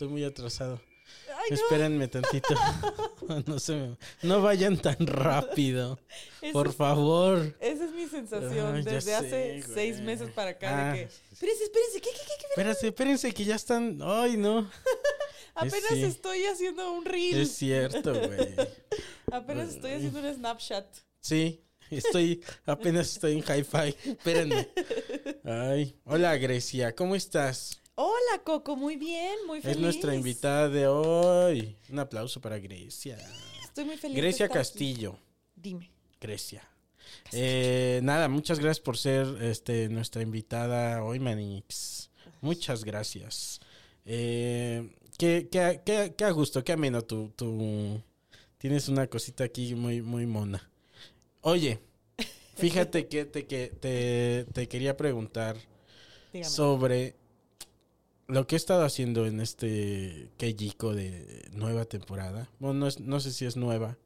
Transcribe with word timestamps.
Estoy 0.00 0.08
muy 0.08 0.24
atrasado. 0.24 0.80
Espérenme 1.50 2.08
tantito. 2.08 2.54
no 3.46 3.58
se 3.58 3.74
me- 3.74 3.96
no 4.22 4.40
vayan 4.40 4.78
tan 4.78 4.96
rápido. 5.06 5.98
Por 6.54 6.72
favor. 6.72 7.54
Esa 7.60 7.84
es 7.84 7.92
mi 7.92 8.06
sensación 8.06 8.76
Ay, 8.76 8.82
desde 8.82 9.14
hace 9.14 9.60
sé, 9.62 9.74
seis 9.74 10.00
meses 10.00 10.30
para 10.30 10.52
acá. 10.52 10.92
Ah, 10.92 10.92
de 10.94 11.00
que, 11.00 11.12
espérense, 11.32 11.64
espérense, 11.64 12.00
¿qué, 12.00 12.10
qué, 12.12 12.18
qué, 12.18 12.32
qué? 12.38 12.46
Espérense, 12.48 12.86
espérense 12.88 13.34
que 13.34 13.44
ya 13.44 13.56
están. 13.56 13.98
Ay, 14.02 14.38
no. 14.38 14.70
Apenas 15.54 15.90
sí. 15.90 16.04
estoy 16.04 16.46
haciendo 16.46 16.92
un 16.92 17.04
reel. 17.04 17.40
Es 17.42 17.56
cierto, 17.56 18.14
güey. 18.14 18.54
Apenas 19.30 19.74
estoy 19.74 19.92
haciendo 19.92 20.20
un 20.20 20.34
Snapchat. 20.34 20.86
Sí, 21.20 21.62
estoy. 21.90 22.42
Apenas 22.64 23.12
estoy 23.12 23.32
en 23.32 23.40
hi-fi. 23.40 23.94
Espérenme. 24.12 24.70
Ay. 25.44 26.00
Hola, 26.04 26.38
Grecia. 26.38 26.94
¿Cómo 26.94 27.14
estás? 27.14 27.82
Hola, 28.02 28.42
Coco, 28.44 28.76
muy 28.76 28.96
bien, 28.96 29.34
muy 29.46 29.60
feliz. 29.60 29.76
Es 29.76 29.82
nuestra 29.82 30.14
invitada 30.14 30.70
de 30.70 30.86
hoy. 30.86 31.76
Un 31.90 31.98
aplauso 31.98 32.40
para 32.40 32.58
Grecia. 32.58 33.18
Estoy 33.62 33.84
muy 33.84 33.98
feliz. 33.98 34.14
de 34.14 34.22
Grecia 34.22 34.46
aquí. 34.46 34.54
Castillo. 34.54 35.18
Dime. 35.54 35.90
Grecia. 36.18 36.66
Eh, 37.30 38.00
nada, 38.02 38.30
muchas 38.30 38.58
gracias 38.58 38.80
por 38.82 38.96
ser 38.96 39.26
este, 39.42 39.90
nuestra 39.90 40.22
invitada 40.22 41.04
hoy, 41.04 41.18
Manix. 41.20 42.08
Muchas 42.40 42.84
gracias. 42.84 43.60
Eh, 44.06 44.96
qué, 45.18 45.48
qué, 45.52 45.82
qué- 45.84 46.14
qué 46.16 46.24
a 46.24 46.30
gusto, 46.30 46.64
qué 46.64 46.72
ameno 46.72 47.02
tu, 47.02 47.28
tu- 47.36 48.02
Tienes 48.56 48.88
una 48.88 49.08
cosita 49.08 49.44
aquí 49.44 49.74
muy, 49.74 50.00
muy 50.00 50.24
mona. 50.24 50.70
Oye, 51.42 51.80
fíjate 52.56 53.08
que 53.08 53.26
te, 53.26 53.46
que 53.46 53.66
te, 53.78 54.46
te 54.54 54.68
quería 54.68 54.96
preguntar 54.96 55.58
Dígame. 56.32 56.50
sobre 56.50 57.19
lo 58.30 58.46
que 58.46 58.56
he 58.56 58.58
estado 58.58 58.84
haciendo 58.84 59.26
en 59.26 59.40
este 59.40 60.30
Keijiko 60.38 60.94
de 60.94 61.48
nueva 61.52 61.84
temporada. 61.84 62.48
Bueno, 62.58 62.80
no, 62.80 62.86
es- 62.86 63.00
no 63.00 63.20
sé 63.20 63.32
si 63.32 63.44
es 63.46 63.56
nueva, 63.56 63.96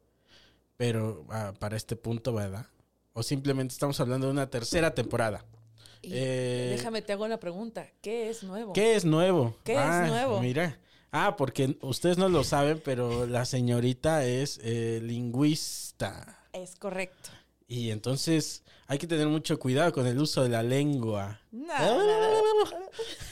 pero 0.77 1.25
ah, 1.29 1.53
para 1.59 1.77
este 1.77 1.95
punto, 1.95 2.33
¿verdad? 2.33 2.67
O 3.13 3.23
simplemente 3.23 3.73
estamos 3.73 3.99
hablando 3.99 4.27
de 4.27 4.33
una 4.33 4.49
tercera 4.49 4.93
temporada. 4.93 5.45
Y 6.01 6.09
eh, 6.13 6.73
déjame, 6.77 7.01
te 7.01 7.13
hago 7.13 7.27
la 7.27 7.39
pregunta. 7.39 7.87
¿Qué 8.01 8.29
es 8.29 8.43
nuevo? 8.43 8.73
¿Qué 8.73 8.95
es 8.95 9.05
nuevo? 9.05 9.57
¿Qué 9.63 9.73
es 9.73 9.79
Ah, 9.79 10.05
nuevo? 10.07 10.39
Mira. 10.41 10.79
Ah, 11.11 11.35
porque 11.37 11.77
ustedes 11.81 12.17
no 12.17 12.27
lo 12.27 12.43
saben, 12.43 12.81
pero 12.83 13.25
la 13.25 13.45
señorita 13.45 14.25
es 14.25 14.59
eh, 14.63 14.99
lingüista. 15.01 16.37
Es 16.51 16.75
correcto. 16.75 17.29
Y 17.67 17.89
entonces 17.91 18.63
hay 18.87 18.97
que 18.99 19.07
tener 19.07 19.27
mucho 19.27 19.57
cuidado 19.57 19.91
con 19.91 20.05
el 20.05 20.19
uso 20.19 20.43
de 20.43 20.49
la 20.49 20.61
lengua. 20.63 21.41
No, 21.51 21.73
Ah. 21.73 22.69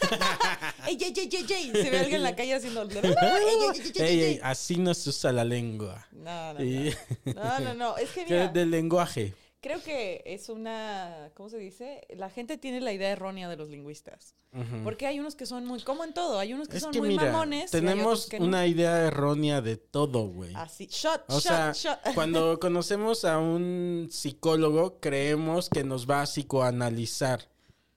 ¡Ey, 0.87 0.97
ey, 0.99 1.13
ey, 1.15 1.29
ey, 1.31 1.45
ey! 1.49 1.71
Se 1.71 1.89
ve 1.89 1.99
alguien 1.99 2.15
en 2.17 2.23
la 2.23 2.35
calle 2.35 2.55
haciendo... 2.55 2.83
¡Ey, 3.95 4.21
ey, 4.23 4.39
así 4.43 4.77
no 4.77 4.93
se 4.93 5.09
usa 5.09 5.31
la 5.31 5.43
lengua. 5.43 6.07
No, 6.11 6.53
no, 6.53 6.59
no. 6.59 7.33
No, 7.33 7.59
no, 7.59 7.73
no. 7.73 7.97
Es 7.97 8.09
que 8.11 8.25
¿Qué 8.25 8.33
mira, 8.33 8.47
del 8.47 8.71
lenguaje. 8.71 9.33
Creo 9.63 9.81
que 9.81 10.21
es 10.27 10.49
una... 10.49 11.31
¿Cómo 11.33 11.49
se 11.49 11.57
dice? 11.57 12.05
La 12.15 12.29
gente 12.29 12.57
tiene 12.59 12.81
la 12.81 12.93
idea 12.93 13.09
errónea 13.09 13.49
de 13.49 13.55
los 13.55 13.69
lingüistas. 13.69 14.35
Porque 14.83 15.07
hay 15.07 15.19
unos 15.19 15.33
que 15.33 15.47
son 15.47 15.65
muy... 15.65 15.81
Como 15.81 16.03
en 16.03 16.13
todo. 16.13 16.37
Hay 16.37 16.53
unos 16.53 16.67
que 16.67 16.77
Es 16.77 16.83
son 16.83 16.91
que 16.91 16.99
muy 16.99 17.09
mira, 17.09 17.23
mamones. 17.31 17.71
tenemos 17.71 18.31
no. 18.33 18.45
una 18.45 18.67
idea 18.67 19.07
errónea 19.07 19.61
de 19.61 19.77
todo, 19.77 20.27
güey. 20.27 20.53
Así. 20.53 20.85
Shot, 20.91 21.23
O 21.29 21.39
shot, 21.39 21.41
sea, 21.41 21.71
shot. 21.73 21.99
cuando 22.13 22.59
conocemos 22.59 23.25
a 23.25 23.39
un 23.39 24.09
psicólogo, 24.11 24.99
creemos 24.99 25.69
que 25.69 25.83
nos 25.83 26.07
va 26.07 26.21
a 26.21 26.25
psicoanalizar. 26.27 27.49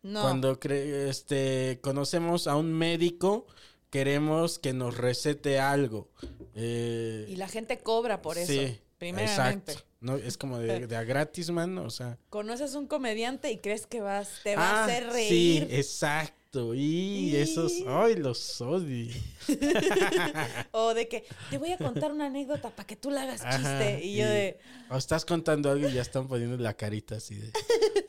No. 0.02 0.22
Cuando 0.22 0.58
cre- 0.58 1.08
este, 1.10 1.80
conocemos 1.82 2.46
a 2.46 2.56
un 2.56 2.72
médico, 2.72 3.46
queremos 3.90 4.58
que 4.58 4.72
nos 4.72 4.96
recete 4.96 5.58
algo. 5.58 6.08
Eh, 6.54 7.26
Y 7.28 7.36
la 7.36 7.48
gente 7.48 7.80
cobra 7.80 8.22
por 8.22 8.38
eso. 8.38 8.50
sí, 8.52 8.78
primeramente. 8.98 9.72
exacto. 9.72 9.86
No, 10.06 10.16
es 10.16 10.38
como 10.38 10.58
de, 10.58 10.86
de 10.86 10.96
a 10.96 11.02
gratis, 11.04 11.50
man. 11.50 11.76
O 11.78 11.90
sea. 11.90 12.16
Conoces 12.30 12.74
un 12.74 12.86
comediante 12.86 13.50
y 13.50 13.58
crees 13.58 13.86
que 13.86 14.00
vas, 14.00 14.40
te 14.44 14.54
va 14.56 14.62
a 14.62 14.80
Ah, 14.80 14.84
hacer 14.84 15.02
Sí, 15.04 15.58
reír. 15.60 15.68
exacto. 15.70 16.74
Y, 16.74 17.30
Y- 17.32 17.36
esos, 17.36 17.72
ay, 17.86 18.14
los 18.14 18.60
odio. 18.60 19.12
O 20.70 20.94
de 20.94 21.08
que 21.08 21.24
te 21.50 21.58
voy 21.58 21.72
a 21.72 21.76
contar 21.78 22.12
una 22.12 22.26
anécdota 22.26 22.70
para 22.70 22.86
que 22.86 22.96
tú 22.96 23.10
la 23.10 23.22
hagas 23.22 23.42
Ajá, 23.42 23.56
chiste. 23.58 24.04
Y 24.04 24.16
yo 24.16 24.26
de. 24.26 24.58
O 24.90 24.96
estás 24.96 25.24
contando 25.24 25.70
algo 25.70 25.88
y 25.88 25.92
ya 25.92 26.02
están 26.02 26.28
poniendo 26.28 26.56
la 26.56 26.74
carita 26.74 27.16
así 27.16 27.34
de. 27.34 27.52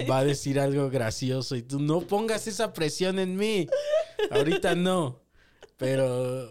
Va 0.09 0.19
a 0.19 0.24
decir 0.24 0.59
algo 0.59 0.90
gracioso 0.90 1.56
y 1.56 1.62
tú 1.64 1.79
no 1.79 2.02
pongas 2.02 2.47
esa 2.47 2.74
presión 2.74 3.19
en 3.19 3.35
mí. 3.35 3.68
Ahorita 4.31 4.75
no. 4.75 5.19
Pero 5.78 6.47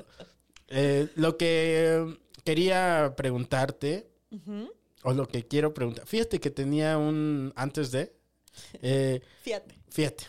eh, 0.68 1.08
lo 1.14 1.36
que 1.36 2.18
quería 2.44 3.14
preguntarte, 3.16 4.10
o 5.06 5.14
lo 5.14 5.28
que 5.28 5.46
quiero 5.46 5.72
preguntar, 5.72 6.04
fíjate 6.04 6.40
que 6.40 6.50
tenía 6.50 6.98
un. 6.98 7.52
Antes 7.54 7.92
de. 7.92 8.12
eh, 8.82 9.20
Fíjate. 9.42 9.78
Fíjate. 9.88 10.24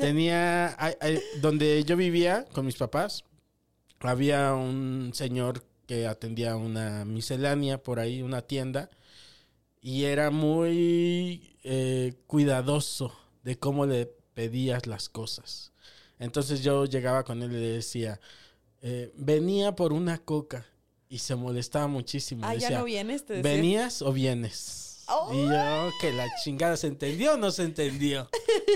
Tenía. 0.00 0.76
donde 1.42 1.84
yo 1.84 1.94
vivía 1.96 2.46
con 2.52 2.64
mis 2.64 2.76
papás, 2.76 3.24
había 4.00 4.54
un 4.54 5.10
señor 5.12 5.62
que 5.86 6.06
atendía 6.06 6.56
una 6.56 7.04
miscelánea 7.04 7.82
por 7.82 8.00
ahí, 8.00 8.22
una 8.22 8.40
tienda, 8.40 8.88
y 9.82 10.04
era 10.04 10.30
muy 10.30 11.58
eh, 11.62 12.14
cuidadoso 12.26 13.12
de 13.42 13.58
cómo 13.58 13.84
le 13.84 14.06
pedías 14.32 14.86
las 14.86 15.10
cosas. 15.10 15.72
Entonces 16.18 16.62
yo 16.62 16.86
llegaba 16.86 17.24
con 17.24 17.42
él 17.42 17.52
y 17.52 17.56
le 17.56 17.68
decía, 17.68 18.20
eh, 18.80 19.12
venía 19.16 19.76
por 19.76 19.92
una 19.92 20.16
coca, 20.16 20.64
y 21.08 21.18
se 21.18 21.34
molestaba 21.34 21.86
muchísimo. 21.86 22.46
Ah, 22.46 22.54
ya 22.54 22.70
no 22.70 22.84
vienes, 22.84 23.24
te 23.24 23.34
decía. 23.34 23.50
¿Venías 23.50 24.02
o 24.02 24.12
vienes? 24.12 25.02
Oh. 25.06 25.30
Y 25.34 25.46
yo, 25.46 25.92
que 26.00 26.12
la 26.12 26.26
chingada, 26.42 26.76
¿se 26.76 26.86
entendió 26.86 27.34
o 27.34 27.36
no 27.36 27.50
se 27.50 27.64
entendió? 27.64 28.28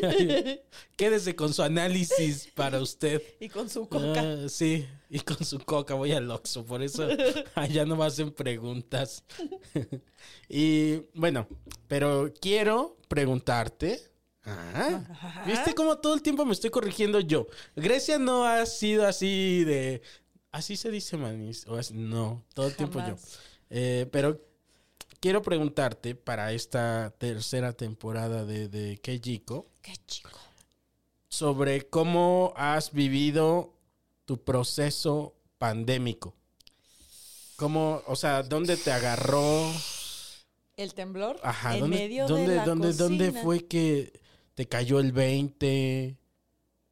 Quédese 0.97 1.35
con 1.35 1.55
su 1.55 1.63
análisis 1.63 2.49
para 2.55 2.81
usted. 2.81 3.23
Y 3.41 3.49
con 3.49 3.71
su 3.71 3.89
coca. 3.89 4.21
Ah, 4.21 4.49
sí, 4.49 4.87
y 5.11 5.21
con 5.21 5.43
su 5.45 5.59
coca 5.61 5.95
voy 5.95 6.13
al 6.13 6.31
Oxxo, 6.31 6.65
por 6.67 6.83
eso 6.83 7.09
allá 7.55 7.85
no 7.87 7.97
me 7.97 8.05
hacen 8.05 8.33
preguntas. 8.33 9.25
y 10.49 10.97
bueno, 11.15 11.49
pero 11.87 12.33
quiero 12.41 12.97
preguntarte. 13.09 14.01
Ah, 14.45 15.45
¿Viste 15.47 15.75
cómo 15.75 15.99
todo 15.99 16.15
el 16.15 16.23
tiempo 16.23 16.45
me 16.45 16.53
estoy 16.53 16.71
corrigiendo 16.71 17.21
yo? 17.21 17.47
Grecia 17.77 18.19
no 18.19 18.45
ha 18.45 18.65
sido 18.65 19.07
así 19.07 19.65
de... 19.65 20.01
Así 20.51 20.77
se 20.77 20.91
dice, 20.91 21.17
manis. 21.17 21.67
O 21.67 21.77
así- 21.77 21.95
no, 21.95 22.45
todo 22.55 22.69
el 22.69 22.77
tiempo 22.77 23.01
yo. 23.01 23.17
Eh, 23.71 24.07
pero 24.11 24.41
quiero 25.21 25.43
preguntarte 25.43 26.15
para 26.15 26.53
esta 26.53 27.15
tercera 27.19 27.73
temporada 27.73 28.45
de, 28.45 28.69
de 28.69 28.99
Qué 29.03 29.21
chico. 29.21 29.67
sobre 31.29 31.89
cómo 31.89 32.53
has 32.57 32.93
vivido 32.93 33.75
tu 34.25 34.43
proceso 34.43 35.35
pandémico. 35.59 36.35
¿Cómo, 37.57 38.03
o 38.07 38.17
sea, 38.17 38.43
dónde 38.43 38.77
te 38.77 38.93
agarró? 38.93 39.73
El 40.77 40.95
temblor 40.95 41.41
Ajá, 41.43 41.75
en 41.75 41.81
¿dónde, 41.81 41.99
medio 41.99 42.29
dónde, 42.29 42.51
de 42.51 42.57
la 42.57 42.65
dónde, 42.65 42.93
dónde 42.93 43.33
fue 43.33 43.67
que 43.67 44.21
te 44.55 44.69
cayó 44.69 45.01
el 45.01 45.11
20? 45.11 46.17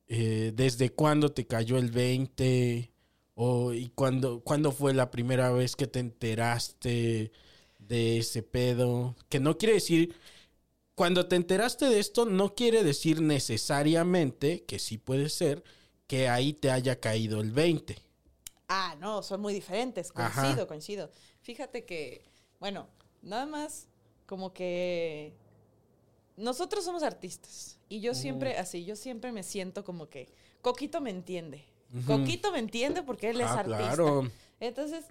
Eh, 0.08 0.52
¿Desde 0.54 0.90
cuándo 0.90 1.30
te 1.30 1.46
cayó 1.46 1.78
el 1.78 1.92
20? 1.92 2.90
O, 3.36 3.72
¿Y 3.72 3.90
cuándo, 3.90 4.40
cuándo 4.40 4.72
fue 4.72 4.94
la 4.94 5.12
primera 5.12 5.52
vez 5.52 5.76
que 5.76 5.86
te 5.86 6.00
enteraste 6.00 7.30
de 7.78 8.18
ese 8.18 8.42
pedo? 8.42 9.14
Que 9.28 9.38
no 9.38 9.56
quiere 9.56 9.74
decir... 9.74 10.16
Cuando 10.96 11.28
te 11.28 11.36
enteraste 11.36 11.90
de 11.90 11.98
esto, 11.98 12.24
no 12.24 12.54
quiere 12.54 12.82
decir 12.82 13.20
necesariamente, 13.20 14.64
que 14.64 14.78
sí 14.78 14.96
puede 14.96 15.28
ser, 15.28 15.62
que 16.06 16.26
ahí 16.30 16.54
te 16.54 16.70
haya 16.70 16.98
caído 17.00 17.42
el 17.42 17.52
20. 17.52 17.98
Ah, 18.68 18.96
no, 18.98 19.22
son 19.22 19.42
muy 19.42 19.52
diferentes. 19.52 20.10
Ajá. 20.14 20.40
Coincido, 20.40 20.66
coincido. 20.66 21.10
Fíjate 21.42 21.84
que, 21.84 22.24
bueno, 22.60 22.88
nada 23.20 23.44
más 23.44 23.88
como 24.24 24.54
que 24.54 25.34
nosotros 26.38 26.82
somos 26.82 27.02
artistas 27.02 27.78
y 27.90 28.00
yo 28.00 28.14
siempre, 28.14 28.56
así, 28.56 28.86
yo 28.86 28.96
siempre 28.96 29.32
me 29.32 29.42
siento 29.42 29.84
como 29.84 30.08
que 30.08 30.30
Coquito 30.62 31.02
me 31.02 31.10
entiende. 31.10 31.66
Coquito 32.06 32.52
me 32.52 32.58
entiende 32.58 33.02
porque 33.02 33.30
él 33.30 33.40
es 33.40 33.46
Ah, 33.46 33.60
artista. 33.60 33.78
claro. 33.78 34.30
Entonces, 34.60 35.04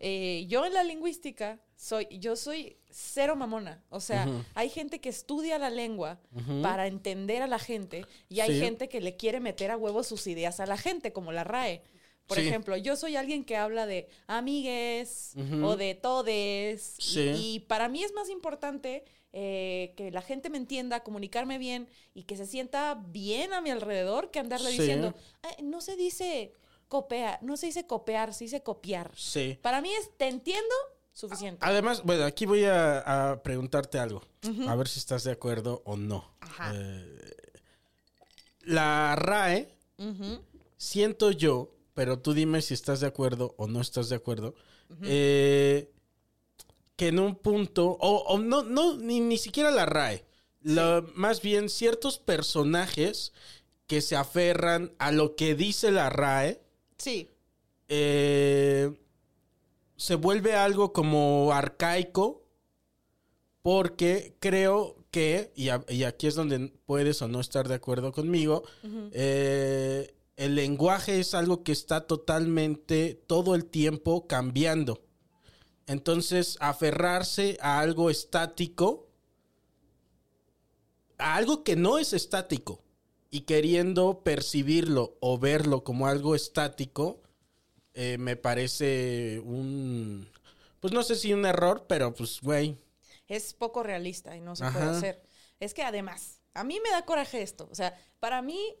eh, 0.00 0.46
yo 0.48 0.64
en 0.66 0.74
la 0.74 0.82
lingüística 0.84 1.60
soy, 1.76 2.06
yo 2.18 2.36
soy 2.36 2.76
cero 2.90 3.36
mamona. 3.36 3.82
O 3.90 4.00
sea, 4.00 4.26
hay 4.54 4.68
gente 4.70 5.00
que 5.00 5.08
estudia 5.08 5.58
la 5.58 5.70
lengua 5.70 6.18
para 6.62 6.86
entender 6.86 7.42
a 7.42 7.46
la 7.46 7.58
gente 7.58 8.06
y 8.28 8.40
hay 8.40 8.54
Sí. 8.54 8.60
gente 8.60 8.88
que 8.88 9.00
le 9.00 9.16
quiere 9.16 9.40
meter 9.40 9.70
a 9.70 9.76
huevo 9.76 10.02
sus 10.02 10.26
ideas 10.26 10.60
a 10.60 10.66
la 10.66 10.76
gente, 10.76 11.12
como 11.12 11.32
la 11.32 11.44
RAE. 11.44 11.82
Por 12.26 12.38
Sí. 12.38 12.46
ejemplo, 12.46 12.76
yo 12.76 12.94
soy 12.96 13.16
alguien 13.16 13.44
que 13.44 13.56
habla 13.56 13.84
de 13.86 14.08
amigues 14.26 15.34
o 15.62 15.76
de 15.76 15.94
todes. 15.94 16.94
y- 16.98 17.02
Sí. 17.02 17.32
Y, 17.36 17.60
para 17.60 17.88
mí 17.88 18.02
es 18.04 18.12
más 18.12 18.28
importante 18.30 19.04
eh, 19.32 19.94
que 19.96 20.10
la 20.10 20.22
gente 20.22 20.50
me 20.50 20.58
entienda, 20.58 21.02
comunicarme 21.02 21.58
bien 21.58 21.88
y 22.14 22.24
que 22.24 22.36
se 22.36 22.46
sienta 22.46 22.94
bien 23.08 23.52
a 23.52 23.60
mi 23.60 23.70
alrededor 23.70 24.30
que 24.30 24.38
andarle 24.38 24.70
Sí. 24.70 24.78
diciendo, 24.78 25.14
"Ay, 25.42 25.64
no 25.64 25.80
se 25.80 25.96
dice 25.96 26.52
copiar, 26.88 27.42
no 27.42 27.56
se 27.56 27.66
dice 27.66 27.86
copiar, 27.86 28.34
se 28.34 28.44
dice 28.44 28.62
copiar. 28.62 29.10
Sí. 29.16 29.58
Para 29.62 29.80
mí 29.80 29.90
es, 29.94 30.10
te 30.18 30.28
entiendo, 30.28 30.74
suficiente. 31.14 31.60
Además, 31.64 32.02
bueno, 32.04 32.24
aquí 32.24 32.44
voy 32.46 32.64
a, 32.64 33.30
a 33.32 33.42
preguntarte 33.42 33.98
algo. 33.98 34.22
A 34.68 34.74
ver 34.76 34.88
si 34.88 34.98
estás 34.98 35.24
de 35.24 35.32
acuerdo 35.32 35.82
o 35.86 35.96
no. 35.96 36.34
Ajá. 36.40 36.72
Eh, 36.74 37.34
la 38.64 39.16
RAE, 39.16 39.68
siento 40.76 41.30
yo, 41.30 41.70
pero 41.94 42.18
tú 42.18 42.32
dime 42.34 42.62
si 42.62 42.74
estás 42.74 43.00
de 43.00 43.06
acuerdo 43.06 43.54
o 43.58 43.66
no 43.66 43.80
estás 43.80 44.08
de 44.08 44.16
acuerdo, 44.16 44.54
eh, 45.02 45.90
que 47.02 47.08
en 47.08 47.18
un 47.18 47.34
punto, 47.34 47.96
o, 48.00 48.18
o 48.28 48.38
no, 48.38 48.62
no, 48.62 48.96
ni, 48.96 49.18
ni 49.18 49.36
siquiera 49.36 49.72
la 49.72 49.86
RAE, 49.86 50.24
la- 50.62 51.04
más 51.16 51.42
bien 51.42 51.68
ciertos 51.68 52.20
personajes 52.20 53.32
que 53.88 54.00
se 54.00 54.14
aferran 54.14 54.92
a 55.00 55.10
lo 55.10 55.34
que 55.34 55.56
dice 55.56 55.90
la 55.90 56.10
RAE, 56.10 56.60
Sí, 56.98 57.28
eh, 57.88 58.92
se 59.96 60.14
vuelve 60.14 60.54
algo 60.54 60.92
como 60.92 61.50
arcaico 61.52 62.44
porque 63.62 64.36
creo 64.38 64.96
que, 65.10 65.50
y, 65.56 65.70
a- 65.70 65.84
y 65.88 66.04
aquí 66.04 66.28
es 66.28 66.36
donde 66.36 66.72
puedes 66.86 67.20
o 67.22 67.26
no 67.26 67.40
estar 67.40 67.66
de 67.66 67.74
acuerdo 67.74 68.12
conmigo, 68.12 68.62
eh, 69.12 70.14
el 70.36 70.54
lenguaje 70.54 71.18
es 71.18 71.34
algo 71.34 71.64
que 71.64 71.72
está 71.72 72.06
totalmente 72.06 73.20
todo 73.26 73.56
el 73.56 73.64
tiempo 73.64 74.28
cambiando. 74.28 75.00
Entonces, 75.92 76.56
aferrarse 76.60 77.58
a 77.60 77.78
algo 77.78 78.08
estático, 78.08 79.10
a 81.18 81.36
algo 81.36 81.64
que 81.64 81.76
no 81.76 81.98
es 81.98 82.14
estático, 82.14 82.82
y 83.30 83.42
queriendo 83.42 84.22
percibirlo 84.24 85.18
o 85.20 85.38
verlo 85.38 85.84
como 85.84 86.06
algo 86.06 86.34
estático, 86.34 87.20
eh, 87.92 88.16
me 88.18 88.36
parece 88.36 89.40
un... 89.44 90.28
Pues 90.80 90.94
no 90.94 91.02
sé 91.02 91.14
si 91.14 91.34
un 91.34 91.44
error, 91.44 91.84
pero 91.86 92.14
pues, 92.14 92.40
güey. 92.40 92.78
es 93.28 93.52
poco 93.52 93.82
realista 93.82 94.34
y 94.34 94.40
no 94.40 94.56
se 94.56 94.64
Ajá. 94.64 94.78
puede 94.78 94.90
hacer. 94.96 95.22
Es 95.60 95.74
que 95.74 95.82
además, 95.82 96.40
a 96.54 96.64
mí 96.64 96.80
me 96.82 96.90
da 96.90 97.04
coraje 97.04 97.42
esto. 97.42 97.68
O 97.70 97.74
sea, 97.74 97.94
para 98.18 98.40
mí, 98.40 98.76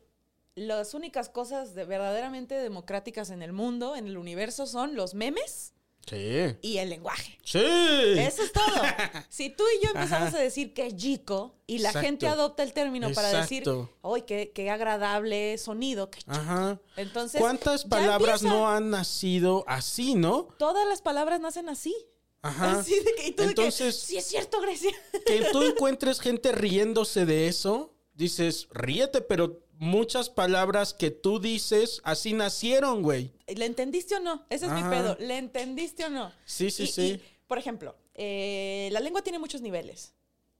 las 0.54 0.94
únicas 0.94 1.28
cosas 1.28 1.74
de 1.74 1.84
verdaderamente 1.84 2.54
democráticas 2.54 3.28
en 3.28 3.42
el 3.42 3.52
mundo, 3.52 3.96
en 3.96 4.06
el 4.06 4.16
universo, 4.16 4.66
son 4.66 4.94
los 4.94 5.12
memes 5.12 5.74
Sí. 6.06 6.56
y 6.62 6.78
el 6.78 6.90
lenguaje. 6.90 7.38
Sí. 7.44 7.58
Eso 7.60 8.42
es 8.42 8.52
todo. 8.52 8.64
Si 9.28 9.50
tú 9.50 9.62
y 9.80 9.84
yo 9.84 9.90
empezamos 9.94 10.28
Ajá. 10.28 10.38
a 10.38 10.40
decir 10.40 10.74
que 10.74 10.86
es 10.88 10.96
chico 10.96 11.54
y 11.66 11.78
la 11.78 11.88
Exacto. 11.88 12.06
gente 12.06 12.26
adopta 12.28 12.62
el 12.62 12.72
término 12.72 13.10
para 13.12 13.40
decir. 13.40 13.64
¡ay, 14.02 14.22
qué, 14.22 14.52
qué 14.54 14.70
agradable 14.70 15.56
sonido! 15.58 16.10
qué 16.10 16.18
chico". 16.20 16.32
Ajá. 16.32 16.80
Entonces, 16.96 17.40
¿Cuántas 17.40 17.84
palabras 17.84 18.42
no 18.42 18.68
han 18.68 18.90
nacido 18.90 19.64
así, 19.66 20.14
no? 20.14 20.48
Todas 20.58 20.86
las 20.88 21.02
palabras 21.02 21.40
nacen 21.40 21.68
así. 21.68 21.94
Ajá. 22.42 22.72
Así 22.80 22.98
de 22.98 23.14
que, 23.14 23.28
y 23.28 23.32
tú 23.32 23.42
de 23.44 23.54
que, 23.54 23.62
Entonces- 23.62 24.00
sí 24.00 24.16
es 24.16 24.26
cierto, 24.26 24.60
Grecia. 24.60 24.90
Que 25.24 25.46
tú 25.52 25.62
encuentres 25.62 26.18
gente 26.20 26.50
riéndose 26.50 27.24
de 27.24 27.46
eso, 27.46 27.94
dices, 28.14 28.66
ríete, 28.72 29.20
pero 29.20 29.60
muchas 29.82 30.30
palabras 30.30 30.94
que 30.94 31.10
tú 31.10 31.40
dices 31.40 32.00
así 32.04 32.32
nacieron, 32.34 33.02
güey. 33.02 33.32
¿Le 33.48 33.66
entendiste 33.66 34.14
o 34.14 34.20
no? 34.20 34.46
Ese 34.48 34.66
es 34.66 34.72
mi 34.72 34.82
pedo. 34.82 35.16
¿Le 35.18 35.36
entendiste 35.38 36.04
o 36.04 36.08
no? 36.10 36.32
Sí, 36.44 36.70
sí, 36.70 36.84
Y- 36.84 36.86
sí. 36.86 37.02
y, 37.02 37.22
por 37.48 37.58
ejemplo, 37.58 37.96
eh, 38.14 38.88
la 38.92 39.00
lengua 39.00 39.22
tiene 39.22 39.40
muchos 39.40 39.60
niveles 39.60 40.14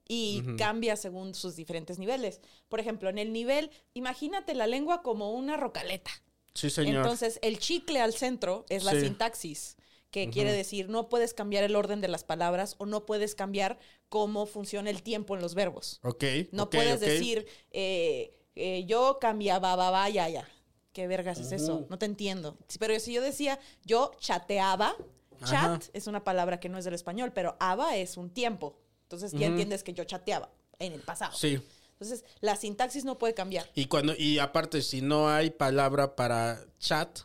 y 0.09 0.43
cambia 0.59 0.97
según 0.97 1.35
sus 1.35 1.55
diferentes 1.55 2.01
niveles. 2.01 2.41
Por 2.69 2.81
ejemplo, 2.81 3.09
en 3.09 3.19
el 3.19 3.33
nivel, 3.33 3.71
imagínate 3.95 4.55
la 4.55 4.67
lengua 4.67 5.03
como 5.03 5.33
una 5.33 5.57
rocaleta. 5.57 6.11
Sí, 6.55 6.69
señor. 6.69 6.97
Entonces, 6.97 7.39
el 7.43 7.61
chicle 7.61 8.01
al 8.01 8.13
centro 8.15 8.67
es 8.69 8.83
la 8.83 8.91
Sí. 8.93 9.03
sintaxis, 9.03 9.77
que 10.11 10.29
quiere 10.31 10.53
decir 10.53 10.89
no 10.91 11.09
puedes 11.09 11.33
cambiar 11.33 11.63
el 11.65 11.77
orden 11.77 12.01
de 12.01 12.09
las 12.09 12.25
palabras 12.25 12.75
o 12.79 12.87
no 12.87 13.07
puedes 13.07 13.35
cambiar 13.37 13.79
cómo 14.11 14.45
funciona 14.47 14.91
el 14.91 15.03
tiempo 15.03 15.37
en 15.37 15.41
los 15.43 15.55
verbos. 15.55 16.01
ok. 16.03 16.25
No 16.51 16.69
puedes 16.69 16.99
decir, 17.01 17.47
eh, 17.71 18.35
eh, 18.55 18.85
yo 18.87 19.19
cambiaba, 19.21 19.77
ba, 19.77 19.91
ba, 19.91 20.09
ya, 20.09 20.29
ya. 20.29 20.49
¿Qué 20.93 21.07
vergas 21.07 21.39
es 21.39 21.53
eso? 21.53 21.87
No 21.89 21.99
te 21.99 22.05
entiendo. 22.07 22.59
Pero 22.79 22.99
si 23.01 23.15
yo 23.15 23.23
decía, 23.23 23.59
yo 23.85 24.13
chateaba, 24.21 24.95
chat 25.41 25.55
Ajá. 25.55 25.81
es 25.95 26.07
una 26.07 26.23
palabra 26.23 26.61
que 26.61 26.69
no 26.69 26.77
es 26.77 26.85
del 26.85 26.93
español, 26.95 27.33
pero 27.35 27.57
aba 27.61 27.97
es 27.97 28.19
un 28.19 28.29
tiempo. 28.29 28.79
Entonces 29.05 29.33
ya 29.33 29.47
entiendes 29.47 29.83
que 29.83 29.95
yo 29.95 30.05
chateaba 30.05 30.51
en 30.79 30.93
el 30.93 31.01
pasado. 31.01 31.35
Sí. 31.35 31.61
Entonces 31.93 32.25
la 32.41 32.57
sintaxis 32.57 33.05
no 33.05 33.17
puede 33.19 33.33
cambiar. 33.33 33.71
Y 33.75 33.87
cuando, 33.87 34.15
y 34.15 34.39
aparte, 34.39 34.83
si 34.83 35.01
no 35.01 35.31
hay 35.31 35.51
palabra 35.51 36.15
para 36.15 36.63
chat, 36.79 37.21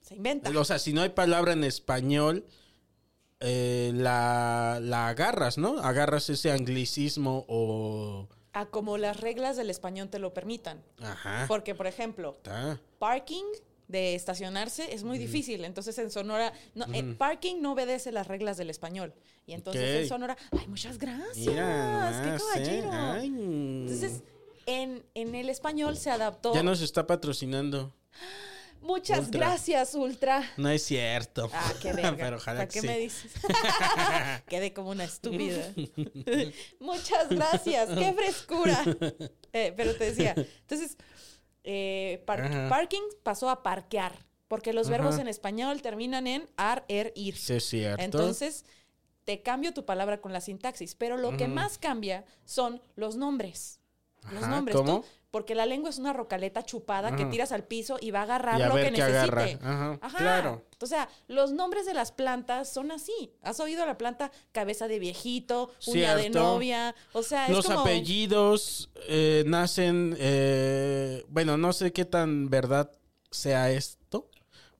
Se 0.00 0.16
inventa. 0.16 0.50
o 0.50 0.64
sea, 0.64 0.78
si 0.80 0.92
no 0.92 1.02
hay 1.02 1.10
palabra 1.10 1.52
en 1.52 1.62
español, 1.62 2.44
eh, 3.40 3.92
la, 3.94 4.78
la 4.82 5.08
agarras, 5.08 5.58
¿no? 5.58 5.78
Agarras 5.78 6.28
ese 6.30 6.50
anglicismo 6.50 7.44
o. 7.48 8.28
A 8.56 8.64
como 8.64 8.96
las 8.96 9.20
reglas 9.20 9.58
del 9.58 9.68
español 9.68 10.08
te 10.08 10.18
lo 10.18 10.32
permitan. 10.32 10.82
Ajá. 11.02 11.44
Porque, 11.46 11.74
por 11.74 11.86
ejemplo, 11.86 12.38
parking 12.98 13.44
de 13.86 14.14
estacionarse 14.14 14.94
es 14.94 15.04
muy 15.04 15.18
difícil. 15.18 15.62
Entonces 15.64 15.98
en 15.98 16.10
Sonora, 16.10 16.54
no, 16.74 16.86
parking 17.18 17.60
no 17.60 17.72
obedece 17.72 18.12
las 18.12 18.26
reglas 18.26 18.56
del 18.56 18.70
español. 18.70 19.12
Y 19.46 19.52
entonces 19.52 20.02
en 20.02 20.08
Sonora, 20.08 20.38
ay, 20.58 20.66
muchas 20.68 20.96
gracias. 20.96 21.36
Mira, 21.36 22.22
qué 22.24 22.42
caballero. 22.42 22.88
¿eh? 22.88 22.96
Ay. 22.96 23.26
Entonces, 23.26 24.22
en, 24.64 25.04
en 25.12 25.34
el 25.34 25.50
español 25.50 25.98
se 25.98 26.10
adaptó. 26.10 26.54
Ya 26.54 26.62
nos 26.62 26.80
está 26.80 27.06
patrocinando. 27.06 27.92
Muchas 28.86 29.18
Ultra. 29.26 29.40
gracias, 29.40 29.94
Ultra. 29.94 30.52
No 30.56 30.68
es 30.70 30.82
cierto. 30.84 31.50
Ah, 31.52 31.72
qué 31.82 31.92
verga. 31.92 32.16
Pero 32.16 32.36
ojalá 32.36 32.60
¿Para 32.60 32.68
que 32.68 32.74
qué 32.74 32.80
sí. 32.80 32.86
me 32.86 32.98
dices? 32.98 33.32
Quedé 34.48 34.72
como 34.72 34.90
una 34.90 35.04
estúpida. 35.04 35.72
Muchas 36.80 37.28
gracias, 37.28 37.88
qué 37.98 38.12
frescura. 38.12 38.84
Eh, 39.52 39.72
pero 39.76 39.94
te 39.96 40.04
decía, 40.04 40.34
entonces, 40.36 40.96
eh, 41.64 42.22
par- 42.26 42.68
parking 42.68 43.02
pasó 43.22 43.50
a 43.50 43.62
parquear, 43.62 44.12
porque 44.48 44.72
los 44.72 44.88
verbos 44.88 45.18
en 45.18 45.28
español 45.28 45.82
terminan 45.82 46.26
en 46.26 46.48
ar, 46.56 46.84
er, 46.88 47.12
ir. 47.16 47.36
Sí, 47.36 47.54
es 47.54 47.64
cierto. 47.64 48.02
Entonces, 48.02 48.64
te 49.24 49.42
cambio 49.42 49.74
tu 49.74 49.84
palabra 49.84 50.20
con 50.20 50.32
la 50.32 50.40
sintaxis, 50.40 50.94
pero 50.94 51.16
lo 51.16 51.36
que 51.36 51.48
más 51.48 51.78
cambia 51.78 52.24
son 52.44 52.80
los 52.94 53.16
nombres. 53.16 53.80
Los 54.32 54.42
Ajá, 54.44 54.50
nombres. 54.56 54.76
¿cómo? 54.76 55.00
Tú, 55.00 55.06
porque 55.36 55.54
la 55.54 55.66
lengua 55.66 55.90
es 55.90 55.98
una 55.98 56.14
rocaleta 56.14 56.62
chupada 56.64 57.14
que 57.14 57.26
tiras 57.26 57.52
al 57.52 57.62
piso 57.62 57.98
y 58.00 58.10
va 58.10 58.20
a 58.20 58.22
agarrar 58.22 58.58
Y 58.58 58.62
a 58.62 58.68
lo 58.68 58.74
ver 58.74 58.88
que 58.88 58.94
qué 58.94 59.02
agarra. 59.02 59.42
necesite. 59.42 59.66
Ajá, 59.66 59.98
Ajá. 60.00 60.16
claro. 60.16 60.64
O 60.80 60.86
sea, 60.86 61.10
los 61.28 61.52
nombres 61.52 61.84
de 61.84 61.92
las 61.92 62.10
plantas 62.10 62.72
son 62.72 62.90
así. 62.90 63.34
¿Has 63.42 63.60
oído 63.60 63.84
la 63.84 63.98
planta 63.98 64.32
cabeza 64.52 64.88
de 64.88 64.98
viejito, 64.98 65.70
uña 65.88 66.16
de 66.16 66.30
novia? 66.30 66.94
O 67.12 67.22
sea, 67.22 67.50
Los 67.50 67.66
es 67.66 67.66
como... 67.66 67.80
apellidos 67.82 68.88
eh, 69.08 69.44
nacen, 69.46 70.16
eh, 70.18 71.22
bueno, 71.28 71.58
no 71.58 71.74
sé 71.74 71.92
qué 71.92 72.06
tan 72.06 72.48
verdad 72.48 72.90
sea 73.30 73.70
esto, 73.70 74.30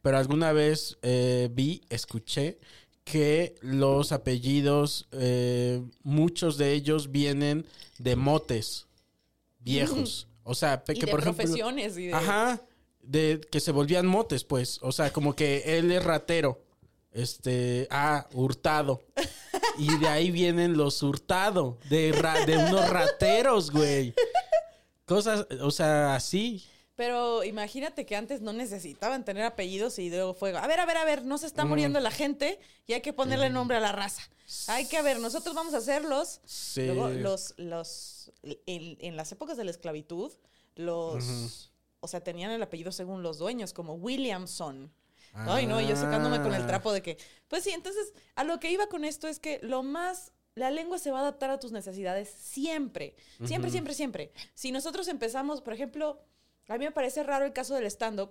pero 0.00 0.16
alguna 0.16 0.52
vez 0.52 0.96
eh, 1.02 1.50
vi, 1.52 1.82
escuché 1.90 2.58
que 3.04 3.56
los 3.60 4.10
apellidos, 4.10 5.06
eh, 5.12 5.82
muchos 6.02 6.56
de 6.56 6.72
ellos 6.72 7.12
vienen 7.12 7.66
de 7.98 8.16
motes 8.16 8.86
viejos. 9.58 10.28
O 10.48 10.54
sea, 10.54 10.84
pe- 10.84 10.94
Y 10.94 11.00
que 11.00 11.06
de 11.06 11.12
por 11.12 11.20
ejemplo... 11.20 11.42
profesiones 11.44 11.98
y 11.98 12.06
de... 12.06 12.14
Ajá, 12.14 12.60
de 13.02 13.40
que 13.50 13.60
se 13.60 13.72
volvían 13.72 14.06
motes, 14.06 14.44
pues. 14.44 14.78
O 14.82 14.92
sea, 14.92 15.12
como 15.12 15.34
que 15.34 15.78
él 15.78 15.90
es 15.92 16.02
ratero. 16.04 16.62
Este, 17.12 17.88
ah, 17.90 18.26
hurtado. 18.32 19.02
Y 19.78 19.96
de 19.98 20.08
ahí 20.08 20.30
vienen 20.30 20.76
los 20.76 21.02
hurtado, 21.02 21.78
de, 21.90 22.12
ra- 22.12 22.44
de 22.46 22.56
unos 22.58 22.88
rateros, 22.88 23.70
güey. 23.70 24.14
Cosas, 25.04 25.46
o 25.62 25.70
sea, 25.70 26.14
así. 26.14 26.64
Pero 26.96 27.44
imagínate 27.44 28.06
que 28.06 28.16
antes 28.16 28.40
no 28.40 28.52
necesitaban 28.54 29.24
tener 29.24 29.44
apellidos 29.44 29.98
y 29.98 30.08
luego 30.10 30.32
fue, 30.34 30.56
a 30.56 30.66
ver, 30.66 30.80
a 30.80 30.86
ver, 30.86 30.96
a 30.96 31.04
ver, 31.04 31.24
no 31.24 31.36
se 31.38 31.46
está 31.46 31.64
muriendo 31.66 32.00
la 32.00 32.10
gente 32.10 32.58
y 32.86 32.94
hay 32.94 33.02
que 33.02 33.12
ponerle 33.12 33.50
nombre 33.50 33.76
a 33.76 33.80
la 33.80 33.92
raza. 33.92 34.22
Hay 34.68 34.86
que, 34.88 34.96
a 34.96 35.02
ver, 35.02 35.20
nosotros 35.20 35.54
vamos 35.54 35.74
a 35.74 35.78
hacerlos. 35.78 36.40
Sí. 36.46 36.86
Luego, 36.86 37.08
los, 37.10 37.52
los, 37.58 38.32
en, 38.44 38.96
en 39.00 39.16
las 39.16 39.30
épocas 39.30 39.56
de 39.58 39.64
la 39.64 39.70
esclavitud, 39.72 40.32
los, 40.74 41.70
o 42.00 42.08
sea, 42.08 42.20
tenían 42.22 42.50
el 42.50 42.62
apellido 42.62 42.92
según 42.92 43.22
los 43.22 43.38
dueños, 43.38 43.72
como 43.72 43.94
Williamson. 43.94 44.90
Ay, 45.34 45.66
no, 45.66 45.80
y 45.82 45.86
yo 45.86 45.96
sacándome 45.96 46.40
con 46.40 46.54
el 46.54 46.62
Ah. 46.62 46.66
trapo 46.66 46.92
de 46.92 47.02
que, 47.02 47.18
pues 47.48 47.62
sí, 47.62 47.70
entonces, 47.70 48.14
a 48.36 48.44
lo 48.44 48.58
que 48.58 48.70
iba 48.70 48.86
con 48.86 49.04
esto 49.04 49.28
es 49.28 49.38
que 49.38 49.58
lo 49.62 49.82
más, 49.82 50.32
la 50.54 50.70
lengua 50.70 50.98
se 50.98 51.10
va 51.10 51.18
a 51.18 51.20
adaptar 51.22 51.50
a 51.50 51.58
tus 51.60 51.72
necesidades 51.72 52.30
siempre, 52.30 53.14
siempre, 53.44 53.70
siempre, 53.70 53.92
siempre. 53.92 54.32
Si 54.54 54.72
nosotros 54.72 55.08
empezamos, 55.08 55.60
por 55.60 55.74
ejemplo, 55.74 56.18
a 56.68 56.78
mí 56.78 56.84
me 56.84 56.92
parece 56.92 57.22
raro 57.22 57.44
el 57.44 57.52
caso 57.52 57.74
del 57.74 57.86
stand-up, 57.86 58.30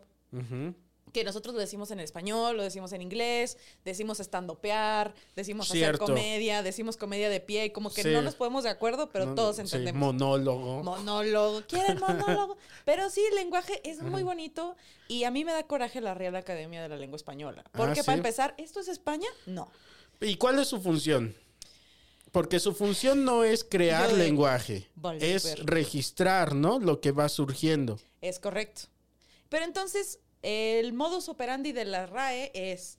que 1.13 1.23
nosotros 1.23 1.53
lo 1.55 1.61
decimos 1.61 1.91
en 1.91 2.01
español, 2.01 2.57
lo 2.57 2.63
decimos 2.63 2.91
en 2.91 3.01
inglés, 3.01 3.57
decimos 3.85 4.19
stand-upear, 4.19 5.13
decimos 5.35 5.69
Cierto. 5.69 6.03
hacer 6.03 6.15
comedia, 6.15 6.61
decimos 6.61 6.97
comedia 6.97 7.29
de 7.29 7.39
pie, 7.39 7.65
y 7.65 7.69
como 7.69 7.89
que 7.93 8.03
Sí. 8.03 8.09
no 8.09 8.21
nos 8.21 8.35
ponemos 8.35 8.65
de 8.65 8.69
acuerdo, 8.71 9.09
pero 9.11 9.27
No, 9.27 9.35
todos 9.35 9.55
sí, 9.55 9.61
entendemos. 9.61 9.99
monólogo. 10.13 10.83
Monólogo. 10.83 11.61
¿Quieren 11.67 11.99
monólogo? 11.99 12.57
Pero 12.85 13.09
sí, 13.09 13.21
el 13.29 13.35
lenguaje 13.35 13.79
es 13.89 14.01
muy 14.01 14.23
bonito 14.23 14.75
y 15.07 15.23
a 15.23 15.31
mí 15.31 15.45
me 15.45 15.53
da 15.53 15.63
coraje 15.63 16.01
la 16.01 16.13
Real 16.15 16.35
Academia 16.35 16.81
de 16.81 16.89
la 16.89 16.97
Lengua 16.97 17.15
Española. 17.15 17.63
Porque 17.71 18.01
Ah, 18.01 18.03
para 18.03 18.15
¿sí? 18.15 18.19
empezar, 18.19 18.53
¿esto 18.57 18.81
es 18.81 18.89
España? 18.89 19.27
No. 19.45 19.71
¿Y 20.19 20.35
cuál 20.35 20.59
es 20.59 20.67
su 20.67 20.81
función? 20.81 21.33
Porque 22.35 22.59
su 22.59 22.73
función 22.73 23.23
no 23.23 23.45
es 23.45 23.63
crear 23.63 24.09
Yo 24.09 24.17
lenguaje, 24.17 24.89
es 25.21 25.57
registrar, 25.65 26.53
¿no? 26.53 26.79
Lo 26.79 26.99
que 26.99 27.13
va 27.13 27.29
surgiendo. 27.29 27.97
Es 28.19 28.39
correcto. 28.39 28.81
Pero 29.47 29.63
entonces, 29.63 30.19
el 30.41 30.91
modus 30.91 31.29
operandi 31.29 31.71
de 31.71 31.85
la 31.85 32.07
RAE 32.07 32.51
es, 32.53 32.97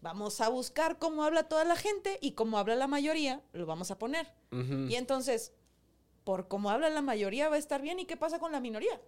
vamos 0.00 0.40
a 0.40 0.48
buscar 0.48 0.98
cómo 0.98 1.22
habla 1.22 1.42
toda 1.50 1.64
la 1.64 1.76
gente 1.76 2.18
y 2.22 2.32
cómo 2.32 2.56
habla 2.56 2.76
la 2.76 2.86
mayoría, 2.86 3.42
lo 3.52 3.66
vamos 3.66 3.90
a 3.90 3.98
poner. 3.98 4.32
Y 4.88 4.94
entonces, 4.94 5.52
por 6.24 6.48
cómo 6.48 6.70
habla 6.70 6.88
la 6.88 7.02
mayoría 7.02 7.50
va 7.50 7.56
a 7.56 7.58
estar 7.58 7.82
bien, 7.82 8.00
¿y 8.00 8.06
qué 8.06 8.16
pasa 8.16 8.38
con 8.38 8.52
la 8.52 8.60
minoría? 8.60 8.98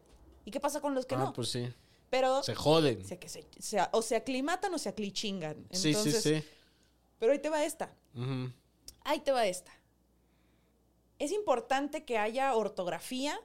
¿Y 0.45 0.51
qué 0.51 0.61
pasa 0.61 0.83
con 0.83 0.95
los 0.95 1.07
que 1.07 1.15
ah, 1.15 1.19
no? 1.25 1.33
pues 1.33 1.49
sí. 1.49 1.73
Pero 2.11 2.43
Se 2.43 2.55
joden. 2.55 3.03
se, 3.03 3.19
que 3.19 3.31
se, 3.31 3.47
se- 3.59 3.81
o 3.93 4.03
se 4.03 4.17
aclimatan 4.17 4.75
o 4.75 4.79
se 4.79 4.91
aclichingan. 4.91 5.57
Sí, 5.71 5.79
sí, 5.81 5.89
Entonces, 5.89 6.23
sí. 6.23 6.45
Pero 7.19 7.33
ahí 7.33 7.39
te 7.39 7.49
va 7.49 7.65
esta. 7.65 7.95
Ujú. 8.15 8.51
Ahí 9.05 9.21
te 9.21 9.33
va 9.33 9.47
esta. 9.47 9.73
Es 11.19 11.33
importante 11.33 12.05
que 12.05 12.19
haya 12.19 12.55
ortografía 12.55 13.39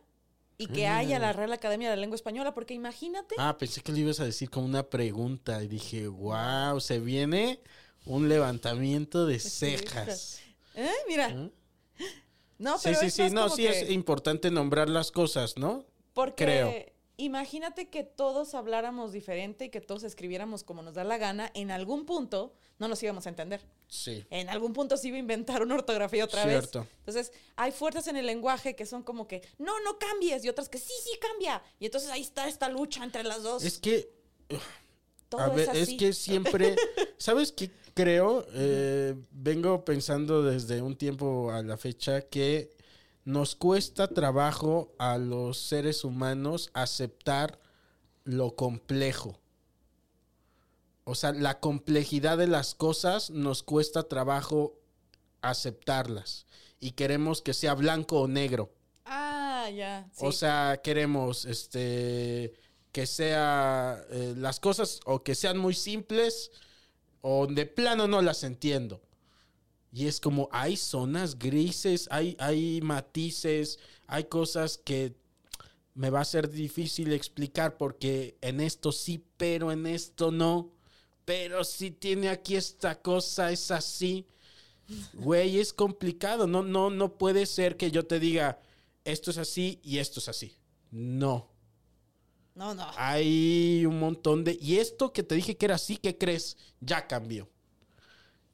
y 0.57 0.67
que 0.67 0.87
haya 0.87 1.19
la 1.19 1.33
Real 1.33 1.51
Academia 1.51 1.89
de 1.89 1.97
la 1.97 2.01
Lengua 2.01 2.15
Española, 2.15 2.53
porque 2.53 2.73
imagínate. 2.73 3.35
Ah, 3.37 3.57
pensé 3.57 3.81
que 3.81 3.91
le 3.91 3.99
ibas 3.99 4.19
a 4.21 4.25
decir 4.25 4.49
como 4.49 4.65
una 4.65 4.89
pregunta 4.89 5.61
y 5.61 5.67
dije, 5.67 6.07
wow, 6.07 6.79
se 6.79 6.99
viene 6.99 7.59
un 8.05 8.29
levantamiento 8.29 9.25
de 9.25 9.39
cejas. 9.39 10.39
¿Eh? 10.75 10.89
Mira. 11.07 11.51
No, 12.57 12.77
Sí, 12.77 12.83
pero 12.85 12.99
sí, 12.99 13.05
es 13.07 13.13
sí, 13.13 13.21
más 13.23 13.33
no, 13.33 13.49
sí 13.49 13.67
es 13.67 13.89
importante 13.89 14.49
nombrar 14.49 14.89
las 14.89 15.11
cosas, 15.11 15.57
¿no? 15.57 15.85
Porque 16.13 16.45
creo. 16.45 16.94
Imagínate 17.17 17.89
que 17.89 18.03
todos 18.03 18.55
habláramos 18.55 19.11
diferente 19.11 19.65
y 19.65 19.69
que 19.69 19.81
todos 19.81 20.03
escribiéramos 20.03 20.63
como 20.63 20.81
nos 20.81 20.95
da 20.95 21.03
la 21.03 21.17
gana, 21.17 21.51
en 21.53 21.71
algún 21.71 22.05
punto 22.05 22.53
no 22.77 22.87
nos 22.87 23.01
íbamos 23.03 23.25
a 23.25 23.29
entender. 23.29 23.61
Sí. 23.87 24.25
En 24.29 24.49
algún 24.49 24.73
punto 24.73 24.97
se 24.97 25.07
iba 25.07 25.17
a 25.17 25.19
inventar 25.19 25.61
una 25.61 25.75
ortografía 25.75 26.25
otra 26.25 26.43
Cierto. 26.43 26.81
vez. 26.81 26.89
Entonces, 26.99 27.31
hay 27.55 27.71
fuerzas 27.71 28.07
en 28.07 28.17
el 28.17 28.25
lenguaje 28.25 28.75
que 28.75 28.85
son 28.85 29.03
como 29.03 29.27
que, 29.27 29.41
no, 29.57 29.79
no 29.81 29.97
cambies, 29.97 30.43
y 30.43 30.49
otras 30.49 30.67
que 30.69 30.77
sí, 30.77 30.93
sí 31.03 31.17
cambia. 31.19 31.61
Y 31.79 31.85
entonces 31.85 32.09
ahí 32.09 32.21
está 32.21 32.47
esta 32.47 32.67
lucha 32.69 33.03
entre 33.03 33.23
las 33.23 33.43
dos. 33.43 33.63
Es 33.63 33.77
que, 33.79 34.09
Todo 35.29 35.41
a 35.41 35.49
ver, 35.49 35.69
es 35.69 35.75
es, 35.75 35.83
así. 35.83 35.97
que 35.97 36.13
siempre, 36.13 36.75
¿sabes 37.17 37.51
qué 37.51 37.71
creo? 37.93 38.45
Eh, 38.53 39.15
vengo 39.31 39.85
pensando 39.85 40.43
desde 40.43 40.81
un 40.81 40.97
tiempo 40.97 41.49
a 41.51 41.63
la 41.63 41.77
fecha 41.77 42.21
que 42.21 42.74
nos 43.25 43.55
cuesta 43.55 44.07
trabajo 44.07 44.93
a 44.99 45.17
los 45.17 45.57
seres 45.57 46.03
humanos 46.03 46.69
aceptar 46.73 47.59
lo 48.23 48.55
complejo. 48.55 49.39
O 51.03 51.15
sea, 51.15 51.33
la 51.33 51.59
complejidad 51.59 52.37
de 52.37 52.47
las 52.47 52.75
cosas 52.75 53.31
nos 53.31 53.63
cuesta 53.63 54.03
trabajo 54.03 54.79
aceptarlas. 55.41 56.45
Y 56.79 56.91
queremos 56.91 57.41
que 57.41 57.53
sea 57.53 57.73
blanco 57.73 58.21
o 58.21 58.27
negro. 58.27 58.71
Ah, 59.05 59.69
ya. 59.75 60.07
sí. 60.11 60.25
O 60.25 60.31
sea, 60.31 60.79
queremos 60.83 61.45
este 61.45 62.53
que 62.91 63.07
sea 63.07 64.05
eh, 64.09 64.33
las 64.37 64.59
cosas 64.59 65.01
o 65.05 65.21
que 65.21 65.35
sean 65.35 65.57
muy 65.57 65.73
simples 65.73 66.51
o 67.21 67.45
de 67.47 67.65
plano 67.65 68.07
no 68.07 68.21
las 68.21 68.43
entiendo. 68.43 69.01
Y 69.95 70.07
es 70.07 70.19
como 70.19 70.49
hay 70.51 70.75
zonas 70.75 71.39
grises, 71.39 72.09
hay, 72.11 72.35
hay 72.37 72.81
matices, 72.81 73.79
hay 74.07 74.25
cosas 74.25 74.77
que 74.77 75.15
me 75.93 76.09
va 76.09 76.19
a 76.19 76.25
ser 76.25 76.49
difícil 76.49 77.13
explicar 77.13 77.77
porque 77.77 78.35
en 78.41 78.59
esto 78.59 78.91
sí, 78.91 79.23
pero 79.37 79.71
en 79.71 79.87
esto 79.87 80.31
no. 80.31 80.73
Pero 81.23 81.63
si 81.63 81.91
tiene 81.91 82.27
aquí 82.27 82.57
esta 82.57 83.01
cosa, 83.01 83.53
es 83.53 83.71
así. 83.71 84.27
Güey, 85.13 85.59
es 85.59 85.71
complicado. 85.71 86.45
No, 86.45 86.61
no, 86.61 86.89
no 86.89 87.17
puede 87.17 87.45
ser 87.45 87.77
que 87.77 87.89
yo 87.89 88.05
te 88.05 88.19
diga 88.19 88.59
esto 89.05 89.31
es 89.31 89.37
así 89.37 89.79
y 89.81 89.99
esto 89.99 90.19
es 90.19 90.27
así. 90.27 90.57
No. 90.91 91.49
no, 92.53 92.75
no. 92.75 92.85
Hay 92.97 93.85
un 93.85 93.97
montón 93.97 94.43
de. 94.43 94.57
Y 94.59 94.75
esto 94.75 95.13
que 95.13 95.23
te 95.23 95.35
dije 95.35 95.55
que 95.55 95.67
era 95.67 95.75
así, 95.75 95.95
¿qué 95.95 96.17
crees? 96.17 96.57
Ya 96.81 97.07
cambió. 97.07 97.47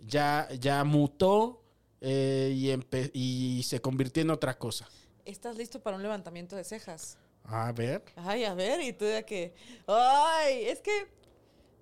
Ya, 0.06 0.48
ya 0.60 0.84
mutó 0.84 1.64
eh, 2.02 2.54
y, 2.56 2.68
empe- 2.70 3.12
y 3.14 3.62
se 3.64 3.80
convirtió 3.82 4.22
en 4.24 4.32
otra 4.32 4.58
cosa. 4.58 4.88
¿Estás 5.26 5.56
listo 5.58 5.80
para 5.82 5.96
un 5.98 6.02
levantamiento 6.04 6.56
de 6.56 6.64
cejas? 6.64 7.18
A 7.44 7.72
ver. 7.72 8.04
Ay, 8.16 8.44
a 8.44 8.54
ver, 8.54 8.82
y 8.82 8.94
tú 8.94 9.06
de 9.06 9.24
que. 9.26 9.54
Ay, 9.88 10.66
es 10.66 10.80
que 10.82 10.92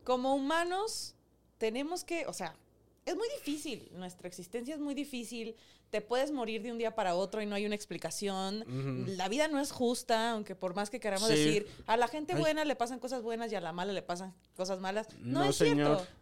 como 0.04 0.34
humanos 0.36 1.16
tenemos 1.58 2.04
que. 2.04 2.26
O 2.28 2.34
sea, 2.34 2.56
es 3.06 3.16
muy 3.16 3.28
difícil. 3.38 3.90
Nuestra 3.94 4.28
existencia 4.28 4.76
es 4.76 4.82
muy 4.82 4.94
difícil. 4.94 5.56
Te 5.90 6.02
puedes 6.02 6.32
morir 6.32 6.62
de 6.62 6.72
un 6.72 6.78
día 6.78 6.94
para 6.94 7.16
otro 7.16 7.42
y 7.42 7.46
no 7.48 7.56
hay 7.56 7.66
una 7.66 7.74
explicación. 7.76 8.64
La 9.18 9.28
vida 9.28 9.48
no 9.48 9.60
es 9.60 9.72
justa, 9.72 10.32
aunque 10.32 10.56
por 10.56 10.76
más 10.76 10.90
que 10.92 11.00
queramos 11.00 11.28
Sí. 11.30 11.34
decir, 11.36 11.68
a 11.88 11.98
la 11.98 12.08
gente 12.08 12.34
Ay. 12.34 12.40
buena 12.40 12.64
le 12.64 12.76
pasan 12.76 13.00
cosas 13.00 13.24
buenas 13.24 13.52
y 13.52 13.56
a 13.56 13.62
la 13.62 13.72
mala 13.74 13.92
le 13.94 14.04
pasan 14.04 14.36
cosas 14.56 14.80
malas. 14.80 15.08
No, 15.20 15.40
No, 15.46 15.50
es 15.50 15.56
señor. 15.56 15.98
cierto. 15.98 16.14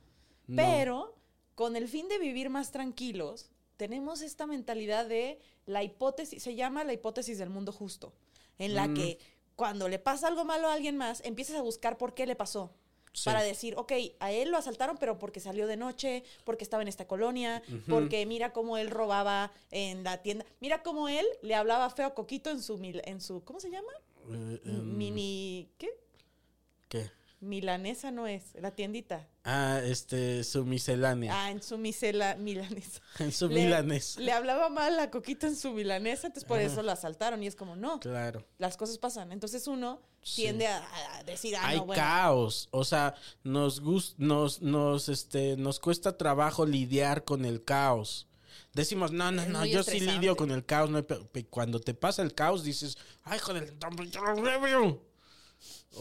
No. 0.47 0.55
Pero 0.55 1.16
con 1.57 1.75
el 1.75 1.87
fin 1.87 2.07
de 2.07 2.19
vivir 2.19 2.51
más 2.51 2.69
tranquilos, 2.71 3.49
tenemos 3.77 4.21
esta 4.21 4.45
mentalidad 4.45 5.07
de 5.07 5.39
la 5.65 5.81
hipótesis, 5.81 6.43
se 6.43 6.53
llama 6.53 6.83
la 6.83 6.93
hipótesis 6.93 7.39
del 7.39 7.49
mundo 7.49 7.71
justo, 7.71 8.13
en 8.59 8.75
la 8.75 8.87
Mm. 8.87 8.93
que 8.93 9.17
cuando 9.55 9.89
le 9.89 9.97
pasa 9.97 10.27
algo 10.27 10.45
malo 10.45 10.67
a 10.67 10.73
alguien 10.73 10.97
más, 10.97 11.19
empiezas 11.25 11.55
a 11.55 11.63
buscar 11.63 11.97
por 11.97 12.13
qué 12.13 12.27
le 12.27 12.35
pasó. 12.35 12.69
Sí. 13.11 13.23
Para 13.25 13.41
decir, 13.41 13.73
ok, 13.75 13.91
a 14.19 14.31
él 14.31 14.51
lo 14.51 14.57
asaltaron, 14.57 14.97
pero 14.99 15.17
porque 15.17 15.39
salió 15.39 15.65
de 15.65 15.77
noche, 15.77 16.23
porque 16.43 16.63
estaba 16.63 16.83
en 16.83 16.89
esta 16.89 17.07
colonia, 17.07 17.63
porque 17.89 18.23
mira 18.27 18.53
cómo 18.53 18.77
él 18.77 18.91
robaba 18.91 19.51
en 19.71 20.03
la 20.03 20.21
tienda. 20.21 20.45
Mira 20.59 20.83
cómo 20.83 21.09
él 21.09 21.25
le 21.41 21.55
hablaba 21.55 21.89
feo 21.89 22.05
a 22.05 22.13
Coquito 22.13 22.51
en 22.51 22.61
su, 22.61 22.77
mil- 22.77 23.01
en 23.05 23.19
su 23.19 23.43
¿cómo 23.43 23.59
se 23.59 23.71
llama? 23.71 23.91
Eh, 24.29 24.61
em, 24.63 24.95
Mini, 24.95 25.67
¿qué? 25.79 25.89
¿Qué? 26.87 27.09
Milanesa 27.39 28.09
no 28.11 28.25
es, 28.25 28.53
la 28.55 28.71
tiendita. 28.71 29.27
Ah, 29.43 29.79
este, 29.83 30.43
su 30.43 30.65
miscelánea. 30.65 31.31
Ah, 31.45 31.51
en 31.51 31.61
su 31.61 31.77
misela 31.77 32.35
milanesa. 32.35 32.99
en 33.19 33.31
su 33.31 33.47
Le- 33.47 33.63
milanés. 33.63 34.17
Le 34.17 34.31
hablaba 34.31 34.69
mal 34.69 34.99
a 34.99 35.11
Coquito 35.11 35.45
en 35.45 35.55
su 35.55 35.71
milanesa, 35.71 36.27
entonces 36.27 36.47
por 36.47 36.59
eso 36.59 36.81
lo 36.81 36.91
asaltaron. 36.91 37.43
Y 37.43 37.47
es 37.47 37.55
como, 37.55 37.75
no, 37.75 37.99
Claro. 37.99 38.43
las 38.57 38.75
cosas 38.75 38.97
pasan. 38.97 39.31
Entonces 39.31 39.67
uno 39.67 40.01
Sí. 40.23 40.41
tiende 40.41 40.67
a, 40.67 40.83
a 41.19 41.23
decir, 41.23 41.55
ah, 41.55 41.67
Hay 41.67 41.77
no, 41.77 41.85
bueno. 41.85 42.01
caos, 42.01 42.67
o 42.71 42.83
sea, 42.83 43.13
nos 43.43 43.81
gus- 43.83 44.15
nos 44.17 44.61
nos 44.61 45.07
este 45.07 45.55
nos 45.57 45.79
cuesta 45.79 46.17
trabajo 46.17 46.65
lidiar 46.65 47.23
con 47.23 47.45
el 47.45 47.63
caos. 47.63 48.27
Decimos, 48.73 49.11
no, 49.11 49.31
no, 49.31 49.41
Es 49.43 49.47
no, 49.49 49.65
yo 49.65 49.83
sí 49.83 49.99
lidio 49.99 50.35
con 50.35 50.51
el 50.51 50.65
caos. 50.65 50.89
no 50.89 50.97
hay 51.33 51.43
cuando 51.45 51.79
te 51.79 51.93
pasa 51.93 52.21
el 52.23 52.33
caos 52.35 52.63
dices, 52.63 52.97
ay, 53.23 53.39
joder, 53.39 53.75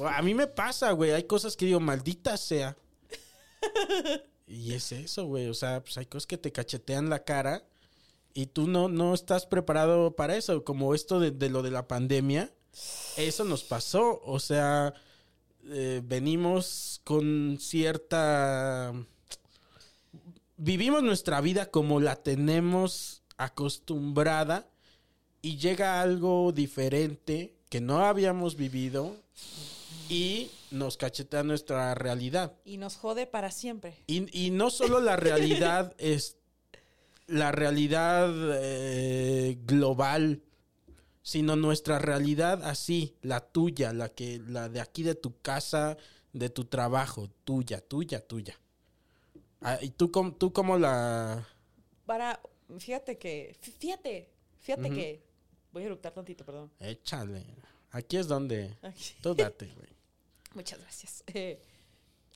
A 0.05 0.23
mí 0.23 0.35
me 0.35 0.47
pasa, 0.47 0.93
güey, 0.93 1.13
hay 1.13 1.25
cosas 1.25 1.57
que 1.57 1.67
digo, 1.67 1.81
maldita 1.81 2.37
sea. 2.37 2.77
y 4.47 4.75
es 4.75 4.93
eso, 4.93 5.27
güey, 5.27 5.49
o 5.49 5.55
sea, 5.55 5.83
pues 5.83 5.97
hay 5.99 6.07
cosas 6.07 6.27
que 6.27 6.39
te 6.39 6.53
cachetean 6.53 7.09
la 7.09 7.25
cara 7.25 7.65
y 8.37 8.47
tú 8.47 8.69
no, 8.69 8.89
no 8.89 9.15
estás 9.15 9.47
preparado 9.47 10.15
para 10.15 10.37
eso, 10.37 10.63
como 10.63 10.95
esto 10.95 11.21
de, 11.21 11.49
lo 11.49 11.63
de 11.63 11.71
la 11.71 11.89
pandemia. 11.89 12.53
Eso 13.17 13.45
nos 13.45 13.65
pasó, 13.65 14.21
o 14.23 14.39
sea, 14.39 14.93
eh, 15.71 16.03
venimos 16.05 17.01
con 17.03 17.57
cierta... 17.59 18.93
Vivimos 20.59 21.03
nuestra 21.03 21.41
vida 21.41 21.71
como 21.71 21.99
la 21.99 22.17
tenemos 22.17 23.23
acostumbrada 23.39 24.69
y 25.41 25.57
llega 25.57 26.03
algo 26.03 26.53
diferente 26.53 27.56
que 27.69 27.81
no 27.81 28.05
habíamos 28.05 28.57
vivido 28.57 29.17
y 30.09 30.51
nos 30.71 30.97
cachetea 30.97 31.43
nuestra 31.43 31.95
realidad. 31.95 32.53
Y 32.65 32.77
nos 32.77 32.97
jode 32.97 33.27
para 33.27 33.51
siempre. 33.51 33.97
Y, 34.07 34.47
y 34.47 34.51
no 34.51 34.71
solo 34.71 35.01
la 35.01 35.17
realidad 35.17 35.95
es 35.99 36.37
la 37.27 37.51
realidad 37.51 38.33
eh, 38.63 39.59
global, 39.65 40.43
sino 41.23 41.57
nuestra 41.57 41.99
realidad 41.99 42.63
así, 42.65 43.17
la 43.23 43.41
tuya, 43.41 43.93
la 43.93 44.09
que, 44.11 44.41
la 44.47 44.69
de 44.69 44.81
aquí 44.81 45.03
de 45.03 45.17
tu 45.17 45.41
casa, 45.41 45.97
de 46.33 46.51
tu 46.51 46.67
trabajo, 46.67 47.29
tuya, 47.45 47.81
tuya, 47.81 48.21
tuya. 48.25 48.57
Ah, 49.61 49.79
¿Y 49.83 49.91
tú 49.91 50.13
cómo, 50.13 50.33
tú 50.35 50.53
cómo 50.53 50.79
la...? 50.79 51.49
Para, 52.05 52.39
fíjate 52.79 53.19
que, 53.19 53.57
fí- 53.61 53.73
fíjate, 53.77 54.29
fíjate 54.61 54.91
que, 54.91 55.23
voy 55.77 55.83
a 55.83 55.87
eructar 55.89 56.13
tantito, 56.13 56.43
perdón. 56.43 56.71
Échale. 56.81 57.45
Aquí 57.91 58.17
es 58.17 58.27
donde... 58.27 58.75
Aquí. 58.81 59.13
Tú 59.21 59.35
date, 59.35 59.67
güey. 59.77 59.89
Muchas 60.55 60.81
gracias. 60.81 61.23
Eh, 61.27 61.61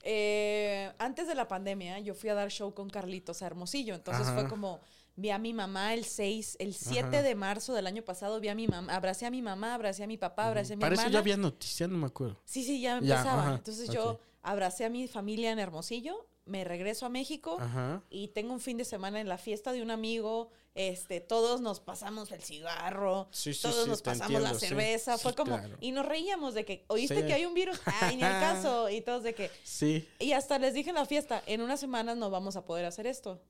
eh, 0.02 0.92
antes 0.98 1.26
de 1.26 1.34
la 1.34 1.48
pandemia, 1.48 1.98
yo 2.00 2.14
fui 2.14 2.28
a 2.28 2.34
dar 2.34 2.50
show 2.50 2.74
con 2.74 2.90
Carlitos 2.90 3.40
a 3.40 3.46
Hermosillo. 3.46 3.94
Entonces 3.94 4.26
Ajá. 4.26 4.38
fue 4.40 4.48
como, 4.50 4.80
vi 5.16 5.30
a 5.30 5.38
mi 5.38 5.54
mamá 5.54 5.94
el 5.94 6.04
6, 6.04 6.58
el 6.60 6.74
7 6.74 7.06
Ajá. 7.16 7.22
de 7.22 7.34
marzo 7.34 7.72
del 7.72 7.86
año 7.86 8.02
pasado, 8.02 8.40
vi 8.40 8.48
a 8.48 8.54
mi 8.54 8.68
mamá, 8.68 8.94
abracé 8.94 9.24
a 9.24 9.30
mi 9.30 9.40
mamá, 9.40 9.72
abracé 9.74 10.04
a 10.04 10.06
mi 10.06 10.18
papá, 10.18 10.48
abracé 10.48 10.74
a 10.74 10.76
mi 10.76 10.82
Para 10.82 10.94
eso 10.96 11.02
hermana. 11.04 11.14
ya 11.14 11.18
había 11.20 11.36
noticia, 11.38 11.88
no 11.88 11.96
me 11.96 12.08
acuerdo. 12.08 12.38
Sí, 12.44 12.62
sí, 12.62 12.82
ya 12.82 12.98
empezaba. 12.98 13.42
ajá, 13.42 13.54
Entonces 13.54 13.88
yo 13.88 14.20
abracé 14.42 14.84
a 14.84 14.90
mi 14.90 15.08
familia 15.08 15.50
en 15.50 15.58
Hermosillo, 15.58 16.26
me 16.44 16.64
regreso 16.64 17.06
a 17.06 17.08
México 17.08 17.56
Ajá. 17.58 18.02
y 18.10 18.28
tengo 18.28 18.52
un 18.52 18.60
fin 18.60 18.76
de 18.76 18.84
semana 18.84 19.18
en 19.18 19.28
la 19.30 19.38
fiesta 19.38 19.72
de 19.72 19.80
un 19.80 19.90
amigo. 19.90 20.50
Este, 20.88 21.20
todos 21.20 21.60
nos 21.60 21.78
pasamos 21.80 22.32
el 22.32 22.42
cigarro, 22.42 23.28
Sí, 23.32 23.52
sí, 23.52 23.60
todos 23.62 23.84
sí, 23.84 23.90
nos 23.90 24.00
pasamos 24.02 24.40
la 24.40 24.50
entiendo, 24.52 24.58
cerveza. 24.58 25.18
Fue 25.18 25.34
como, 25.34 25.56
claro. 25.58 25.76
y 25.80 25.92
nos 25.92 26.06
reíamos 26.06 26.54
de 26.54 26.64
que, 26.64 26.84
¿oíste 26.88 27.26
que 27.26 27.34
hay 27.34 27.44
un 27.44 27.52
virus? 27.52 27.78
Ay, 28.00 28.16
ni 28.16 28.22
el 28.22 28.30
caso. 28.30 28.88
Y 28.88 29.02
todos 29.02 29.22
de 29.22 29.34
que, 29.34 29.50
Sí. 29.62 30.08
y 30.18 30.32
hasta 30.32 30.58
les 30.58 30.72
dije 30.72 30.88
en 30.90 30.96
la 30.96 31.04
fiesta, 31.04 31.42
en 31.46 31.60
unas 31.60 31.80
semanas 31.80 32.16
no 32.16 32.30
vamos 32.30 32.56
a 32.56 32.64
poder 32.64 32.86
hacer 32.86 33.06
esto. 33.06 33.42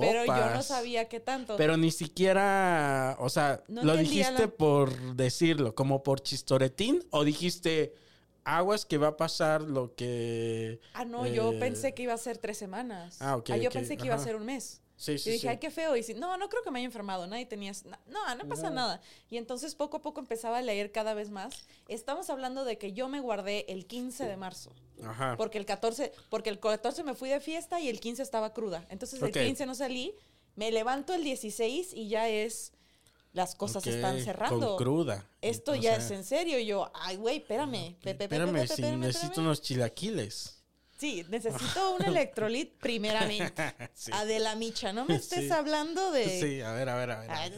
Pero 0.00 0.24
yo 0.24 0.50
no 0.54 0.62
sabía 0.62 1.08
qué 1.08 1.18
tanto. 1.20 1.56
Pero 1.56 1.76
ni 1.76 1.90
siquiera, 1.90 3.16
o 3.18 3.28
sea, 3.28 3.62
No 3.68 3.82
¿lo 3.82 3.96
dijiste 3.96 4.42
la- 4.42 4.48
por 4.48 4.92
decirlo, 5.16 5.74
como 5.74 6.02
por 6.02 6.20
chistoretín? 6.20 7.04
¿O 7.10 7.24
dijiste, 7.24 7.94
aguas 8.44 8.86
que 8.86 8.98
va 8.98 9.08
a 9.08 9.16
pasar 9.16 9.62
lo 9.62 9.94
que... 9.96 10.80
ah, 10.94 11.04
no, 11.04 11.26
yo 11.26 11.52
eh, 11.52 11.58
pensé 11.58 11.92
que 11.92 12.04
iba 12.04 12.14
a 12.14 12.18
ser 12.18 12.38
tres 12.38 12.56
semanas. 12.56 13.16
Ah, 13.20 13.36
ok, 13.36 13.50
yo 13.56 13.68
ok, 13.68 13.72
pensé 13.74 13.96
que 13.96 14.06
iba 14.06 14.14
a 14.14 14.18
ser 14.18 14.36
un 14.36 14.44
mes. 14.46 14.80
Sí, 14.96 15.18
sí, 15.18 15.28
y 15.30 15.32
dije, 15.32 15.42
sí. 15.42 15.48
ay, 15.48 15.58
qué 15.58 15.70
feo. 15.70 15.94
Y 15.96 16.00
dice, 16.00 16.14
no, 16.14 16.36
no 16.36 16.48
creo 16.48 16.62
que 16.62 16.70
me 16.70 16.78
haya 16.78 16.86
enfermado. 16.86 17.26
Nadie 17.26 17.46
tenía. 17.46 17.72
No, 18.06 18.34
no 18.36 18.48
pasa 18.48 18.70
nada. 18.70 19.00
Y 19.28 19.36
entonces 19.38 19.74
poco 19.74 19.96
a 19.96 20.02
poco 20.02 20.20
empezaba 20.20 20.58
a 20.58 20.62
leer 20.62 20.92
cada 20.92 21.14
vez 21.14 21.30
más. 21.30 21.66
Estamos 21.88 22.30
hablando 22.30 22.64
de 22.64 22.78
que 22.78 22.92
yo 22.92 23.08
me 23.08 23.20
guardé 23.20 23.64
el 23.72 23.86
15 23.86 24.24
de 24.24 24.36
marzo. 24.36 24.72
Ajá. 25.04 25.34
Porque 25.36 25.58
el 25.58 25.66
14, 25.66 26.12
porque 26.30 26.50
el 26.50 26.60
14 26.60 27.02
me 27.02 27.14
fui 27.14 27.28
de 27.28 27.40
fiesta 27.40 27.80
y 27.80 27.88
el 27.88 27.98
15 27.98 28.22
estaba 28.22 28.52
cruda. 28.54 28.86
Entonces 28.88 29.20
el 29.20 29.32
15 29.46 29.66
no 29.66 29.74
salí. 29.74 30.14
Me 30.54 30.70
levanto 30.70 31.12
el 31.14 31.24
16 31.24 31.92
y 31.94 32.08
ya 32.08 32.28
es. 32.28 32.72
Las 33.32 33.56
cosas 33.56 33.84
están 33.84 34.20
cerrando. 34.22 34.76
Con 34.76 34.84
cruda. 34.84 35.28
Esto 35.42 35.72
O 35.72 35.74
ya 35.74 35.96
sea, 35.96 36.04
es 36.04 36.10
en 36.12 36.22
serio. 36.22 36.56
Y 36.60 36.66
yo, 36.66 36.92
ay, 36.94 37.16
güey, 37.16 37.38
espérame. 37.38 37.96
Pe- 38.00 38.14
pe- 38.14 38.14
pe- 38.14 38.24
Espérame, 38.26 38.68
si 38.68 38.82
necesito 38.82 39.40
unos 39.40 39.60
chilaquiles. 39.60 40.62
Sí, 40.96 41.26
necesito 41.28 41.96
un 41.96 42.04
electrolit 42.04 42.78
primeramente. 42.78 43.74
Sí. 43.94 44.12
Adela 44.14 44.54
Micha, 44.54 44.92
no 44.92 45.04
me 45.04 45.16
estés 45.16 45.46
Sí. 45.46 45.50
hablando 45.50 46.12
de. 46.12 46.40
Sí, 46.40 46.60
a 46.60 46.72
ver, 46.72 46.88
a 46.88 46.94
ver, 46.96 47.10
a 47.10 47.20
ver. 47.20 47.30
a 47.30 47.40
ver. 47.40 47.52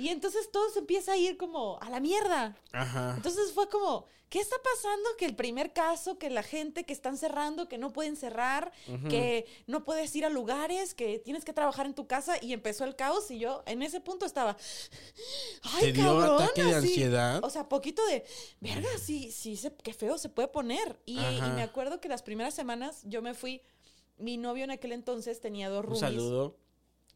Y 0.00 0.08
entonces 0.08 0.50
todo 0.50 0.68
se 0.70 0.78
empieza 0.80 1.12
a 1.12 1.16
ir 1.16 1.36
como 1.36 1.78
a 1.80 1.90
la 1.90 2.00
mierda. 2.00 2.56
Ajá. 2.72 3.14
Entonces 3.16 3.52
fue 3.52 3.68
como, 3.68 4.06
¿qué 4.30 4.38
está 4.40 4.56
pasando? 4.62 5.08
Que 5.18 5.26
el 5.26 5.36
primer 5.36 5.72
caso, 5.72 6.18
que 6.18 6.30
la 6.30 6.42
gente 6.42 6.84
que 6.84 6.92
están 6.92 7.16
cerrando, 7.18 7.68
que 7.68 7.76
no 7.78 7.92
pueden 7.92 8.16
cerrar, 8.16 8.72
que 9.08 9.46
no 9.66 9.84
puedes 9.84 10.14
ir 10.16 10.24
a 10.24 10.30
lugares, 10.30 10.94
que 10.94 11.18
tienes 11.18 11.44
que 11.44 11.52
trabajar 11.52 11.84
en 11.86 11.94
tu 11.94 12.06
casa 12.06 12.36
y 12.40 12.52
empezó 12.52 12.84
el 12.84 12.96
caos 12.96 13.30
y 13.30 13.38
yo 13.38 13.62
en 13.66 13.82
ese 13.82 14.00
punto 14.00 14.24
estaba, 14.26 14.56
ay, 15.62 15.80
¿Te 15.86 15.92
dio 15.92 16.04
cabrón, 16.04 16.42
ataque 16.42 16.64
de 16.64 16.74
así". 16.74 16.88
ansiedad? 16.88 17.44
O 17.44 17.50
sea, 17.50 17.68
poquito 17.68 18.04
de, 18.06 18.24
verga, 18.60 18.88
sí, 18.98 19.30
sí, 19.30 19.56
se- 19.56 19.74
qué 19.82 19.92
feo 19.92 20.16
se 20.18 20.28
puede 20.28 20.48
poner. 20.48 20.98
Y, 21.06 21.18
y 21.18 21.40
me 21.54 21.62
acuerdo 21.62 22.00
que 22.00 22.08
las 22.08 22.22
primeras 22.22 22.54
semanas 22.54 23.00
yo 23.04 23.22
me 23.22 23.34
fui, 23.34 23.60
mi 24.18 24.36
novio 24.36 24.64
en 24.64 24.70
aquel 24.70 24.92
entonces 24.92 25.40
tenía 25.40 25.68
dos 25.68 25.78
Un 25.80 25.84
roomies. 25.90 26.00
saludo. 26.00 26.56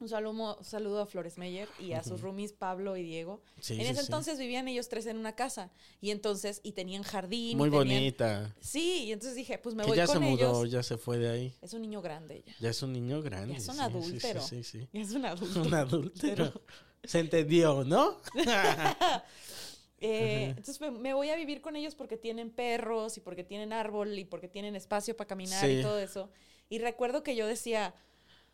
Un 0.00 0.08
saludo, 0.08 0.56
un 0.58 0.64
saludo 0.64 1.00
a 1.00 1.06
Flores 1.06 1.38
Meyer 1.38 1.68
y 1.78 1.92
a 1.92 2.02
sus 2.02 2.20
roomies 2.20 2.52
Pablo 2.52 2.96
y 2.96 3.02
Diego. 3.04 3.40
Sí, 3.60 3.74
en 3.74 3.82
ese 3.82 3.94
sí. 3.94 4.00
entonces 4.06 4.38
vivían 4.38 4.66
ellos 4.68 4.88
tres 4.88 5.06
en 5.06 5.16
una 5.16 5.34
casa 5.36 5.70
y 6.00 6.10
entonces 6.10 6.60
y 6.64 6.72
tenían 6.72 7.02
jardín. 7.04 7.56
Muy 7.58 7.70
tenían- 7.70 7.88
bonita. 8.00 8.54
Sí, 8.60 9.04
y 9.04 9.12
entonces 9.12 9.36
dije, 9.36 9.56
pues 9.58 9.74
me 9.74 9.84
Que 9.84 9.90
voy 9.90 9.96
ya 9.96 10.06
con 10.06 10.14
se 10.14 10.20
mudó, 10.20 10.62
ellos. 10.64 10.70
ya 10.72 10.82
se 10.82 10.96
fue 10.98 11.18
de 11.18 11.30
ahí. 11.30 11.54
Es 11.62 11.72
un 11.74 11.82
niño 11.82 12.02
grande 12.02 12.42
ya. 12.44 12.54
Ya 12.60 12.70
es 12.70 12.82
un 12.82 12.92
niño 12.92 13.22
grande. 13.22 13.52
Ya 13.52 13.58
es 13.58 13.68
un 13.68 13.80
adúltero. 13.80 14.40
Sí, 14.42 14.64
sí, 14.64 14.88
Ya 14.92 15.00
es 15.00 15.12
un 15.12 15.24
adúltero. 15.74 16.52
Se 17.04 17.20
entendió, 17.20 17.84
¿no? 17.84 18.18
Eh, 20.06 20.48
entonces 20.50 20.80
me, 20.82 20.90
me 20.90 21.14
voy 21.14 21.30
a 21.30 21.36
vivir 21.36 21.62
con 21.62 21.76
ellos 21.76 21.94
porque 21.94 22.18
tienen 22.18 22.50
perros 22.50 23.16
y 23.16 23.20
porque 23.20 23.42
tienen 23.42 23.72
árbol 23.72 24.18
y 24.18 24.26
porque 24.26 24.48
tienen 24.48 24.76
espacio 24.76 25.16
para 25.16 25.28
caminar 25.28 25.70
y 25.70 25.80
todo 25.80 25.98
eso. 25.98 26.30
Y 26.68 26.78
recuerdo 26.78 27.22
que 27.22 27.34
yo 27.36 27.46
decía, 27.46 27.94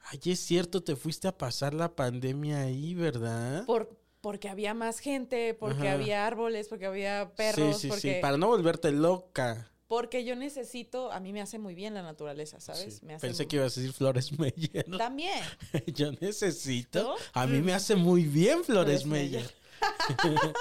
Ay, 0.05 0.21
es 0.33 0.41
cierto, 0.41 0.83
te 0.83 0.97
fuiste 0.97 1.29
a 1.29 1.37
pasar 1.37 1.75
la 1.75 1.95
pandemia 1.95 2.61
ahí, 2.63 2.95
¿verdad? 2.95 3.65
por, 3.67 3.97
porque 4.21 4.49
había 4.49 4.75
más 4.75 4.99
gente, 4.99 5.55
porque 5.55 5.89
Ajá. 5.89 5.93
había 5.93 6.27
árboles, 6.27 6.69
porque 6.69 6.87
había 6.87 7.33
perros, 7.37 7.77
sí, 7.77 7.83
sí, 7.83 7.89
porque... 7.89 8.15
sí, 8.17 8.21
para 8.21 8.37
no 8.37 8.49
volverte 8.49 8.91
loca. 8.93 9.67
Porque 9.89 10.25
yo 10.25 10.37
necesito, 10.37 11.11
a 11.11 11.19
mí 11.19 11.33
me 11.33 11.41
hace 11.41 11.59
muy 11.59 11.75
bien 11.75 11.95
la 11.95 12.03
naturaleza, 12.03 12.61
¿sabes? 12.61 12.99
Sí, 12.99 13.05
Me 13.07 13.15
hace 13.15 13.27
Pensé 13.27 13.43
muy- 13.43 13.49
que 13.49 13.57
ibas 13.57 13.77
a 13.77 13.81
decir 13.81 13.93
Flores 13.93 14.31
Meyer. 14.39 14.85
También. 14.97 15.41
Yo 15.95 16.13
necesito. 16.21 17.03
¿No? 17.03 17.15
A 17.33 17.47
mí 17.47 17.61
me 17.61 17.75
hace 17.75 17.97
muy 17.97 18.23
bien 18.25 18.63
Flores 18.63 19.03
Flores 19.03 19.07
Meyer. 19.07 19.43
Meyer. 19.43 20.55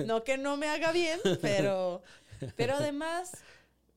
No 0.06 0.24
que 0.24 0.36
no 0.36 0.56
me 0.56 0.66
haga 0.68 0.92
bien, 0.92 1.20
pero, 1.40 2.02
pero 2.56 2.74
además, 2.74 3.32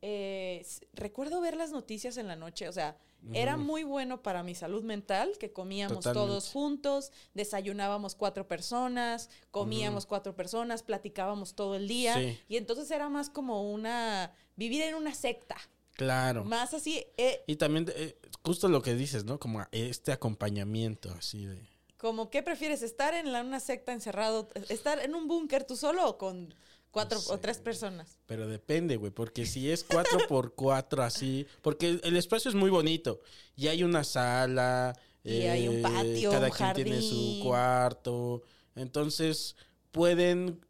eh, 0.02 0.66
recuerdo 0.94 1.42
ver 1.42 1.56
las 1.58 1.72
noticias 1.72 2.18
en 2.18 2.28
la 2.28 2.36
noche, 2.36 2.70
o 2.70 2.72
sea, 2.72 2.96
era 3.34 3.56
muy 3.58 3.84
bueno 3.84 4.22
para 4.22 4.44
mi 4.44 4.56
salud 4.56 4.84
mental 4.84 5.38
que 5.40 5.54
comíamos 5.54 6.00
Totalmente. 6.00 6.28
todos 6.28 6.50
juntos, 6.50 7.12
desayunábamos 7.34 8.16
cuatro 8.16 8.48
personas, 8.48 9.30
comíamos 9.52 10.06
cuatro 10.06 10.36
personas, 10.36 10.84
platicábamos 10.84 11.54
todo 11.56 11.76
el 11.76 11.88
día, 11.88 12.16
Sí. 12.16 12.38
y 12.50 12.58
entonces 12.58 12.90
era 12.92 13.10
más 13.10 13.30
como 13.30 13.72
una, 13.72 14.34
vivir 14.56 14.82
en 14.82 14.96
una 14.96 15.14
secta, 15.14 15.56
Claro. 15.94 16.44
más 16.44 16.74
así, 16.74 17.06
eh, 17.18 17.44
Y 17.48 17.56
también, 17.56 17.86
eh, 17.96 18.18
justo 18.44 18.68
lo 18.68 18.82
que 18.82 18.96
dices, 18.96 19.24
¿no? 19.26 19.40
Como 19.40 19.64
este 19.72 20.12
acompañamiento 20.12 21.12
así 21.14 21.46
de... 21.46 21.72
Como, 21.98 22.30
¿qué 22.30 22.44
prefieres? 22.44 22.82
¿Estar 22.84 23.14
en 23.14 23.32
la- 23.32 23.42
una 23.44 23.62
secta 23.62 23.94
encerrado? 23.94 24.50
¿Estar 24.68 25.00
en 25.00 25.16
un 25.16 25.28
búnker 25.30 25.64
tú 25.64 25.78
solo 25.78 26.06
o 26.10 26.18
con 26.18 26.54
cuatro 26.94 27.18
No 27.18 27.24
sé, 27.24 27.34
o 27.34 27.40
tres 27.40 27.58
personas? 27.58 28.18
Pero 28.28 28.48
depende, 28.48 28.96
güey, 28.96 29.12
porque 29.12 29.46
si 29.46 29.70
es 29.70 29.84
cuatro 29.84 30.20
por 30.30 30.54
cuatro 30.56 31.04
así, 31.04 31.46
porque 31.62 32.00
el 32.04 32.16
espacio 32.16 32.48
es 32.50 32.56
muy 32.56 32.70
bonito 32.70 33.20
y 33.58 33.68
hay 33.68 33.84
una 33.84 34.04
sala, 34.06 34.98
Y 35.26 35.42
hay 35.42 35.68
un 35.68 35.82
patio, 35.82 36.32
cada 36.32 36.48
un 36.48 36.54
quien 36.54 36.74
tiene 36.74 37.02
su 37.02 37.40
cuarto, 37.44 38.44
entonces 38.76 39.56
pueden 39.92 40.62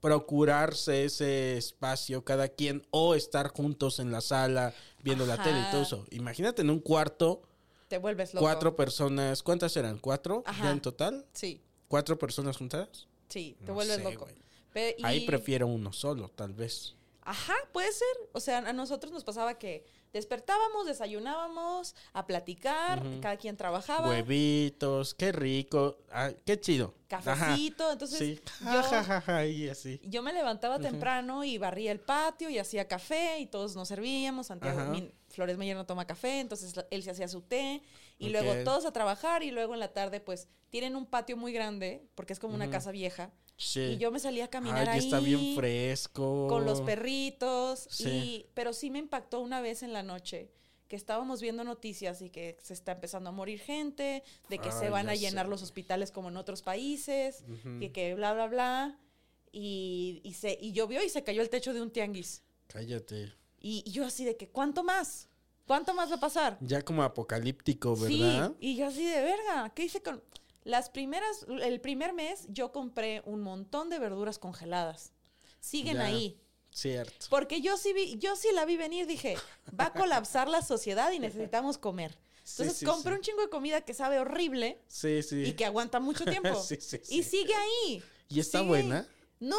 procurarse 0.00 1.04
ese 1.04 1.56
espacio 1.56 2.24
cada 2.24 2.48
quien 2.48 2.86
o 2.90 3.14
estar 3.14 3.48
juntos 3.48 3.98
en 3.98 4.12
la 4.12 4.20
sala 4.20 4.72
viendo 5.02 5.26
la 5.26 5.36
tele 5.42 5.58
y 5.60 5.70
todo 5.70 5.82
eso. 5.82 6.04
Imagínate 6.10 6.62
en 6.62 6.70
un 6.70 6.80
cuarto, 6.80 7.42
Te 7.88 7.98
vuelves 7.98 8.32
loco. 8.32 8.44
cuatro 8.44 8.76
personas, 8.76 9.42
¿cuántas 9.42 9.76
eran? 9.76 9.98
¿Cuatro 9.98 10.42
Ajá. 10.46 10.64
ya 10.64 10.70
en 10.72 10.80
total? 10.80 11.26
Sí, 11.32 11.60
¿Cuatro 11.88 12.18
personas 12.18 12.56
juntadas? 12.56 13.06
sí, 13.28 13.56
te 13.60 13.66
No 13.66 13.74
vuelves 13.74 13.96
sé, 13.96 14.04
loco. 14.04 14.28
Ahí 15.02 15.26
prefiero 15.26 15.66
uno 15.66 15.92
solo, 15.92 16.28
tal 16.28 16.52
vez. 16.52 16.94
Ajá, 17.22 17.54
puede 17.72 17.90
ser. 17.92 18.06
O 18.32 18.40
sea, 18.40 18.58
a 18.58 18.72
nosotros 18.72 19.12
nos 19.12 19.24
pasaba 19.24 19.58
que 19.58 19.84
despertábamos, 20.12 20.86
desayunábamos, 20.86 21.94
a 22.12 22.24
platicar, 22.26 23.02
cada 23.20 23.36
quien 23.36 23.56
trabajaba. 23.56 24.08
Huevitos, 24.08 25.14
qué 25.14 25.32
rico, 25.32 25.98
ah, 26.12 26.30
qué 26.44 26.60
chido. 26.60 26.94
Ajá. 27.10 27.34
Cafecito, 27.34 27.92
entonces 27.92 28.18
sí. 28.18 28.40
yo- 28.64 29.42
y 29.44 29.68
así. 29.68 30.00
Yo 30.04 30.22
me 30.22 30.32
levantaba 30.32 30.78
temprano 30.78 31.42
y 31.44 31.58
barría 31.58 31.90
el 31.92 32.00
patio 32.00 32.48
y 32.48 32.58
hacía 32.58 32.86
café 32.88 33.40
y 33.40 33.46
todos 33.46 33.74
nos 33.76 33.88
servíamos. 33.88 34.46
Santiago 34.46 34.78
mi- 34.90 35.10
Flores 35.28 35.58
Mayer 35.58 35.76
no 35.76 35.84
toma 35.84 36.06
café, 36.06 36.40
entonces 36.40 36.74
él 36.90 37.02
se 37.02 37.10
hacía 37.10 37.28
su 37.28 37.42
té 37.42 37.82
y 38.18 38.28
luego 38.30 38.52
todos 38.64 38.86
a 38.86 38.92
trabajar 38.92 39.42
y 39.42 39.50
luego 39.50 39.74
en 39.74 39.80
la 39.80 39.92
tarde 39.92 40.20
pues 40.20 40.48
tienen 40.70 40.96
un 40.96 41.06
patio 41.06 41.36
muy 41.36 41.52
grande 41.52 42.06
porque 42.14 42.32
es 42.32 42.38
como 42.38 42.54
una 42.54 42.70
casa 42.70 42.90
vieja 42.92 43.32
Sí. 43.58 43.80
y 43.80 43.96
yo 43.98 44.10
me 44.10 44.18
salía 44.18 44.44
a 44.44 44.48
caminar 44.48 44.88
Ay, 44.88 44.98
ahí 44.98 45.04
está 45.04 45.18
bien 45.20 45.54
fresco. 45.56 46.46
con 46.48 46.64
los 46.66 46.80
perritos 46.82 47.86
Sí. 47.90 48.08
y 48.08 48.46
pero 48.54 48.72
sí 48.72 48.90
me 48.90 48.98
impactó 48.98 49.40
una 49.40 49.60
vez 49.62 49.82
en 49.82 49.92
la 49.94 50.02
noche 50.02 50.50
que 50.88 50.94
estábamos 50.96 51.40
viendo 51.40 51.64
noticias 51.64 52.20
y 52.22 52.30
que 52.30 52.56
se 52.62 52.72
está 52.74 52.92
empezando 52.92 53.30
a 53.30 53.32
morir 53.32 53.58
gente, 53.58 54.22
de 54.48 54.58
que 54.58 54.70
se 54.70 54.88
van 54.88 55.08
a 55.08 55.14
llenar 55.16 55.46
sé. 55.46 55.50
los 55.50 55.62
hospitales 55.62 56.12
como 56.12 56.28
en 56.28 56.36
otros 56.36 56.62
países, 56.62 57.44
y 57.80 57.88
que 57.88 58.14
bla, 58.14 58.32
bla, 58.34 58.46
bla. 58.46 58.98
Y, 59.50 60.20
y, 60.22 60.34
se, 60.34 60.56
y 60.60 60.70
llovió 60.72 61.02
y 61.02 61.08
se 61.08 61.24
cayó 61.24 61.42
el 61.42 61.50
techo 61.50 61.74
de 61.74 61.82
un 61.82 61.90
tianguis. 61.90 62.44
Cállate. 62.68 63.32
Y, 63.58 63.82
y 63.84 63.90
yo 63.90 64.04
así 64.04 64.24
de 64.24 64.36
que, 64.36 64.48
¿cuánto 64.48 64.84
más? 64.84 65.28
¿Cuánto 65.66 65.92
más 65.92 66.08
va 66.08 66.16
a 66.16 66.20
pasar? 66.20 66.56
Ya 66.60 66.82
como 66.82 67.02
apocalíptico, 67.02 67.96
¿verdad? 67.96 68.52
Sí, 68.60 68.68
y 68.68 68.76
yo 68.76 68.86
así 68.86 69.04
de 69.04 69.22
verga, 69.22 69.72
¿qué 69.74 69.84
hice 69.86 70.00
con...? 70.02 70.22
Las 70.66 70.90
primeras, 70.90 71.46
el 71.62 71.80
primer 71.80 72.12
mes 72.12 72.44
yo 72.48 72.72
compré 72.72 73.22
un 73.24 73.40
montón 73.40 73.88
de 73.88 74.00
verduras 74.00 74.36
congeladas. 74.40 75.12
Siguen 75.60 75.98
Ya. 75.98 76.06
ahí. 76.06 76.40
Cierto. 76.72 77.26
Porque 77.30 77.60
yo 77.60 77.76
sí, 77.76 77.92
vi, 77.92 78.18
yo 78.18 78.34
sí 78.34 78.48
la 78.52 78.64
vi 78.64 78.76
venir, 78.76 79.06
dije, 79.06 79.36
va 79.78 79.86
a 79.86 79.92
colapsar 79.92 80.48
la 80.48 80.62
sociedad 80.62 81.12
y 81.12 81.20
necesitamos 81.20 81.78
comer. 81.78 82.18
Entonces 82.40 82.78
sí, 82.78 82.84
compré 82.84 83.12
sí. 83.12 83.16
un 83.18 83.22
chingo 83.22 83.42
de 83.42 83.48
comida 83.48 83.80
que 83.82 83.94
sabe 83.94 84.18
horrible 84.18 84.80
Sí, 84.88 85.22
sí. 85.22 85.44
y 85.44 85.52
que 85.52 85.64
aguanta 85.64 86.00
mucho 86.00 86.24
tiempo. 86.24 86.48
Sí, 86.62 86.76
sí, 86.80 87.00
Y 87.10 87.22
sigue 87.22 87.54
ahí. 87.54 88.02
¿Y 88.28 88.40
está 88.40 88.62
buena? 88.62 89.06
No. 89.38 89.56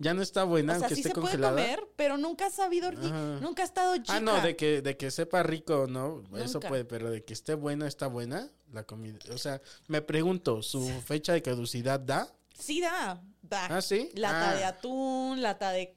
Ya 0.00 0.12
no 0.12 0.20
está 0.22 0.44
buena, 0.44 0.74
o 0.74 0.76
sea, 0.76 0.86
aunque 0.86 0.94
sí 0.96 1.00
esté 1.00 1.10
se 1.10 1.14
congelada. 1.14 1.54
puede 1.54 1.66
comer, 1.76 1.88
pero 1.96 2.18
nunca 2.18 2.46
ha 2.46 2.50
sabido, 2.50 2.88
Ajá. 2.88 3.38
nunca 3.40 3.62
ha 3.62 3.64
estado 3.66 3.96
chica. 3.96 4.16
Ah, 4.16 4.20
no, 4.20 4.40
de 4.42 4.54
que, 4.54 4.82
de 4.82 4.96
que 4.96 5.10
sepa 5.10 5.42
rico, 5.42 5.86
¿no? 5.88 6.22
Eso 6.36 6.60
puede, 6.60 6.84
pero 6.84 7.10
de 7.10 7.24
que 7.24 7.32
esté 7.32 7.54
buena, 7.54 7.86
está 7.86 8.06
buena 8.06 8.50
la 8.72 8.82
comida. 8.84 9.18
O 9.32 9.38
sea, 9.38 9.62
me 9.88 10.02
pregunto, 10.02 10.62
¿su 10.62 10.80
fecha 11.06 11.32
de 11.32 11.40
caducidad 11.42 11.98
da? 12.00 12.28
Sí 12.58 12.80
da, 12.80 13.20
da. 13.42 13.66
¿Ah, 13.66 13.82
sí? 13.82 14.10
Lata 14.14 14.50
Ah. 14.50 14.54
de 14.56 14.64
atún, 14.64 15.42
lata 15.42 15.70
de 15.72 15.96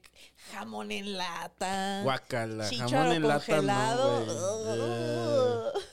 jamón 0.52 0.90
en 0.90 1.16
lata. 1.16 2.00
Guacala, 2.02 2.68
jamón 2.68 3.12
en 3.12 3.28
lata 3.28 3.62
no, 3.62 4.24
güey. 4.24 5.84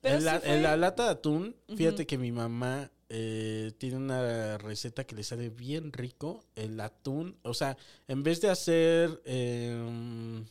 Pero 0.00 0.16
en, 0.42 0.62
la 0.64 0.76
lata 0.76 1.04
de 1.04 1.10
atún, 1.10 1.56
fíjate 1.76 2.06
que 2.06 2.18
mi 2.18 2.32
mamá 2.32 2.90
eh, 3.14 3.72
tiene 3.76 3.96
una 3.96 4.56
receta 4.56 5.04
que 5.04 5.14
le 5.14 5.22
sale 5.22 5.50
bien 5.50 5.92
rico. 5.92 6.42
El 6.56 6.80
atún, 6.80 7.36
o 7.42 7.52
sea, 7.52 7.76
en 8.08 8.22
vez 8.22 8.40
de 8.40 8.48
hacer 8.48 9.20
eh, 9.26 10.42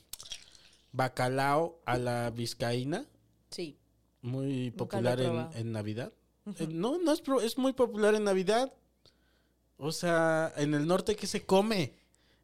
bacalao 0.91 1.80
a 1.86 1.97
la 1.97 2.30
vizcaína, 2.30 3.06
Sí. 3.50 3.78
muy 4.21 4.71
popular 4.71 5.19
en, 5.19 5.47
en 5.56 5.71
Navidad. 5.71 6.13
Eh, 6.60 6.67
no, 6.67 6.97
no 7.00 7.12
es, 7.13 7.21
es 7.43 7.58
muy 7.58 7.74
popular 7.74 8.13
en 8.15 8.24
Navidad. 8.26 8.71
O 9.78 9.91
sea, 9.91 10.54
en 10.58 10.74
el 10.76 10.86
norte, 10.86 11.15
¿qué 11.15 11.26
se 11.28 11.43
come? 11.45 11.93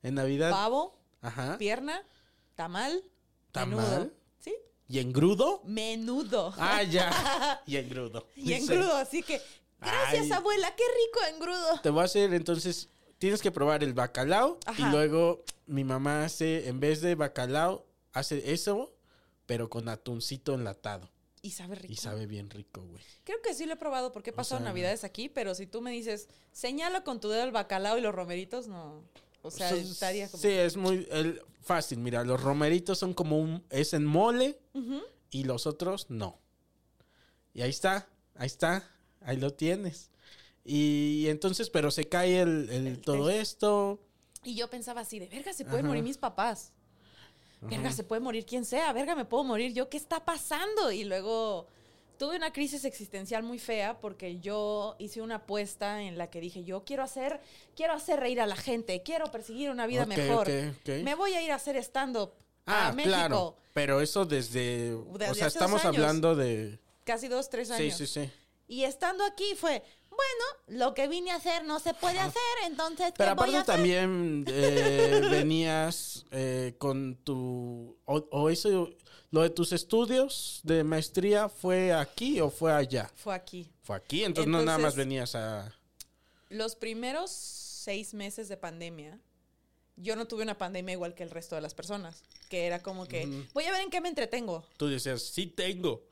En 0.03 0.15
Navidad. 0.15 0.49
Pavo, 0.51 0.97
Ajá. 1.21 1.57
pierna, 1.57 2.01
tamal, 2.55 3.03
¿Tamal? 3.51 3.77
menudo. 3.77 4.11
¿Sí? 4.39 4.55
¿Y 4.87 4.99
en 4.99 5.13
grudo? 5.13 5.61
Menudo. 5.65 6.53
Ah, 6.57 6.81
ya. 6.83 7.61
y 7.67 7.75
en 7.77 7.89
grudo. 7.89 8.25
y 8.35 8.53
en 8.53 8.61
Dice. 8.61 8.75
grudo, 8.75 8.95
así 8.95 9.21
que 9.21 9.39
gracias 9.79 10.25
Ay. 10.25 10.31
abuela, 10.31 10.73
qué 10.75 10.83
rico 10.83 11.19
en 11.33 11.39
grudo. 11.39 11.81
Te 11.81 11.89
voy 11.89 12.01
a 12.01 12.05
hacer 12.05 12.33
entonces, 12.33 12.89
tienes 13.17 13.41
que 13.41 13.51
probar 13.51 13.83
el 13.83 13.93
bacalao 13.93 14.59
y 14.77 14.83
luego 14.83 15.43
mi 15.65 15.83
mamá 15.83 16.23
hace, 16.25 16.67
en 16.67 16.79
vez 16.79 17.01
de 17.01 17.15
bacalao, 17.15 17.85
hace 18.13 18.53
eso, 18.53 18.93
pero 19.45 19.69
con 19.69 19.87
atuncito 19.89 20.53
enlatado. 20.55 21.09
Y 21.41 21.51
sabe 21.51 21.75
rico. 21.75 21.93
Y 21.93 21.95
sabe 21.97 22.25
bien 22.25 22.49
rico, 22.49 22.81
güey. 22.81 23.01
Creo 23.23 23.41
que 23.41 23.53
sí 23.53 23.65
lo 23.65 23.73
he 23.73 23.77
probado 23.77 24.11
porque 24.11 24.31
he 24.31 24.33
pasado 24.33 24.59
sea- 24.59 24.65
navidades 24.69 25.03
aquí, 25.03 25.29
pero 25.29 25.53
si 25.55 25.67
tú 25.67 25.81
me 25.81 25.91
dices, 25.91 26.27
señala 26.51 27.03
con 27.03 27.19
tu 27.19 27.29
dedo 27.29 27.43
el 27.43 27.51
bacalao 27.51 27.97
y 27.97 28.01
los 28.01 28.13
romeritos, 28.13 28.67
no. 28.67 29.03
O 29.43 29.51
sea, 29.51 29.69
Entonces, 29.69 29.91
estaría 29.93 30.27
como... 30.29 30.41
Sí, 30.41 30.49
es 30.49 30.75
muy 30.75 31.07
el- 31.11 31.41
fácil. 31.61 31.99
Mira, 31.99 32.23
los 32.25 32.41
romeritos 32.41 32.97
son 32.99 33.13
como 33.13 33.37
un. 33.39 33.63
Es 33.69 33.93
en 33.93 34.03
mole 34.03 34.59
y 35.29 35.43
los 35.43 35.67
otros 35.67 36.09
no. 36.09 36.39
Y 37.53 37.61
ahí 37.61 37.69
está, 37.69 38.09
ahí 38.35 38.47
está, 38.47 38.89
ahí 39.21 39.37
lo 39.37 39.51
tienes. 39.53 40.09
Y 40.65 41.25
entonces, 41.27 41.69
pero 41.69 41.91
se 41.91 42.07
cae 42.09 42.41
el, 42.41 42.69
el- 42.69 42.99
todo 43.01 43.29
esto. 43.29 43.99
Y 44.43 44.55
yo 44.55 44.69
pensaba 44.69 45.01
así, 45.01 45.19
de 45.19 45.27
verga, 45.27 45.53
se 45.53 45.63
pueden 45.65 45.79
Ajá. 45.85 45.87
morir 45.89 46.03
mis 46.03 46.17
papás. 46.17 46.71
Verga, 47.61 47.91
se 47.91 48.03
puede 48.03 48.21
morir 48.21 48.45
quien 48.45 48.65
sea. 48.65 48.93
Verga, 48.93 49.15
me 49.15 49.25
puedo 49.25 49.43
morir 49.43 49.73
yo. 49.73 49.89
¿Qué 49.89 49.97
está 49.97 50.23
pasando? 50.23 50.91
Y 50.91 51.03
luego 51.05 51.67
tuve 52.19 52.35
una 52.37 52.51
crisis 52.53 52.85
existencial 52.85 53.43
muy 53.43 53.57
fea 53.59 53.99
porque 53.99 54.39
yo 54.39 54.95
hice 54.99 55.21
una 55.21 55.35
apuesta 55.35 56.01
en 56.03 56.17
la 56.17 56.29
que 56.29 56.39
dije, 56.39 56.63
yo 56.63 56.83
quiero 56.83 57.01
hacer, 57.03 57.41
quiero 57.75 57.93
hacer 57.93 58.19
reír 58.19 58.39
a 58.41 58.45
la 58.45 58.55
gente, 58.55 59.01
quiero 59.03 59.31
perseguir 59.31 59.69
una 59.71 59.87
vida 59.87 60.05
mejor. 60.05 60.47
Me 60.85 61.15
voy 61.15 61.33
a 61.33 61.41
ir 61.41 61.51
a 61.51 61.55
hacer 61.55 61.77
stand-up 61.77 62.31
Ah, 62.65 62.89
a 62.89 62.91
México. 62.91 63.15
claro. 63.15 63.55
Pero 63.73 64.01
eso 64.01 64.25
desde. 64.25 64.91
Desde 65.17 65.31
o 65.31 65.35
sea, 65.35 65.47
estamos 65.47 65.83
hablando 65.85 66.35
de. 66.35 66.79
Casi 67.05 67.27
dos, 67.27 67.49
tres 67.49 67.69
Sí, 67.69 67.73
años. 67.73 67.97
sí, 67.97 68.05
sí. 68.07 68.29
Y 68.67 68.83
estando 68.83 69.23
aquí 69.23 69.55
fue, 69.55 69.81
bueno, 70.09 70.79
lo 70.79 70.93
que 70.93 71.07
vine 71.07 71.31
a 71.31 71.35
hacer 71.35 71.63
no 71.63 71.79
se 71.79 71.93
puede 71.93 72.19
hacer, 72.19 72.41
entonces, 72.65 73.07
¿qué 73.07 73.13
Pero 73.17 73.35
voy 73.35 73.53
a 73.53 73.53
aparte 73.53 73.57
hacer? 73.57 73.75
también 73.75 74.45
eh, 74.47 75.21
venías 75.31 76.25
eh, 76.31 76.75
con 76.77 77.15
tu... 77.23 77.97
O, 78.05 78.15
o 78.31 78.49
eso, 78.49 78.89
lo 79.31 79.41
de 79.41 79.49
tus 79.49 79.71
estudios 79.71 80.61
de 80.63 80.83
maestría 80.83 81.49
fue 81.49 81.93
aquí 81.93 82.41
o 82.41 82.49
fue 82.49 82.73
allá? 82.73 83.09
Fue 83.15 83.33
aquí. 83.35 83.69
Fue 83.83 83.95
aquí, 83.95 84.23
entonces, 84.23 84.51
no 84.51 84.61
nada 84.63 84.77
más 84.77 84.95
venías 84.95 85.35
a... 85.35 85.73
Los 86.49 86.75
primeros 86.75 87.31
seis 87.31 88.13
meses 88.13 88.49
de 88.49 88.57
pandemia, 88.57 89.19
yo 89.95 90.15
no 90.15 90.27
tuve 90.27 90.43
una 90.43 90.57
pandemia 90.57 90.93
igual 90.93 91.13
que 91.15 91.23
el 91.23 91.29
resto 91.29 91.55
de 91.55 91.61
las 91.61 91.73
personas, 91.73 92.23
que 92.49 92.65
era 92.65 92.81
como 92.81 93.05
que, 93.05 93.45
voy 93.53 93.65
a 93.65 93.71
ver 93.71 93.81
en 93.81 93.89
qué 93.89 94.01
me 94.01 94.09
entretengo. 94.09 94.65
Tú 94.77 94.87
decías, 94.87 95.21
sí 95.21 95.47
tengo. 95.47 96.03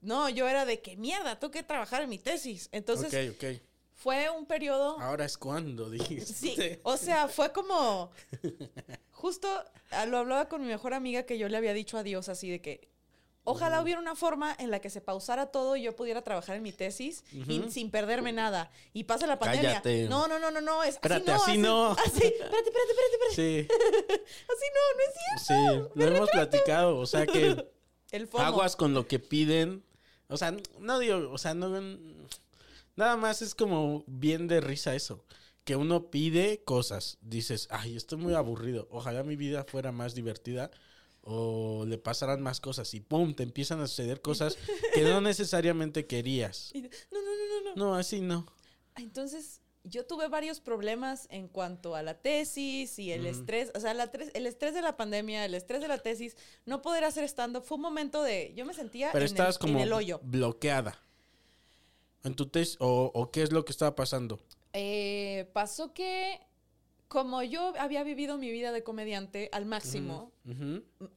No, 0.00 0.28
yo 0.28 0.48
era 0.48 0.64
de 0.64 0.80
que 0.80 0.96
mierda, 0.96 1.38
tengo 1.38 1.50
que 1.50 1.62
trabajar 1.62 2.02
en 2.02 2.10
mi 2.10 2.18
tesis. 2.18 2.68
Entonces, 2.72 3.30
ok, 3.30 3.36
ok. 3.36 3.60
fue 3.94 4.30
un 4.30 4.46
periodo... 4.46 4.98
Ahora 5.00 5.24
es 5.24 5.36
cuando, 5.36 5.90
dijiste. 5.90 6.32
Sí, 6.32 6.56
o 6.82 6.96
sea, 6.96 7.28
fue 7.28 7.52
como... 7.52 8.10
Justo 9.10 9.48
ah, 9.90 10.06
lo 10.06 10.18
hablaba 10.18 10.48
con 10.48 10.62
mi 10.62 10.68
mejor 10.68 10.94
amiga 10.94 11.24
que 11.24 11.36
yo 11.36 11.48
le 11.48 11.56
había 11.58 11.74
dicho 11.74 11.98
adiós 11.98 12.30
así 12.30 12.48
de 12.48 12.62
que 12.62 12.88
ojalá 13.44 13.82
hubiera 13.82 14.00
una 14.00 14.14
forma 14.14 14.54
en 14.58 14.70
la 14.70 14.80
que 14.80 14.88
se 14.88 15.02
pausara 15.02 15.46
todo 15.46 15.76
y 15.76 15.82
yo 15.82 15.94
pudiera 15.94 16.22
trabajar 16.22 16.56
en 16.56 16.62
mi 16.62 16.72
tesis 16.72 17.24
y 17.32 17.62
sin 17.70 17.90
perderme 17.90 18.32
nada. 18.32 18.70
Y 18.94 19.04
pasa 19.04 19.26
la 19.26 19.38
pandemia. 19.38 19.82
Cállate. 19.82 20.08
No, 20.08 20.26
no, 20.28 20.38
no, 20.38 20.50
no, 20.50 20.62
no, 20.62 20.82
es 20.82 20.94
Espérate, 20.94 21.32
así 21.32 21.50
así 21.50 21.58
no. 21.58 21.90
no. 21.90 21.92
Así, 21.92 22.22
espérate, 22.24 22.32
espérate, 22.32 22.90
espérate, 22.90 23.12
espérate. 23.12 23.34
Sí, 23.34 23.68
Así 24.48 24.66
no, 24.74 24.96
no 24.96 25.02
es 25.02 25.46
cierto. 25.46 25.84
sí, 25.84 26.00
lo 26.00 26.06
hemos 26.06 26.30
platicado. 26.30 26.98
O 26.98 27.06
sea 27.06 27.26
que 27.26 27.68
El 28.10 28.28
aguas 28.38 28.76
con 28.76 28.94
lo 28.94 29.06
que 29.06 29.18
piden. 29.18 29.84
O 30.30 30.36
sea, 30.36 30.56
no 30.78 30.98
digo, 30.98 31.30
o 31.30 31.38
sea, 31.38 31.54
no... 31.54 31.68
Nada 32.96 33.16
más 33.16 33.42
es 33.42 33.54
como 33.54 34.04
bien 34.06 34.48
de 34.48 34.60
risa 34.60 34.94
eso. 34.94 35.24
Que 35.64 35.76
uno 35.76 36.10
pide 36.10 36.62
cosas. 36.64 37.18
Dices, 37.20 37.68
ay, 37.70 37.96
estoy 37.96 38.18
muy 38.18 38.34
aburrido. 38.34 38.88
Ojalá 38.90 39.22
mi 39.22 39.36
vida 39.36 39.64
fuera 39.64 39.92
más 39.92 40.14
divertida. 40.14 40.70
O 41.22 41.84
le 41.86 41.98
pasaran 41.98 42.42
más 42.42 42.60
cosas. 42.60 42.92
Y 42.94 43.00
pum, 43.00 43.34
te 43.34 43.42
empiezan 43.42 43.80
a 43.80 43.86
suceder 43.86 44.20
cosas 44.22 44.56
que 44.94 45.02
no 45.02 45.20
necesariamente 45.20 46.06
querías. 46.06 46.72
No, 46.74 46.80
no, 46.80 46.88
no, 47.20 47.62
no, 47.64 47.70
no. 47.70 47.76
No, 47.76 47.94
así 47.94 48.20
no. 48.20 48.46
Entonces, 48.96 49.59
yo 49.84 50.04
tuve 50.06 50.28
varios 50.28 50.60
problemas 50.60 51.26
en 51.30 51.48
cuanto 51.48 51.94
a 51.94 52.02
la 52.02 52.14
tesis 52.14 52.98
y 52.98 53.12
el 53.12 53.24
estrés. 53.26 53.72
O 53.74 53.80
sea, 53.80 53.94
la 53.94 54.10
el 54.34 54.46
estrés 54.46 54.74
de 54.74 54.82
la 54.82 54.96
pandemia, 54.96 55.44
el 55.44 55.54
estrés 55.54 55.80
de 55.80 55.88
la 55.88 55.98
tesis, 55.98 56.36
no 56.66 56.82
poder 56.82 57.04
hacer 57.04 57.24
stand-up. 57.24 57.62
Fue 57.64 57.76
un 57.76 57.82
momento 57.82 58.22
de. 58.22 58.52
Yo 58.54 58.64
me 58.66 58.74
sentía 58.74 59.10
Pero 59.12 59.24
en, 59.24 59.30
estabas 59.30 59.56
el, 59.56 59.60
como 59.60 59.78
en 59.78 59.80
el 59.84 59.92
hoyo. 59.92 60.20
bloqueada. 60.22 60.98
En 62.24 62.34
tu 62.34 62.46
tesis. 62.46 62.76
O, 62.80 63.10
o 63.14 63.30
qué 63.30 63.42
es 63.42 63.52
lo 63.52 63.64
que 63.64 63.72
estaba 63.72 63.94
pasando. 63.96 64.38
Eh, 64.72 65.48
pasó 65.52 65.94
que 65.94 66.38
como 67.08 67.42
yo 67.42 67.72
había 67.78 68.04
vivido 68.04 68.38
mi 68.38 68.52
vida 68.52 68.70
de 68.70 68.84
comediante 68.84 69.48
al 69.50 69.66
máximo, 69.66 70.30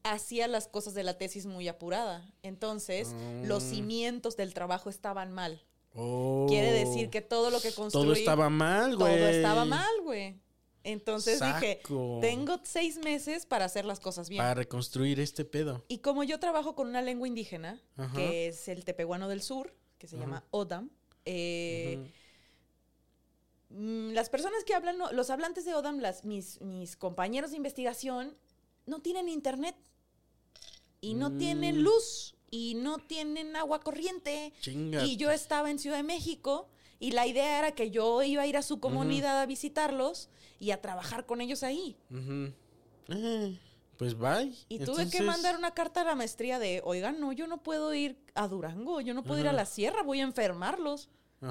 hacía 0.01 0.47
las 0.47 0.67
cosas 0.67 0.95
de 0.95 1.03
la 1.03 1.19
tesis 1.19 1.45
muy 1.45 1.67
apurada. 1.67 2.27
Entonces, 2.41 3.13
los 3.43 3.63
Ah. 3.63 3.67
cimientos 3.67 4.35
del 4.35 4.55
trabajo 4.55 4.89
estaban 4.89 5.31
mal. 5.31 5.61
Oh. 5.95 6.45
Quiere 6.49 6.71
decir 6.71 7.09
que 7.09 7.21
todo 7.21 7.49
lo 7.51 7.59
que 7.61 7.71
construí... 7.73 8.03
Todo 8.03 8.13
estaba 8.13 8.49
mal, 8.49 8.95
güey. 8.97 9.17
Todo 9.17 9.27
estaba 9.29 9.65
mal, 9.65 9.91
güey. 10.03 10.39
Entonces 10.85 11.39
dije, 11.39 11.81
tengo 12.19 12.59
seis 12.63 12.97
meses 12.97 13.45
para 13.45 13.65
hacer 13.65 13.85
las 13.85 13.99
cosas 14.01 14.27
bien. 14.27 14.39
Para 14.41 14.53
reconstruir 14.53 15.19
este 15.19 15.45
pedo. 15.45 15.85
Y 15.87 15.99
como 15.99 16.23
yo 16.23 16.39
trabajo 16.39 16.75
con 16.75 16.87
una 16.89 17.01
lengua 17.01 17.27
indígena, 17.27 17.81
Ajá. 17.95 18.13
que 18.17 18.47
es 18.47 18.67
el 18.67 18.83
tepehuano 18.83 19.29
del 19.29 19.41
sur, 19.41 19.73
que 19.97 20.07
se 20.07 20.17
llama 20.17 20.43
Odam, 20.51 20.89
eh, 21.23 22.11
mm, 23.69 24.09
las 24.11 24.29
personas 24.29 24.63
que 24.65 24.73
hablan, 24.73 24.97
los 25.13 25.29
hablantes 25.29 25.63
de 25.63 25.73
Odam, 25.73 25.99
las, 25.99 26.25
mis, 26.25 26.59
mis 26.61 26.95
compañeros 26.97 27.51
de 27.51 27.57
investigación, 27.57 28.35
no 28.85 29.01
tienen 29.01 29.29
internet 29.29 29.75
y 30.99 31.13
no 31.13 31.29
Mm. 31.29 31.37
tienen 31.37 31.83
luz 31.83 32.35
y 32.53 32.75
no 32.75 32.99
tienen 32.99 33.55
agua 33.55 33.79
corriente. 33.79 34.53
Chinga. 34.61 35.03
Y 35.03 35.17
yo 35.17 35.31
estaba 35.31 35.71
en 35.71 35.79
Ciudad 35.79 35.97
de 35.97 36.03
México 36.03 36.69
y 36.99 37.09
la 37.09 37.25
idea 37.25 37.57
era 37.57 37.71
que 37.71 37.89
yo 37.89 38.21
iba 38.21 38.43
a 38.43 38.45
ir 38.45 38.57
a 38.57 38.61
su 38.61 38.79
comunidad 38.79 39.41
a 39.41 39.47
visitarlos 39.47 40.29
y 40.59 40.69
a 40.69 40.79
trabajar 40.79 41.25
con 41.25 41.41
ellos 41.41 41.63
ahí. 41.63 41.97
Eh, 43.07 43.59
pues 43.97 44.15
bye. 44.15 44.53
Y 44.69 44.77
tuve 44.77 45.09
que 45.09 45.23
mandar 45.23 45.57
una 45.57 45.71
carta 45.71 46.01
a 46.01 46.03
la 46.03 46.13
maestría 46.13 46.59
de, 46.59 46.83
oigan, 46.85 47.19
no, 47.19 47.31
yo 47.31 47.47
no 47.47 47.63
puedo 47.63 47.91
ir 47.95 48.19
a 48.35 48.47
Durango, 48.47 49.01
yo 49.01 49.15
no 49.15 49.23
puedo 49.23 49.39
ir 49.39 49.47
a 49.47 49.53
la 49.53 49.65
sierra, 49.65 50.03
voy 50.03 50.19
a 50.19 50.23
enfermarlos. 50.23 51.09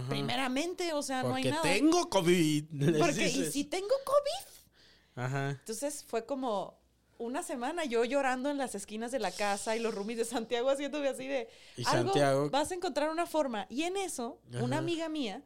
Primeramente, 0.09 0.93
o 0.93 1.03
sea, 1.03 1.25
no 1.25 1.35
hay 1.35 1.43
Porque 1.43 1.51
nada. 1.51 1.62
tengo 1.65 2.09
COVID. 2.09 2.65
Porque, 3.01 3.29
y 3.29 3.51
si 3.51 3.65
tengo 3.65 3.95
COVID. 4.05 5.25
Ajá. 5.25 5.51
Entonces 5.51 6.05
fue 6.07 6.25
como 6.25 6.81
una 7.23 7.43
semana 7.43 7.85
yo 7.85 8.05
llorando 8.05 8.51
en 8.51 8.59
las 8.59 8.75
esquinas 8.75 9.11
de 9.13 9.19
la 9.19 9.31
casa 9.33 9.77
y 9.77 9.81
los 9.81 9.95
roomies 9.95 10.19
de 10.19 10.25
Santiago 10.25 10.69
haciéndome 10.71 11.09
así 11.09 11.27
de, 11.27 11.49
Y 11.77 11.85
algo, 11.87 12.13
Santiago- 12.13 12.51
vas 12.51 12.71
a 12.71 12.75
encontrar 12.75 13.11
una 13.11 13.27
forma. 13.27 13.67
Y 13.71 13.85
en 13.85 13.97
eso, 13.97 14.41
una 14.61 14.79
amiga 14.79 15.09
mía 15.09 15.43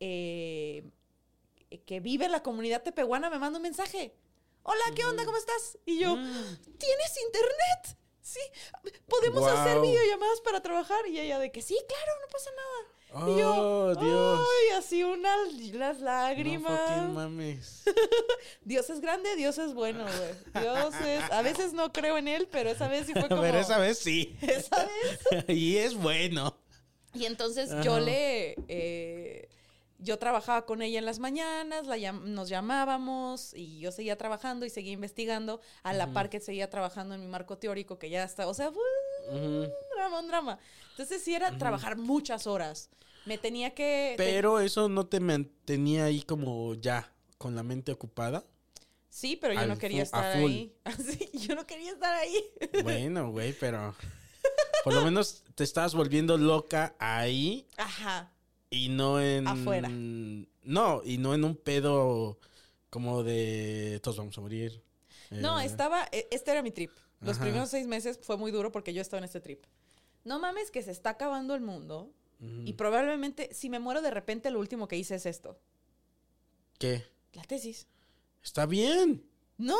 eh, 0.00 0.84
que 1.86 2.00
vive 2.00 2.24
en 2.24 2.32
la 2.32 2.42
comunidad 2.42 2.82
tepehuana 2.82 3.30
me 3.30 3.38
manda 3.38 3.58
un 3.58 3.62
mensaje. 3.62 4.14
Hola, 4.62 4.82
¿qué 4.94 5.04
onda? 5.04 5.24
¿Cómo 5.24 5.36
estás? 5.38 5.78
Y 5.86 5.98
yo, 6.00 6.14
¿tienes 6.14 7.18
internet? 7.26 7.96
Sí, 8.22 8.40
podemos 9.08 9.42
hacer 9.46 9.80
videollamadas 9.80 10.40
para 10.42 10.60
trabajar. 10.60 11.06
Y 11.08 11.18
ella 11.18 11.38
de 11.38 11.50
que 11.50 11.62
sí, 11.62 11.76
claro, 11.88 12.12
no 12.20 12.28
pasa 12.28 12.50
nada. 12.50 12.94
Y 13.12 13.38
yo, 13.38 13.54
Oh, 13.54 13.94
Dios. 13.96 14.40
ay, 14.40 14.78
así 14.78 15.02
una, 15.04 15.34
las 15.74 15.98
No 15.98 16.04
lágrimas. 16.04 17.08
mames. 17.10 17.82
Dios 18.64 18.88
es 18.90 19.00
grande, 19.00 19.34
Dios 19.36 19.58
es 19.58 19.74
bueno, 19.74 20.04
güey. 20.04 20.62
Dios 20.64 20.94
es. 21.04 21.30
A 21.32 21.42
veces 21.42 21.72
no 21.72 21.92
creo 21.92 22.18
en 22.18 22.28
él, 22.28 22.48
pero 22.50 22.70
esa 22.70 22.88
vez 22.88 23.06
sí 23.06 23.12
fue 23.12 23.28
como. 23.28 23.42
Pero 23.42 23.58
esa 23.58 23.78
vez 23.78 23.98
sí. 23.98 24.36
esa 24.42 24.76
vez. 24.86 25.44
y 25.48 25.76
es 25.78 25.94
bueno. 25.96 26.56
Y 27.14 27.24
entonces 27.24 27.70
Ajá. 27.72 27.82
yo 27.82 27.98
le. 27.98 28.54
eh, 28.68 29.48
yo 30.02 30.18
trabajaba 30.18 30.64
con 30.64 30.80
ella 30.80 30.98
en 30.98 31.04
las 31.04 31.18
mañanas, 31.18 31.86
la 31.86 31.98
llam- 31.98 32.22
nos 32.22 32.48
llamábamos 32.48 33.52
y 33.52 33.80
yo 33.80 33.92
seguía 33.92 34.16
trabajando 34.16 34.64
y 34.64 34.70
seguía 34.70 34.92
investigando, 34.94 35.60
a 35.82 35.92
la 35.92 36.14
par 36.14 36.30
que 36.30 36.40
seguía 36.40 36.70
trabajando 36.70 37.14
en 37.14 37.20
mi 37.20 37.26
marco 37.26 37.58
teórico, 37.58 37.98
que 37.98 38.08
ya 38.08 38.24
está. 38.24 38.48
O 38.48 38.54
sea, 38.54 38.70
un 39.28 39.68
drama, 39.96 40.20
un 40.20 40.28
drama. 40.28 40.58
Entonces 40.90 41.22
sí 41.22 41.34
era 41.34 41.56
trabajar 41.58 41.96
muchas 41.96 42.46
horas. 42.46 42.90
Me 43.26 43.38
tenía 43.38 43.74
que. 43.74 44.14
Pero 44.16 44.60
eso 44.60 44.88
no 44.88 45.06
te 45.06 45.20
mantenía 45.20 46.04
ahí 46.06 46.22
como 46.22 46.74
ya, 46.74 47.12
con 47.38 47.54
la 47.54 47.62
mente 47.62 47.92
ocupada. 47.92 48.44
Sí, 49.08 49.36
pero 49.36 49.54
yo 49.54 49.60
al 49.60 49.68
no 49.68 49.78
quería 49.78 50.02
estar 50.04 50.36
ahí. 50.36 50.72
Yo 51.32 51.54
no 51.56 51.66
quería 51.66 51.90
estar 51.92 52.14
ahí. 52.14 52.44
Bueno, 52.84 53.30
güey, 53.32 53.52
pero 53.52 53.94
por 54.84 54.94
lo 54.94 55.04
menos 55.04 55.42
te 55.56 55.64
estabas 55.64 55.94
volviendo 55.94 56.38
loca 56.38 56.94
ahí 57.00 57.66
Ajá. 57.76 58.32
y 58.70 58.88
no 58.88 59.20
en... 59.20 59.48
Afuera. 59.48 59.88
No, 59.90 61.02
y 61.04 61.18
no 61.18 61.34
en 61.34 61.42
un 61.44 61.56
pedo 61.56 62.38
como 62.88 63.24
de 63.24 63.98
todos 64.02 64.16
vamos 64.18 64.38
a 64.38 64.40
morir. 64.42 64.80
No, 65.30 65.60
Eh, 65.60 65.64
estaba, 65.66 66.08
e- 66.12 66.28
este 66.30 66.52
era 66.52 66.62
mi 66.62 66.70
trip. 66.70 66.90
Los 67.20 67.36
Ajá. 67.36 67.44
primeros 67.44 67.68
seis 67.70 67.86
meses 67.86 68.18
fue 68.22 68.36
muy 68.36 68.50
duro 68.50 68.72
porque 68.72 68.92
yo 68.94 69.02
estaba 69.02 69.18
en 69.18 69.24
este 69.24 69.40
trip. 69.40 69.64
No 70.24 70.38
mames 70.38 70.70
que 70.70 70.82
se 70.82 70.90
está 70.90 71.10
acabando 71.10 71.54
el 71.54 71.60
mundo 71.60 72.12
y 72.64 72.72
probablemente 72.72 73.52
si 73.52 73.68
me 73.68 73.78
muero 73.78 74.00
de 74.00 74.10
repente 74.10 74.50
lo 74.50 74.60
último 74.60 74.88
que 74.88 74.96
hice 74.96 75.16
es 75.16 75.26
esto. 75.26 75.58
¿Qué? 76.78 77.04
La 77.34 77.42
tesis. 77.44 77.86
Está 78.42 78.64
bien. 78.64 79.22
No, 79.58 79.76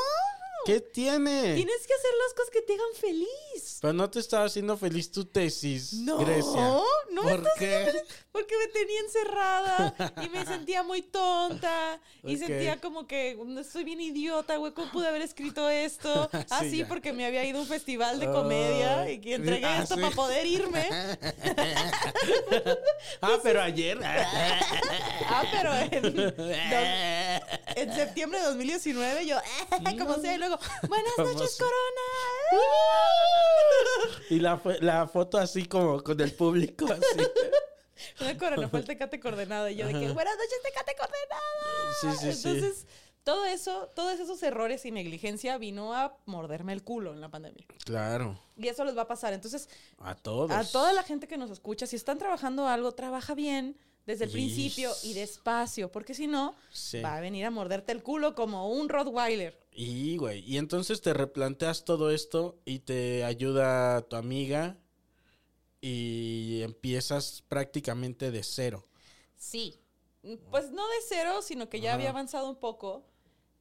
¿Qué 0.66 0.80
tiene? 0.80 1.54
tienes 1.54 1.86
que 1.86 1.94
hacer 1.94 2.10
las 2.26 2.34
cosas 2.34 2.50
que 2.52 2.62
te 2.62 2.74
hagan 2.74 2.94
feliz. 3.00 3.78
Pero 3.80 3.92
no 3.94 4.10
te 4.10 4.18
estaba 4.20 4.44
haciendo 4.44 4.76
feliz 4.76 5.10
tu 5.10 5.24
tesis, 5.24 5.92
No, 5.94 6.18
Grecia. 6.18 6.80
no 7.12 7.22
¿Por 7.22 7.32
estás 7.32 7.52
qué? 7.58 7.92
Porque 8.32 8.54
me 8.58 8.66
tenía 8.68 9.00
encerrada 9.00 9.94
y 10.24 10.28
me 10.28 10.44
sentía 10.46 10.82
muy 10.82 11.02
tonta 11.02 12.00
y 12.22 12.36
sentía 12.36 12.80
como 12.80 13.06
que 13.06 13.36
"No, 13.44 13.64
soy 13.64 13.84
bien 13.84 14.00
idiota, 14.00 14.56
güey, 14.56 14.72
¿cómo 14.72 14.90
pude 14.92 15.08
haber 15.08 15.22
escrito 15.22 15.68
esto? 15.68 16.28
Ah, 16.50 16.60
Sí, 16.62 16.70
sí, 16.70 16.78
ya. 16.78 16.88
porque 16.88 17.12
me 17.12 17.24
había 17.26 17.44
ido 17.44 17.58
a 17.58 17.62
un 17.62 17.66
festival 17.68 18.20
de 18.20 18.26
comedia 18.26 19.10
y 19.10 19.20
que 19.20 19.34
entregué 19.34 19.66
ah, 19.66 19.82
esto 19.82 19.94
sí. 19.96 20.00
para 20.00 20.14
poder 20.14 20.46
irme. 20.46 20.86
Ah, 23.22 23.38
pero 23.42 23.60
ayer. 23.62 23.98
Ah, 24.02 25.44
pero 25.50 25.74
en, 25.74 26.30
en 27.80 27.94
septiembre 27.94 28.38
de 28.40 28.46
2019 28.46 29.26
yo, 29.26 29.36
como 29.98 30.14
sea, 30.16 30.34
y 30.34 30.38
luego, 30.38 30.58
buenas 30.88 31.12
noches. 31.18 31.58
Corona. 31.58 32.64
y 34.30 34.38
la, 34.38 34.60
la 34.80 35.06
foto 35.06 35.38
así 35.38 35.66
como 35.66 36.02
con 36.02 36.20
el 36.20 36.32
público 36.32 36.86
así. 36.86 37.24
Una 38.20 38.36
corona, 38.38 38.68
fue 38.68 38.80
el 38.80 38.86
tecate 38.86 39.20
coordenada. 39.20 39.70
Y 39.70 39.76
yo 39.76 39.86
de 39.86 39.92
que, 39.92 40.10
buenas 40.12 40.34
noches, 40.36 40.58
tecate 40.62 40.94
coordenada. 40.96 41.40
Sí, 42.00 42.08
sí, 42.18 42.32
sí. 42.32 42.48
Entonces, 42.48 42.86
todo 43.24 43.44
eso, 43.44 43.90
todos 43.94 44.18
esos 44.18 44.42
errores 44.42 44.84
y 44.86 44.90
negligencia 44.90 45.58
vino 45.58 45.94
a 45.94 46.16
morderme 46.26 46.72
el 46.72 46.82
culo 46.82 47.12
en 47.12 47.20
la 47.20 47.28
pandemia. 47.28 47.66
Claro. 47.84 48.40
Y 48.56 48.68
eso 48.68 48.84
les 48.84 48.96
va 48.96 49.02
a 49.02 49.08
pasar. 49.08 49.32
Entonces, 49.32 49.68
A 49.98 50.14
todos. 50.14 50.50
a 50.50 50.64
toda 50.64 50.92
la 50.92 51.02
gente 51.02 51.28
que 51.28 51.36
nos 51.36 51.50
escucha, 51.50 51.86
si 51.86 51.96
están 51.96 52.18
trabajando 52.18 52.66
algo, 52.66 52.92
trabaja 52.92 53.34
bien 53.34 53.76
desde 54.10 54.24
el 54.26 54.30
principio 54.30 54.92
y 55.04 55.14
despacio, 55.14 55.90
porque 55.92 56.14
si 56.14 56.26
no, 56.26 56.54
Sí. 56.72 57.00
va 57.00 57.16
a 57.16 57.20
venir 57.20 57.44
a 57.46 57.50
morderte 57.50 57.92
el 57.92 58.02
culo 58.02 58.34
como 58.34 58.68
un 58.70 58.88
Rottweiler. 58.88 59.58
Y, 59.72 60.16
güey, 60.16 60.40
y 60.46 60.58
entonces 60.58 61.00
te 61.00 61.14
replanteas 61.14 61.84
todo 61.84 62.10
esto 62.10 62.58
y 62.64 62.80
te 62.80 63.24
ayuda 63.24 64.02
tu 64.02 64.16
amiga 64.16 64.76
y 65.80 66.60
empiezas 66.62 67.42
prácticamente 67.48 68.30
de 68.30 68.42
cero. 68.42 68.86
Sí. 69.36 69.76
Pues 70.50 70.70
no 70.70 70.86
de 70.86 70.94
cero, 71.08 71.40
sino 71.42 71.68
que 71.70 71.80
ya 71.80 71.90
Ajá. 71.90 71.94
había 71.94 72.10
avanzado 72.10 72.48
un 72.48 72.56
poco. 72.56 73.06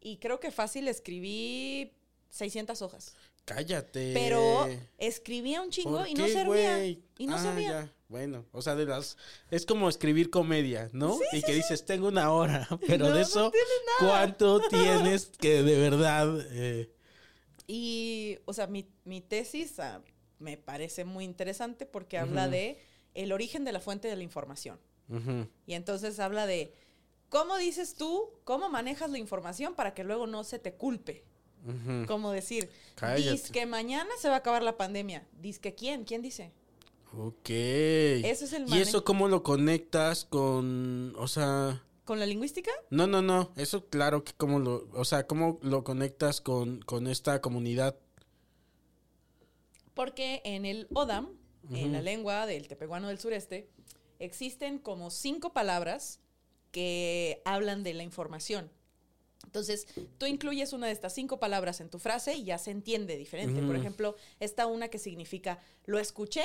Y 0.01 0.17
creo 0.17 0.39
que 0.39 0.51
fácil 0.51 0.87
escribí 0.87 1.93
600 2.29 2.81
hojas. 2.81 3.13
Cállate. 3.45 4.11
Pero 4.13 4.67
escribía 4.97 5.61
un 5.61 5.69
chingo 5.69 5.99
¿Por 5.99 6.07
y 6.09 6.13
no 6.15 6.27
servía. 6.27 6.85
Y 6.85 7.27
no 7.27 7.35
Ah, 7.35 7.41
servía. 7.43 7.69
ya. 7.69 7.93
Bueno, 8.09 8.45
o 8.51 8.61
sea, 8.63 8.75
de 8.75 8.85
las 8.85 9.17
es 9.51 9.65
como 9.67 9.87
escribir 9.87 10.29
comedia, 10.31 10.89
¿no? 10.93 11.17
y 11.31 11.41
que 11.43 11.53
dices, 11.53 11.85
tengo 11.85 12.07
una 12.07 12.31
hora, 12.31 12.67
pero 12.87 13.05
No, 13.05 13.11
de 13.13 13.19
no 13.21 13.25
eso, 13.25 13.51
nada. 14.01 14.11
¿cuánto 14.11 14.59
tienes 14.69 15.27
que 15.39 15.61
de 15.63 15.77
verdad? 15.77 16.39
eh, 16.51 16.91
Y, 17.67 18.39
o 18.45 18.53
sea, 18.53 18.65
mi, 18.67 18.89
mi 19.05 19.21
tesis 19.21 19.79
ah, 19.79 20.01
me 20.39 20.57
parece 20.57 21.05
muy 21.05 21.23
interesante 21.23 21.85
porque 21.85 22.17
habla 22.17 22.47
de 22.47 22.79
el 23.13 23.31
origen 23.31 23.63
de 23.63 23.71
la 23.73 23.79
fuente 23.79 24.07
de 24.07 24.15
la 24.15 24.23
información. 24.23 24.79
Y 25.65 25.73
entonces 25.73 26.19
habla 26.19 26.45
de 26.45 26.73
cómo 27.29 27.57
dices 27.57 27.95
tú, 27.95 28.31
cómo 28.43 28.69
manejas 28.69 29.09
la 29.11 29.17
información 29.19 29.73
para 29.75 29.93
que 29.93 30.03
luego 30.03 30.27
no 30.27 30.43
se 30.43 30.59
te 30.59 30.73
culpe. 30.73 31.25
Como 32.07 32.31
decir, 32.31 32.69
dice 33.17 33.51
que 33.51 33.65
mañana 33.65 34.09
se 34.19 34.29
va 34.29 34.35
a 34.35 34.37
acabar 34.37 34.63
la 34.63 34.77
pandemia. 34.77 35.27
Dice 35.33 35.59
que 35.59 35.75
quién, 35.75 36.05
quién 36.05 36.21
dice. 36.21 36.53
Ok. 37.17 37.49
Eso 37.49 38.45
es 38.45 38.53
el 38.53 38.69
¿Y 38.69 38.79
eso 38.79 39.03
cómo 39.03 39.27
lo 39.27 39.43
conectas 39.43 40.25
con, 40.25 41.15
o 41.17 41.27
sea, 41.27 41.83
¿Con 42.05 42.19
la 42.19 42.25
lingüística? 42.25 42.71
no, 42.89 43.07
no, 43.07 43.21
no, 43.21 43.51
eso 43.55 43.85
claro 43.87 44.23
que 44.23 44.33
cómo 44.33 44.59
lo, 44.59 44.87
o 44.93 45.05
sea, 45.05 45.27
cómo 45.27 45.59
lo 45.61 45.83
conectas 45.83 46.41
con, 46.41 46.81
con 46.81 47.07
esta 47.07 47.41
comunidad? 47.41 47.95
Porque 49.93 50.41
en 50.45 50.65
el 50.65 50.87
Odam, 50.93 51.29
en 51.71 51.91
la 51.91 52.01
lengua 52.01 52.45
del 52.45 52.67
tepehuano 52.67 53.09
del 53.09 53.19
sureste, 53.19 53.69
existen 54.17 54.79
como 54.79 55.11
cinco 55.11 55.53
palabras 55.53 56.19
que 56.71 57.41
hablan 57.45 57.83
de 57.83 57.93
la 57.93 58.03
información. 58.03 58.71
Entonces, 59.45 59.87
tú 60.17 60.25
incluyes 60.25 60.73
una 60.73 60.87
de 60.87 60.93
estas 60.93 61.13
cinco 61.13 61.39
palabras 61.39 61.81
en 61.81 61.89
tu 61.89 61.97
frase 61.97 62.35
y 62.35 62.43
ya 62.43 62.57
se 62.57 62.71
entiende 62.71 63.17
diferente. 63.17 63.61
Por 63.61 63.75
ejemplo, 63.75 64.15
está 64.39 64.67
una 64.67 64.89
que 64.89 64.99
significa 64.99 65.59
lo 65.85 65.97
escuché. 65.99 66.43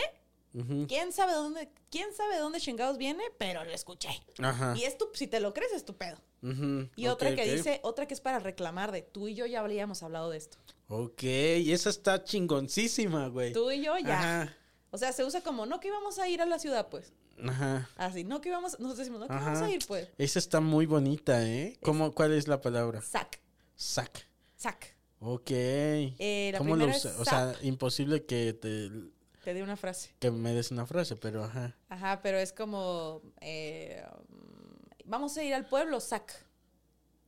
¿Quién 0.86 1.12
sabe 1.12 1.32
dónde, 1.32 1.68
quién 1.90 2.14
sabe 2.14 2.38
dónde 2.38 2.60
chingados 2.60 2.96
viene? 2.96 3.24
Pero 3.38 3.64
lo 3.64 3.72
escuché. 3.72 4.10
Ajá. 4.38 4.74
Y 4.76 4.84
es 4.84 4.96
tu, 4.96 5.08
si 5.12 5.26
te 5.26 5.40
lo 5.40 5.52
crees, 5.52 5.72
es 5.72 5.84
tu 5.84 5.96
pedo. 5.96 6.16
Ujú, 6.42 6.88
Y 6.96 7.06
otra 7.08 7.34
que 7.34 7.50
dice, 7.52 7.80
otra 7.82 8.06
que 8.06 8.14
es 8.14 8.20
para 8.20 8.38
reclamar 8.38 8.92
de 8.92 9.02
tú 9.02 9.26
y 9.28 9.34
yo 9.34 9.46
ya 9.46 9.60
habríamos 9.60 10.02
hablado 10.02 10.30
de 10.30 10.36
esto. 10.38 10.58
Ok, 10.88 11.22
y 11.24 11.72
esa 11.72 11.90
está 11.90 12.22
chingoncísima, 12.22 13.28
güey. 13.28 13.52
Tú 13.52 13.70
y 13.70 13.82
yo 13.82 13.96
ya. 13.98 14.18
Ajá, 14.42 14.56
O 14.90 14.98
sea, 14.98 15.12
se 15.12 15.24
usa 15.24 15.40
como 15.40 15.66
no 15.66 15.80
que 15.80 15.88
íbamos 15.88 16.18
a 16.18 16.28
ir 16.28 16.40
a 16.42 16.46
la 16.46 16.58
ciudad, 16.58 16.88
pues. 16.88 17.12
ajá. 17.48 17.88
Así, 17.96 18.22
no 18.22 18.40
que 18.40 18.50
íbamos, 18.50 18.72
nosotros 18.78 18.98
decimos, 18.98 19.20
no 19.20 19.26
que 19.26 19.32
Ajá. 19.32 19.44
vamos 19.54 19.62
a 19.62 19.70
ir, 19.70 19.84
pues. 19.88 20.08
Esa 20.18 20.38
está 20.38 20.60
muy 20.60 20.86
bonita, 20.86 21.44
¿eh? 21.48 21.78
¿Cómo, 21.82 22.12
¿Cuál 22.12 22.32
es 22.34 22.46
la 22.46 22.60
palabra? 22.60 23.00
Sac, 23.02 23.40
Sac. 23.74 24.28
sac. 24.56 24.94
Ok. 25.20 25.50
Eh, 25.50 26.50
la 26.52 26.58
¿Cómo 26.58 26.76
lo 26.76 26.86
usa? 26.86 27.14
O 27.18 27.24
sea, 27.24 27.56
imposible 27.62 28.24
que 28.26 28.52
te 28.52 28.90
Te 29.44 29.54
di 29.54 29.61
una 29.62 29.76
frase. 29.76 30.11
que 30.18 30.30
me 30.30 30.52
des 30.54 30.70
una 30.70 30.87
frase, 30.87 31.16
pero 31.16 31.44
ajá. 31.44 31.76
Ajá, 31.88 32.20
pero 32.22 32.38
es 32.38 32.52
como, 32.52 33.20
eh, 33.40 34.02
vamos 35.04 35.37
a 35.37 35.42
ir 35.44 35.54
al 35.54 35.66
pueblo, 35.66 36.00
sac. 36.00 36.33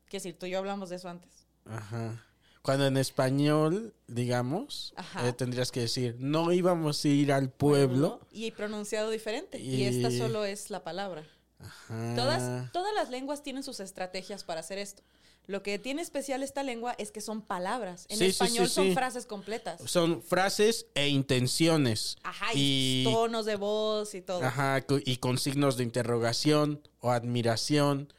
Que 0.08 0.16
decir, 0.18 0.38
tú 0.38 0.46
y 0.46 0.50
yo 0.50 0.58
hablamos 0.58 0.88
de 0.88 0.96
eso 0.96 1.08
antes. 1.08 1.46
Ajá. 1.66 2.22
Cuando 2.62 2.86
en 2.86 2.96
español, 2.96 3.94
digamos, 4.08 4.92
eh, 5.24 5.32
tendrías 5.32 5.70
que 5.70 5.80
decir, 5.80 6.16
no 6.18 6.50
íbamos 6.52 7.04
a 7.04 7.08
ir 7.08 7.32
al 7.32 7.50
pueblo. 7.50 8.20
Y 8.30 8.50
pronunciado 8.52 9.10
diferente. 9.10 9.58
Y, 9.60 9.82
Y- 9.82 9.84
esta 9.84 10.10
solo 10.16 10.44
es 10.44 10.70
la 10.70 10.82
palabra. 10.82 11.24
Ajá. 11.58 12.14
Todas, 12.16 12.72
todas 12.72 12.92
las 12.94 13.10
lenguas 13.10 13.42
tienen 13.42 13.62
sus 13.62 13.78
estrategias 13.80 14.42
para 14.44 14.60
hacer 14.60 14.78
esto. 14.78 15.02
Lo 15.46 15.62
que 15.62 15.78
tiene 15.78 16.02
especial 16.02 16.42
esta 16.42 16.62
lengua 16.64 16.94
es 16.98 17.12
que 17.12 17.20
son 17.20 17.40
palabras. 17.40 18.06
En 18.08 18.18
Sí, 18.18 18.26
español 18.26 18.68
sí, 18.68 18.74
son 18.74 18.94
frases 18.94 19.26
completas. 19.26 19.80
Son 19.86 20.20
frases 20.22 20.86
e 20.94 21.08
intenciones. 21.08 22.16
Ajá, 22.24 22.52
y, 22.54 23.04
y, 23.06 23.12
tonos 23.12 23.46
de 23.46 23.54
voz 23.56 24.14
y 24.14 24.22
todo. 24.22 24.42
ajá, 24.42 24.84
y 25.04 25.16
con 25.18 25.38
signos 25.38 25.76
de 25.76 25.84
interrogación 25.84 26.80
o 27.00 27.12
admiración 27.12 28.12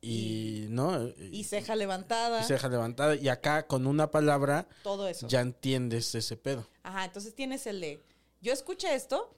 y, 0.00 0.66
¿no? 0.70 1.08
Y 1.30 1.44
ceja 1.44 1.76
levantada. 1.76 2.40
y 2.40 2.44
ceja 2.44 2.68
levantada. 2.68 3.14
Y 3.16 3.28
acá 3.28 3.66
con 3.66 3.86
una 3.86 4.10
palabra 4.10 4.66
todo 4.82 5.06
eso. 5.06 5.28
ya 5.28 5.40
entiendes 5.42 6.14
ese 6.14 6.36
pedo. 6.38 6.66
Ajá, 6.82 7.04
entonces 7.04 7.34
tienes 7.34 7.66
el 7.66 7.80
de, 7.82 8.02
yo 8.40 8.52
escuché 8.54 8.94
esto, 8.94 9.36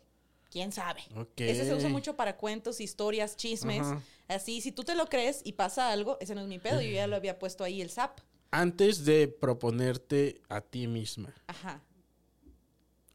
quién 0.51 0.71
sabe. 0.71 1.03
Ok. 1.17 1.41
Ese 1.41 1.65
se 1.65 1.75
usa 1.75 1.89
mucho 1.89 2.15
para 2.15 2.37
cuentos, 2.37 2.81
historias, 2.81 3.37
chismes. 3.37 3.81
Ajá. 3.81 4.01
Así, 4.33 4.61
si 4.61 4.73
tú 4.73 4.85
te 4.85 4.95
lo 4.95 5.07
crees 5.07 5.41
y 5.45 5.53
pasa 5.53 5.93
algo, 5.93 6.19
ese 6.21 6.35
no 6.35 6.41
es 6.41 6.49
mi 6.49 6.59
pedo, 6.59 6.81
yo 6.81 6.91
ya 6.91 7.07
lo 7.07 7.17
había 7.17 7.39
puesto 7.39 7.65
ahí 7.65 7.81
el 7.81 7.91
zap. 7.91 8.21
Antes 8.51 9.05
de 9.05 9.29
proponerte 9.29 10.43
a 10.49 10.61
ti 10.61 10.87
misma 10.87 11.35
Ajá. 11.47 11.83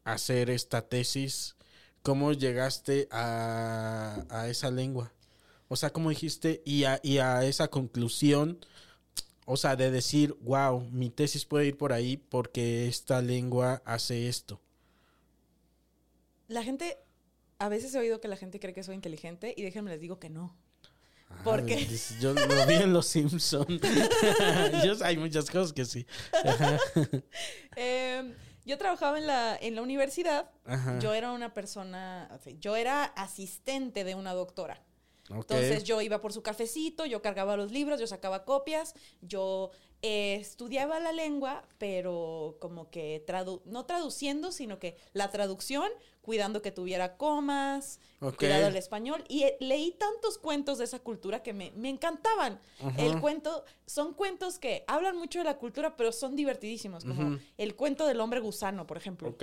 hacer 0.04 0.50
esta 0.50 0.82
tesis, 0.88 1.56
¿cómo 2.02 2.32
llegaste 2.32 3.08
a, 3.10 4.24
a 4.28 4.48
esa 4.48 4.70
lengua? 4.70 5.12
O 5.68 5.76
sea, 5.76 5.90
¿cómo 5.92 6.10
dijiste? 6.10 6.62
Y 6.64 6.84
a, 6.84 6.98
y 7.02 7.18
a 7.18 7.44
esa 7.44 7.68
conclusión, 7.68 8.58
o 9.44 9.56
sea, 9.56 9.76
de 9.76 9.90
decir, 9.90 10.34
wow, 10.40 10.80
mi 10.90 11.10
tesis 11.10 11.44
puede 11.44 11.66
ir 11.66 11.76
por 11.76 11.92
ahí 11.92 12.16
porque 12.16 12.88
esta 12.88 13.20
lengua 13.22 13.82
hace 13.84 14.28
esto. 14.28 14.60
La 16.48 16.62
gente, 16.62 16.98
a 17.58 17.68
veces 17.68 17.94
he 17.94 17.98
oído 17.98 18.20
que 18.20 18.28
la 18.28 18.36
gente 18.36 18.58
cree 18.58 18.72
que 18.72 18.82
soy 18.82 18.94
inteligente 18.94 19.54
y 19.56 19.62
déjenme 19.62 19.90
les 19.90 20.00
digo 20.00 20.18
que 20.18 20.30
no. 20.30 20.56
Porque 21.44 21.86
Yo 22.20 22.32
lo 22.32 22.66
vi 22.66 22.74
en 22.74 22.92
Los 22.92 23.06
Simpson. 23.06 23.66
Yo- 24.84 25.04
hay 25.04 25.16
muchas 25.16 25.50
cosas 25.50 25.72
que 25.72 25.84
sí. 25.84 26.06
eh, 27.76 28.34
yo 28.64 28.76
trabajaba 28.76 29.18
en 29.18 29.26
la, 29.26 29.56
en 29.56 29.74
la 29.74 29.82
universidad, 29.82 30.50
Ajá. 30.66 30.98
yo 30.98 31.14
era 31.14 31.32
una 31.32 31.54
persona, 31.54 32.28
yo 32.60 32.76
era 32.76 33.04
asistente 33.04 34.04
de 34.04 34.14
una 34.14 34.34
doctora. 34.34 34.82
Entonces 35.30 35.84
yo 35.84 36.00
iba 36.00 36.20
por 36.20 36.32
su 36.32 36.42
cafecito, 36.42 37.04
yo 37.04 37.20
cargaba 37.22 37.56
los 37.56 37.70
libros, 37.70 38.00
yo 38.00 38.06
sacaba 38.06 38.44
copias, 38.44 38.94
yo 39.20 39.70
eh, 40.02 40.36
estudiaba 40.40 41.00
la 41.00 41.12
lengua, 41.12 41.66
pero 41.78 42.56
como 42.60 42.90
que 42.90 43.22
tradu 43.26 43.62
no 43.66 43.84
traduciendo, 43.84 44.52
sino 44.52 44.78
que 44.78 44.96
la 45.12 45.30
traducción, 45.30 45.90
cuidando 46.28 46.60
que 46.60 46.70
tuviera 46.70 47.16
comas, 47.16 48.00
cuidado 48.36 48.66
el 48.66 48.76
español. 48.76 49.24
Y 49.28 49.44
eh, 49.44 49.56
leí 49.60 49.92
tantos 49.92 50.36
cuentos 50.36 50.76
de 50.76 50.84
esa 50.84 50.98
cultura 50.98 51.42
que 51.42 51.54
me, 51.54 51.70
me 51.70 51.88
encantaban. 51.88 52.60
El 52.98 53.18
cuento, 53.18 53.64
son 53.86 54.12
cuentos 54.12 54.58
que 54.58 54.84
hablan 54.88 55.16
mucho 55.16 55.38
de 55.38 55.46
la 55.46 55.56
cultura, 55.56 55.96
pero 55.96 56.12
son 56.12 56.36
divertidísimos, 56.36 57.06
como 57.06 57.38
el 57.56 57.76
cuento 57.76 58.06
del 58.06 58.20
hombre 58.20 58.40
gusano, 58.40 58.86
por 58.86 58.98
ejemplo. 58.98 59.30
Ok. 59.30 59.42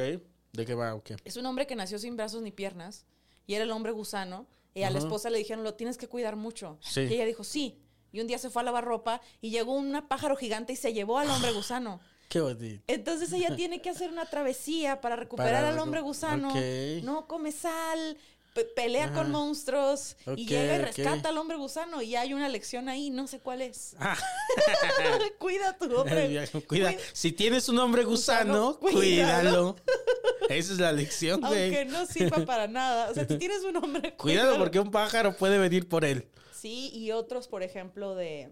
¿De 0.54 0.64
qué 0.64 0.76
va? 0.76 0.94
Ok. 0.94 1.14
Es 1.24 1.38
un 1.38 1.48
hombre 1.48 1.66
que 1.66 1.76
nació 1.76 1.98
sin 1.98 2.16
brazos 2.16 2.44
ni 2.44 2.52
piernas 2.52 3.08
y 3.48 3.56
era 3.56 3.64
el 3.64 3.72
hombre 3.72 3.92
gusano. 3.92 4.46
Y 4.76 4.84
a 4.84 4.92
la 4.92 5.00
esposa 5.00 5.32
le 5.32 5.40
dijeron, 5.40 5.64
lo 5.64 5.74
tienes 5.74 5.98
que 5.98 6.08
cuidar 6.08 6.36
mucho. 6.36 6.78
Sí. 6.82 7.02
Y 7.02 7.14
ella 7.16 7.26
dijo, 7.26 7.44
sí. 7.44 7.82
Y 8.12 8.22
un 8.22 8.28
día 8.28 8.38
se 8.38 8.52
fue 8.52 8.62
a 8.62 8.66
lavar 8.66 8.86
ropa 8.86 9.22
y 9.42 9.50
llegó 9.50 9.74
un 9.74 10.06
pájaro 10.08 10.36
gigante 10.36 10.74
y 10.74 10.76
se 10.76 10.94
llevó 10.94 11.18
al 11.18 11.32
hombre 11.32 11.52
gusano. 11.52 12.00
Qué 12.30 12.42
bonito. 12.42 12.84
Entonces 12.88 13.32
ella 13.34 13.56
tiene 13.56 13.82
que 13.82 13.90
hacer 13.90 14.10
una 14.10 14.26
travesía 14.26 15.00
para 15.02 15.16
recuperar 15.16 15.54
Para 15.54 15.70
al 15.70 15.80
hombre 15.80 16.02
gusano. 16.02 16.50
ok. 16.50 17.04
No 17.04 17.28
come 17.28 17.52
sal, 17.52 18.18
pe- 18.54 18.66
pelea 18.66 19.14
con 19.14 19.32
monstruos 19.32 20.18
y 20.36 20.46
llega 20.48 20.76
y 20.76 20.80
rescata 20.80 21.30
al 21.30 21.38
hombre 21.38 21.56
gusano. 21.58 22.02
Y 22.02 22.16
hay 22.16 22.34
una 22.34 22.50
lección 22.50 22.90
ahí, 22.90 23.10
no 23.10 23.28
sé 23.28 23.40
cuál 23.40 23.62
es. 23.62 23.96
Ah. 24.00 24.18
Cuida 25.40 25.78
tu 25.78 25.86
hombre. 25.96 26.50
Cuida. 26.68 26.94
Si 27.14 27.32
tienes 27.32 27.70
un 27.70 27.80
hombre 27.80 28.04
gusano, 28.04 28.74
Gusano, 28.74 28.80
cuídalo. 28.80 29.76
Esa 30.50 30.74
es 30.74 30.80
la 30.80 30.92
lección, 30.92 31.44
Aunque 31.44 31.86
no 31.86 32.06
sirva 32.06 32.46
para 32.46 32.68
nada. 32.68 33.10
O 33.10 33.14
sea, 33.14 33.28
si 33.28 33.38
tienes 33.38 33.64
un 33.64 33.78
hombre, 33.78 34.14
Cuidado 34.18 34.48
cuídalo. 34.50 34.58
porque 34.58 34.80
un 34.80 34.92
pájaro 34.92 35.36
puede 35.38 35.58
venir 35.58 35.88
por 35.90 36.06
él. 36.06 36.28
Sí, 36.54 36.90
y 36.94 37.12
otros, 37.12 37.48
por 37.48 37.64
ejemplo, 37.64 38.16
de. 38.16 38.50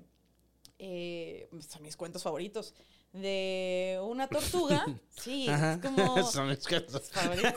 eh, 0.79 1.47
son 1.67 1.81
mis 1.83 1.95
cuentos 1.97 2.23
favoritos. 2.23 2.73
De 3.13 3.99
una 4.03 4.27
tortuga. 4.27 4.85
Sí, 5.15 5.47
Ajá. 5.47 5.73
es 5.73 5.79
como. 5.79 6.23
Son 6.31 6.49
mis 6.49 6.67
cosas. 6.67 7.09
favoritos. 7.11 7.53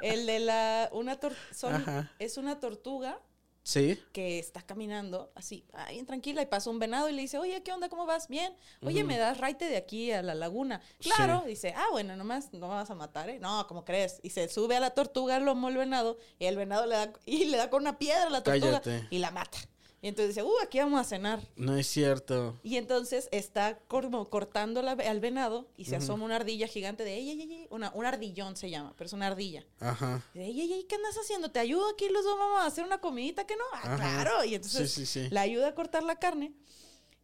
El 0.00 0.24
de 0.26 0.38
la. 0.38 0.88
Una 0.92 1.18
tor- 1.20 1.36
son-. 1.54 2.08
Es 2.18 2.38
una 2.38 2.60
tortuga 2.60 3.20
Sí. 3.64 4.00
que 4.12 4.38
está 4.38 4.62
caminando 4.62 5.30
así, 5.34 5.66
bien 5.90 6.06
tranquila, 6.06 6.40
y 6.40 6.46
pasa 6.46 6.70
un 6.70 6.78
venado 6.78 7.10
y 7.10 7.12
le 7.12 7.20
dice, 7.20 7.36
oye, 7.36 7.62
¿qué 7.62 7.70
onda? 7.72 7.90
¿Cómo 7.90 8.06
vas? 8.06 8.28
Bien. 8.28 8.54
Oye, 8.82 9.04
¿me 9.04 9.18
das 9.18 9.36
raite 9.36 9.66
de 9.66 9.76
aquí 9.76 10.10
a 10.12 10.22
la 10.22 10.34
laguna? 10.34 10.80
Claro. 11.00 11.42
Sí. 11.42 11.48
Dice, 11.50 11.74
ah, 11.76 11.84
bueno, 11.90 12.16
nomás 12.16 12.50
no 12.54 12.60
me 12.68 12.74
vas 12.74 12.88
a 12.90 12.94
matar, 12.94 13.28
¿eh? 13.28 13.38
No, 13.40 13.66
¿cómo 13.66 13.84
crees? 13.84 14.20
Y 14.22 14.30
se 14.30 14.48
sube 14.48 14.76
a 14.76 14.80
la 14.80 14.92
tortuga 14.92 15.38
lomo 15.40 15.68
el 15.68 15.76
venado, 15.76 16.16
y 16.38 16.46
el 16.46 16.56
venado 16.56 16.86
le 16.86 16.94
da, 16.94 17.12
y 17.26 17.44
le 17.46 17.58
da 17.58 17.68
con 17.68 17.82
una 17.82 17.98
piedra 17.98 18.28
a 18.28 18.30
la 18.30 18.42
tortuga 18.42 18.80
Cállate. 18.80 19.06
y 19.10 19.18
la 19.18 19.32
mata. 19.32 19.58
Y 20.00 20.06
entonces 20.08 20.36
dice, 20.36 20.44
uh, 20.46 20.52
aquí 20.62 20.78
vamos 20.78 21.00
a 21.00 21.04
cenar. 21.04 21.40
No 21.56 21.76
es 21.76 21.88
cierto. 21.88 22.58
Y 22.62 22.76
entonces 22.76 23.28
está 23.32 23.80
como 23.88 24.30
cortando 24.30 24.80
la- 24.80 24.92
al 24.92 25.18
venado 25.18 25.66
y 25.76 25.86
se 25.86 25.96
asoma 25.96 26.24
una 26.24 26.36
ardilla 26.36 26.68
gigante 26.68 27.02
de, 27.02 27.14
ey, 27.16 27.30
ey, 27.30 27.42
ey, 27.42 27.52
ey", 27.52 27.66
una, 27.70 27.90
un 27.94 28.06
ardillón 28.06 28.54
se 28.56 28.70
llama, 28.70 28.94
pero 28.96 29.06
es 29.08 29.12
una 29.12 29.26
ardilla. 29.26 29.64
Ajá. 29.80 30.22
Y 30.34 30.38
dice, 30.38 30.50
Ey, 30.50 30.72
ey, 30.72 30.84
¿qué 30.84 30.94
andas 30.94 31.16
haciendo? 31.16 31.50
¿Te 31.50 31.58
ayudo 31.58 31.88
aquí 31.88 32.08
los 32.10 32.24
dos 32.24 32.38
vamos 32.38 32.60
a 32.60 32.66
hacer 32.66 32.84
una 32.84 33.00
comidita 33.00 33.44
que 33.44 33.56
no? 33.56 33.64
Ah, 33.72 33.96
claro. 33.96 34.44
Y 34.44 34.54
entonces 34.54 34.92
Sí, 34.92 35.04
sí, 35.04 35.24
sí. 35.24 35.28
la 35.30 35.40
ayuda 35.40 35.68
a 35.68 35.74
cortar 35.74 36.04
la 36.04 36.16
carne. 36.16 36.52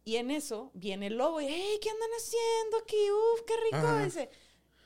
Y 0.03 0.17
en 0.17 0.29
eso 0.29 0.69
viene 0.73 1.07
el 1.07 1.15
lobo 1.17 1.39
y, 1.41 1.45
hey, 1.47 1.79
¿qué 1.81 1.89
andan 1.89 2.09
haciendo 2.17 2.77
aquí? 2.77 2.97
Uf, 3.09 3.41
qué 3.47 3.53
rico. 3.71 3.97
Dice, 4.03 4.29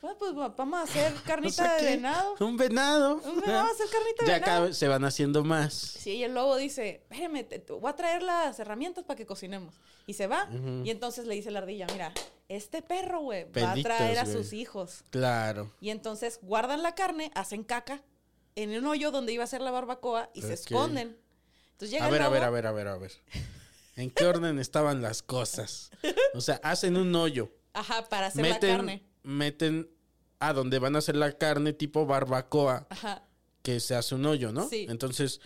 "Bueno, 0.01 0.17
pues 0.17 0.35
va- 0.37 0.49
vamos 0.49 0.79
a 0.79 0.83
hacer 0.83 1.13
O 1.17 1.23
carnita 1.25 1.53
sea 1.63 1.75
de 1.75 1.83
venado. 1.95 2.35
Un 2.39 2.57
venado. 2.57 3.15
Un- 3.15 3.41
Vamos 3.41 3.47
a 3.47 3.71
hacer 3.73 3.87
carnita 3.91 4.25
de 4.25 4.27
Ya 4.31 4.39
venado. 4.39 4.65
vez 4.67 4.77
se 4.77 4.87
van 4.87 5.03
haciendo 5.05 5.43
más. 5.43 5.73
Sí, 5.73 6.11
y 6.17 6.23
el 6.23 6.33
lobo 6.33 6.55
dice, 6.57 7.01
espérame, 7.09 7.43
te- 7.47 7.59
te 7.59 7.73
voy 7.73 7.89
a 7.89 7.95
traer 7.95 8.23
las 8.23 8.59
herramientas 8.59 9.03
para 9.03 9.17
que 9.17 9.25
cocinemos. 9.25 9.75
Y 10.07 10.13
se 10.13 10.27
va. 10.27 10.49
Y 10.83 10.89
entonces 10.89 11.27
le 11.27 11.35
dice 11.35 11.51
la 11.51 11.59
ardilla, 11.59 11.85
mira, 11.91 12.11
este 12.47 12.81
perro, 12.81 13.21
güey, 13.21 13.45
va 13.51 13.71
a 13.73 13.75
traer 13.75 14.17
a 14.19 14.23
güey. 14.23 14.35
sus 14.35 14.53
hijos. 14.53 15.03
Claro. 15.11 15.71
Y 15.81 15.91
entonces 15.91 16.39
guardan 16.41 16.81
la 16.81 16.95
carne, 16.95 17.31
hacen 17.35 17.63
caca 17.63 18.01
en 18.55 18.71
un 18.75 18.87
hoyo 18.87 19.11
donde 19.11 19.33
iba 19.33 19.43
a 19.43 19.47
ser 19.47 19.61
la 19.61 19.69
barbacoa 19.71 20.31
y 20.33 20.41
se 20.41 20.47
Ok. 20.47 20.53
esconden. 20.53 21.17
Entonces 21.73 21.91
llega 21.91 22.05
A 22.05 22.07
el 22.07 22.13
ver, 22.13 22.21
a 22.21 22.25
lobo, 22.25 22.33
ver, 22.33 22.43
a 22.43 22.49
ver, 22.49 22.65
a 22.67 22.71
ver, 22.71 22.87
a 22.87 22.97
ver. 22.97 23.11
¿En 23.95 24.09
qué 24.09 24.25
orden 24.25 24.57
estaban 24.59 25.01
las 25.01 25.21
cosas? 25.21 25.91
O 26.33 26.41
sea, 26.41 26.59
hacen 26.63 26.97
un 26.97 27.13
hoyo. 27.15 27.51
Ajá, 27.73 28.07
para 28.09 28.27
hacer 28.27 28.45
la 28.47 28.53
Meten, 28.55 28.75
carne. 28.77 29.03
Meten 29.29 29.89
a 30.39 30.53
donde 30.53 30.79
van 30.79 30.95
a 30.95 30.99
hacer 30.99 31.15
la 31.15 31.37
carne 31.37 31.71
tipo 31.73 32.05
barbacoa, 32.05 32.87
Ajá. 32.89 33.23
que 33.61 33.79
se 33.79 33.93
hace 33.95 34.15
un 34.15 34.25
hoyo, 34.25 34.51
¿no? 34.51 34.67
Sí. 34.67 34.87
Entonces, 34.89 35.39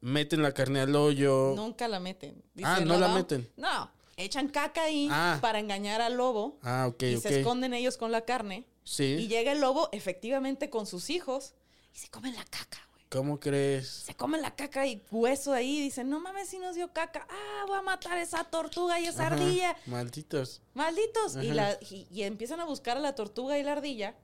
meten 0.00 0.42
la 0.42 0.52
carne 0.52 0.80
al 0.80 0.94
hoyo. 0.96 1.52
Nunca 1.54 1.86
la 1.86 2.00
meten. 2.00 2.42
Ah, 2.64 2.80
¿no 2.80 2.98
la 2.98 3.08
meten? 3.14 3.48
No, 3.56 3.90
echan 4.16 4.48
caca 4.48 4.82
ahí 4.84 5.08
Ah. 5.10 5.38
para 5.40 5.60
engañar 5.60 6.00
al 6.00 6.16
lobo. 6.16 6.58
Ah, 6.62 6.86
ok, 6.88 7.02
y 7.04 7.16
se 7.18 7.40
esconden 7.40 7.74
ellos 7.74 7.96
con 7.96 8.10
la 8.10 8.22
carne. 8.24 8.66
Sí. 8.84 9.04
Y 9.20 9.28
llega 9.28 9.52
el 9.52 9.60
lobo 9.60 9.88
efectivamente 9.92 10.70
con 10.70 10.86
sus 10.86 11.10
hijos 11.10 11.54
y 11.94 11.98
se 11.98 12.08
comen 12.08 12.34
la 12.34 12.44
caca. 12.44 12.87
¿Cómo 13.10 13.40
crees? 13.40 13.88
Se 13.88 14.14
comen 14.14 14.42
la 14.42 14.54
caca 14.54 14.86
y 14.86 15.02
hueso 15.10 15.52
ahí. 15.54 15.80
Dicen, 15.80 16.10
no 16.10 16.20
mames, 16.20 16.48
si 16.48 16.58
nos 16.58 16.74
dio 16.74 16.92
caca. 16.92 17.26
Ah, 17.30 17.64
voy 17.66 17.78
a 17.78 17.82
matar 17.82 18.18
esa 18.18 18.44
tortuga 18.44 19.00
y 19.00 19.06
esa 19.06 19.26
Ajá, 19.28 19.34
ardilla. 19.36 19.76
Malditos. 19.86 20.60
Malditos. 20.74 21.36
Y, 21.36 21.52
la, 21.52 21.78
y, 21.90 22.06
y 22.10 22.22
empiezan 22.24 22.60
a 22.60 22.64
buscar 22.66 22.98
a 22.98 23.00
la 23.00 23.14
tortuga 23.14 23.58
y 23.58 23.62
la 23.62 23.72
ardilla. 23.72 24.14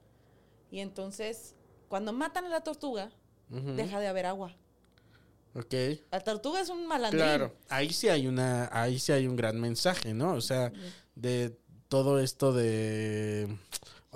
Y 0.69 0.79
entonces, 0.81 1.55
cuando 1.89 2.13
matan 2.13 2.45
a 2.45 2.49
la 2.49 2.61
tortuga, 2.61 3.09
deja 3.49 3.99
de 3.99 4.07
haber 4.07 4.25
agua. 4.27 4.55
Ok. 5.55 5.73
La 6.11 6.19
tortuga 6.19 6.59
es 6.59 6.69
un 6.69 6.85
malandrín. 6.85 7.23
Claro, 7.23 7.55
ahí 7.69 7.91
sí 7.93 8.09
hay 8.09 8.27
una, 8.27 8.69
ahí 8.71 8.99
sí 8.99 9.11
hay 9.13 9.25
un 9.25 9.35
gran 9.35 9.59
mensaje, 9.59 10.13
¿no? 10.13 10.33
O 10.33 10.41
sea, 10.41 10.71
de 11.15 11.57
todo 11.87 12.19
esto 12.19 12.51
de 12.53 13.47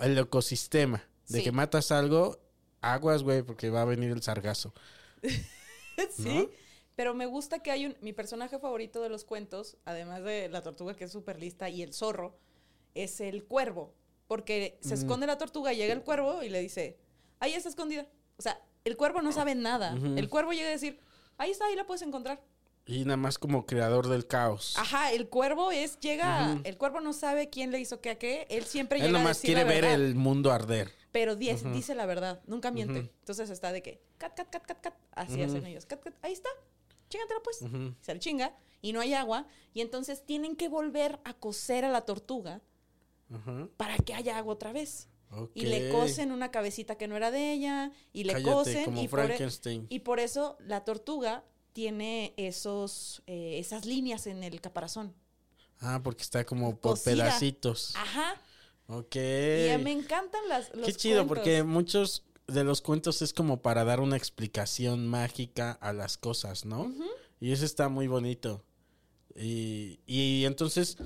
el 0.01 0.17
ecosistema, 0.17 1.03
de 1.27 1.37
Sí. 1.39 1.43
que 1.45 1.51
matas 1.51 1.91
algo, 1.91 2.39
aguas, 2.81 3.23
güey, 3.23 3.43
porque 3.43 3.69
va 3.69 3.81
a 3.81 3.85
venir 3.85 4.11
el 4.11 4.21
sargazo. 4.21 4.73
sí. 5.21 6.23
¿No? 6.23 6.49
Pero 6.99 7.13
me 7.13 7.27
gusta 7.27 7.59
que 7.59 7.71
hay 7.71 7.85
un. 7.85 7.95
Mi 8.01 8.11
personaje 8.11 8.59
favorito 8.59 9.01
de 9.01 9.07
los 9.07 9.23
cuentos, 9.23 9.77
además 9.85 10.21
de 10.23 10.49
la 10.49 10.61
tortuga 10.61 10.95
que 10.95 11.05
es 11.05 11.11
súper 11.13 11.39
lista 11.39 11.69
y 11.69 11.81
el 11.81 11.93
zorro, 11.93 12.37
es 12.93 13.21
el 13.21 13.45
cuervo. 13.45 13.93
Porque 14.27 14.77
se 14.81 14.95
esconde 14.95 15.25
la 15.25 15.37
tortuga, 15.37 15.71
llega 15.71 15.93
el 15.93 16.03
cuervo 16.03 16.43
y 16.43 16.49
le 16.49 16.59
dice: 16.59 16.99
Ahí 17.39 17.53
está 17.53 17.69
escondida. 17.69 18.05
O 18.37 18.41
sea, 18.41 18.61
el 18.83 18.97
cuervo 18.97 19.21
no 19.21 19.31
sabe 19.31 19.55
nada. 19.55 19.97
El 20.17 20.27
cuervo 20.27 20.51
llega 20.51 20.67
a 20.67 20.71
decir: 20.71 20.99
Ahí 21.37 21.51
está, 21.51 21.67
ahí 21.67 21.75
la 21.77 21.87
puedes 21.87 22.01
encontrar. 22.01 22.43
Y 22.85 23.05
nada 23.05 23.15
más 23.15 23.37
como 23.37 23.65
creador 23.65 24.09
del 24.09 24.27
caos. 24.27 24.75
Ajá, 24.77 25.13
el 25.13 25.29
cuervo 25.29 25.71
es, 25.71 25.99
llega, 25.99 26.59
el 26.63 26.77
cuervo 26.77 26.99
no 26.99 27.13
sabe 27.13 27.49
quién 27.49 27.71
le 27.71 27.79
hizo 27.79 28.01
qué 28.01 28.09
a 28.09 28.17
qué, 28.17 28.45
él 28.49 28.65
siempre 28.65 28.97
Él 28.97 29.05
llega 29.05 29.19
a 29.19 29.21
nomás 29.21 29.37
decir 29.37 29.55
quiere 29.55 29.63
la 29.63 29.73
ver 29.73 29.85
el 29.85 30.15
mundo 30.15 30.51
arder. 30.51 30.91
Pero 31.11 31.35
di- 31.35 31.49
dice 31.73 31.95
la 31.95 32.05
verdad, 32.05 32.41
nunca 32.47 32.71
miente. 32.71 32.99
Entonces 33.19 33.49
está 33.49 33.71
de 33.71 33.81
que, 33.81 34.01
cat, 34.17 34.35
cat, 34.35 34.49
cat, 34.49 34.65
cat, 34.65 34.81
cat, 34.81 34.93
así 35.11 35.41
hacen 35.43 35.65
ellos, 35.65 35.85
cat, 35.85 36.01
cat, 36.03 36.13
ahí 36.21 36.33
está, 36.33 36.49
chingatela 37.09 37.41
pues. 37.43 37.59
Se 38.01 38.13
le 38.13 38.19
chinga 38.19 38.55
y 38.81 38.93
no 38.93 39.01
hay 39.01 39.13
agua 39.13 39.47
y 39.73 39.81
entonces 39.81 40.25
tienen 40.25 40.55
que 40.55 40.69
volver 40.69 41.19
a 41.23 41.33
cocer 41.33 41.83
a 41.85 41.89
la 41.89 42.01
tortuga 42.01 42.61
para 43.77 43.97
que 43.97 44.13
haya 44.13 44.37
agua 44.37 44.53
otra 44.53 44.71
vez. 44.73 45.07
Y 45.53 45.65
le 45.67 45.91
cosen 45.91 46.31
una 46.31 46.49
cabecita 46.49 46.95
que 46.97 47.07
no 47.07 47.15
era 47.15 47.29
de 47.29 47.53
ella 47.53 47.91
y 48.13 48.23
le 48.23 48.33
Cállate, 48.33 48.51
cosen 48.51 48.85
como 48.85 49.01
y 49.03 49.07
por, 49.07 49.19
e- 49.19 49.37
y 49.89 49.99
por 49.99 50.19
eso 50.19 50.57
la 50.59 50.83
tortuga 50.83 51.43
tiene 51.73 52.33
esos 52.35 53.21
eh, 53.27 53.59
esas 53.59 53.85
líneas 53.85 54.25
en 54.25 54.43
el 54.43 54.59
caparazón. 54.59 55.13
Ah, 55.81 56.01
porque 56.03 56.23
está 56.23 56.43
como 56.45 56.75
por 56.77 57.01
pedacitos. 57.03 57.95
Ajá. 57.95 58.41
Ok. 58.89 59.15
Y 59.15 59.77
me 59.83 59.91
encantan 59.91 60.47
las 60.49 60.75
los 60.75 60.85
Qué 60.85 60.93
chido, 60.93 61.17
cuentos. 61.19 61.37
porque 61.37 61.63
muchos 61.63 62.23
de 62.47 62.63
los 62.63 62.81
cuentos 62.81 63.21
es 63.21 63.33
como 63.33 63.61
para 63.61 63.83
dar 63.83 63.99
una 63.99 64.17
explicación 64.17 65.07
mágica 65.07 65.71
a 65.73 65.93
las 65.93 66.17
cosas, 66.17 66.65
¿no? 66.65 66.91
Y 67.39 67.51
eso 67.51 67.65
está 67.65 67.87
muy 67.87 68.07
bonito. 68.07 68.63
Y, 69.35 69.99
y 70.07 70.45
entonces, 70.45 70.97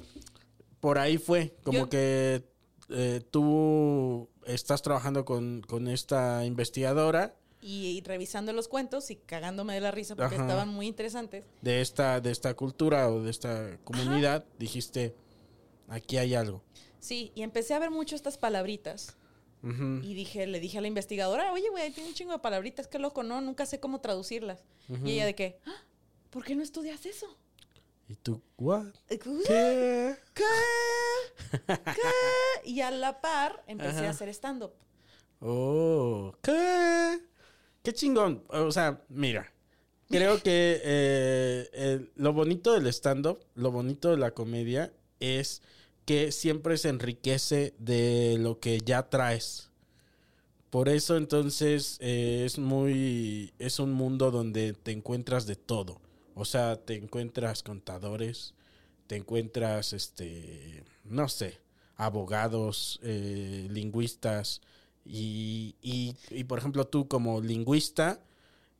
por 0.79 0.97
ahí 0.97 1.17
fue, 1.17 1.55
como 1.63 1.79
Yo- 1.79 1.89
que 1.89 2.43
eh, 2.89 3.21
tú 3.31 4.29
estás 4.45 4.81
trabajando 4.81 5.25
con, 5.25 5.61
con 5.61 5.87
esta 5.87 6.45
investigadora 6.45 7.35
y, 7.61 7.97
y 7.97 8.01
revisando 8.01 8.51
los 8.53 8.67
cuentos 8.67 9.09
y 9.11 9.15
cagándome 9.17 9.73
de 9.73 9.81
la 9.81 9.91
risa 9.91 10.15
porque 10.15 10.35
Ajá. 10.35 10.43
estaban 10.45 10.69
muy 10.69 10.87
interesantes. 10.87 11.45
de 11.61 11.81
esta, 11.81 12.19
de 12.21 12.31
esta 12.31 12.53
cultura 12.55 13.09
o 13.09 13.21
de 13.21 13.31
esta 13.31 13.77
comunidad, 13.83 14.45
dijiste, 14.57 15.15
aquí 15.89 16.17
hay 16.17 16.33
algo. 16.35 16.63
Sí, 17.03 17.33
y 17.35 17.41
empecé 17.43 17.73
a 17.73 17.79
ver 17.79 17.91
mucho 17.91 18.15
estas 18.15 18.37
palabritas. 18.37 19.17
Y 20.01 20.13
dije, 20.13 20.45
le 20.47 20.59
dije 20.59 20.77
a 20.77 20.81
la 20.81 20.87
investigadora, 20.87 21.51
oye, 21.53 21.69
güey, 21.69 21.83
ahí 21.83 21.91
tiene 21.91 22.09
un 22.09 22.15
chingo 22.15 22.31
de 22.33 22.39
palabritas, 22.39 22.87
qué 22.87 22.99
loco, 22.99 23.23
¿no? 23.23 23.39
Nunca 23.41 23.65
sé 23.65 23.79
cómo 23.79 24.01
traducirlas. 24.01 24.61
Y 25.05 25.11
ella 25.11 25.25
de 25.25 25.35
que, 25.35 25.57
"Ah, 25.65 25.83
¿por 26.31 26.43
qué 26.43 26.53
no 26.55 26.63
estudias 26.63 27.05
eso? 27.05 27.37
Y 28.09 28.15
tú, 28.15 28.41
¿what? 28.57 28.87
¿Qué? 29.07 29.19
¿Qué? 29.19 30.15
¿Qué? 30.33 30.43
¿Qué? 31.53 31.63
Y 32.65 32.81
a 32.81 32.91
la 32.91 33.19
par 33.21 33.63
empecé 33.67 33.99
Ajá. 33.99 34.07
a 34.07 34.09
hacer 34.11 34.29
stand-up. 34.29 34.71
Oh, 35.39 36.33
¿qué? 36.41 37.19
Qué 37.83 37.93
chingón. 37.93 38.43
O 38.49 38.71
sea, 38.71 39.01
mira, 39.09 39.51
creo 40.09 40.41
que 40.41 40.81
eh, 40.83 41.69
el- 41.73 42.11
lo 42.15 42.33
bonito 42.33 42.73
del 42.73 42.87
stand-up, 42.87 43.39
lo 43.55 43.71
bonito 43.71 44.11
de 44.11 44.17
la 44.17 44.31
comedia 44.31 44.91
es 45.19 45.61
que 46.05 46.31
siempre 46.31 46.77
se 46.77 46.89
enriquece 46.89 47.73
de 47.79 48.37
lo 48.39 48.59
que 48.59 48.79
ya 48.79 49.09
traes. 49.09 49.69
Por 50.69 50.89
eso 50.89 51.17
entonces 51.17 51.97
eh, 52.01 52.43
es 52.45 52.57
muy, 52.57 53.53
es 53.59 53.79
un 53.79 53.93
mundo 53.93 54.31
donde 54.31 54.73
te 54.73 54.91
encuentras 54.91 55.45
de 55.45 55.55
todo. 55.55 56.01
O 56.35 56.45
sea, 56.45 56.77
te 56.77 56.95
encuentras 56.95 57.61
contadores, 57.61 58.55
te 59.07 59.15
encuentras, 59.15 59.93
este, 59.93 60.83
no 61.03 61.29
sé, 61.29 61.59
abogados, 61.95 62.99
eh, 63.03 63.67
lingüistas. 63.69 64.61
Y, 65.05 65.75
y, 65.81 66.43
por 66.45 66.59
ejemplo, 66.59 66.87
tú 66.87 67.07
como 67.07 67.41
lingüista, 67.41 68.23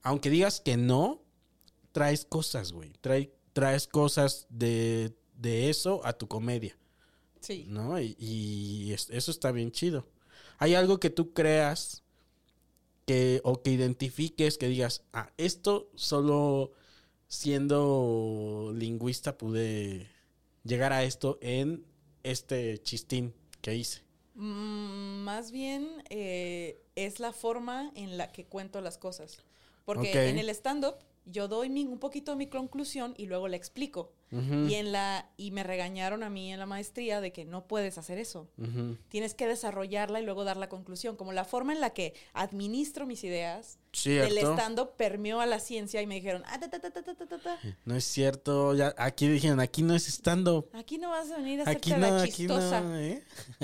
aunque 0.02 0.30
digas 0.30 0.62
que 0.62 0.78
no, 0.78 1.22
traes 1.92 2.26
cosas, 2.26 2.72
güey. 2.72 2.92
Trae, 3.02 3.32
traes 3.54 3.88
cosas 3.88 4.48
de, 4.50 5.14
de 5.36 5.70
eso 5.70 6.02
a 6.06 6.14
tu 6.14 6.28
comedia, 6.28 6.78
Sí. 7.44 7.66
¿no? 7.68 8.00
Y, 8.02 8.16
y 8.20 8.94
es- 8.94 9.10
eso 9.12 9.30
está 9.30 9.52
bien 9.52 9.72
chido. 9.72 10.08
¿Hay 10.58 10.74
algo 10.76 11.00
que 11.00 11.10
tú 11.12 11.34
creas 11.34 12.04
que, 13.06 13.42
o 13.44 13.62
que 13.62 13.72
identifiques, 13.72 14.58
que 14.58 14.68
digas, 14.68 15.04
ah, 15.14 15.30
esto 15.38 15.90
solo 15.96 16.72
siendo 17.28 18.72
lingüista 18.76 19.38
pude 19.38 20.08
llegar 20.64 20.94
a 20.94 21.04
esto 21.04 21.38
en 21.42 21.86
este 22.24 22.82
chistín 22.82 23.34
que 23.62 23.76
hice? 23.76 24.02
Mm, 24.36 25.24
más 25.24 25.52
bien 25.52 26.04
eh, 26.10 26.82
es 26.96 27.20
la 27.20 27.34
forma 27.34 27.92
en 27.96 28.18
la 28.18 28.32
que 28.32 28.46
cuento 28.46 28.82
las 28.82 28.98
cosas. 28.98 29.38
Porque 29.86 30.30
en 30.30 30.38
el 30.40 30.48
stand-up 30.50 30.96
yo 31.26 31.48
doy 31.48 31.70
mi- 31.70 31.86
un 31.86 32.00
poquito 32.00 32.36
mi 32.36 32.48
conclusión 32.48 33.14
y 33.18 33.26
luego 33.28 33.48
la 33.48 33.56
explico. 33.58 34.12
Y 34.70 34.74
en 34.76 34.92
la 34.92 35.30
y 35.38 35.52
me 35.52 35.62
regañaron 35.64 36.24
a 36.24 36.30
mí 36.30 36.52
en 36.52 36.58
la 36.60 36.66
maestría 36.66 37.22
de 37.22 37.32
que 37.32 37.46
no 37.46 37.68
puedes 37.68 37.98
hacer 38.00 38.18
eso. 38.18 38.50
Tienes 39.10 39.36
que 39.36 39.48
desarrollarla 39.48 40.20
y 40.22 40.26
luego 40.26 40.44
dar 40.44 40.58
la 40.58 40.70
conclusión. 40.70 41.16
Como 41.16 41.34
la 41.34 41.46
forma 41.46 41.72
en 41.74 41.82
la 41.82 41.92
que 41.92 42.14
administro 42.34 43.06
mis 43.06 43.24
ideas 43.24 43.78
Cierto. 43.94 44.34
del 44.34 44.44
stand-up 44.54 44.94
permeó 44.98 45.40
a 45.40 45.46
la 45.46 45.60
ciencia 45.60 46.02
y 46.02 46.08
me 46.08 46.16
dijeron, 46.16 46.44
ah, 46.48 46.60
ta, 46.60 46.68
ta, 46.68 46.80
ta, 46.80 47.60
No 47.86 47.96
es 47.96 48.04
cierto, 48.04 48.74
ya, 48.74 48.96
aquí 48.98 49.28
dijeron, 49.28 49.60
aquí 49.60 49.84
no 49.84 49.94
es 49.94 50.08
stand-up. 50.08 50.68
Aquí 50.74 50.98
no 50.98 51.12
vas 51.12 51.30
a 51.30 51.38
venir 51.38 51.62
a 51.62 51.70
aquí 51.70 51.92
hacerte 51.92 52.12
no, 52.12 52.18
la 52.18 52.28
chistosa. 52.28 52.78
Aquí 52.80 52.88
no, 52.88 52.98
¿eh? 52.98 53.24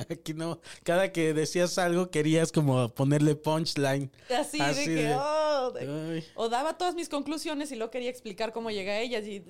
aquí 0.10 0.34
no, 0.36 0.62
cada 0.84 1.12
que 1.12 1.34
decías 1.34 1.80
algo 1.80 2.12
querías 2.12 2.52
como 2.52 2.90
ponerle 2.90 3.36
punchline. 3.36 4.12
Así, 4.30 4.62
así 4.62 4.90
de, 4.90 4.96
de 4.96 5.02
que, 5.02 5.16
oh, 5.16 5.72
de, 5.72 6.24
o 6.36 6.48
daba 6.48 6.78
todas 6.78 6.94
mis 6.94 7.10
conclusiones 7.10 7.72
y 7.72 7.76
luego 7.76 7.90
quería 7.90 8.12
explicar 8.12 8.54
cómo 8.54 8.70
llegué 8.70 8.92
a 8.92 9.00
ellas 9.00 9.26
y 9.26 9.44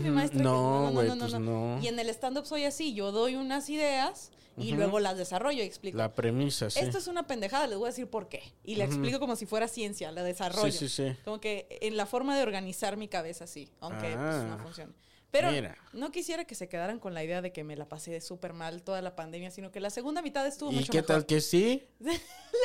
mi 0.00 0.10
maestra. 0.10 0.42
No, 0.42 0.90
no, 0.90 1.02
no, 1.02 1.02
no, 1.02 1.14
no, 1.14 1.20
pues 1.28 1.40
no. 1.40 1.80
Y 1.82 1.88
en 1.88 1.98
el 1.98 2.10
stand-up 2.10 2.44
soy 2.44 2.64
así, 2.64 2.92
yo 2.92 3.12
doy 3.12 3.34
unas 3.34 3.70
ideas 3.70 4.30
y 4.60 4.72
luego 4.72 5.00
las 5.00 5.16
desarrollo 5.16 5.58
y 5.62 5.66
explico. 5.66 5.98
La 5.98 6.12
premisa, 6.12 6.70
sí. 6.70 6.78
Esto 6.80 6.98
es 6.98 7.06
una 7.06 7.26
pendejada, 7.26 7.66
les 7.66 7.78
voy 7.78 7.86
a 7.86 7.90
decir 7.90 8.06
por 8.08 8.28
qué. 8.28 8.42
Y 8.64 8.76
le 8.76 8.84
explico 8.84 9.18
como 9.20 9.36
si 9.36 9.46
fuera 9.46 9.68
ciencia, 9.68 10.10
la 10.12 10.22
desarrollo. 10.22 10.70
Sí, 10.72 10.88
sí, 10.88 11.08
sí. 11.10 11.16
Como 11.24 11.40
que 11.40 11.78
en 11.82 11.96
la 11.96 12.06
forma 12.06 12.36
de 12.36 12.42
organizar 12.42 12.96
mi 12.96 13.08
cabeza, 13.08 13.46
sí, 13.46 13.70
aunque 13.80 14.08
pues, 14.08 14.16
no 14.44 14.54
Ah. 14.54 14.58
funciona. 14.62 14.92
Pero 15.32 15.52
Mira. 15.52 15.76
no 15.92 16.10
quisiera 16.10 16.44
que 16.44 16.56
se 16.56 16.68
quedaran 16.68 16.98
con 16.98 17.14
la 17.14 17.22
idea 17.22 17.40
de 17.40 17.52
que 17.52 17.62
me 17.62 17.76
la 17.76 17.88
pasé 17.88 18.20
súper 18.20 18.52
mal 18.52 18.82
toda 18.82 19.00
la 19.00 19.14
pandemia, 19.14 19.52
sino 19.52 19.70
que 19.70 19.78
la 19.78 19.90
segunda 19.90 20.22
mitad 20.22 20.44
estuvo 20.44 20.72
¿Y 20.72 20.76
mucho 20.76 20.90
qué 20.90 20.98
mejor. 21.02 21.06
tal 21.16 21.26
que 21.26 21.40
sí? 21.40 21.84
la 22.00 22.10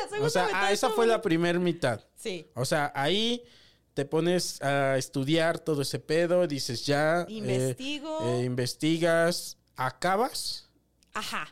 segunda 0.09 0.25
O 0.25 0.29
sea, 0.31 0.45
mitad 0.47 0.63
ah, 0.63 0.71
esa 0.71 0.89
fue 0.89 1.05
la 1.05 1.21
primera 1.21 1.59
mitad. 1.59 2.01
Sí. 2.15 2.47
O 2.55 2.65
sea, 2.65 2.91
ahí 2.95 3.43
te 3.93 4.03
pones 4.03 4.59
a 4.63 4.97
estudiar 4.97 5.59
todo 5.59 5.83
ese 5.83 5.99
pedo, 5.99 6.47
dices 6.47 6.85
ya. 6.87 7.21
eh, 7.29 7.33
Investigo. 7.33 8.19
eh, 8.39 8.43
investigas, 8.45 9.57
acabas. 9.75 10.67
Ajá. 11.13 11.47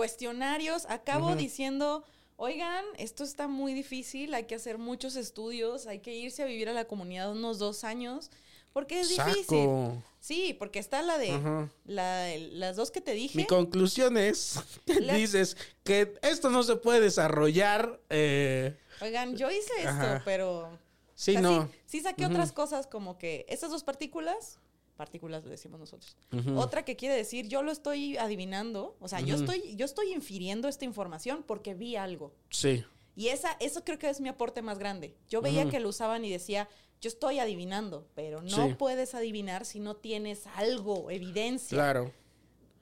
Cuestionarios. 0.00 0.86
Acabo 0.88 1.36
diciendo, 1.36 2.04
oigan, 2.36 2.84
esto 2.96 3.22
está 3.22 3.48
muy 3.48 3.74
difícil, 3.74 4.32
hay 4.32 4.44
que 4.44 4.54
hacer 4.54 4.78
muchos 4.78 5.14
estudios, 5.14 5.86
hay 5.86 5.98
que 5.98 6.14
irse 6.14 6.42
a 6.42 6.46
vivir 6.46 6.70
a 6.70 6.72
la 6.72 6.86
comunidad 6.86 7.30
unos 7.32 7.58
dos 7.58 7.84
años, 7.84 8.30
porque 8.72 8.98
es 9.00 9.10
difícil. 9.10 9.44
Saco. 9.44 10.02
Sí, 10.20 10.54
porque 10.58 10.78
está 10.78 11.02
la 11.02 11.18
de 11.18 11.32
Ajá. 11.32 11.68
la- 11.84 12.34
las 12.52 12.76
dos 12.76 12.90
que 12.90 13.02
te 13.02 13.12
dije. 13.12 13.36
Mi 13.36 13.44
conclusión 13.44 14.16
es 14.16 14.58
La- 14.86 15.12
dices 15.16 15.58
que 15.84 16.18
esto 16.22 16.48
no 16.48 16.62
se 16.62 16.76
puede 16.76 17.00
desarrollar. 17.00 18.00
eh, 18.08 18.78
Oigan, 19.02 19.36
yo 19.36 19.50
hice 19.50 19.72
esto, 19.78 19.88
Ajá. 19.90 20.22
pero 20.24 20.78
sí, 21.14 21.32
o 21.32 21.34
sea, 21.34 21.40
no. 21.42 21.66
sí, 21.66 21.78
sí 21.84 22.00
saqué 22.00 22.24
otras 22.24 22.52
cosas 22.52 22.86
como 22.86 23.18
que 23.18 23.44
esas 23.50 23.70
dos 23.70 23.84
partículas, 23.84 24.58
partículas 25.00 25.42
le 25.44 25.50
decimos 25.50 25.80
nosotros. 25.80 26.14
Otra 26.56 26.84
que 26.84 26.94
quiere 26.94 27.14
decir, 27.16 27.48
yo 27.48 27.62
lo 27.62 27.72
estoy 27.72 28.18
adivinando, 28.18 28.98
o 29.00 29.08
sea, 29.08 29.20
yo 29.20 29.34
estoy 29.34 29.74
yo 29.74 29.86
estoy 29.86 30.12
infiriendo 30.12 30.68
esta 30.68 30.84
información 30.84 31.42
porque 31.42 31.72
vi 31.74 31.96
algo. 31.96 32.34
Sí. 32.50 32.84
Y 33.16 33.28
esa 33.28 33.56
eso 33.60 33.82
creo 33.82 33.98
que 33.98 34.10
es 34.10 34.20
mi 34.20 34.28
aporte 34.28 34.60
más 34.60 34.78
grande. 34.78 35.16
Yo 35.30 35.40
veía 35.40 35.70
que 35.70 35.80
lo 35.80 35.88
usaban 35.88 36.22
y 36.26 36.30
decía, 36.30 36.68
yo 37.00 37.08
estoy 37.08 37.38
adivinando, 37.38 38.06
pero 38.14 38.42
no 38.42 38.66
Sí. 38.68 38.74
puedes 38.74 39.14
adivinar 39.14 39.64
si 39.64 39.80
no 39.80 39.96
tienes 39.96 40.46
algo, 40.54 41.10
evidencia. 41.10 41.76
Claro. 41.78 42.12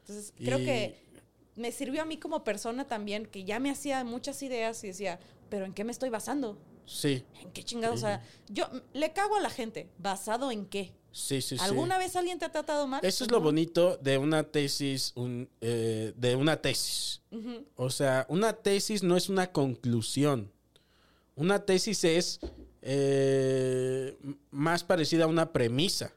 Entonces, 0.01 0.33
creo 0.37 0.59
Y- 0.59 0.64
que 0.64 0.99
me 1.55 1.71
sirvió 1.71 2.03
a 2.03 2.05
mí 2.05 2.16
como 2.16 2.43
persona 2.43 2.89
también, 2.89 3.27
que 3.27 3.45
ya 3.45 3.61
me 3.61 3.71
hacía 3.71 4.03
muchas 4.03 4.43
ideas 4.43 4.83
y 4.83 4.89
decía, 4.89 5.21
pero 5.51 5.66
¿en 5.66 5.73
qué 5.73 5.85
me 5.85 5.93
estoy 5.93 6.09
basando? 6.09 6.59
Sí, 6.85 7.23
¿En 7.43 7.51
qué 7.53 7.62
chingados? 7.64 7.99
O 7.99 8.01
sea, 8.01 8.23
yo 8.49 8.64
le 8.95 9.12
cago 9.12 9.37
a 9.37 9.41
la 9.41 9.51
gente. 9.51 9.91
¿Basado 9.99 10.51
en 10.51 10.64
qué? 10.64 10.95
Sí, 11.13 11.43
sí. 11.43 11.57
sí. 11.59 11.65
¿Alguna 11.65 11.99
vez 11.99 12.17
alguien 12.17 12.39
te 12.39 12.45
ha 12.45 12.53
tratado 12.53 12.87
mal? 12.87 13.05
Eso 13.05 13.25
es 13.25 13.31
lo 13.31 13.41
bonito 13.41 13.97
de 13.99 14.19
una 14.19 14.45
tesis, 14.45 15.13
un, 15.15 15.49
eh, 15.61 16.13
de 16.17 16.37
una 16.37 16.61
tesis. 16.61 17.23
O 17.77 17.91
sea, 17.91 18.27
una 18.29 18.53
tesis 18.53 19.03
no 19.03 19.17
es 19.17 19.29
una 19.29 19.53
conclusión. 19.53 20.51
Una 21.35 21.65
tesis 21.65 22.05
es 22.05 22.41
eh, 22.83 24.17
más 24.51 24.85
parecida 24.85 25.25
a 25.25 25.27
una 25.29 25.53
premisa. 25.53 26.13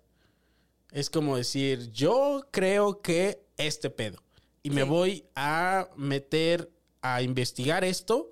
Es 0.92 1.10
como 1.10 1.38
decir, 1.38 1.92
yo 1.92 2.48
creo 2.52 3.02
que 3.02 3.44
este 3.58 3.89
pedo. 3.89 4.22
Y 4.64 4.70
me 4.70 4.84
voy 4.84 5.26
a 5.36 5.89
meter 5.96 6.70
a 7.02 7.22
investigar 7.22 7.84
esto 7.84 8.30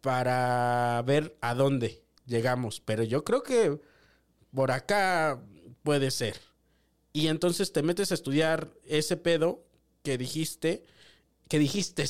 para 0.00 1.02
ver 1.06 1.36
a 1.40 1.54
dónde 1.54 2.02
llegamos. 2.26 2.80
Pero 2.80 3.02
yo 3.02 3.24
creo 3.24 3.42
que 3.42 3.78
por 4.54 4.70
acá 4.70 5.42
puede 5.82 6.10
ser. 6.10 6.40
Y 7.12 7.28
entonces 7.28 7.72
te 7.72 7.82
metes 7.82 8.10
a 8.10 8.14
estudiar 8.14 8.72
ese 8.86 9.16
pedo 9.16 9.64
que 10.02 10.18
dijiste, 10.18 10.84
que 11.48 11.58
dijiste. 11.58 12.04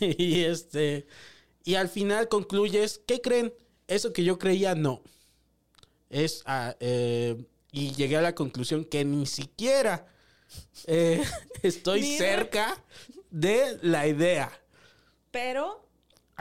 y 0.00 0.40
este 0.44 1.06
y 1.64 1.74
al 1.74 1.88
final 1.88 2.28
concluyes, 2.28 3.00
¿qué 3.06 3.20
creen? 3.20 3.52
Eso 3.86 4.12
que 4.12 4.24
yo 4.24 4.38
creía 4.38 4.74
no. 4.74 5.02
Es 6.08 6.42
ah, 6.46 6.76
eh, 6.80 7.44
y 7.72 7.92
llegué 7.92 8.16
a 8.16 8.22
la 8.22 8.34
conclusión 8.34 8.84
que 8.84 9.04
ni 9.04 9.26
siquiera 9.26 10.06
eh, 10.86 11.22
estoy 11.62 12.16
cerca 12.16 12.82
de 13.30 13.78
la 13.82 14.08
idea. 14.08 14.50
Pero 15.30 15.88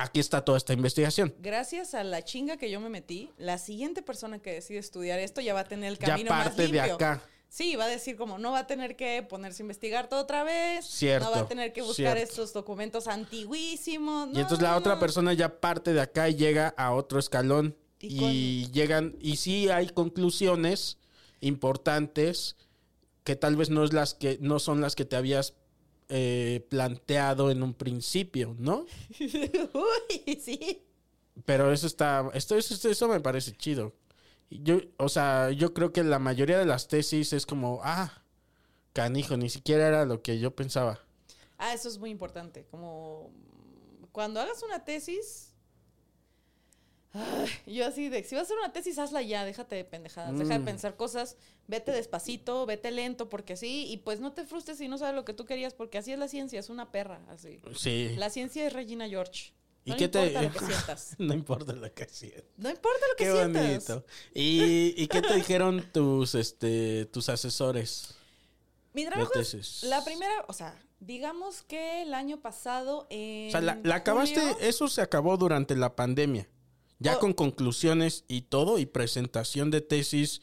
Aquí 0.02 0.20
está 0.20 0.44
toda 0.46 0.58
esta 0.58 0.74
investigación. 0.74 1.34
gracias 1.40 1.94
a 1.94 2.04
la 2.04 2.24
chinga 2.24 2.58
que 2.58 2.72
yo 2.72 2.80
me 2.80 2.90
metí, 2.90 3.32
la 3.38 3.58
siguiente 3.58 4.02
persona 4.02 4.40
que 4.40 4.54
decide 4.54 4.80
estudiar 4.80 5.20
esto 5.20 5.42
ya 5.42 5.54
va 5.54 5.62
a 5.62 5.66
tener 5.68 5.92
el 5.92 5.98
Ya 6.00 6.08
camino 6.08 6.30
más 6.32 6.46
parte 6.48 6.62
de 6.64 6.68
limpio. 6.70 6.96
acá. 6.96 7.22
Sí, 7.52 7.76
va 7.76 7.86
a 7.86 7.88
decir 7.88 8.16
como 8.16 8.38
no 8.38 8.52
va 8.52 8.60
a 8.60 8.68
tener 8.68 8.96
que 8.96 9.24
ponerse 9.24 9.62
a 9.62 9.66
investigar 9.66 10.08
todo 10.08 10.22
otra 10.22 10.44
vez. 10.44 10.86
Cierto, 10.86 11.26
No 11.26 11.32
va 11.32 11.40
a 11.42 11.48
tener 11.48 11.74
que 11.74 11.82
buscar 11.82 12.16
cierto. 12.16 12.24
estos 12.32 12.54
documentos 12.54 13.08
antiguísimos. 13.08 14.28
Y 14.34 14.40
entonces 14.40 14.62
la 14.62 14.72
no, 14.72 14.78
otra 14.78 14.94
no. 14.96 15.00
persona 15.00 15.34
ya 15.34 15.60
parte 15.60 15.92
de 15.94 16.00
acá 16.02 16.30
y 16.30 16.36
llega 16.36 16.74
a 16.78 16.94
otro 16.94 17.18
escalón. 17.20 17.76
Y 18.00 18.24
Y, 18.24 18.72
llegan, 18.72 19.16
y 19.20 19.36
sí 19.38 19.68
hay 19.70 19.90
conclusiones 19.90 20.98
importantes 21.42 22.56
que 23.24 23.36
tal 23.36 23.56
vez 23.56 23.70
no 23.70 23.84
es 23.84 23.94
las 23.94 24.14
que, 24.14 24.38
no 24.42 24.60
son 24.60 24.80
las 24.82 24.96
que 24.96 25.06
te 25.06 25.16
habías 25.16 25.56
eh, 26.10 26.66
planteado 26.70 27.52
en 27.52 27.64
un 27.64 27.74
principio, 27.74 28.56
¿no? 28.60 28.86
Uy, 29.20 30.40
sí. 30.42 30.84
Pero 31.46 31.72
eso 31.72 31.88
está, 31.88 32.30
esto, 32.34 32.56
eso, 32.58 32.90
eso 32.90 33.08
me 33.08 33.20
parece 33.22 33.54
chido. 33.54 33.94
Yo, 34.50 34.80
o 34.98 35.10
sea, 35.10 35.52
yo 35.52 35.74
creo 35.74 35.94
que 35.94 36.04
la 36.04 36.20
mayoría 36.20 36.58
de 36.60 36.66
las 36.66 36.88
tesis 36.88 37.34
es 37.34 37.46
como, 37.46 37.82
ah, 37.84 38.24
canijo, 38.94 39.38
ni 39.38 39.50
siquiera 39.50 39.88
era 39.88 40.06
lo 40.06 40.22
que 40.22 40.40
yo 40.40 40.56
pensaba. 40.56 41.00
Ah, 41.58 41.74
eso 41.74 41.88
es 41.90 41.98
muy 42.00 42.10
importante. 42.10 42.66
Como 42.72 43.32
cuando 44.12 44.40
hagas 44.42 44.64
una 44.64 44.84
tesis. 44.86 45.54
ay, 47.14 47.50
yo 47.76 47.86
así 47.88 48.10
de, 48.10 48.24
si 48.24 48.36
vas 48.36 48.44
a 48.44 48.46
hacer 48.46 48.58
una 48.58 48.72
tesis, 48.74 48.98
hazla 49.00 49.22
ya, 49.22 49.46
déjate 49.46 49.76
de 49.76 49.86
pendejadas, 49.86 50.38
deja 50.38 50.54
de 50.54 50.60
Mm. 50.60 50.66
pensar 50.66 50.96
cosas, 50.96 51.38
vete 51.70 51.92
despacito, 51.92 52.66
vete 52.66 52.92
lento, 52.92 53.30
porque 53.30 53.56
sí, 53.56 53.86
y 53.88 53.98
pues 53.98 54.20
no 54.20 54.34
te 54.34 54.44
frustres 54.46 54.80
si 54.80 54.88
no 54.90 54.98
sabes 54.98 55.16
lo 55.16 55.24
que 55.24 55.34
tú 55.34 55.46
querías, 55.46 55.74
porque 55.74 56.00
así 56.00 56.12
es 56.12 56.20
la 56.20 56.28
ciencia, 56.28 56.60
es 56.60 56.70
una 56.70 56.92
perra, 56.92 57.22
así. 57.30 57.62
Sí. 57.78 58.16
La 58.18 58.30
ciencia 58.30 58.66
es 58.68 58.74
Regina 58.74 59.08
George. 59.08 59.54
¿Y 59.86 59.92
No 59.92 59.98
qué 59.98 60.08
te- 60.10 60.28
importa 60.28 60.42
lo 60.42 60.52
que 60.52 60.60
sientas. 60.74 61.16
no 61.20 61.34
importa 61.34 61.74
lo 61.74 61.94
que 61.94 62.06
sientas. 62.10 62.44
No 62.58 62.70
importa 62.70 63.00
lo 63.10 63.16
que 63.16 63.24
Qué 63.24 63.32
sientas. 63.32 63.64
bonito. 63.88 64.06
¿Y, 64.34 64.94
y 65.02 65.08
qué 65.08 65.22
te 65.22 65.34
dijeron 65.36 65.86
tus, 65.94 66.36
este, 66.36 67.06
tus 67.06 67.30
asesores? 67.30 68.16
Mi 68.94 69.06
trabajo 69.06 69.32
es 69.40 69.84
la 69.84 70.04
primera, 70.04 70.44
o 70.48 70.54
sea, 70.54 70.76
digamos 71.00 71.62
que 71.62 72.02
el 72.02 72.14
año 72.16 72.42
pasado 72.42 73.06
en 73.12 73.50
O 73.50 73.52
sea, 73.52 73.62
la, 73.62 73.80
la 73.84 73.96
acabaste, 73.96 74.42
eso 74.62 74.88
se 74.88 75.02
acabó 75.02 75.38
durante 75.38 75.76
la 75.76 75.96
pandemia. 75.96 76.50
Ya 76.98 77.16
Oh. 77.16 77.20
con 77.20 77.34
conclusiones 77.34 78.26
y 78.28 78.42
todo, 78.42 78.80
y 78.80 78.86
presentación 78.88 79.72
de 79.72 79.82
tesis. 79.82 80.42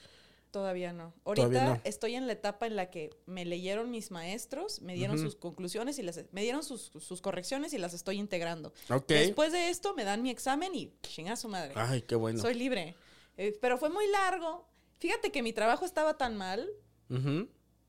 Todavía 0.56 0.94
no. 0.94 1.12
Ahorita 1.26 1.48
Todavía 1.48 1.74
no. 1.74 1.80
estoy 1.84 2.14
en 2.14 2.26
la 2.26 2.32
etapa 2.32 2.66
en 2.66 2.76
la 2.76 2.88
que 2.88 3.10
me 3.26 3.44
leyeron 3.44 3.90
mis 3.90 4.10
maestros, 4.10 4.80
me 4.80 4.94
dieron 4.94 5.18
sus 5.18 5.36
conclusiones 5.36 5.98
y 5.98 6.02
las 6.02 6.18
me 6.32 6.40
dieron 6.40 6.62
sus, 6.64 6.92
sus 6.98 7.20
correcciones 7.20 7.74
y 7.74 7.78
las 7.78 7.92
estoy 7.92 8.18
integrando. 8.18 8.72
Ok. 8.88 9.08
Después 9.08 9.52
de 9.52 9.68
esto 9.68 9.92
me 9.94 10.04
dan 10.04 10.22
mi 10.22 10.30
examen 10.30 10.74
y 10.74 10.94
chinga 11.02 11.36
su 11.36 11.48
madre. 11.50 11.74
Ay, 11.76 12.00
qué 12.00 12.14
bueno. 12.14 12.40
Soy 12.40 12.54
libre. 12.54 12.94
Eh, 13.36 13.58
pero 13.60 13.76
fue 13.76 13.90
muy 13.90 14.06
largo. 14.08 14.66
Fíjate 14.98 15.30
que 15.30 15.42
mi 15.42 15.52
trabajo 15.52 15.84
estaba 15.84 16.16
tan 16.16 16.38
mal 16.38 16.66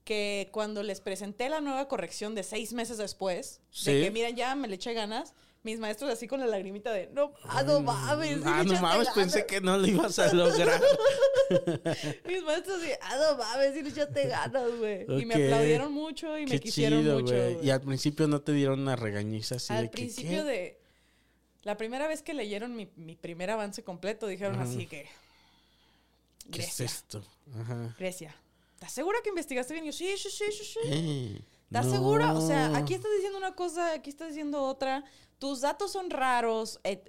que 0.04 0.50
cuando 0.52 0.84
les 0.84 1.00
presenté 1.02 1.48
la 1.50 1.62
nueva 1.62 1.88
corrección 1.88 2.36
de 2.36 2.44
seis 2.44 2.74
meses 2.74 2.98
después, 2.98 3.62
Sí. 3.72 3.94
de 3.94 4.02
que 4.04 4.12
miren, 4.12 4.36
ya 4.36 4.56
me 4.56 4.68
le 4.68 4.76
eché 4.76 4.94
ganas, 4.94 5.34
mis 5.68 5.80
maestros 5.80 6.10
así 6.10 6.28
con 6.30 6.40
la 6.40 6.48
lagrimita 6.48 6.94
de, 6.94 7.08
no, 7.08 7.34
ah, 7.44 7.62
no 7.62 7.82
mames. 7.82 8.40
Ah, 8.46 8.64
no 8.64 8.80
mames, 8.80 9.10
pensé 9.10 9.40
ganas". 9.40 9.52
que 9.52 9.60
no 9.60 9.78
lo 9.78 9.86
ibas 9.86 10.18
a 10.18 10.34
lograr. 10.34 10.82
Mis 12.26 12.42
maestros 12.44 12.82
así, 12.82 12.92
ah, 13.02 13.18
no 13.18 13.38
mames, 13.38 13.74
le 13.76 13.90
echaste 13.90 14.28
ganas, 14.28 14.72
güey. 14.78 15.06
Y 15.22 15.26
me 15.26 15.34
aplaudieron 15.34 15.92
mucho 15.92 16.38
y 16.38 16.46
me 16.46 16.58
quisieron 16.62 17.02
chido, 17.02 17.20
mucho. 17.20 17.62
Y 17.62 17.70
al 17.70 17.82
principio 17.82 18.30
no 18.30 18.40
te 18.40 18.54
dieron 18.54 18.80
una 18.80 18.96
regañiza 18.96 19.56
así 19.56 19.74
Al 19.74 19.84
de 19.84 19.92
que, 19.92 19.98
principio 19.98 20.46
de... 20.46 20.80
La 21.64 21.76
primera 21.76 22.08
vez 22.08 22.22
que 22.22 22.34
leyeron 22.34 22.74
mi, 22.74 22.90
mi 22.96 23.18
primer 23.18 23.50
avance 23.52 23.84
completo, 23.84 24.26
dijeron 24.28 24.62
así 24.62 24.88
que... 24.88 25.06
¿Qué 26.50 26.62
es 26.62 26.78
Grecia, 26.78 26.86
esto? 26.86 27.24
Ajá. 27.60 27.94
Grecia. 28.00 28.34
¿Estás 28.76 28.94
segura 28.94 29.20
que 29.22 29.30
investigaste 29.30 29.74
bien? 29.74 29.84
Y 29.84 29.88
yo, 29.88 29.94
sí, 29.94 30.16
sí, 30.16 30.30
sí, 30.30 30.46
sí, 30.50 30.64
sí. 30.64 30.80
Eh, 30.86 31.42
¿Estás 31.68 31.88
no. 31.88 31.92
segura? 31.92 32.34
O 32.34 32.48
sea, 32.48 32.78
aquí 32.78 32.94
estás 32.94 33.12
diciendo 33.14 33.38
una 33.38 33.54
cosa, 33.54 33.92
aquí 33.92 34.10
estás 34.10 34.30
diciendo 34.30 34.64
otra. 34.64 35.04
Tus 35.40 35.62
datos 35.62 35.92
son 35.92 36.10
raros. 36.10 36.80
eh, 36.84 37.02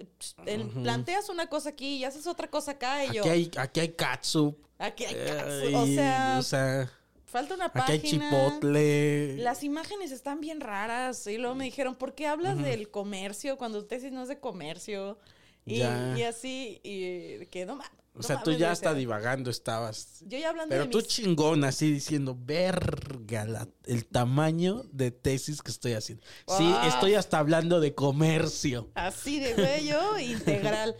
Planteas 0.83 1.29
una 1.29 1.47
cosa 1.47 1.69
aquí 1.69 1.97
y 1.97 2.03
haces 2.03 2.27
otra 2.27 2.47
cosa 2.49 2.71
acá. 2.71 3.05
Y 3.05 3.13
yo, 3.13 3.21
Aquí 3.21 3.29
hay, 3.29 3.51
aquí 3.57 3.79
hay 3.79 3.89
catsup. 3.89 4.55
aquí 4.77 5.05
hay 5.05 5.15
eh, 5.17 5.25
caso. 5.25 5.79
O 5.81 5.85
sea, 5.87 6.35
o 6.39 6.43
sea, 6.43 6.91
falta 7.25 7.55
una 7.55 7.65
aquí 7.65 7.79
hay 7.91 7.99
página. 7.99 8.29
chipotle. 8.29 9.37
Las 9.37 9.63
imágenes 9.63 10.11
están 10.11 10.41
bien 10.41 10.61
raras. 10.61 11.25
Y 11.27 11.37
luego 11.37 11.55
me 11.55 11.65
dijeron, 11.65 11.95
¿por 11.95 12.13
qué 12.13 12.27
hablas 12.27 12.61
del 12.61 12.89
comercio 12.91 13.57
cuando 13.57 13.81
tu 13.81 13.87
tesis 13.87 14.11
no 14.11 14.21
es 14.23 14.27
de 14.29 14.39
comercio? 14.39 15.17
Y, 15.65 15.81
así, 15.81 16.79
y 16.83 17.45
que 17.47 17.65
no, 17.65 17.75
ma- 17.75 17.91
O 18.19 18.21
no 18.21 18.27
sea, 18.27 18.43
tú 18.43 18.51
ya 18.51 18.71
hasta 18.71 18.93
divagando 18.93 19.49
estabas. 19.49 20.19
Yo 20.27 20.37
ya 20.37 20.49
hablando 20.49 20.69
Pero 20.73 20.83
de 20.85 20.89
tú 20.89 20.97
mis... 20.97 21.07
chingón, 21.07 21.63
así 21.63 21.91
diciendo, 21.91 22.37
verga, 22.39 23.45
la- 23.45 23.67
el 23.85 24.05
tamaño 24.05 24.83
de 24.91 25.11
tesis 25.11 25.61
que 25.61 25.71
estoy 25.71 25.93
haciendo. 25.93 26.23
Sí, 26.57 26.69
estoy 26.85 27.15
hasta 27.15 27.39
hablando 27.39 27.79
de 27.79 27.95
comercio. 27.95 28.89
Así 28.93 29.39
de 29.39 29.53
bello, 29.53 30.19
integral. 30.19 30.95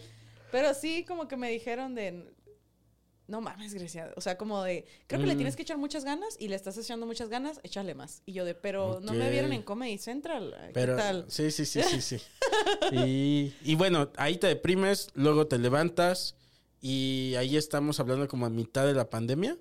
Pero 0.52 0.74
sí, 0.74 1.04
como 1.06 1.28
que 1.28 1.36
me 1.38 1.52
dijeron 1.52 1.94
de. 1.94 2.34
No 3.28 3.42
mames, 3.42 3.76
Grecia. 3.76 4.12
O 4.16 4.22
sea, 4.22 4.38
como 4.40 4.64
de. 4.64 4.86
Creo 5.06 5.22
que 5.22 5.28
le 5.28 5.36
Mm. 5.36 5.38
tienes 5.38 5.56
que 5.56 5.62
echar 5.62 5.78
muchas 5.78 6.04
ganas 6.04 6.36
y 6.40 6.48
le 6.48 6.56
estás 6.56 6.76
echando 6.80 7.06
muchas 7.06 7.30
ganas, 7.30 7.60
échale 7.62 7.94
más. 7.94 8.24
Y 8.26 8.34
yo 8.34 8.44
de, 8.46 8.56
pero 8.56 9.00
no 9.04 9.14
me 9.14 9.30
vieron 9.30 9.54
en 9.54 9.62
Comedy 9.62 10.00
Central. 10.00 10.56
¿Qué 10.68 10.72
Pero 10.74 10.96
tal? 10.96 11.26
sí, 11.28 11.52
sí, 11.52 11.66
sí, 11.68 11.84
sí, 11.84 12.02
sí. 12.02 12.18
y, 12.92 13.54
y 13.62 13.76
bueno, 13.76 14.10
ahí 14.18 14.38
te 14.38 14.48
deprimes, 14.48 15.10
luego 15.14 15.46
te 15.46 15.60
levantas 15.60 16.38
y 16.82 17.36
ahí 17.38 17.58
estamos 17.58 18.00
hablando 18.00 18.28
como 18.28 18.46
a 18.46 18.50
mitad 18.50 18.86
de 18.86 18.94
la 18.94 19.10
pandemia. 19.10 19.58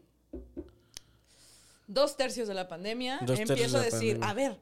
Dos 1.86 2.16
tercios 2.16 2.48
de 2.48 2.54
la 2.54 2.68
pandemia. 2.68 3.18
Dos 3.22 3.38
empiezo 3.38 3.78
a 3.78 3.82
decir, 3.82 4.18
pandemia. 4.20 4.28
a 4.28 4.34
ver, 4.34 4.58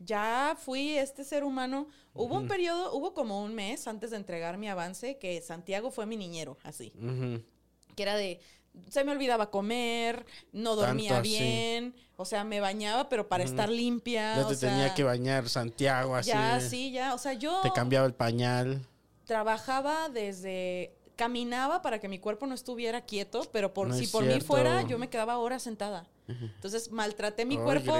ya 0.00 0.56
fui 0.58 0.98
este 0.98 1.24
ser 1.24 1.44
humano. 1.44 1.88
Hubo 2.12 2.36
un 2.36 2.48
periodo, 2.48 2.92
hubo 2.94 3.14
como 3.14 3.42
un 3.44 3.54
mes 3.54 3.86
antes 3.86 4.10
de 4.10 4.16
entregar 4.16 4.58
mi 4.58 4.68
avance 4.68 5.18
que 5.18 5.40
Santiago 5.40 5.90
fue 5.90 6.06
mi 6.06 6.16
niñero, 6.16 6.58
así. 6.62 6.92
Que 7.94 8.02
era 8.02 8.16
de 8.16 8.40
se 8.90 9.04
me 9.04 9.12
olvidaba 9.12 9.52
comer, 9.52 10.26
no 10.52 10.74
dormía 10.74 11.10
Tanto 11.10 11.20
así. 11.20 11.38
bien, 11.38 11.94
o 12.16 12.24
sea, 12.24 12.42
me 12.42 12.58
bañaba 12.58 13.08
pero 13.08 13.28
para 13.28 13.44
estar 13.44 13.68
limpia, 13.68 14.34
Ya 14.34 14.44
o 14.44 14.48
te 14.48 14.56
sea, 14.56 14.70
tenía 14.70 14.94
que 14.94 15.04
bañar 15.04 15.48
Santiago 15.48 16.16
así. 16.16 16.30
ya 16.30 16.60
sí, 16.60 16.90
ya, 16.90 17.14
o 17.14 17.18
sea, 17.18 17.34
yo 17.34 17.60
Te 17.62 17.70
cambiaba 17.70 18.04
el 18.04 18.14
pañal. 18.14 18.84
trabajaba 19.26 20.08
desde 20.08 20.92
caminaba 21.16 21.82
para 21.82 22.00
que 22.00 22.08
mi 22.08 22.18
cuerpo 22.18 22.46
no 22.46 22.54
estuviera 22.54 23.02
quieto, 23.04 23.42
pero 23.52 23.72
por 23.72 23.88
No 23.88 23.94
si 23.94 24.06
por 24.06 24.24
mí 24.24 24.40
fuera, 24.40 24.82
yo 24.82 24.98
me 24.98 25.08
quedaba 25.08 25.38
horas 25.38 25.62
sentada. 25.62 26.06
Entonces, 26.26 26.90
maltraté 26.90 27.44
mi 27.44 27.58
cuerpo 27.58 27.92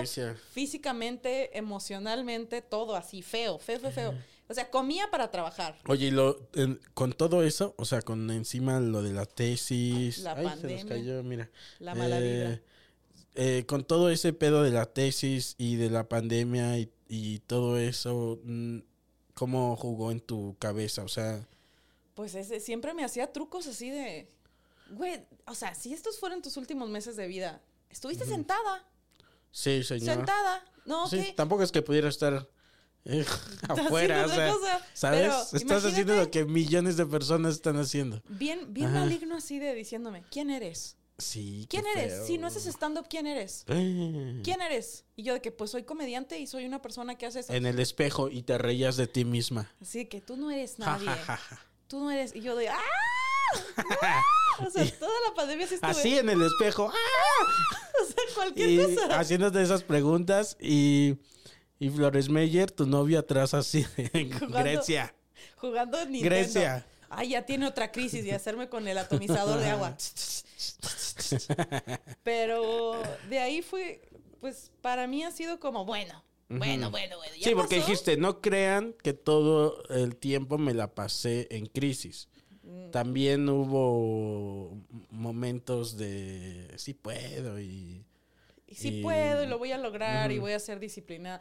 físicamente, 0.52 1.56
emocionalmente, 1.58 2.62
todo 2.62 2.96
así 2.96 3.22
feo, 3.22 3.58
feo, 3.58 3.78
feo, 3.80 3.90
feo. 3.92 4.14
O 4.48 4.54
sea, 4.54 4.70
comía 4.70 5.10
para 5.10 5.30
trabajar. 5.30 5.78
Oye, 5.86 6.06
y 6.06 6.10
lo, 6.10 6.38
en- 6.54 6.80
con 6.94 7.12
todo 7.12 7.42
eso, 7.42 7.74
o 7.78 7.84
sea, 7.84 8.02
con 8.02 8.30
encima 8.30 8.78
lo 8.80 9.02
de 9.02 9.12
la 9.12 9.26
tesis. 9.26 10.18
La 10.18 10.32
Ay, 10.32 10.44
se 10.44 10.50
pandemia. 10.50 10.76
nos 10.76 10.84
cayó, 10.92 11.22
mira. 11.22 11.50
La 11.78 11.94
mala 11.94 12.18
vibra. 12.20 12.60
eh, 13.36 13.64
con 13.66 13.84
todo 13.84 14.10
ese 14.10 14.32
pedo 14.32 14.62
de 14.62 14.70
la 14.70 14.86
tesis 14.86 15.54
y 15.58 15.76
de 15.76 15.90
la 15.90 16.08
pandemia 16.08 16.78
y, 16.78 16.90
y 17.08 17.40
todo 17.40 17.78
eso, 17.78 18.38
mm, 18.44 18.78
¿cómo 19.34 19.76
jugó 19.76 20.12
en 20.12 20.20
tu 20.20 20.56
cabeza? 20.58 21.02
O 21.04 21.08
sea, 21.08 21.46
pues 22.14 22.34
ese, 22.34 22.60
siempre 22.60 22.94
me 22.94 23.04
hacía 23.04 23.32
trucos 23.32 23.66
así 23.66 23.90
de, 23.90 24.30
güey, 24.90 25.20
o 25.46 25.54
sea, 25.54 25.74
si 25.74 25.92
estos 25.92 26.18
fueron 26.18 26.42
tus 26.42 26.56
últimos 26.56 26.88
meses 26.88 27.16
de 27.16 27.26
vida, 27.26 27.60
estuviste 27.90 28.24
sentada, 28.26 28.86
Sí, 29.50 29.82
señor. 29.84 30.16
sentada, 30.16 30.64
¿no? 30.84 31.08
Sí, 31.08 31.32
tampoco 31.36 31.62
es 31.62 31.70
que 31.70 31.80
pudiera 31.82 32.08
estar 32.08 32.48
eh, 33.04 33.24
afuera, 33.68 34.26
o 34.26 34.28
sea, 34.28 34.52
cosa, 34.52 34.86
¿sabes? 34.94 35.52
Estás 35.52 35.84
haciendo 35.84 36.16
lo 36.16 36.30
que 36.30 36.44
millones 36.44 36.96
de 36.96 37.06
personas 37.06 37.54
están 37.54 37.76
haciendo. 37.76 38.22
Bien, 38.28 38.72
bien 38.72 38.88
Ajá. 38.88 39.00
maligno 39.00 39.36
así 39.36 39.58
de 39.58 39.74
diciéndome, 39.74 40.24
¿quién 40.30 40.50
eres? 40.50 40.96
Sí. 41.18 41.66
¿Quién 41.70 41.86
eres? 41.86 42.12
feo. 42.12 42.26
Si 42.26 42.38
no 42.38 42.48
haces 42.48 42.66
stand-up, 42.66 43.06
¿quién 43.08 43.28
eres? 43.28 43.64
Eh, 43.68 44.40
¿Quién 44.42 44.60
eres? 44.60 45.04
Y 45.14 45.22
yo 45.22 45.34
de 45.34 45.40
que 45.40 45.52
pues 45.52 45.70
soy 45.70 45.84
comediante 45.84 46.40
y 46.40 46.48
soy 46.48 46.64
una 46.66 46.82
persona 46.82 47.16
que 47.16 47.26
hace 47.26 47.40
eso. 47.40 47.52
En 47.52 47.66
el 47.66 47.78
espejo 47.78 48.28
y 48.30 48.42
te 48.42 48.58
reías 48.58 48.96
de 48.96 49.06
ti 49.06 49.24
misma. 49.24 49.70
Así 49.80 50.06
que 50.06 50.20
tú 50.20 50.36
no 50.36 50.50
eres 50.50 50.80
nadie. 50.80 51.08
Tú 51.89 52.01
no 52.01 52.11
eres. 52.11 52.35
Y 52.35 52.41
yo 52.41 52.57
de 52.57 52.68
¡ah! 52.68 52.78
¡Ah! 54.03 54.22
O 54.66 54.70
sea, 54.70 54.89
toda 54.99 55.12
la 55.28 55.35
pandemia 55.35 55.66
sí 55.66 55.74
estuve. 55.74 55.91
Así 55.91 56.18
en 56.18 56.28
el 56.28 56.43
espejo. 56.43 56.91
¡ah! 56.93 56.97
O 58.03 58.07
sea, 58.07 58.35
cualquier 58.35 58.70
Y 58.70 58.95
cosa. 58.97 59.18
haciéndote 59.20 59.62
esas 59.62 59.85
preguntas 59.85 60.57
y, 60.61 61.16
y 61.78 61.91
Flores 61.91 62.28
Meyer, 62.28 62.70
tu 62.70 62.87
novia 62.87 63.20
atrás 63.20 63.55
así 63.55 63.87
en 63.97 64.32
Jugando- 64.32 64.59
Grecia. 64.59 65.14
Jugando 65.57 66.01
en 66.01 66.11
Nintendo. 66.12 66.35
Grecia. 66.35 66.87
Ay, 67.09 67.30
ya 67.30 67.47
tiene 67.47 67.66
otra 67.68 67.93
crisis 67.93 68.24
y 68.24 68.32
hacerme 68.32 68.68
con 68.68 68.89
el 68.89 68.99
atomizador 68.99 69.61
de 69.61 69.70
agua. 69.70 69.97
Pero 72.24 73.01
de 73.28 73.39
ahí 73.39 73.62
fue, 73.62 74.03
pues 74.41 74.72
para 74.80 75.07
mí 75.07 75.22
ha 75.22 75.30
sido 75.30 75.61
como, 75.61 75.85
bueno, 75.85 76.24
bueno, 76.49 76.90
bueno, 76.90 77.16
bueno. 77.16 77.34
ya 77.36 77.49
Sí, 77.49 77.55
porque 77.55 77.76
pasó. 77.76 77.86
dijiste, 77.88 78.16
no 78.16 78.40
crean 78.40 78.95
que 79.03 79.12
todo 79.12 79.82
el 79.88 80.16
tiempo 80.16 80.59
me 80.59 80.74
la 80.74 80.95
pasé 80.95 81.47
en 81.51 81.66
crisis. 81.66 82.28
Mm. 82.62 82.90
También 82.90 83.49
hubo 83.49 84.76
momentos 85.11 85.97
de 85.97 86.72
sí 86.76 86.95
puedo 86.95 87.61
y 87.61 88.05
Y 88.66 88.74
sí 88.74 88.99
y- 88.99 89.03
puedo 89.03 89.42
y 89.42 89.47
lo 89.47 89.59
voy 89.59 89.72
a 89.72 89.78
lograr 89.78 90.32
y 90.32 90.38
voy 90.38 90.53
a 90.53 90.59
ser 90.59 90.80
disciplinada. 90.80 91.40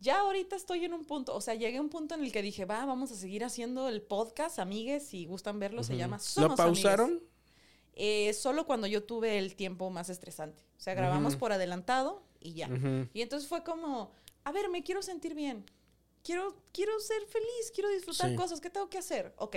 Ya 0.00 0.20
ahorita 0.20 0.56
estoy 0.56 0.84
en 0.84 0.92
un 0.92 1.04
punto, 1.06 1.34
o 1.34 1.40
sea, 1.40 1.54
llegué 1.54 1.78
a 1.78 1.80
un 1.80 1.88
punto 1.88 2.14
en 2.14 2.22
el 2.22 2.30
que 2.30 2.42
dije, 2.42 2.66
va, 2.66 2.84
vamos 2.84 3.10
a 3.12 3.14
seguir 3.16 3.44
haciendo 3.44 3.88
el 3.88 4.02
podcast, 4.02 4.58
amigues, 4.58 5.06
si 5.06 5.24
gustan 5.24 5.58
verlo, 5.58 5.82
se 5.82 5.96
llama 5.96 6.18
Somos 6.18 6.50
¿Lo 6.50 6.56
pausaron? 6.56 7.22
Eh, 7.94 8.34
solo 8.34 8.66
cuando 8.66 8.86
yo 8.86 9.04
tuve 9.04 9.38
el 9.38 9.56
tiempo 9.56 9.88
más 9.88 10.10
estresante. 10.10 10.62
O 10.76 10.80
sea, 10.80 10.92
grabamos 10.92 11.36
por 11.36 11.52
adelantado 11.52 12.22
y 12.40 12.52
ya. 12.52 12.68
Y 13.14 13.22
entonces 13.22 13.48
fue 13.48 13.64
como, 13.64 14.12
a 14.46 14.52
ver, 14.52 14.68
me 14.70 14.82
quiero 14.84 15.02
sentir 15.02 15.34
bien. 15.34 15.64
Quiero, 16.22 16.54
quiero 16.72 16.98
ser 17.00 17.26
feliz, 17.26 17.72
quiero 17.74 17.88
disfrutar 17.90 18.30
Sí. 18.30 18.36
cosas. 18.36 18.60
¿Qué 18.60 18.70
tengo 18.70 18.88
que 18.88 18.98
hacer? 18.98 19.34
Ok, 19.38 19.56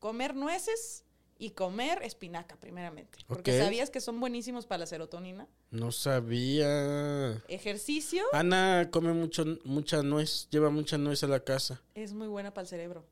comer 0.00 0.34
nueces 0.34 1.04
y 1.38 1.50
comer 1.50 2.02
espinaca, 2.02 2.56
primeramente. 2.56 3.18
Porque 3.28 3.52
Ok. 3.56 3.64
sabías 3.64 3.90
que 3.90 4.00
son 4.00 4.18
buenísimos 4.18 4.66
para 4.66 4.78
la 4.80 4.86
serotonina. 4.86 5.46
No 5.70 5.92
sabía. 5.92 7.42
Ejercicio 7.48 8.24
Ana 8.32 8.88
come 8.90 9.12
mucho 9.12 9.44
mucha 9.64 10.02
nuez, 10.02 10.48
lleva 10.50 10.70
mucha 10.70 10.98
nuez 10.98 11.22
a 11.22 11.28
la 11.28 11.40
casa. 11.44 11.80
es 11.94 12.12
muy 12.12 12.26
buena 12.28 12.52
para 12.52 12.62
el 12.62 12.68
cerebro. 12.68 13.04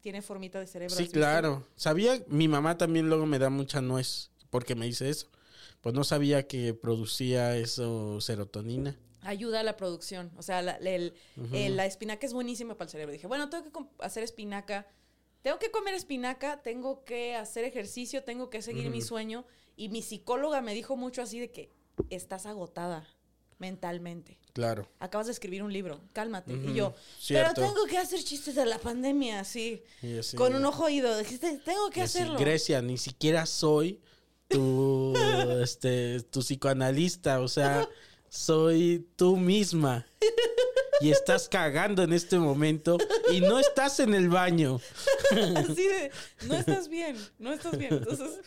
Tiene 0.00 0.22
formita 0.22 0.58
de 0.60 0.66
cerebro. 0.68 0.94
Sí, 0.96 1.08
claro. 1.08 1.66
Sabía, 1.76 2.22
mi 2.28 2.46
mamá 2.48 2.78
también 2.78 3.08
luego 3.08 3.26
me 3.26 3.38
da 3.38 3.50
mucha 3.50 3.80
nuez 3.80 4.30
porque 4.50 4.74
me 4.74 4.86
dice 4.86 5.08
eso. 5.10 5.28
Pues 5.80 5.94
no 5.94 6.04
sabía 6.04 6.46
que 6.46 6.74
producía 6.74 7.56
eso 7.56 8.20
serotonina. 8.20 8.96
Ayuda 9.22 9.60
a 9.60 9.62
la 9.62 9.76
producción. 9.76 10.30
O 10.36 10.42
sea, 10.42 10.62
la, 10.62 10.72
el- 10.76 11.14
el- 11.52 11.76
la 11.76 11.86
espinaca 11.86 12.26
es 12.26 12.32
buenísima 12.32 12.74
para 12.76 12.86
el 12.86 12.90
cerebro. 12.90 13.12
Dije, 13.12 13.26
bueno, 13.26 13.48
tengo 13.50 13.70
que 13.70 13.80
hacer 14.04 14.22
espinaca. 14.22 14.86
Tengo 15.42 15.58
que 15.58 15.70
comer 15.70 15.94
espinaca, 15.94 16.62
tengo 16.62 17.04
que 17.04 17.34
hacer 17.34 17.64
ejercicio, 17.64 18.24
tengo 18.24 18.50
que 18.50 18.60
seguir 18.62 18.90
mi 18.90 19.00
sueño. 19.02 19.44
Y 19.76 19.88
mi 19.88 20.02
psicóloga 20.02 20.60
me 20.60 20.74
dijo 20.74 20.96
mucho 20.96 21.22
así 21.22 21.38
de 21.40 21.50
que 21.50 21.70
estás 22.10 22.44
agotada 22.46 23.06
mentalmente. 23.58 24.38
Claro. 24.52 24.88
Acabas 24.98 25.26
de 25.26 25.32
escribir 25.32 25.62
un 25.62 25.72
libro, 25.72 26.00
cálmate. 26.12 26.52
Y 26.54 26.74
yo, 26.74 26.94
cierto. 27.18 27.52
pero 27.54 27.68
tengo 27.68 27.86
que 27.86 27.98
hacer 27.98 28.22
chistes 28.22 28.54
de 28.54 28.66
la 28.66 28.78
pandemia, 28.78 29.40
así. 29.40 29.82
Con 30.36 30.54
un 30.54 30.64
ojo 30.64 30.84
oído. 30.84 31.16
Dijiste, 31.18 31.58
tengo 31.64 31.90
que 31.90 32.00
Y 32.00 32.02
hacerlo. 32.04 32.38
Grecia, 32.38 32.82
ni 32.82 32.96
siquiera 32.98 33.46
soy 33.46 34.00
tu, 34.48 35.14
este, 35.62 36.20
tu 36.30 36.40
psicoanalista, 36.40 37.40
o 37.40 37.48
sea, 37.48 37.88
soy 38.30 39.06
tú 39.16 39.36
misma. 39.36 40.06
Y 41.02 41.10
estás 41.10 41.48
cagando 41.48 42.02
en 42.02 42.12
este 42.12 42.38
momento 42.38 42.98
y 43.32 43.40
no 43.40 43.58
estás 43.58 44.00
en 44.00 44.14
el 44.14 44.28
baño. 44.28 44.80
Así 45.30 45.86
de, 45.86 46.10
no 46.46 46.54
estás 46.54 46.88
bien, 46.88 47.16
no 47.38 47.52
estás 47.52 47.76
bien. 47.76 47.94
Entonces, 47.94 48.40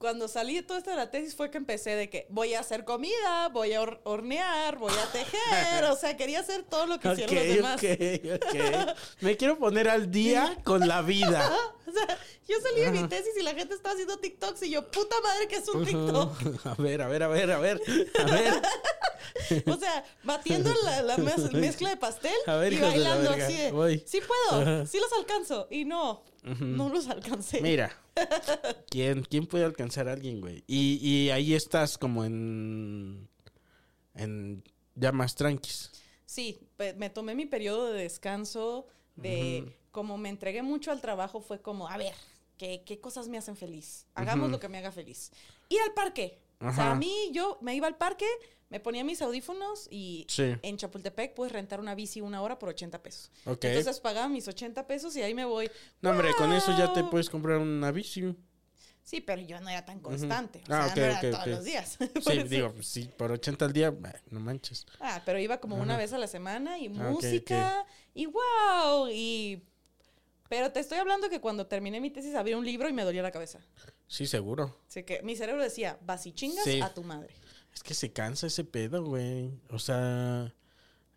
cuando 0.00 0.28
salí 0.28 0.54
de 0.54 0.62
todo 0.62 0.78
esto 0.78 0.88
de 0.88 0.96
la 0.96 1.10
tesis 1.10 1.36
fue 1.36 1.50
que 1.50 1.58
empecé 1.58 1.94
de 1.94 2.08
que 2.08 2.26
voy 2.30 2.54
a 2.54 2.60
hacer 2.60 2.86
comida, 2.86 3.50
voy 3.52 3.74
a 3.74 3.82
hor- 3.82 4.00
hornear, 4.04 4.78
voy 4.78 4.94
a 4.94 5.12
tejer, 5.12 5.84
o 5.90 5.94
sea, 5.94 6.16
quería 6.16 6.40
hacer 6.40 6.62
todo 6.62 6.86
lo 6.86 6.98
que 6.98 7.06
Ok, 7.10 7.18
hicieron 7.18 7.36
los 7.36 7.56
demás. 7.56 7.76
ok, 7.82 8.88
ok. 8.88 8.96
Me 9.20 9.36
quiero 9.36 9.58
poner 9.58 9.90
al 9.90 10.10
día 10.10 10.56
con 10.64 10.88
la 10.88 11.02
vida. 11.02 11.48
O 11.90 11.92
sea, 11.92 12.18
yo 12.46 12.54
salí 12.62 12.82
de 12.82 12.92
mi 12.92 13.08
tesis 13.08 13.32
y 13.36 13.42
la 13.42 13.52
gente 13.52 13.74
estaba 13.74 13.94
haciendo 13.94 14.16
TikToks 14.20 14.62
y 14.62 14.70
yo, 14.70 14.88
puta 14.92 15.16
madre 15.24 15.48
que 15.48 15.56
es 15.56 15.68
un 15.68 15.84
TikTok. 15.84 16.64
A 16.66 16.74
ver, 16.80 17.02
a 17.02 17.08
ver, 17.08 17.24
a 17.24 17.26
ver, 17.28 17.50
a 17.50 17.58
ver, 17.58 17.80
a 18.16 18.24
ver. 18.26 18.62
O 19.66 19.76
sea, 19.76 20.04
batiendo 20.22 20.72
la, 20.84 21.02
la 21.02 21.16
mez- 21.16 21.50
mezcla 21.52 21.90
de 21.90 21.96
pastel 21.96 22.32
ver, 22.46 22.72
y 22.72 22.76
de 22.76 22.82
bailando 22.82 23.30
así 23.30 23.54
de, 23.56 23.72
voy. 23.72 24.04
sí 24.06 24.20
puedo, 24.20 24.86
sí 24.86 24.98
los 25.00 25.12
alcanzo. 25.14 25.66
Y 25.68 25.84
no, 25.84 26.22
no 26.44 26.88
los 26.90 27.08
alcancé. 27.08 27.60
Mira, 27.60 27.92
¿quién, 28.90 29.22
quién 29.22 29.46
puede 29.46 29.64
alcanzar 29.64 30.08
a 30.08 30.12
alguien, 30.12 30.40
güey? 30.40 30.64
Y, 30.66 30.98
y 31.06 31.30
ahí 31.30 31.54
estás 31.54 31.98
como 31.98 32.24
en. 32.24 33.28
en. 34.14 34.62
ya 34.94 35.12
más 35.12 35.34
tranquis. 35.34 35.90
Sí, 36.26 36.60
me 36.96 37.10
tomé 37.10 37.34
mi 37.34 37.46
periodo 37.46 37.92
de 37.92 38.02
descanso, 38.02 38.86
de 39.16 39.76
como 39.90 40.16
me 40.18 40.28
entregué 40.28 40.62
mucho 40.62 40.92
al 40.92 41.00
trabajo, 41.00 41.40
fue 41.40 41.60
como, 41.60 41.88
a 41.88 41.96
ver, 41.96 42.14
¿qué, 42.56 42.84
qué 42.86 43.00
cosas 43.00 43.28
me 43.28 43.38
hacen 43.38 43.56
feliz? 43.56 44.06
Hagamos 44.14 44.50
lo 44.50 44.60
que 44.60 44.68
me 44.68 44.78
haga 44.78 44.92
feliz. 44.92 45.32
Ir 45.68 45.80
al 45.80 45.92
parque. 45.92 46.38
O 46.60 46.64
sea, 46.64 46.70
Ajá. 46.70 46.90
a 46.92 46.94
mí 46.94 47.30
yo 47.32 47.58
me 47.62 47.74
iba 47.74 47.86
al 47.86 47.96
parque, 47.96 48.26
me 48.70 48.80
ponía 48.80 49.04
mis 49.04 49.20
audífonos 49.20 49.88
y 49.90 50.24
Sí. 50.28 50.54
en 50.62 50.76
Chapultepec 50.76 51.34
puedes 51.34 51.52
rentar 51.52 51.80
una 51.80 51.94
bici 51.94 52.20
una 52.20 52.40
hora 52.40 52.58
por 52.58 52.68
80 52.70 53.02
pesos. 53.02 53.30
Entonces 53.44 54.00
pagaba 54.00 54.28
mis 54.28 54.48
80 54.48 54.86
pesos 54.86 55.14
y 55.16 55.22
ahí 55.22 55.34
me 55.34 55.44
voy. 55.44 55.70
No, 56.00 56.10
hombre, 56.10 56.30
con 56.38 56.52
eso 56.52 56.76
ya 56.78 56.92
te 56.92 57.04
puedes 57.04 57.28
comprar 57.28 57.58
una 57.58 57.90
bici. 57.90 58.34
Sí, 59.02 59.20
pero 59.20 59.42
yo 59.42 59.60
no 59.60 59.68
era 59.68 59.84
tan 59.84 59.98
constante. 59.98 60.60
O 60.68 60.72
Ah, 60.72 60.84
sea, 60.84 60.90
ok, 60.92 60.96
no 60.96 61.04
era 61.04 61.20
todos 61.32 61.46
los 61.48 61.64
días. 61.64 61.98
Sí, 62.22 62.38
eso- 62.38 62.48
digo, 62.48 62.72
pues 62.72 62.86
sí, 62.86 63.10
por 63.16 63.32
80 63.32 63.64
al 63.64 63.72
día, 63.72 63.90
bah, 63.90 64.14
no 64.30 64.38
manches. 64.38 64.86
Ah, 65.00 65.20
pero 65.26 65.38
iba 65.40 65.58
como 65.58 65.74
una 65.76 65.96
vez 65.96 66.12
a 66.12 66.18
la 66.18 66.28
semana 66.28 66.78
y 66.78 66.86
Ah, 66.86 66.90
música 67.10 67.84
y 68.14 68.26
wow. 68.26 69.08
Y. 69.10 69.64
Pero 70.48 70.70
te 70.72 70.80
estoy 70.80 70.98
hablando 70.98 71.28
que 71.28 71.40
cuando 71.40 71.66
terminé 71.66 72.00
mi 72.00 72.10
tesis 72.10 72.34
abrí 72.34 72.54
un 72.54 72.64
libro 72.64 72.88
y 72.88 72.92
me 72.92 73.02
dolía 73.04 73.22
la 73.22 73.30
cabeza. 73.32 73.58
Sí, 74.06 74.26
seguro. 74.26 74.80
Así 74.88 75.02
que 75.04 75.22
mi 75.22 75.34
cerebro 75.36 75.62
decía, 75.62 75.98
vas 76.02 76.26
y 76.26 76.32
chingas 76.32 76.64
Sí. 76.64 76.80
a 76.80 76.92
tu 76.92 77.02
madre. 77.04 77.34
Es 77.74 77.82
que 77.82 77.94
se 77.94 78.12
cansa 78.12 78.46
ese 78.46 78.64
pedo, 78.64 79.04
güey. 79.04 79.50
O 79.70 79.78
sea, 79.78 80.54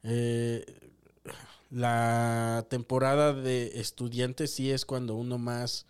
eh, 0.04 0.66
la 1.70 2.66
temporada 2.70 3.34
de 3.34 3.80
estudiantes 3.80 4.52
sí 4.52 4.72
es 4.72 4.86
cuando 4.86 5.16
uno 5.16 5.38
más 5.38 5.86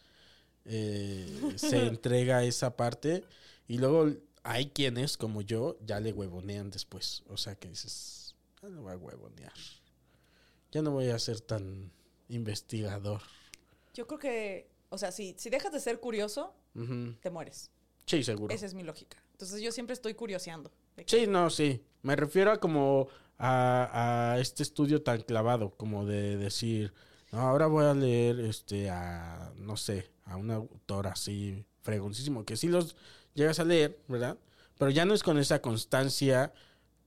eh, 0.66 1.54
se 1.58 1.88
entrega 1.88 2.38
a 2.38 2.44
esa 2.44 2.76
parte. 2.76 3.24
Y 3.68 3.78
luego 3.78 4.12
hay 4.44 4.70
quienes, 4.70 5.18
como 5.18 5.42
yo, 5.42 5.78
ya 5.86 6.00
le 6.00 6.14
huevonean 6.14 6.70
después. 6.70 7.24
O 7.28 7.38
sea, 7.38 7.56
que 7.56 7.70
dices, 7.70 8.36
ya 8.62 8.70
no 8.70 8.84
voy 8.84 8.94
a 8.94 8.98
huevonear. 8.98 9.54
Ya 10.72 10.82
no 10.82 10.92
voy 10.92 11.10
a 11.10 11.20
ser 11.20 11.40
tan 11.42 11.92
investigador. 12.30 13.22
Yo 13.94 14.08
creo 14.08 14.20
que, 14.20 14.70
o 14.90 14.98
sea, 14.98 15.12
si, 15.12 15.36
si 15.38 15.50
dejas 15.50 15.72
de 15.72 15.80
ser 15.80 16.00
curioso, 16.00 16.54
te 17.22 17.30
mueres. 17.30 17.70
Sí, 18.06 18.24
seguro. 18.24 18.54
Esa 18.54 18.66
es 18.66 18.74
mi 18.74 18.84
lógica. 18.84 19.22
Entonces 19.44 19.62
yo 19.62 19.72
siempre 19.74 19.94
estoy 19.94 20.14
curioseando. 20.14 20.72
que- 20.96 21.04
Sí, 21.06 21.28
no, 21.28 21.50
sí. 21.50 21.84
Me 22.02 22.16
refiero 22.16 22.52
a 22.52 22.60
como 22.60 23.08
a, 23.38 24.34
a 24.34 24.40
este 24.40 24.64
estudio 24.64 25.02
tan 25.04 25.22
clavado, 25.22 25.72
como 25.72 26.06
de 26.06 26.38
decir, 26.38 26.94
no, 27.32 27.42
ahora 27.42 27.68
voy 27.68 27.84
a 27.86 27.94
leer 27.94 28.40
este 28.40 28.90
a, 28.90 29.52
no 29.58 29.76
sé, 29.76 30.10
a 30.26 30.38
un 30.38 30.50
autor 30.52 31.08
así 31.08 31.66
fregoncísimo, 31.82 32.46
que 32.46 32.56
sí 32.56 32.68
los 32.70 32.96
llegas 33.34 33.60
a 33.60 33.66
leer, 33.66 34.00
¿verdad? 34.08 34.38
Pero 34.78 34.92
ya 34.92 35.04
no 35.04 35.14
es 35.14 35.24
con 35.24 35.38
esa 35.38 35.62
constancia 35.62 36.54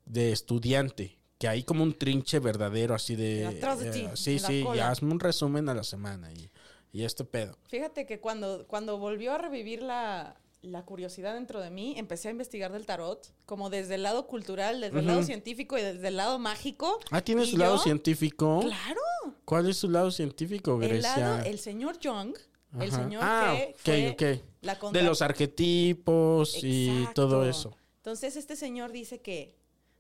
de 0.05 0.33
estudiante, 0.33 1.19
que 1.39 1.49
hay 1.49 1.63
como 1.63 1.83
un 1.83 1.95
trinche 1.95 2.39
verdadero 2.39 2.95
así 2.95 3.17
de... 3.17 3.47
Atrás 3.47 3.79
de 3.81 3.91
ti, 3.91 4.01
eh, 4.01 4.11
sí, 4.17 4.39
sí, 4.39 4.63
ya 4.75 4.91
hazme 4.91 5.11
un 5.13 5.21
resumen 5.21 5.69
a 5.71 5.75
la 5.75 5.85
semana 5.85 6.31
y, 6.33 6.51
y 6.93 7.05
este 7.05 7.25
pedo. 7.25 7.57
Fíjate 7.69 8.05
que 8.07 8.21
cuando, 8.21 8.67
cuando 8.67 8.99
volvió 8.99 9.33
a 9.33 9.39
revivir 9.39 9.83
la, 9.83 10.37
la 10.63 10.85
curiosidad 10.85 11.35
dentro 11.35 11.61
de 11.61 11.71
mí, 11.71 11.95
empecé 11.97 12.29
a 12.29 12.31
investigar 12.31 12.73
del 12.73 12.87
tarot, 12.87 13.33
como 13.45 13.71
desde 13.71 13.95
el 13.97 14.03
lado 14.03 14.27
cultural, 14.27 14.81
desde 14.81 14.99
el 14.99 15.07
lado 15.07 15.23
científico 15.23 15.79
y 15.79 15.83
desde 15.83 16.09
el 16.09 16.17
lado 16.17 16.39
mágico. 16.39 16.99
Ah, 17.11 17.21
¿tiene 17.21 17.47
su 17.47 17.57
lado 17.57 17.79
científico? 17.79 18.61
Claro. 18.61 19.01
¿Cuál 19.45 19.69
es 19.69 19.77
su 19.77 19.89
lado 19.89 20.11
científico, 20.11 20.81
El 20.83 20.89
Grecia? 20.89 21.17
lado, 21.17 21.45
el 21.45 21.59
señor 21.59 21.99
Jung 22.03 22.37
El 22.81 22.91
señor 22.91 23.23
ah, 23.25 23.55
que 23.57 23.71
ok, 23.71 23.79
fue 23.79 24.11
ok. 24.11 24.43
la 24.63 24.79
De 24.93 25.03
los 25.03 25.23
arquetipos 25.23 26.59
y 26.63 27.07
todo 27.15 27.49
eso. 27.49 27.77
Entonces 27.99 28.37
este 28.37 28.57
señor 28.57 28.93
dice 28.93 29.21
que, 29.21 29.57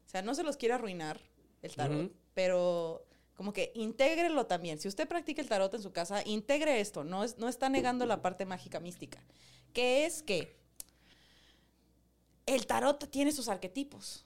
o 0.06 0.08
sea, 0.08 0.22
no 0.22 0.34
se 0.34 0.42
los 0.42 0.56
quiere 0.56 0.74
arruinar 0.74 1.20
el 1.62 1.74
tarot, 1.74 2.12
pero 2.34 3.04
como 3.34 3.52
que 3.52 3.72
intégrelo 3.74 4.46
también. 4.46 4.78
Si 4.78 4.88
usted 4.88 5.06
practica 5.06 5.42
el 5.42 5.48
tarot 5.48 5.72
en 5.74 5.82
su 5.82 5.92
casa, 5.92 6.22
integre 6.24 6.80
esto, 6.80 7.04
no, 7.04 7.24
es, 7.24 7.38
no 7.38 7.48
está 7.48 7.68
negando 7.68 8.06
la 8.06 8.22
parte 8.22 8.46
mágica 8.46 8.80
mística, 8.80 9.22
que 9.76 10.06
es 10.06 10.22
que 10.22 10.56
el 12.46 12.66
tarot 12.66 13.10
tiene 13.10 13.30
sus 13.30 13.48
arquetipos. 13.48 14.24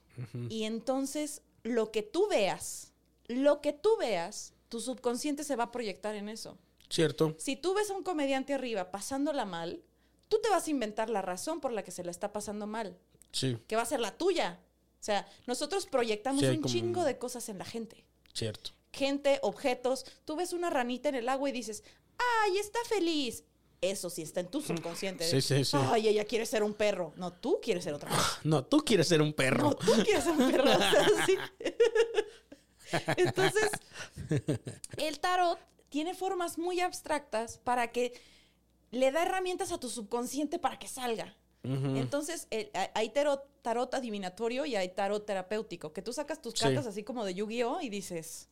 Y 0.49 0.63
entonces 0.63 1.41
lo 1.63 1.91
que 1.91 2.03
tú 2.03 2.27
veas, 2.29 2.93
lo 3.27 3.59
que 3.59 3.73
tú 3.73 3.97
veas, 3.99 4.53
tu 4.69 4.79
subconsciente 4.79 5.43
se 5.43 5.57
va 5.57 5.65
a 5.65 5.71
proyectar 5.71 6.15
en 6.15 6.29
eso. 6.29 6.57
Cierto. 6.89 7.35
Si 7.37 7.57
tú 7.57 7.73
ves 7.73 7.89
a 7.89 7.95
un 7.95 8.03
comediante 8.03 8.53
arriba 8.53 8.91
pasándola 8.91 9.43
mal, 9.45 9.81
tú 10.29 10.39
te 10.41 10.49
vas 10.49 10.67
a 10.67 10.69
inventar 10.71 11.09
la 11.09 11.21
razón 11.21 11.59
por 11.59 11.73
la 11.73 11.83
que 11.83 11.91
se 11.91 12.03
la 12.05 12.11
está 12.11 12.31
pasando 12.31 12.65
mal, 12.65 12.97
Sí, 13.33 13.57
que 13.67 13.75
va 13.75 13.81
a 13.81 13.85
ser 13.85 13.99
la 13.99 14.17
tuya. 14.17 14.59
O 14.99 15.03
sea, 15.03 15.27
nosotros 15.47 15.85
proyectamos 15.85 16.41
Sí, 16.41 16.47
un 16.47 16.55
como- 16.61 16.73
chingo 16.73 17.03
de 17.03 17.17
cosas 17.17 17.49
en 17.49 17.57
la 17.57 17.65
gente. 17.65 18.05
cierto. 18.33 18.71
Gente, 18.93 19.39
objetos. 19.41 20.05
Tú 20.25 20.35
ves 20.37 20.53
una 20.53 20.69
ranita 20.69 21.09
en 21.09 21.15
el 21.15 21.27
agua 21.29 21.49
y 21.49 21.53
dices, 21.53 21.83
¡ay, 22.43 22.57
está 22.57 22.79
feliz! 22.87 23.43
Eso 23.81 24.11
sí 24.11 24.21
está 24.21 24.41
en 24.41 24.47
tu 24.47 24.61
subconsciente. 24.61 25.27
Sí, 25.27 25.41
sí, 25.41 25.65
sí. 25.65 25.75
¡Ay, 25.91 26.07
ella 26.07 26.23
quiere 26.25 26.45
ser 26.45 26.61
un 26.61 26.75
perro! 26.75 27.13
No, 27.17 27.33
tú 27.33 27.59
quieres 27.61 27.83
ser 27.83 27.95
otra 27.95 28.09
cosa. 28.11 28.39
No, 28.43 28.63
tú 28.63 28.77
quieres 28.85 29.07
ser 29.07 29.23
un 29.23 29.33
perro. 29.33 29.63
No, 29.63 29.73
tú 29.75 29.91
quieres 30.03 30.23
ser 30.23 30.33
un 30.33 30.51
perro. 30.51 30.65
o 30.71 30.77
sea, 30.77 31.25
sí. 31.25 31.35
Entonces, 33.17 33.71
el 34.97 35.19
tarot 35.19 35.57
tiene 35.89 36.13
formas 36.13 36.57
muy 36.59 36.79
abstractas 36.79 37.57
para 37.57 37.91
que 37.91 38.13
le 38.91 39.11
da 39.11 39.23
herramientas 39.23 39.71
a 39.71 39.79
tu 39.79 39.89
subconsciente 39.89 40.59
para 40.59 40.77
que 40.77 40.87
salga. 40.87 41.35
Entonces, 41.63 42.47
el- 42.49 42.71
hay- 42.95 43.09
tarot, 43.09 43.43
tarot 43.61 43.93
adivinatorio 43.93 44.65
y 44.65 44.75
hay 44.75 44.89
tarot 44.89 45.25
terapéutico, 45.25 45.93
que 45.93 46.01
tú 46.01 46.11
sacas 46.11 46.41
tus 46.41 46.53
Sí. 46.55 46.59
cartas 46.61 46.85
así 46.87 47.03
como 47.03 47.23
de 47.23 47.33
Yu-Gi-Oh! 47.35 47.81
y 47.81 47.89
dices, 47.89 48.49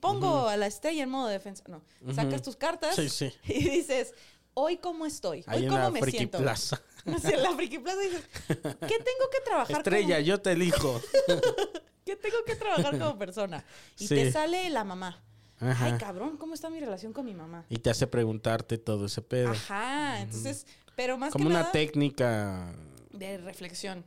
pongo 0.00 0.48
a 0.48 0.56
la 0.56 0.66
estrella 0.68 1.02
en 1.02 1.08
modo 1.10 1.26
defensa. 1.28 1.64
No, 1.68 1.82
sacas 2.14 2.40
tus 2.42 2.56
cartas 2.56 2.94
Sí, 2.96 3.08
sí. 3.08 3.32
y 3.46 3.68
dices, 3.68 4.14
hoy 4.54 4.76
cómo 4.78 5.06
estoy, 5.06 5.44
hoy 5.48 5.64
en 5.64 5.68
cómo 5.68 5.78
la 5.78 5.90
me 5.90 6.00
Friki 6.00 6.18
siento. 6.18 6.38
Plaza. 6.38 6.80
Sí, 7.04 7.32
la 7.36 7.50
Friki 7.56 7.78
Plaza 7.80 7.98
dices, 8.00 8.22
¿qué 8.46 8.54
tengo 8.98 9.28
que 9.32 9.40
trabajar 9.44 9.78
Estrella, 9.78 10.16
como- 10.16 10.26
yo 10.26 10.40
te 10.40 10.52
elijo. 10.52 11.00
que 12.04 12.14
tengo 12.16 12.36
que 12.46 12.54
trabajar 12.56 12.96
como 12.98 13.18
persona. 13.18 13.64
Y 13.98 14.06
Sí. 14.06 14.14
te 14.14 14.30
sale 14.32 14.70
la 14.70 14.84
mamá. 14.84 15.20
Ajá. 15.58 15.84
Ay, 15.86 15.92
cabrón, 15.98 16.36
¿cómo 16.36 16.54
está 16.54 16.70
mi 16.70 16.78
relación 16.80 17.12
con 17.12 17.24
mi 17.24 17.34
mamá? 17.34 17.64
Y 17.68 17.78
te 17.78 17.90
hace 17.90 18.06
preguntarte 18.06 18.78
todo 18.78 19.06
ese 19.06 19.20
pedo. 19.22 19.50
Ajá, 19.50 20.20
entonces, 20.20 20.66
pero 20.96 21.16
más 21.18 21.32
Como 21.32 21.44
que 21.44 21.50
una 21.50 21.60
nada 21.60 21.72
técnica. 21.72 22.72
de 23.10 23.38
reflexión. 23.38 24.04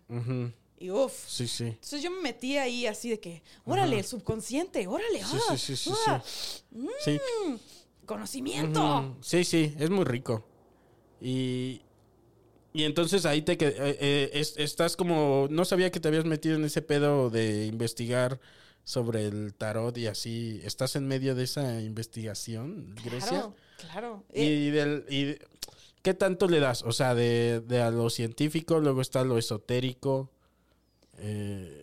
Y 0.78 0.90
uff. 0.92 1.14
Sí, 1.28 1.48
sí. 1.48 1.66
Entonces 1.68 2.02
yo 2.02 2.12
me 2.12 2.22
metí 2.22 2.58
ahí 2.58 2.88
así 2.88 3.10
de 3.10 3.20
que, 3.20 3.42
órale, 3.66 4.00
el 4.00 4.06
subconsciente, 4.06 4.86
órale, 4.88 5.20
Sí, 5.24 5.38
ah, 5.50 5.58
sí, 5.58 5.76
sí, 5.76 5.76
sí, 5.78 5.92
ah, 6.08 6.22
sí. 6.26 6.64
Sí. 7.04 7.20
Conocimiento. 8.06 9.18
Sí, 9.22 9.44
sí, 9.44 9.74
es 9.80 9.90
muy 9.90 10.06
rico. 10.06 10.48
Y, 11.22 11.82
y 12.74 12.84
entonces 12.84 13.26
ahí 13.26 13.42
te 13.42 13.54
eh, 13.54 13.58
eh, 13.78 14.30
es- 14.34 14.56
estás 14.58 14.96
como, 14.96 15.48
no 15.50 15.66
sabía 15.66 15.92
que 15.92 16.00
te 16.00 16.08
habías 16.08 16.26
metido 16.26 16.56
en 16.56 16.66
ese 16.66 16.82
pedo 16.82 17.30
de 17.30 17.66
investigar 17.66 18.40
sobre 18.84 19.26
el 19.26 19.54
tarot 19.54 19.98
y 19.98 20.08
así. 20.08 20.60
¿Estás 20.64 20.96
en 20.96 21.08
medio 21.08 21.34
de 21.36 21.44
esa 21.46 21.82
investigación, 21.82 22.96
Grecia? 23.04 23.30
Claro, 23.30 23.56
claro. 23.78 24.24
Eh, 24.34 24.46
Y 24.46 24.70
del, 24.72 25.06
y 25.10 25.36
¿qué 26.04 26.14
tanto 26.14 26.48
le 26.48 26.60
das? 26.60 26.84
O 26.84 26.92
sea, 26.92 27.16
de, 27.16 27.62
de 27.66 27.82
a 27.82 27.90
lo 27.92 28.10
científico, 28.10 28.80
luego 28.80 29.02
está 29.02 29.24
lo 29.24 29.38
esotérico. 29.38 30.30
eh, 31.18 31.82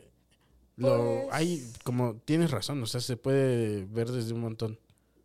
lo, 0.77 0.97
Pues- 1.25 1.29
hay 1.33 1.73
como, 1.85 2.17
tienes 2.25 2.51
razón, 2.51 2.83
o 2.83 2.87
sea, 2.87 3.01
se 3.01 3.17
puede 3.17 3.85
ver 3.87 4.11
desde 4.11 4.33
un 4.35 4.41
montón. 4.41 4.79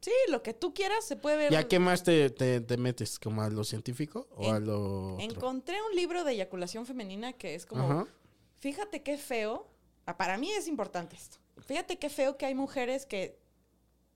Sí, 0.08 0.32
lo 0.32 0.42
que 0.42 0.54
tú 0.54 0.74
quieras 0.74 1.06
se 1.06 1.16
puede 1.18 1.36
ver. 1.38 1.52
¿Y 1.52 1.56
a 1.56 1.68
qué 1.68 1.80
más 1.80 2.04
te, 2.04 2.30
te- 2.30 2.62
te 2.62 2.78
metes? 2.78 3.20
¿Como 3.20 3.42
a 3.42 3.50
lo 3.50 3.64
científico 3.66 4.28
o 4.36 4.46
En- 4.46 4.56
a 4.56 4.60
lo 4.60 5.14
otro? 5.16 5.20
Encontré 5.26 5.76
un 5.90 5.96
libro 5.96 6.24
de 6.24 6.32
eyaculación 6.32 6.86
femenina 6.86 7.34
que 7.34 7.56
es 7.56 7.66
como, 7.66 7.84
Ajá. 7.84 8.08
fíjate 8.56 9.04
qué 9.04 9.18
feo, 9.18 9.68
ah, 10.06 10.16
para 10.18 10.38
mí 10.38 10.50
es 10.52 10.68
importante 10.70 11.16
esto, 11.18 11.38
fíjate 11.60 11.98
qué 11.98 12.10
feo 12.10 12.38
que 12.38 12.46
hay 12.46 12.56
mujeres 12.56 13.06
que 13.06 13.38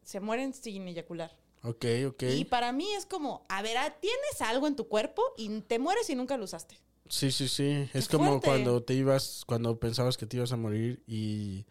se 0.04 0.20
mueren 0.22 0.54
sin 0.54 0.88
eyacular. 0.88 1.36
Ok, 1.64 1.86
ok. 2.08 2.24
Y 2.24 2.46
para 2.46 2.72
mí 2.72 2.92
es 2.94 3.06
como, 3.06 3.46
a 3.50 3.62
ver, 3.62 3.78
ah, 3.78 3.96
tienes 4.00 4.42
algo 4.42 4.68
en 4.68 4.76
tu 4.76 4.88
cuerpo 4.88 5.22
y 5.38 5.62
te 5.62 5.78
mueres 5.78 6.10
y 6.10 6.16
nunca 6.16 6.38
lo 6.38 6.46
usaste. 6.46 6.76
Sí, 7.08 7.32
sí, 7.32 7.48
sí. 7.50 7.89
Es 7.94 8.08
Qué 8.08 8.16
como 8.16 8.30
fuerte. 8.39 8.48
cuando 8.48 8.82
te 8.82 8.94
ibas, 8.94 9.44
cuando 9.46 9.78
pensabas 9.78 10.16
que 10.18 10.26
te 10.26 10.38
ibas 10.38 10.54
a 10.54 10.58
morir 10.58 11.04
y 11.06 11.66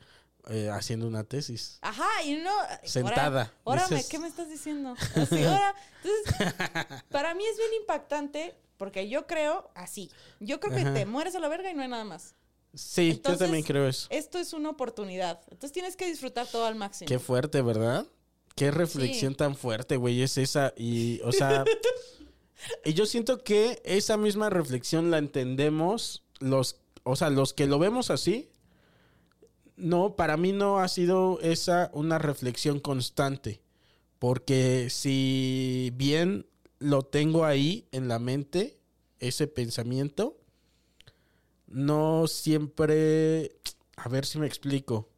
eh, 0.50 0.68
haciendo 0.70 1.06
una 1.06 1.24
tesis. 1.24 1.78
Ajá, 1.82 2.22
y 2.24 2.34
no... 2.34 2.50
Sentada, 2.84 3.52
Ahora, 3.64 3.86
dices. 3.88 4.08
¿qué 4.08 4.18
me 4.18 4.28
estás 4.28 4.48
diciendo? 4.48 4.94
Así, 5.14 5.42
ahora, 5.44 5.74
entonces, 6.02 7.02
para 7.10 7.34
mí 7.34 7.44
es 7.46 7.56
bien 7.56 7.70
impactante 7.80 8.54
porque 8.76 9.08
yo 9.08 9.26
creo 9.26 9.70
así. 9.74 10.10
Yo 10.40 10.58
creo 10.58 10.74
que 10.74 10.80
Ajá. 10.82 10.94
te 10.94 11.06
mueres 11.06 11.34
a 11.34 11.38
la 11.40 11.48
verga 11.48 11.70
y 11.70 11.74
no 11.74 11.82
hay 11.82 11.88
nada 11.88 12.04
más. 12.04 12.34
Sí, 12.74 13.10
Entonces, 13.10 13.38
yo 13.40 13.44
también 13.46 13.64
creo 13.64 13.86
eso. 13.88 14.06
Esto 14.10 14.38
es 14.38 14.52
una 14.52 14.70
oportunidad. 14.70 15.40
Entonces 15.50 15.72
tienes 15.72 15.96
que 15.96 16.06
disfrutar 16.06 16.46
todo 16.46 16.64
al 16.66 16.76
máximo. 16.76 17.06
Qué 17.08 17.18
fuerte, 17.18 17.60
¿verdad? 17.62 18.06
Qué 18.54 18.70
reflexión 18.70 19.32
Sí. 19.32 19.36
tan 19.36 19.56
fuerte, 19.56 19.96
güey, 19.96 20.22
es 20.22 20.38
esa. 20.38 20.72
Y, 20.76 21.20
o 21.24 21.32
sea, 21.32 21.64
y 22.84 22.94
yo 22.94 23.06
siento 23.06 23.42
que 23.42 23.80
esa 23.84 24.16
misma 24.16 24.50
reflexión 24.50 25.10
la 25.10 25.18
entendemos 25.18 26.22
los, 26.38 26.76
o 27.02 27.16
sea, 27.16 27.30
los 27.30 27.52
que 27.52 27.66
lo 27.66 27.78
vemos 27.78 28.10
así. 28.10 28.49
No, 29.80 30.16
para 30.16 30.36
mí 30.36 30.52
no 30.52 30.78
ha 30.78 30.88
sido 30.88 31.40
esa 31.40 31.90
una 31.92 32.18
reflexión 32.18 32.80
constante. 32.80 33.60
Porque 34.18 34.88
si 34.90 35.92
bien 35.94 36.46
lo 36.78 37.02
tengo 37.02 37.44
ahí 37.44 37.86
en 37.90 38.08
la 38.08 38.18
mente, 38.18 38.78
ese 39.18 39.46
pensamiento, 39.46 40.36
no 41.66 42.26
siempre, 42.26 43.56
a 43.96 44.08
ver 44.08 44.26
si 44.26 44.38
me 44.38 44.46
explico, 44.46 45.08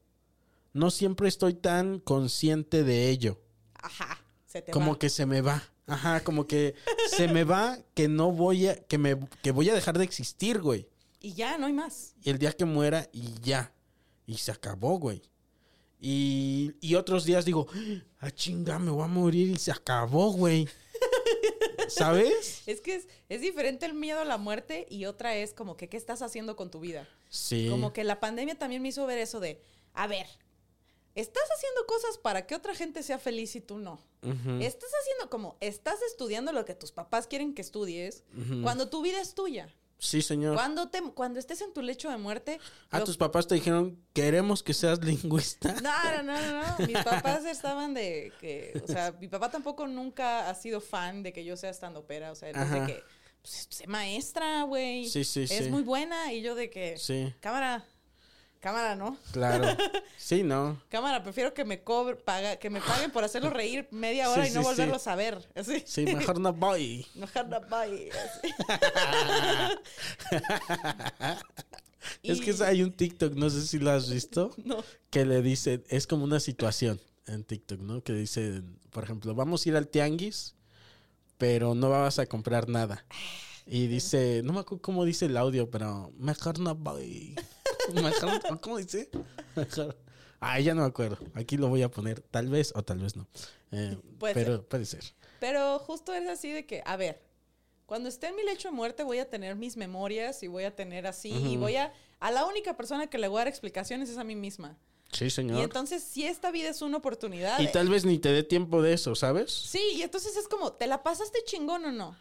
no 0.73 0.91
siempre 0.91 1.29
estoy 1.29 1.55
tan 1.55 1.99
consciente 1.99 2.85
de 2.85 3.11
ello. 3.11 3.41
Ajá, 3.75 4.19
se 4.47 4.63
te 4.63 4.71
Como 4.71 4.93
va. 4.93 4.99
que 4.99 5.09
se 5.11 5.27
me 5.27 5.41
va. 5.41 5.63
Ajá, 5.87 6.23
como 6.23 6.47
que 6.47 6.75
se 7.09 7.27
me 7.27 7.45
va 7.45 7.79
que 7.95 8.07
no 8.09 8.31
voy 8.31 8.69
a, 8.69 8.77
que 8.85 8.99
me, 8.99 9.19
que 9.43 9.51
voy 9.51 9.69
a 9.69 9.75
dejar 9.75 9.99
de 9.99 10.05
existir, 10.05 10.61
güey. 10.61 10.89
Y 11.21 11.35
ya, 11.35 11.59
no 11.59 11.67
hay 11.67 11.73
más. 11.73 12.15
Y 12.23 12.31
el 12.31 12.39
día 12.39 12.53
que 12.53 12.65
muera 12.65 13.09
y 13.13 13.35
ya. 13.41 13.73
Y 14.27 14.39
se 14.39 14.53
acabó, 14.53 14.99
güey. 14.99 15.23
Y, 16.01 16.75
y 16.81 16.97
otros 16.97 17.25
días 17.25 17.45
digo, 17.45 17.69
ah, 18.19 18.31
chinga, 18.31 18.79
me 18.79 18.91
voy 18.91 19.05
a 19.05 19.09
morir 19.09 19.49
y 19.49 19.57
se 19.57 19.71
acabó, 19.71 20.33
güey. 20.33 20.69
¿Sabes? 21.89 22.63
Es 22.67 22.81
que 22.81 22.97
es, 22.97 23.09
es 23.29 23.41
diferente 23.41 23.87
el 23.87 23.95
miedo 23.95 24.21
a 24.21 24.25
la 24.25 24.39
muerte 24.39 24.87
y 24.91 25.05
otra 25.05 25.37
es 25.37 25.55
como 25.55 25.77
que 25.77 25.89
qué 25.89 25.97
estás 25.97 26.23
haciendo 26.23 26.57
con 26.57 26.71
tu 26.71 26.81
vida. 26.81 27.09
Sí. 27.29 27.69
Como 27.71 27.93
que 27.93 28.03
la 28.03 28.19
pandemia 28.19 28.59
también 28.59 28.83
me 28.83 28.89
hizo 28.89 29.07
ver 29.07 29.19
eso 29.19 29.39
de, 29.41 29.63
a 29.93 30.07
ver, 30.07 30.27
estás 31.15 31.45
haciendo 31.55 31.87
cosas 31.87 32.19
para 32.19 32.47
que 32.47 32.55
otra 32.55 32.75
gente 32.75 33.03
sea 33.03 33.19
feliz 33.19 33.55
y 33.57 33.61
tú 33.61 33.79
no. 33.79 34.01
Estás 34.61 34.91
haciendo 35.01 35.31
como, 35.31 35.57
estás 35.61 36.01
estudiando 36.03 36.53
lo 36.53 36.65
que 36.65 36.77
tus 36.77 36.93
papás 36.93 37.27
quieren 37.27 37.55
que 37.55 37.63
estudies 37.63 38.23
cuando 38.63 38.89
tu 38.89 39.03
vida 39.03 39.21
es 39.21 39.35
tuya. 39.35 39.69
Sí, 40.05 40.21
señor. 40.21 40.55
Cuando, 40.55 40.89
te, 40.89 41.01
cuando 41.15 41.39
estés 41.39 41.61
en 41.61 41.73
tu 41.73 41.81
lecho 41.81 42.11
de 42.11 42.17
muerte... 42.17 42.59
Ah, 42.91 42.99
lo- 42.99 43.05
tus 43.05 43.17
papás 43.17 43.47
te 43.47 43.55
dijeron, 43.55 43.97
queremos 44.13 44.61
que 44.65 44.75
seas 44.75 44.99
lingüista. 45.05 45.75
No, 45.81 46.23
no, 46.25 46.41
no, 46.41 46.63
no. 46.79 46.87
Mis 46.87 46.99
papás 47.05 47.45
estaban 47.45 47.95
de 47.95 48.33
que, 48.41 48.83
o 48.83 48.87
sea, 48.91 49.13
mi 49.21 49.29
papá 49.29 49.49
tampoco 49.53 49.87
nunca 49.87 50.51
ha 50.51 50.55
sido 50.57 50.81
fan 50.81 51.23
de 51.23 51.33
que 51.33 51.45
yo 51.45 51.57
sea 51.57 51.71
estando 51.71 52.05
pera, 52.05 52.33
o 52.33 52.35
sea, 52.35 52.51
él 52.51 52.57
es 52.57 52.71
de 52.73 52.85
que, 52.87 53.05
pues, 53.43 53.67
sé 53.71 53.87
maestra, 53.87 54.65
güey. 54.65 55.09
Sí, 55.09 55.23
sí, 55.23 55.43
Es 55.45 55.51
sí. 55.51 55.71
muy 55.71 55.83
buena 55.83 56.33
y 56.33 56.43
yo 56.43 56.57
de 56.57 56.69
que, 56.69 56.99
Sí, 56.99 57.33
cámara, 57.39 57.85
cámara, 58.63 58.95
¿no? 58.97 59.19
claro. 59.33 59.67
Sí, 60.17 60.45
no. 60.45 60.81
Cámara, 60.89 61.23
prefiero 61.23 61.53
que 61.53 61.65
me 61.65 61.83
cobre, 61.83 62.15
paga, 62.15 62.57
que 62.57 62.71
me 62.71 62.81
paguen 62.81 63.11
por 63.11 63.25
hacerlo 63.25 63.51
reír 63.51 63.89
media 63.91 64.31
hora 64.31 64.45
Sí, 64.47 64.53
y 64.53 64.55
no 64.55 64.61
sí, 64.61 64.67
volverlo 64.69 64.99
sí. 65.01 65.11
a. 65.11 65.41
Así. 65.57 65.83
Sí, 65.85 66.05
mejor 66.05 66.39
no 66.41 66.53
voy. 66.53 67.05
Mejor 67.17 67.49
no 67.49 67.61
voy. 67.69 68.09
Es 72.23 72.41
que 72.41 72.55
hay 72.65 72.83
un 72.83 72.93
TikTok, 72.93 73.35
no 73.35 73.51
sé 73.51 73.67
si 73.67 73.79
lo 73.79 73.91
has 73.91 74.11
visto, 74.11 74.51
No. 74.65 74.83
que 75.11 75.25
le 75.25 75.43
dice, 75.43 75.83
es 75.89 76.07
como 76.07 76.25
una 76.25 76.41
situación 76.41 77.01
en 77.27 77.45
TikTok, 77.45 77.81
¿no? 77.81 78.03
Que 78.03 78.13
dice, 78.13 78.63
por 78.91 79.05
ejemplo, 79.05 79.35
vamos 79.35 79.65
a 79.65 79.69
ir 79.69 79.77
al 79.77 79.89
tianguis, 79.89 80.55
pero 81.39 81.75
no 81.75 81.91
vas 81.91 82.19
a 82.19 82.27
comprar 82.27 82.69
nada. 82.69 83.05
Y 83.67 83.87
dice, 83.87 84.43
no 84.45 84.53
me 84.53 84.61
acuerdo 84.61 84.83
cómo 84.83 85.05
dice 85.05 85.27
el 85.27 85.37
audio, 85.37 85.71
pero 85.71 86.13
mejor 86.17 86.59
no 86.59 86.75
voy. 86.75 87.35
¿Cómo 88.61 88.79
dice? 88.79 89.11
Mejor. 89.57 89.97
Ah, 90.41 90.59
ya 90.61 90.75
no 90.75 90.83
me 90.83 90.89
acuerdo. 90.89 91.19
Aquí 91.35 91.57
lo 91.57 91.69
voy 91.69 91.83
a 91.83 91.91
poner, 91.91 92.21
tal 92.21 92.49
vez 92.49 92.73
o 92.75 92.83
tal 92.83 92.99
vez 92.99 93.17
no. 93.17 93.27
Eh, 93.71 93.97
Puede 94.19 94.35
pero 94.35 94.57
ser. 94.57 94.65
puede 94.67 94.87
ser. 94.87 95.05
Pero 95.41 95.79
justo 95.79 96.13
es 96.15 96.27
así 96.29 96.51
de 96.51 96.67
que, 96.67 96.83
a 96.85 96.97
ver, 96.97 97.21
cuando 97.87 98.09
esté 98.09 98.29
en 98.29 98.37
mi 98.37 98.45
lecho 98.45 98.69
de 98.69 98.73
muerte 98.75 99.03
voy 99.03 99.19
a 99.19 99.29
tener 99.29 99.57
mis 99.57 99.77
memorias 99.77 100.43
y 100.43 100.49
voy 100.49 100.65
a 100.65 100.75
tener 100.75 101.07
así 101.07 101.31
y 101.31 101.57
voy 101.57 101.77
a... 101.77 101.93
A 102.21 102.31
la 102.31 102.45
única 102.47 102.77
persona 102.77 103.09
que 103.09 103.19
le 103.19 103.27
voy 103.27 103.39
a 103.39 103.41
dar 103.41 103.49
explicaciones 103.49 104.09
es 104.09 104.17
a 104.17 104.23
mí 104.25 104.37
misma. 104.37 104.79
Sí, 105.11 105.25
Y 105.27 105.31
señor. 105.31 105.61
entonces, 105.61 106.03
si 106.05 106.25
esta 106.25 106.53
vida 106.53 106.71
es 106.71 106.81
una 106.81 106.99
oportunidad... 106.99 107.59
Y 107.59 107.67
tal 107.71 107.89
vez 107.89 108.05
ni 108.05 108.19
te 108.19 108.31
dé 108.33 108.45
tiempo 108.45 108.81
de 108.81 108.93
eso, 108.95 109.15
¿sabes? 109.17 109.51
Sí, 109.53 109.83
y 109.97 110.03
entonces 110.03 110.37
es 110.37 110.47
como, 110.49 110.73
¿te 110.73 110.87
la 110.87 111.03
pasaste 111.03 111.41
chingón 111.45 111.85
o 111.85 111.93
no? 111.93 112.17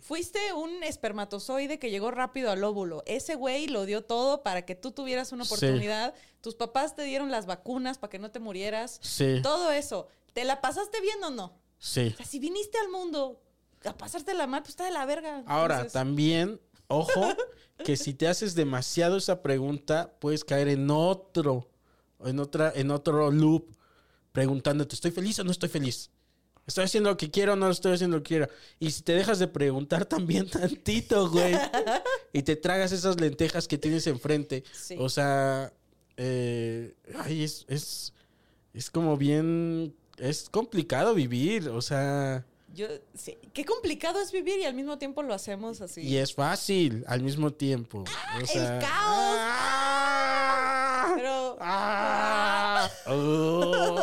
Fuiste 0.00 0.52
un 0.52 0.82
espermatozoide 0.82 1.78
que 1.78 1.90
llegó 1.90 2.10
rápido 2.10 2.50
al 2.50 2.64
óvulo. 2.64 3.02
Ese 3.06 3.34
güey 3.36 3.66
lo 3.68 3.84
dio 3.86 4.02
todo 4.04 4.42
para 4.42 4.64
que 4.66 4.74
tú 4.74 4.90
tuvieras 4.92 5.32
una 5.32 5.44
Sí. 5.44 5.54
oportunidad. 5.54 6.14
Tus 6.40 6.54
papás 6.54 6.94
te 6.96 7.02
dieron 7.04 7.30
las 7.30 7.46
vacunas 7.46 7.98
para 7.98 8.10
que 8.10 8.18
no 8.18 8.30
te 8.30 8.40
murieras. 8.40 8.98
Sí. 9.02 9.40
Todo 9.42 9.70
eso. 9.70 10.08
¿Te 10.32 10.44
la 10.44 10.60
pasaste 10.60 11.00
bien 11.00 11.22
o 11.22 11.30
no? 11.30 11.58
Sí. 11.78 12.10
O 12.14 12.16
sea, 12.16 12.26
si 12.26 12.38
viniste 12.38 12.78
al 12.78 12.88
mundo 12.88 13.40
a 13.84 13.96
pasártela 13.96 14.46
mal, 14.46 14.62
pues 14.62 14.70
está 14.70 14.84
de 14.86 14.90
la 14.90 15.06
verga. 15.06 15.42
Ahora, 15.46 15.74
Entonces, 15.76 15.92
también, 15.92 16.60
ojo, 16.88 17.28
que 17.84 17.96
si 17.96 18.14
te 18.14 18.26
haces 18.28 18.54
demasiado 18.54 19.16
esa 19.18 19.42
pregunta, 19.42 20.14
puedes 20.20 20.44
caer 20.44 20.68
en 20.68 20.90
otro, 20.90 21.68
en 22.24 22.40
otra, 22.40 22.72
en 22.74 22.90
otro 22.90 23.30
loop, 23.30 23.74
preguntándote, 24.32 24.94
¿estoy 24.94 25.10
feliz 25.10 25.38
o 25.38 25.44
no 25.44 25.50
estoy 25.50 25.68
feliz? 25.68 26.10
¿Estoy 26.66 26.84
haciendo 26.84 27.10
lo 27.10 27.16
que 27.16 27.30
quiero 27.30 27.56
no 27.56 27.68
estoy 27.70 27.92
haciendo 27.94 28.16
lo 28.16 28.22
que 28.22 28.28
quiero? 28.28 28.48
Y 28.80 28.90
si 28.90 29.02
te 29.02 29.12
dejas 29.12 29.38
de 29.38 29.48
preguntar 29.48 30.06
también 30.06 30.48
tantito, 30.48 31.28
güey, 31.30 31.54
y 32.32 32.42
te 32.42 32.56
tragas 32.56 32.92
esas 32.92 33.20
lentejas 33.20 33.68
que 33.68 33.78
tienes 33.78 34.06
enfrente, 34.06 34.64
Sí. 34.72 34.96
o 34.98 35.08
sea, 35.08 35.72
eh, 36.16 36.94
ay, 37.18 37.44
es, 37.44 37.64
es, 37.68 38.12
es 38.72 38.90
como 38.90 39.16
bien, 39.16 39.94
es 40.18 40.48
complicado 40.48 41.14
vivir, 41.14 41.68
o 41.68 41.82
sea... 41.82 42.44
Yo, 42.72 42.88
sí. 43.14 43.38
Qué 43.52 43.64
complicado 43.64 44.20
es 44.20 44.32
vivir 44.32 44.58
y 44.58 44.64
al 44.64 44.74
mismo 44.74 44.98
tiempo 44.98 45.22
lo 45.22 45.32
hacemos 45.32 45.80
así. 45.80 46.00
Y 46.00 46.16
es 46.16 46.34
fácil 46.34 47.04
al 47.06 47.22
mismo 47.22 47.52
tiempo. 47.52 48.02
O 48.42 48.46
sea, 48.46 48.80
caos! 48.80 49.36
¡Ah! 49.38 51.12
Pero- 51.14 51.56
¡Ah! 51.60 52.90
Oh. 53.06 53.96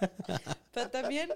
Pero 0.72 0.90
también 0.90 1.30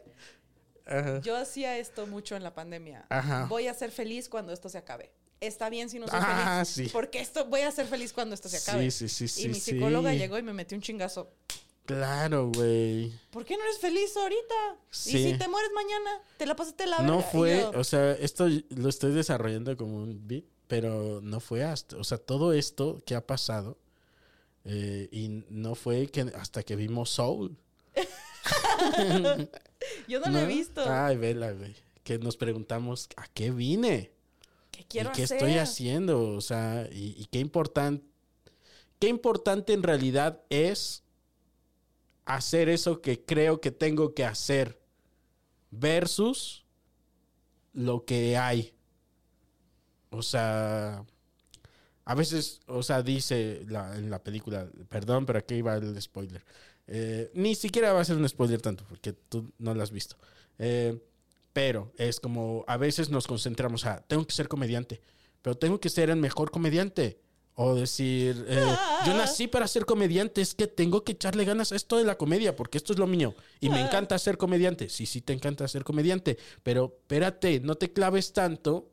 Ajá. 0.86 1.20
yo 1.20 1.36
hacía 1.36 1.78
esto 1.78 2.06
mucho 2.06 2.36
en 2.36 2.42
la 2.42 2.54
pandemia. 2.54 3.06
Ajá. 3.08 3.46
Voy 3.46 3.66
a 3.68 3.74
ser 3.74 3.90
feliz 3.90 4.28
cuando 4.28 4.52
esto 4.52 4.68
se 4.68 4.78
acabe. 4.78 5.10
Está 5.40 5.68
bien 5.70 5.90
si 5.90 5.98
no 5.98 6.06
soy 6.06 6.18
Ah, 6.22 6.62
feliz. 6.64 6.68
sí. 6.68 6.92
Porque 6.92 7.20
esto 7.20 7.46
voy 7.46 7.62
a 7.62 7.72
ser 7.72 7.86
feliz 7.86 8.12
cuando 8.12 8.34
esto 8.34 8.48
se 8.48 8.58
acabe. 8.58 8.90
sí, 8.90 9.08
sí, 9.08 9.24
y 9.24 9.28
sí, 9.28 9.48
mi 9.48 9.54
sí. 9.54 9.72
psicóloga 9.72 10.12
llegó 10.14 10.38
y 10.38 10.42
me 10.42 10.52
metió 10.52 10.76
un 10.76 10.82
chingazo. 10.82 11.32
Claro, 11.84 12.52
güey. 12.54 13.12
¿Por 13.32 13.44
qué 13.44 13.56
no 13.56 13.64
eres 13.64 13.78
feliz 13.78 14.16
ahorita? 14.16 14.54
Sí. 14.90 15.18
Y 15.18 15.32
si 15.32 15.38
te 15.38 15.48
mueres 15.48 15.72
mañana, 15.74 16.20
te 16.36 16.46
la 16.46 16.54
pasaste 16.54 16.86
la 16.86 16.98
No 17.00 17.16
verga. 17.16 17.28
Y 17.28 17.32
fue, 17.32 17.58
yo, 17.60 17.70
o 17.74 17.82
sea, 17.84 18.12
esto 18.12 18.46
lo 18.70 18.88
estoy 18.88 19.12
desarrollando 19.12 19.76
como 19.76 19.96
un 19.96 20.28
beat, 20.28 20.44
pero 20.68 21.20
no 21.22 21.40
fue 21.40 21.64
hasta, 21.64 21.96
o 21.96 22.04
sea, 22.04 22.18
todo 22.18 22.52
esto 22.52 23.02
que 23.04 23.16
ha 23.16 23.26
pasado 23.26 23.78
eh, 24.64 25.08
y 25.10 25.44
no 25.50 25.74
fue 25.74 26.06
que 26.06 26.20
hasta 26.36 26.62
que 26.62 26.76
vimos 26.76 27.10
Soul. 27.10 27.56
yo 30.08 30.20
no, 30.20 30.30
lo 30.30 30.38
he 30.40 30.46
visto. 30.46 30.82
Ay, 30.86 31.16
vela, 31.16 31.52
güey. 31.52 31.74
Que 32.04 32.18
nos 32.18 32.36
preguntamos, 32.36 33.08
¿a 33.16 33.26
qué 33.28 33.50
vine? 33.50 34.12
¿Qué 34.70 34.84
quiero 34.84 35.10
¿Y 35.10 35.12
qué 35.12 35.22
hacer? 35.24 35.36
estoy 35.38 35.58
haciendo? 35.58 36.30
O 36.34 36.40
sea, 36.40 36.88
y, 36.90 37.14
y 37.18 37.26
qué 37.26 37.38
importante, 37.38 38.04
qué 38.98 39.08
importante 39.08 39.72
en 39.72 39.82
realidad 39.82 40.42
es 40.50 41.02
hacer 42.24 42.68
eso 42.68 43.00
que 43.00 43.24
creo 43.24 43.60
que 43.60 43.70
tengo 43.70 44.14
que 44.14 44.24
hacer 44.24 44.80
versus 45.70 46.64
lo 47.72 48.04
que 48.04 48.36
hay. 48.36 48.74
O 50.10 50.22
sea, 50.22 51.04
a 52.04 52.14
veces, 52.14 52.60
o 52.66 52.82
sea, 52.82 53.02
dice 53.02 53.64
la- 53.68 53.96
en 53.96 54.10
la 54.10 54.22
película, 54.22 54.68
perdón, 54.88 55.24
pero 55.26 55.38
aquí 55.38 55.62
va 55.62 55.76
el 55.76 56.00
spoiler. 56.00 56.44
Eh, 56.94 57.30
ni 57.32 57.54
siquiera 57.54 57.94
va 57.94 58.02
a 58.02 58.04
ser 58.04 58.18
un 58.18 58.28
spoiler 58.28 58.60
tanto, 58.60 58.84
porque 58.86 59.14
tú 59.14 59.50
no 59.58 59.74
lo 59.74 59.82
has 59.82 59.90
visto. 59.90 60.16
Eh, 60.58 61.00
pero 61.54 61.90
es 61.96 62.20
como, 62.20 62.66
a 62.68 62.76
veces 62.76 63.08
nos 63.08 63.26
concentramos 63.26 63.86
a, 63.86 64.02
tengo 64.02 64.26
que 64.26 64.34
ser 64.34 64.46
comediante, 64.46 65.00
pero 65.40 65.56
tengo 65.56 65.80
que 65.80 65.88
ser 65.88 66.10
el 66.10 66.16
mejor 66.16 66.50
comediante. 66.50 67.18
O 67.54 67.74
decir, 67.74 68.46
eh, 68.48 68.76
yo 69.06 69.14
nací 69.14 69.46
para 69.46 69.68
ser 69.68 69.84
comediante, 69.86 70.40
es 70.40 70.54
que 70.54 70.66
tengo 70.66 71.04
que 71.04 71.12
echarle 71.12 71.44
ganas 71.44 71.72
a 71.72 71.76
esto 71.76 71.96
de 71.96 72.04
la 72.04 72.16
comedia, 72.16 72.56
porque 72.56 72.78
esto 72.78 72.92
es 72.92 72.98
lo 72.98 73.06
mío. 73.06 73.34
Y 73.60 73.68
me 73.68 73.80
encanta 73.80 74.18
ser 74.18 74.38
comediante. 74.38 74.88
Sí, 74.88 75.04
sí, 75.04 75.20
te 75.20 75.34
encanta 75.34 75.68
ser 75.68 75.84
comediante, 75.84 76.38
pero 76.62 76.96
espérate, 77.00 77.60
no 77.60 77.74
te 77.74 77.92
claves 77.92 78.32
tanto 78.32 78.90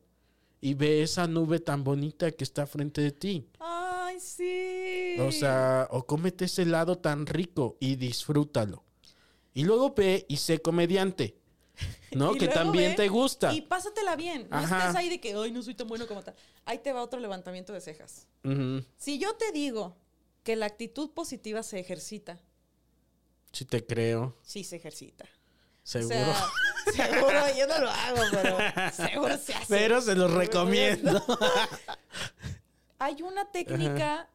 y 0.61 0.73
ve 0.73 1.03
esa 1.03 1.27
nube 1.27 1.59
tan 1.59 1.83
bonita 1.85 2.31
que 2.31 2.43
está 2.43 2.67
frente 2.67 3.01
de 3.01 3.11
ti. 3.11 3.47
Ay, 3.59 4.19
sí. 4.19 4.88
O 5.27 5.31
sea, 5.31 5.87
o 5.91 6.05
cómete 6.05 6.45
ese 6.45 6.63
helado 6.63 6.97
tan 6.97 7.25
rico 7.25 7.77
y 7.79 7.95
disfrútalo. 7.95 8.83
Y 9.53 9.63
luego 9.63 9.93
ve 9.93 10.25
y 10.29 10.37
sé 10.37 10.59
comediante. 10.61 11.35
¿no? 12.11 12.33
Que 12.37 12.47
también 12.47 12.91
ve 12.91 12.95
te 12.95 13.07
gusta. 13.09 13.53
Y 13.53 13.61
pásatela 13.61 14.15
bien. 14.15 14.47
No 14.49 14.57
Ajá. 14.57 14.79
estés 14.79 14.95
ahí 14.95 15.09
de 15.09 15.19
que, 15.19 15.33
ay, 15.33 15.51
no 15.51 15.61
soy 15.61 15.75
tan 15.75 15.87
bueno 15.87 16.07
como 16.07 16.21
tal. 16.23 16.35
Ahí 16.65 16.79
te 16.79 16.91
va 16.93 17.01
otro 17.01 17.19
levantamiento 17.19 17.73
de 17.73 17.81
cejas. 17.81 18.27
Si 18.97 19.19
yo 19.19 19.35
te 19.35 19.51
digo 19.51 19.95
que 20.43 20.55
la 20.55 20.65
actitud 20.65 21.11
positiva 21.11 21.63
se 21.63 21.79
ejercita, 21.79 22.39
Sí 23.51 23.65
te 23.65 23.83
creo. 23.85 24.37
sí 24.43 24.63
se 24.63 24.75
ejercita. 24.75 25.25
Seguro. 25.83 26.15
O 26.15 26.91
sea, 26.91 27.05
seguro, 27.07 27.39
yo 27.57 27.67
no 27.67 27.79
lo 27.79 27.89
hago, 27.89 28.21
pero 28.31 28.57
seguro 28.93 29.37
se 29.37 29.53
hace. 29.55 29.65
Pero 29.67 30.01
se 30.01 30.15
los 30.15 30.31
recomiendo. 30.31 31.23
Hay 32.99 33.21
una 33.23 33.49
técnica, 33.51 34.29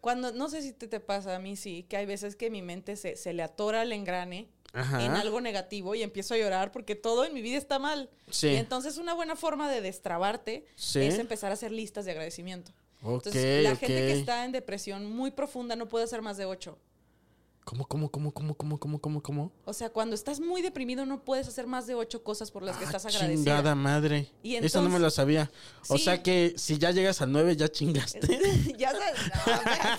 cuando, 0.00 0.32
no 0.32 0.48
sé 0.48 0.62
si 0.62 0.72
te, 0.72 0.88
te 0.88 1.00
pasa, 1.00 1.36
a 1.36 1.38
mí 1.38 1.56
sí, 1.56 1.84
que 1.88 1.96
hay 1.96 2.06
veces 2.06 2.36
que 2.36 2.50
mi 2.50 2.62
mente 2.62 2.96
se, 2.96 3.16
se 3.16 3.32
le 3.32 3.42
atora 3.42 3.82
el 3.82 3.92
engrane 3.92 4.48
Ajá. 4.72 5.04
en 5.04 5.12
algo 5.12 5.40
negativo 5.40 5.94
y 5.94 6.02
empiezo 6.02 6.34
a 6.34 6.38
llorar 6.38 6.72
porque 6.72 6.94
todo 6.94 7.24
en 7.24 7.34
mi 7.34 7.42
vida 7.42 7.58
está 7.58 7.78
mal. 7.78 8.08
Sí. 8.30 8.48
Y 8.48 8.56
entonces 8.56 8.98
una 8.98 9.14
buena 9.14 9.36
forma 9.36 9.70
de 9.70 9.80
destrabarte 9.80 10.64
Sí. 10.76 11.00
es 11.00 11.18
empezar 11.18 11.50
a 11.50 11.54
hacer 11.54 11.72
listas 11.72 12.04
de 12.04 12.12
agradecimiento. 12.12 12.72
Ok, 13.02 13.26
Entonces, 13.26 13.62
la 13.64 13.76
gente 13.76 13.94
que 13.96 14.12
está 14.12 14.44
en 14.44 14.52
depresión 14.52 15.06
muy 15.10 15.30
profunda 15.30 15.74
no 15.74 15.88
puede 15.88 16.04
hacer 16.04 16.20
más 16.22 16.36
de 16.36 16.44
ocho. 16.44 16.78
¿Cómo, 17.64 17.86
cómo, 17.86 18.10
cómo, 18.10 18.32
cómo, 18.32 18.54
cómo, 18.54 18.78
cómo, 18.78 18.98
cómo, 19.00 19.22
cómo? 19.22 19.52
O 19.64 19.72
sea, 19.72 19.90
cuando 19.90 20.14
estás 20.16 20.40
muy 20.40 20.60
deprimido 20.60 21.06
no 21.06 21.22
puedes 21.22 21.46
hacer 21.46 21.66
más 21.68 21.86
de 21.86 21.94
ocho 21.94 22.24
cosas 22.24 22.50
por 22.50 22.62
las 22.64 22.76
que 22.76 22.84
Ah, 22.84 22.86
estás 22.86 23.06
agradecida. 23.06 23.36
chingada 23.36 23.74
madre. 23.76 24.32
Y 24.42 24.56
Eso 24.56 24.82
no 24.82 24.88
me 24.88 24.98
lo 24.98 25.08
sabía. 25.10 25.50
O 25.88 25.96
Sí. 25.96 26.04
sea 26.04 26.20
que 26.22 26.54
si 26.56 26.78
ya 26.78 26.90
llegas 26.90 27.20
al 27.20 27.30
9 27.30 27.54
ya 27.56 27.68
chingaste. 27.68 28.20
ya 28.78 28.90
sabes. 28.92 29.14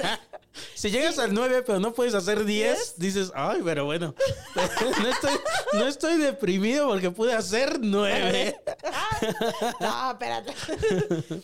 no. 0.03 0.09
Si 0.75 0.91
llegas 0.91 1.17
al 1.17 1.33
9 1.33 1.63
pero 1.65 1.79
no 1.79 1.93
puedes 1.93 2.13
hacer 2.13 2.43
10, 2.43 2.95
dices, 2.97 3.31
ay, 3.35 3.61
pero 3.63 3.85
bueno. 3.85 4.13
no, 5.01 5.07
estoy, 5.07 5.31
no 5.73 5.87
estoy 5.87 6.17
deprimido 6.17 6.89
porque 6.89 7.09
pude 7.09 7.33
hacer 7.33 7.79
9. 7.79 8.59
No, 9.79 10.11
espérate. 10.11 10.53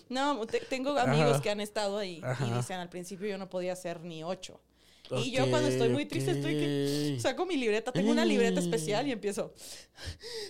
No, 0.09 0.45
te- 0.45 0.59
tengo 0.59 0.97
amigos 0.97 1.33
Ajá. 1.35 1.41
que 1.41 1.49
han 1.51 1.61
estado 1.61 1.97
ahí 1.99 2.21
y 2.45 2.51
dicen 2.51 2.79
al 2.79 2.89
principio 2.89 3.29
yo 3.29 3.37
no 3.37 3.47
podía 3.49 3.71
hacer 3.71 4.01
ni 4.01 4.25
ocho. 4.25 4.59
Y 5.23 5.31
yo 5.31 5.49
cuando 5.49 5.69
estoy 5.69 5.89
muy 5.89 6.05
triste 6.05 6.31
estoy 6.31 6.53
que 6.55 7.17
saco 7.19 7.45
mi 7.45 7.55
libreta, 7.57 7.91
tengo 7.91 8.11
una 8.11 8.25
libreta 8.25 8.59
especial 8.59 9.07
y 9.07 9.11
empiezo. 9.11 9.53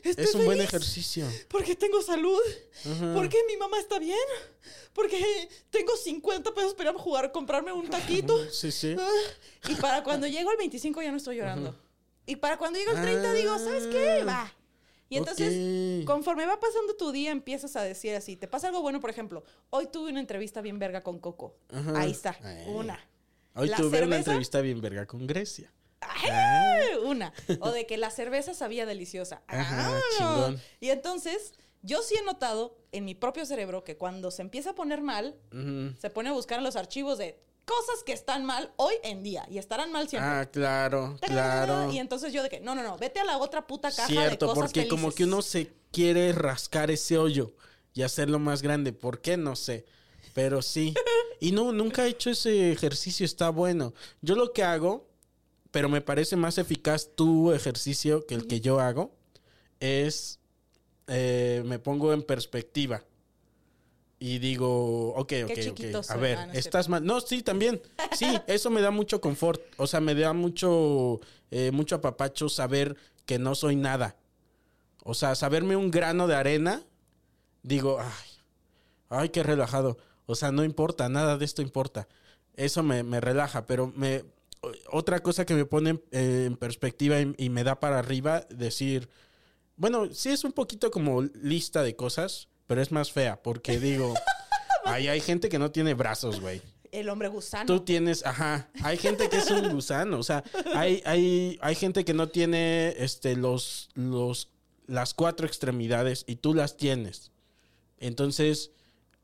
Estoy 0.04 0.26
Es 0.26 0.36
un 0.36 0.46
buen 0.46 0.58
feliz 0.58 0.70
ejercicio. 0.70 1.26
Porque 1.48 1.76
tengo 1.76 2.02
salud. 2.02 2.40
Porque 3.14 3.38
mi 3.48 3.58
mamá 3.58 3.80
está 3.80 4.00
bien. 4.00 4.18
Porque 4.94 5.50
tengo 5.70 5.96
50 5.96 6.54
pesos 6.54 6.74
para 6.74 6.92
jugar, 6.94 7.32
comprarme 7.32 7.72
un 7.72 7.88
taquito. 7.88 8.50
Sí, 8.52 8.72
sí. 8.72 8.96
Ah, 9.00 9.70
Y 9.70 9.76
para 9.76 10.04
cuando 10.04 10.28
llego 10.28 10.50
al 10.50 10.58
25 10.58 11.02
ya 11.02 11.12
no 11.12 11.18
estoy 11.18 11.38
llorando. 11.38 11.78
Y 12.26 12.36
para 12.38 12.58
cuando 12.58 12.80
llego 12.80 12.92
al 12.92 13.02
30 13.02 13.34
digo, 13.34 13.58
¿sabes 13.60 13.88
qué? 13.88 14.24
Va. 14.24 14.54
Y 15.10 15.16
entonces, 15.18 15.54
Ah. 15.56 16.00
Ok. 16.02 16.06
conforme 16.08 16.46
va 16.46 16.60
pasando 16.60 16.96
tu 16.96 17.12
día, 17.14 17.32
empiezas 17.32 17.76
a 17.78 17.84
decir 17.84 18.14
así. 18.16 18.36
Te 18.36 18.48
pasa 18.48 18.68
algo 18.68 18.82
bueno, 18.82 19.00
por 19.00 19.10
ejemplo, 19.10 19.46
hoy 19.70 19.88
tuve 19.88 20.10
una 20.12 20.20
entrevista 20.20 20.60
bien 20.62 20.80
verga 20.80 21.02
con 21.02 21.20
Coco. 21.20 21.56
Ajá. 21.72 21.94
Ahí 22.02 22.12
está, 22.12 22.38
Ay. 22.44 22.66
una. 22.68 23.00
Hoy 23.58 23.70
La 23.70 23.78
tuve 23.78 24.04
una 24.04 24.18
entrevista 24.18 24.62
bien 24.62 24.80
verga 24.82 25.06
con 25.06 25.26
Grecia. 25.28 25.72
¡Ay! 26.02 26.96
Una. 27.04 27.34
O 27.60 27.72
de 27.72 27.86
que 27.88 27.98
la 27.98 28.12
cerveza 28.12 28.54
sabía 28.54 28.86
deliciosa. 28.86 29.42
Ajá, 29.48 29.90
Ah. 29.98 30.00
chingón. 30.18 30.62
Y 30.80 30.90
entonces, 30.90 31.54
yo 31.82 32.02
sí 32.02 32.16
he 32.20 32.24
notado 32.24 32.78
en 32.92 33.06
mi 33.06 33.16
propio 33.16 33.46
cerebro 33.46 33.84
que 33.84 33.98
cuando 33.98 34.32
se 34.32 34.42
empieza 34.42 34.72
a 34.72 34.76
poner 34.76 35.02
mal, 35.02 35.36
se 36.00 36.10
pone 36.10 36.30
a 36.30 36.34
buscar 36.34 36.60
en 36.60 36.64
los 36.64 36.76
archivos 36.76 37.18
de 37.18 37.40
cosas 37.66 38.04
que 38.06 38.14
están 38.14 38.46
mal 38.46 38.72
hoy 38.78 38.94
en 39.04 39.24
día 39.24 39.46
y 39.50 39.58
estarán 39.58 39.92
mal 39.92 40.08
siempre. 40.08 40.30
Ah, 40.32 40.46
claro, 40.50 41.18
claro. 41.22 41.92
Y 41.92 42.00
entonces 42.00 42.32
yo 42.32 42.42
de 42.44 42.50
que, 42.50 42.60
no, 42.62 42.76
no, 42.76 42.84
no, 42.84 42.98
vete 42.98 43.20
a 43.20 43.26
la 43.26 43.38
otra 43.40 43.68
puta 43.68 43.90
caja 43.92 44.08
de 44.08 44.14
Cierto, 44.14 44.48
cosas 44.48 44.64
porque 44.64 44.88
como 44.88 45.12
que 45.12 45.26
uno 45.26 45.42
se 45.42 45.74
quiere 45.92 46.32
rascar 46.32 46.92
ese 46.92 47.18
hoyo 47.18 47.56
y 47.94 48.04
hacerlo 48.04 48.40
más 48.40 48.62
grande. 48.62 48.94
¿Por 48.94 49.20
qué? 49.20 49.36
No 49.36 49.56
sé. 49.56 49.86
Pero 50.38 50.62
sí. 50.62 50.94
Y 51.40 51.52
no, 51.52 51.72
nunca 51.72 52.06
he 52.06 52.10
hecho 52.10 52.32
ese 52.32 52.72
ejercicio, 52.72 53.24
está 53.24 53.50
bueno. 53.50 53.94
Yo 54.22 54.36
lo 54.36 54.54
que 54.54 54.64
hago, 54.64 55.08
pero 55.70 55.88
me 55.88 56.02
parece 56.02 56.36
más 56.36 56.58
eficaz 56.58 57.12
tu 57.16 57.52
ejercicio 57.52 58.26
que 58.26 58.34
el 58.34 58.48
que 58.48 58.60
yo 58.60 58.80
hago. 58.80 59.16
Es, 59.80 60.40
eh, 61.06 61.62
me 61.66 61.78
pongo 61.78 62.14
en 62.14 62.24
perspectiva. 62.24 63.04
Y 64.20 64.40
digo, 64.40 65.10
ok, 65.10 65.34
ok, 65.46 65.60
ok. 65.70 66.10
A 66.10 66.16
ver, 66.18 66.38
Ah, 66.40 66.46
no 66.48 66.54
estás 66.54 66.90
mal. 66.90 67.06
No, 67.06 67.22
sí, 67.22 67.44
también. 67.44 67.80
Sí, 68.16 68.26
eso 68.48 68.72
me 68.72 68.82
da 68.82 68.90
mucho 68.90 69.22
confort. 69.22 69.62
O 69.78 69.86
sea, 69.86 70.02
me 70.02 70.16
da 70.16 70.34
mucho, 70.34 71.20
eh, 71.52 71.70
mucho 71.72 71.96
apapacho 71.96 72.50
saber 72.50 72.96
que 73.28 73.38
no 73.38 73.54
soy 73.54 73.76
nada. 73.76 74.16
O 75.04 75.14
sea, 75.14 75.36
saberme 75.36 75.76
un 75.76 75.92
grano 75.92 76.26
de 76.28 76.36
arena, 76.36 76.84
digo, 77.62 78.00
ay, 78.00 78.30
ay, 79.10 79.30
qué 79.30 79.44
relajado. 79.44 79.98
O 80.28 80.36
sea, 80.36 80.52
no 80.52 80.64
importa, 80.64 81.10
nada 81.10 81.38
de 81.38 81.46
esto 81.46 81.64
importa. 81.64 82.08
Eso 82.56 82.84
me, 82.84 83.02
me 83.02 83.20
relaja, 83.20 83.66
pero 83.66 83.92
me 83.96 84.24
otra 84.92 85.22
cosa 85.22 85.46
que 85.46 85.54
me 85.54 85.66
pone 85.66 85.92
en, 85.92 86.02
eh, 86.12 86.56
perspectiva 86.60 87.20
y, 87.20 87.34
y 87.38 87.50
me 87.50 87.64
da 87.64 87.80
para 87.80 88.00
arriba, 88.00 88.46
decir, 88.50 89.10
bueno, 89.76 90.14
sí 90.14 90.30
es 90.30 90.44
un 90.44 90.52
poquito 90.52 90.92
como 90.92 91.22
lista 91.22 91.84
de 91.84 91.96
cosas, 91.96 92.50
pero 92.66 92.82
es 92.82 92.92
más 92.92 93.12
fea, 93.12 93.42
porque 93.42 93.80
digo, 93.80 94.14
ay, 94.86 95.08
hay 95.08 95.22
gente 95.22 95.50
que 95.50 95.60
no 95.60 95.72
tiene 95.72 95.94
brazos, 95.94 96.42
güey. 96.42 96.62
El 96.92 97.10
hombre 97.10 97.28
gusano. 97.28 97.66
Tú 97.66 97.82
tienes, 97.82 98.26
ajá, 98.26 98.70
hay 98.84 98.98
gente 98.98 99.30
que 99.30 99.38
es 99.38 99.52
un 99.52 99.70
gusano, 99.70 100.20
o 100.20 100.24
sea, 100.24 100.44
hay, 100.74 101.02
hay, 101.06 101.60
hay 101.62 101.76
gente 101.76 102.06
que 102.06 102.14
no 102.14 102.28
tiene 102.28 102.96
este, 102.98 103.36
los, 103.36 103.90
los, 103.94 104.50
las 104.88 105.14
cuatro 105.14 105.46
extremidades 105.46 106.24
y 106.28 106.38
tú 106.38 106.54
las 106.54 106.78
tienes. 106.78 107.32
Entonces, 108.00 108.72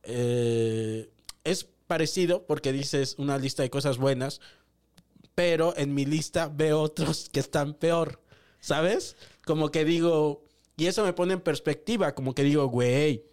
eh, 0.04 1.10
es 1.44 1.66
parecido 1.88 2.46
porque 2.46 2.72
dices 2.72 3.16
una 3.18 3.38
lista 3.38 3.64
de 3.64 3.70
cosas 3.70 3.98
buenas, 3.98 4.42
pero 5.36 5.74
en 5.78 5.94
mi 5.94 6.06
lista 6.06 6.48
veo 6.48 6.82
otros 6.82 7.30
que 7.30 7.40
están 7.40 7.74
peor, 7.74 8.22
¿sabes? 8.60 9.16
Como 9.46 9.72
que 9.72 9.86
digo, 9.86 10.46
y 10.78 10.86
eso 10.88 11.04
me 11.04 11.14
pone 11.14 11.34
en 11.34 11.42
perspectiva, 11.42 12.16
como 12.16 12.34
que 12.36 12.44
digo, 12.44 12.68
güey, 12.68 13.26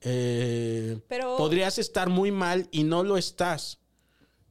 eh, 0.00 1.00
Pero- 1.08 1.36
podrías 1.36 1.78
estar 1.78 2.08
muy 2.08 2.30
mal 2.30 2.68
y 2.70 2.84
no 2.84 3.02
lo 3.02 3.16
estás. 3.16 3.78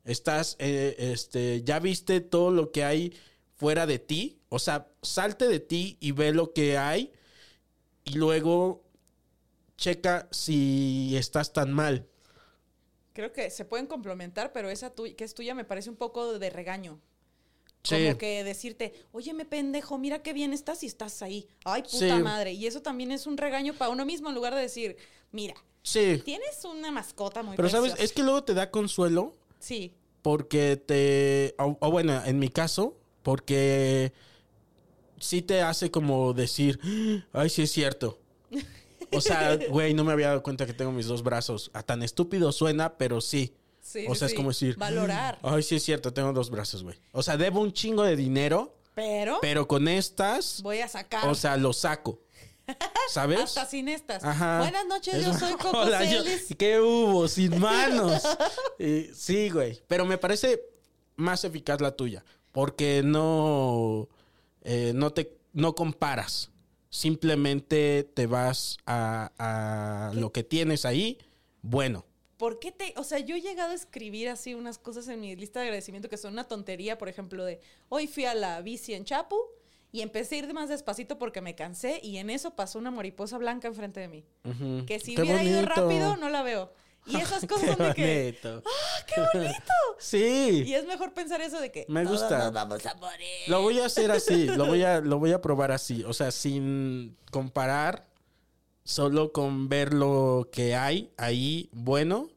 Estás, 0.03 0.55
eh, 0.59 0.95
este, 0.97 1.63
ya 1.63 1.79
viste 1.79 2.21
todo 2.21 2.51
lo 2.51 2.71
que 2.71 2.83
hay 2.83 3.13
fuera 3.55 3.85
de 3.85 3.99
ti, 3.99 4.39
o 4.49 4.59
sea, 4.59 4.87
salte 5.01 5.47
de 5.47 5.59
ti 5.59 5.97
y 5.99 6.11
ve 6.11 6.31
lo 6.33 6.53
que 6.53 6.77
hay 6.77 7.11
y 8.05 8.13
luego 8.13 8.83
checa 9.77 10.27
si 10.31 11.15
estás 11.15 11.53
tan 11.53 11.71
mal. 11.71 12.07
Creo 13.13 13.31
que 13.31 13.49
se 13.49 13.65
pueden 13.65 13.87
complementar, 13.87 14.51
pero 14.51 14.69
esa 14.69 14.89
tu- 14.93 15.15
que 15.15 15.23
es 15.23 15.33
tuya 15.33 15.55
me 15.55 15.63
parece 15.65 15.89
un 15.89 15.95
poco 15.95 16.37
de 16.37 16.49
regaño. 16.49 16.99
Sí. 17.83 17.95
Como 18.05 18.17
que 18.17 18.43
decirte, 18.43 18.93
oye, 19.11 19.33
me 19.33 19.45
pendejo, 19.45 19.97
mira 19.97 20.21
qué 20.21 20.33
bien 20.33 20.51
estás 20.51 20.83
y 20.83 20.87
estás 20.87 21.21
ahí. 21.21 21.47
Ay, 21.63 21.83
puta 21.83 22.17
Sí. 22.17 22.23
madre. 22.23 22.51
Y 22.53 22.67
eso 22.67 22.81
también 22.81 23.11
es 23.11 23.25
un 23.27 23.37
regaño 23.37 23.73
para 23.75 23.89
uno 23.91 24.05
mismo 24.05 24.29
en 24.29 24.35
lugar 24.35 24.53
de 24.55 24.61
decir, 24.61 24.97
mira, 25.31 25.55
Sí. 25.83 26.21
tienes 26.25 26.63
una 26.65 26.91
mascota 26.91 27.43
muy 27.43 27.55
Pero 27.55 27.69
sabes, 27.69 27.91
preciosa". 27.91 28.03
es 28.03 28.11
que 28.11 28.23
luego 28.23 28.43
te 28.43 28.53
da 28.53 28.71
consuelo 28.71 29.33
Sí. 29.59 29.93
porque 30.21 30.75
te... 30.75 31.55
O, 31.59 31.77
o 31.79 31.91
bueno, 31.91 32.21
en 32.25 32.39
mi 32.39 32.49
caso, 32.49 32.97
porque 33.23 34.11
sí 35.19 35.41
te 35.41 35.61
hace 35.61 35.89
como 35.89 36.33
decir, 36.33 36.79
ay, 37.31 37.49
sí 37.49 37.61
es 37.61 37.71
cierto. 37.71 38.19
O 39.11 39.21
sea, 39.21 39.57
güey, 39.69 39.93
no 39.93 40.03
me 40.03 40.11
había 40.13 40.27
dado 40.29 40.43
cuenta 40.43 40.65
que 40.65 40.73
tengo 40.73 40.91
mis 40.91 41.07
dos 41.07 41.23
brazos. 41.23 41.71
A 41.73 41.83
tan 41.83 42.03
estúpido 42.03 42.51
suena, 42.51 42.97
pero 42.97 43.21
sí. 43.21 43.53
Sí, 43.81 44.05
o 44.09 44.15
sea, 44.15 44.27
sí. 44.27 44.33
es 44.33 44.37
como 44.37 44.49
decir, 44.49 44.75
Valorar. 44.75 45.39
ay, 45.43 45.63
sí 45.63 45.75
es 45.75 45.83
cierto, 45.83 46.11
tengo 46.13 46.33
dos 46.33 46.49
brazos, 46.49 46.83
güey. 46.83 46.99
O 47.13 47.23
sea, 47.23 47.37
debo 47.37 47.61
un 47.61 47.71
chingo 47.71 48.03
de 48.03 48.17
dinero, 48.17 48.75
Pero, 48.95 49.37
pero 49.41 49.65
con 49.67 49.87
estas, 49.87 50.61
voy 50.61 50.79
a 50.81 50.89
sacar. 50.89 51.25
o 51.27 51.33
sea, 51.35 51.55
lo 51.55 51.71
saco. 51.71 52.19
¿Sabes? 53.09 53.39
hasta 53.39 53.65
sin 53.65 53.87
estas. 53.87 54.25
Ajá. 54.25 54.59
Buenas 54.59 54.85
noches, 54.87 55.25
yo 55.25 55.33
soy 55.33 55.53
Coco 55.61 55.79
Hola, 55.79 56.03
yo-. 56.03 56.21
¿Qué 56.57 56.81
hubo? 56.81 57.29
Sin 57.29 57.57
manos. 57.61 58.23
Sí, 59.13 59.49
güey. 59.49 59.81
Pero 59.87 60.05
me 60.05 60.17
parece 60.17 60.61
más 61.15 61.45
eficaz 61.45 61.79
la 61.79 61.95
tuya. 61.95 62.25
Porque 62.51 63.03
no. 63.05 64.09
eh, 64.63 64.91
no 64.93 65.11
te. 65.13 65.37
No 65.53 65.75
comparas. 65.75 66.51
Simplemente 66.89 68.03
te 68.13 68.27
vas 68.27 68.77
a, 68.85 69.31
a 69.37 70.13
lo 70.13 70.31
que 70.31 70.43
tienes 70.43 70.85
ahí. 70.85 71.17
Bueno. 71.61 72.05
¿Por 72.37 72.59
qué 72.59 72.71
te.? 72.71 72.93
O 72.97 73.03
sea, 73.03 73.19
yo 73.19 73.35
he 73.35 73.41
llegado 73.41 73.71
a 73.71 73.75
escribir 73.75 74.29
así 74.29 74.53
unas 74.53 74.77
cosas 74.77 75.07
en 75.07 75.19
mi 75.19 75.35
lista 75.35 75.59
de 75.59 75.65
agradecimiento 75.65 76.07
que 76.07 76.17
son 76.17 76.33
una 76.33 76.43
tontería, 76.43 76.97
por 76.97 77.09
ejemplo, 77.09 77.43
de 77.43 77.59
hoy 77.89 78.07
fui 78.07 78.25
a 78.25 78.35
la 78.35 78.61
bici 78.61 78.93
en 78.93 79.05
Chapu 79.05 79.37
y 79.91 80.01
empecé 80.01 80.35
a 80.35 80.37
ir 80.39 80.53
más 80.53 80.69
despacito 80.69 81.17
porque 81.17 81.41
me 81.41 81.55
cansé 81.55 81.99
y 82.03 82.17
en 82.17 82.29
eso 82.29 82.55
pasó 82.55 82.77
una 82.77 82.91
mariposa 82.91 83.37
blanca 83.37 83.67
enfrente 83.67 83.99
de 83.99 84.07
mí. 84.07 84.25
Que 84.85 84.99
si 84.99 85.15
Qué 85.15 85.21
hubiera 85.23 85.43
ido 85.43 85.61
rápido, 85.63 86.17
no 86.17 86.29
la 86.29 86.43
veo. 86.43 86.71
Y 87.07 87.17
esas 87.17 87.45
cosas 87.45 87.75
son 87.77 87.87
de 87.87 87.93
que. 87.93 88.39
¡Ah, 88.43 89.05
qué 89.07 89.21
bonito! 89.33 89.53
Sí. 89.99 90.63
Y 90.67 90.75
es 90.75 90.85
mejor 90.85 91.13
pensar 91.13 91.41
eso 91.41 91.59
de 91.59 91.71
que. 91.71 91.85
Me 91.89 92.03
"Todos 92.03 92.19
gusta. 92.21 92.37
nos 92.37 92.53
vamos 92.53 92.85
a 92.85 92.93
morir. 92.95 93.27
Lo 93.47 93.63
voy 93.63 93.79
a 93.79 93.85
hacer 93.85 94.11
así, 94.11 94.45
lo 94.55 94.67
voy 94.67 94.83
a, 94.83 94.99
lo 95.01 95.17
voy 95.17 95.31
a 95.31 95.41
probar 95.41 95.71
así, 95.71 96.03
o 96.03 96.13
sea, 96.13 96.29
sin 96.31 97.17
comparar, 97.31 98.05
solo 98.83 99.31
con 99.31 99.69
ver 99.69 99.93
lo 99.93 100.49
que 100.51 100.75
hay 100.75 101.11
ahí 101.17 101.69
bueno 101.71 102.29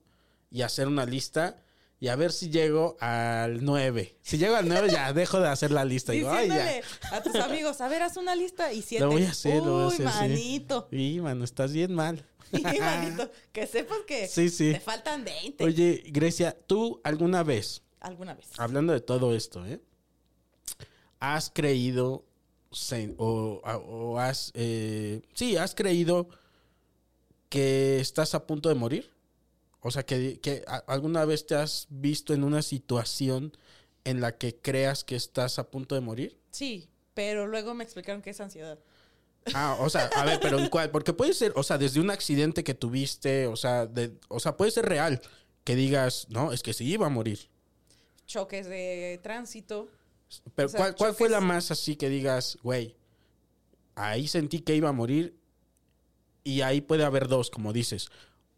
y 0.50 0.62
hacer 0.62 0.88
una 0.88 1.04
lista 1.04 1.56
y 2.02 2.08
a 2.08 2.16
ver 2.16 2.32
si 2.32 2.48
llego 2.48 2.96
al 2.98 3.62
9. 3.62 4.16
Si 4.22 4.38
llego 4.38 4.56
al 4.56 4.66
9 4.66 4.88
ya 4.90 5.12
dejo 5.12 5.38
de 5.38 5.48
hacer 5.48 5.70
la 5.70 5.84
lista. 5.84 6.12
Digo, 6.14 6.30
ay, 6.30 6.48
ya. 6.48 6.80
a 7.12 7.22
tus 7.22 7.34
amigos, 7.36 7.80
a 7.82 7.88
ver, 7.88 8.02
haz 8.02 8.16
una 8.16 8.34
lista 8.34 8.72
y 8.72 8.80
siete. 8.82 9.04
Lo 9.04 9.10
voy 9.12 9.24
a 9.24 9.30
hacer, 9.30 9.56
lo 9.62 9.72
voy 9.72 9.82
a 9.82 9.86
Uy, 9.86 9.92
hacer, 9.94 10.08
sí. 10.08 10.18
manito. 10.18 10.88
Y, 10.90 11.20
mano, 11.20 11.44
estás 11.44 11.72
bien 11.72 11.94
mal. 11.94 12.24
Y, 12.52 12.62
manito, 12.80 13.30
que 13.52 13.66
sepas 13.68 13.98
que 14.08 14.26
Sí, 14.26 14.48
sí. 14.48 14.72
te 14.72 14.80
faltan 14.80 15.22
20. 15.24 15.62
Oye, 15.62 16.02
Grecia, 16.06 16.56
¿tú 16.66 17.00
alguna 17.04 17.44
vez, 17.44 17.82
Alguna 18.00 18.34
vez. 18.34 18.48
hablando 18.58 18.92
de 18.92 19.00
todo 19.00 19.36
esto, 19.36 19.64
¿eh? 19.66 19.80
¿Has 21.20 21.50
creído 21.50 22.24
o, 23.18 23.60
o 23.64 24.18
has, 24.18 24.50
eh, 24.54 25.22
sí, 25.34 25.56
has 25.56 25.74
creído 25.74 26.28
que 27.48 28.00
estás 28.00 28.34
a 28.34 28.46
punto 28.46 28.68
de 28.68 28.74
morir? 28.74 29.10
O 29.80 29.90
sea, 29.90 30.04
que, 30.04 30.40
que 30.40 30.64
alguna 30.86 31.24
vez 31.24 31.46
te 31.46 31.54
has 31.54 31.86
visto 31.88 32.34
en 32.34 32.44
una 32.44 32.62
situación 32.62 33.56
en 34.04 34.20
la 34.20 34.36
que 34.36 34.56
creas 34.56 35.04
que 35.04 35.16
estás 35.16 35.58
a 35.58 35.70
punto 35.70 35.94
de 35.94 36.00
morir? 36.00 36.38
Sí, 36.50 36.88
pero 37.14 37.46
luego 37.46 37.74
me 37.74 37.84
explicaron 37.84 38.22
que 38.22 38.30
es 38.30 38.40
ansiedad. 38.40 38.78
Ah, 39.54 39.76
o 39.80 39.88
sea, 39.88 40.10
a 40.16 40.24
ver, 40.24 40.38
pero 40.40 40.58
¿en 40.58 40.68
cuál? 40.68 40.90
Porque 40.90 41.12
puede 41.12 41.32
ser, 41.32 41.52
o 41.56 41.62
sea, 41.62 41.78
desde 41.78 42.00
un 42.00 42.10
accidente 42.10 42.62
que 42.62 42.74
tuviste, 42.74 43.46
o 43.46 43.56
sea, 43.56 43.86
de, 43.86 44.12
o 44.28 44.38
sea, 44.38 44.56
puede 44.56 44.70
ser 44.70 44.84
real 44.86 45.20
que 45.64 45.74
digas, 45.74 46.26
no, 46.28 46.52
es 46.52 46.62
que 46.62 46.74
sí 46.74 46.84
iba 46.84 47.06
a 47.06 47.10
morir. 47.10 47.48
Choques 48.26 48.66
de 48.68 49.18
tránsito. 49.22 49.88
Pero 50.54 50.66
O 50.66 50.70
sea, 50.70 50.78
¿cuál, 50.78 50.94
cuál 50.94 51.14
fue 51.14 51.28
la 51.28 51.40
más 51.40 51.70
así 51.70 51.96
que 51.96 52.08
digas, 52.08 52.58
güey, 52.62 52.96
ahí 53.94 54.28
sentí 54.28 54.60
que 54.60 54.76
iba 54.76 54.90
a 54.90 54.92
morir 54.92 55.36
y 56.44 56.60
ahí 56.60 56.80
puede 56.80 57.04
haber 57.04 57.28
dos, 57.28 57.50
como 57.50 57.72
dices. 57.72 58.08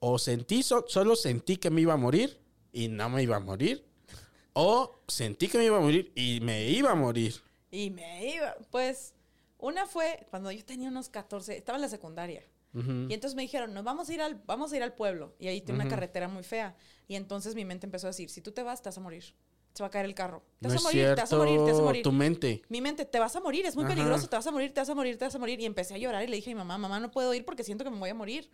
O 0.05 0.18
sentí, 0.18 0.64
so- 0.64 0.84
solo 0.88 1.14
sentí 1.14 1.59
que 1.59 1.70
me 1.70 1.80
iba 1.80 1.92
a 1.94 1.96
morir 1.96 2.36
y 2.72 2.88
no 2.88 3.09
me 3.09 3.22
iba 3.22 3.36
a 3.36 3.40
morir. 3.40 3.84
O 4.53 4.98
sentí 5.07 5.46
que 5.46 5.59
me 5.59 5.64
iba 5.66 5.76
a 5.78 5.80
morir 5.80 6.11
y 6.16 6.40
me 6.40 6.68
iba 6.70 6.90
a 6.90 6.94
morir. 6.96 7.34
Y 7.70 7.90
me 7.90 8.34
iba. 8.34 8.57
Pues, 8.72 9.14
una 9.59 9.86
fue 9.86 10.26
cuando 10.28 10.50
yo 10.50 10.64
tenía 10.64 10.88
unos 10.88 11.09
14, 11.09 11.57
estaba 11.57 11.76
en 11.78 11.82
la 11.82 11.88
secundaria. 11.88 12.42
Y 12.74 13.12
entonces 13.14 13.34
me 13.36 13.42
dijeron, 13.42 13.74
nos 13.74 13.84
vamos 13.84 14.09
a 14.09 14.14
ir 14.14 14.20
al, 14.22 14.34
vamos 14.46 14.72
a 14.72 14.76
ir 14.76 14.82
al 14.82 14.94
pueblo. 14.94 15.34
Y 15.38 15.46
ahí 15.46 15.61
tiene 15.61 15.80
una 15.80 15.88
carretera 15.90 16.26
muy 16.26 16.42
fea. 16.42 16.74
Y 17.07 17.14
entonces 17.16 17.55
mi 17.55 17.64
mente 17.64 17.86
empezó 17.86 18.07
a 18.09 18.11
decir, 18.11 18.28
si 18.30 18.40
tú 18.40 18.50
te 18.50 18.62
vas, 18.62 18.80
te 18.82 18.88
vas 18.88 18.96
a 18.96 19.00
morir. 19.03 19.22
Se 19.74 19.82
va 19.82 19.86
a 19.86 19.90
caer 19.90 20.07
el 20.07 20.14
carro. 20.14 20.42
Te 20.61 20.66
No 20.68 20.74
vas 20.74 20.82
a 20.82 20.88
morir, 20.88 21.14
te 21.14 21.20
vas 21.20 21.32
a 21.32 21.36
morir, 21.36 21.55
te 21.55 21.61
vas 21.61 21.68
a 21.68 21.72
cierto, 21.74 21.84
morir. 21.86 22.03
tu 22.03 22.12
mente. 22.12 22.62
Mi 22.70 22.80
mente, 22.80 23.05
te 23.05 23.18
vas 23.20 23.36
a 23.36 23.40
morir, 23.40 23.66
es 23.66 23.74
muy 23.76 23.84
Ajá. 23.84 23.94
peligroso, 23.94 24.26
te 24.26 24.34
vas 24.36 24.46
a 24.46 24.50
morir, 24.50 24.72
te 24.74 24.80
vas 24.80 24.88
a 24.88 24.94
morir, 24.94 25.16
te 25.18 25.24
vas 25.26 25.34
a 25.34 25.38
morir. 25.38 25.61
Y 25.61 25.66
empecé 25.66 25.94
a 25.94 25.98
llorar 25.98 26.24
y 26.24 26.26
le 26.28 26.36
dije 26.36 26.50
a 26.50 26.55
mi 26.55 26.59
mamá, 26.59 26.76
mamá, 26.78 26.98
no 26.98 27.11
puedo 27.11 27.32
ir 27.34 27.44
porque 27.44 27.62
siento 27.62 27.84
que 27.84 27.90
me 27.90 27.98
voy 27.98 28.11
a 28.11 28.14
morir. 28.14 28.50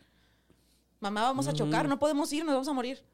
Mamá, 1.01 1.23
vamos 1.23 1.47
a 1.47 1.53
chocar, 1.53 1.89
no 1.89 1.99
podemos 1.99 2.33
ir, 2.33 2.45
nos 2.45 2.55
vamos 2.55 2.69
a 2.69 2.73
morir. 2.73 3.05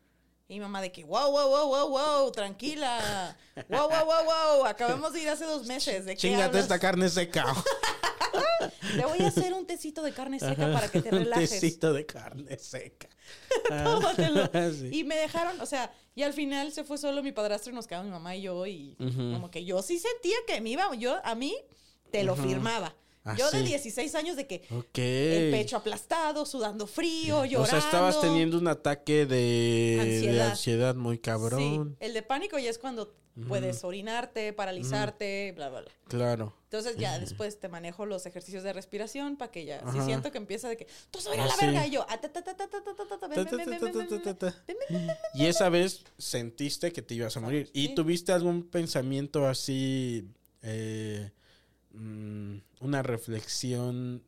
Y 0.48 0.54
mi 0.54 0.60
mamá 0.60 0.80
de 0.82 0.92
que, 0.92 1.04
wow, 1.04 1.30
wow, 1.30 1.48
wow, 1.48 1.68
wow, 1.68 1.88
wow, 1.88 2.30
tranquila. 2.32 3.36
Wow, 3.68 3.88
wow, 3.88 4.04
wow, 4.04 4.24
wow, 4.24 4.66
acabamos 4.66 5.12
de 5.12 5.22
ir 5.22 5.28
hace 5.28 5.44
dos 5.44 5.66
meses. 5.66 6.04
¿De 6.04 6.16
Chingate 6.16 6.58
esta 6.58 6.78
carne 6.78 7.08
seca. 7.08 7.44
Te 8.96 9.04
voy 9.04 9.20
a 9.20 9.28
hacer 9.28 9.52
un 9.54 9.66
tecito 9.66 10.02
de 10.02 10.12
carne 10.12 10.38
seca 10.38 10.72
para 10.72 10.88
que 10.88 11.00
te 11.02 11.08
Un 11.10 11.18
relajes. 11.24 11.50
tecito 11.50 11.92
de 11.92 12.06
carne 12.06 12.58
seca. 12.58 13.08
Tómatelo. 13.84 14.50
Sí. 14.72 14.90
Y 14.92 15.04
me 15.04 15.16
dejaron, 15.16 15.60
o 15.60 15.66
sea, 15.66 15.92
y 16.14 16.22
al 16.22 16.32
final 16.32 16.72
se 16.72 16.84
fue 16.84 16.98
solo 16.98 17.22
mi 17.22 17.32
padrastro 17.32 17.72
y 17.72 17.74
nos 17.74 17.86
quedamos 17.86 18.06
mi 18.06 18.12
mamá 18.12 18.36
y 18.36 18.42
yo 18.42 18.66
y 18.66 18.96
como 18.98 19.50
que 19.50 19.64
yo 19.64 19.82
sí 19.82 19.98
sentía 19.98 20.36
que 20.46 20.60
me 20.60 20.70
iba, 20.70 20.94
yo 20.94 21.20
a 21.24 21.34
mí 21.34 21.54
te 22.10 22.22
lo 22.24 22.36
firmaba. 22.36 22.94
Ah, 23.26 23.34
yo 23.38 23.50
de 23.50 23.62
16 23.62 24.14
años 24.16 24.36
de 24.36 24.46
que 24.46 24.62
el 24.68 25.50
pecho 25.50 25.78
aplastado, 25.78 26.44
sudando 26.44 26.86
frío, 26.86 27.46
llorando. 27.46 27.62
O 27.62 27.66
sea, 27.66 27.78
estabas 27.78 28.20
teniendo 28.20 28.58
un 28.58 28.68
ataque 28.68 29.24
de 29.24 29.98
ansiedad, 29.98 30.44
de 30.44 30.50
ansiedad 30.50 30.94
muy 30.94 31.18
cabrón. 31.18 31.96
Sí. 31.98 32.04
El 32.04 32.12
de 32.12 32.22
pánico 32.22 32.58
ya 32.58 32.68
es 32.68 32.78
cuando 32.78 33.14
puedes 33.48 33.82
orinarte, 33.82 34.52
paralizarte, 34.52 35.52
bla, 35.56 35.70
bla, 35.70 35.80
bla. 35.80 35.90
Claro. 36.06 36.54
Entonces 36.64 36.96
ya 36.96 37.18
después 37.18 37.58
te 37.58 37.68
manejo 37.68 38.04
los 38.04 38.26
ejercicios 38.26 38.62
de 38.62 38.74
respiración 38.74 39.36
para 39.36 39.50
que 39.50 39.64
ya, 39.64 39.82
si 39.90 40.00
siento 40.02 40.30
que 40.30 40.38
empieza 40.38 40.68
de 40.68 40.76
que, 40.76 40.86
tú 41.10 41.20
subes 41.20 41.38
ah, 41.38 41.44
a 41.44 41.46
la 41.46 41.54
sí. 41.54 41.66
verga 41.66 41.86
y 41.86 41.90
yo. 41.90 42.06
Y 45.34 45.46
esa 45.46 45.70
vez 45.70 46.04
sentiste 46.18 46.92
que 46.92 47.00
te 47.00 47.14
ibas 47.14 47.36
a 47.38 47.40
morir. 47.40 47.70
¿Y 47.72 47.94
tuviste 47.94 48.32
algún 48.32 48.68
pensamiento 48.68 49.46
así... 49.46 50.28
Eh, 50.60 51.30
mm, 51.94 52.56
una 52.80 53.02
reflexión 53.02 54.22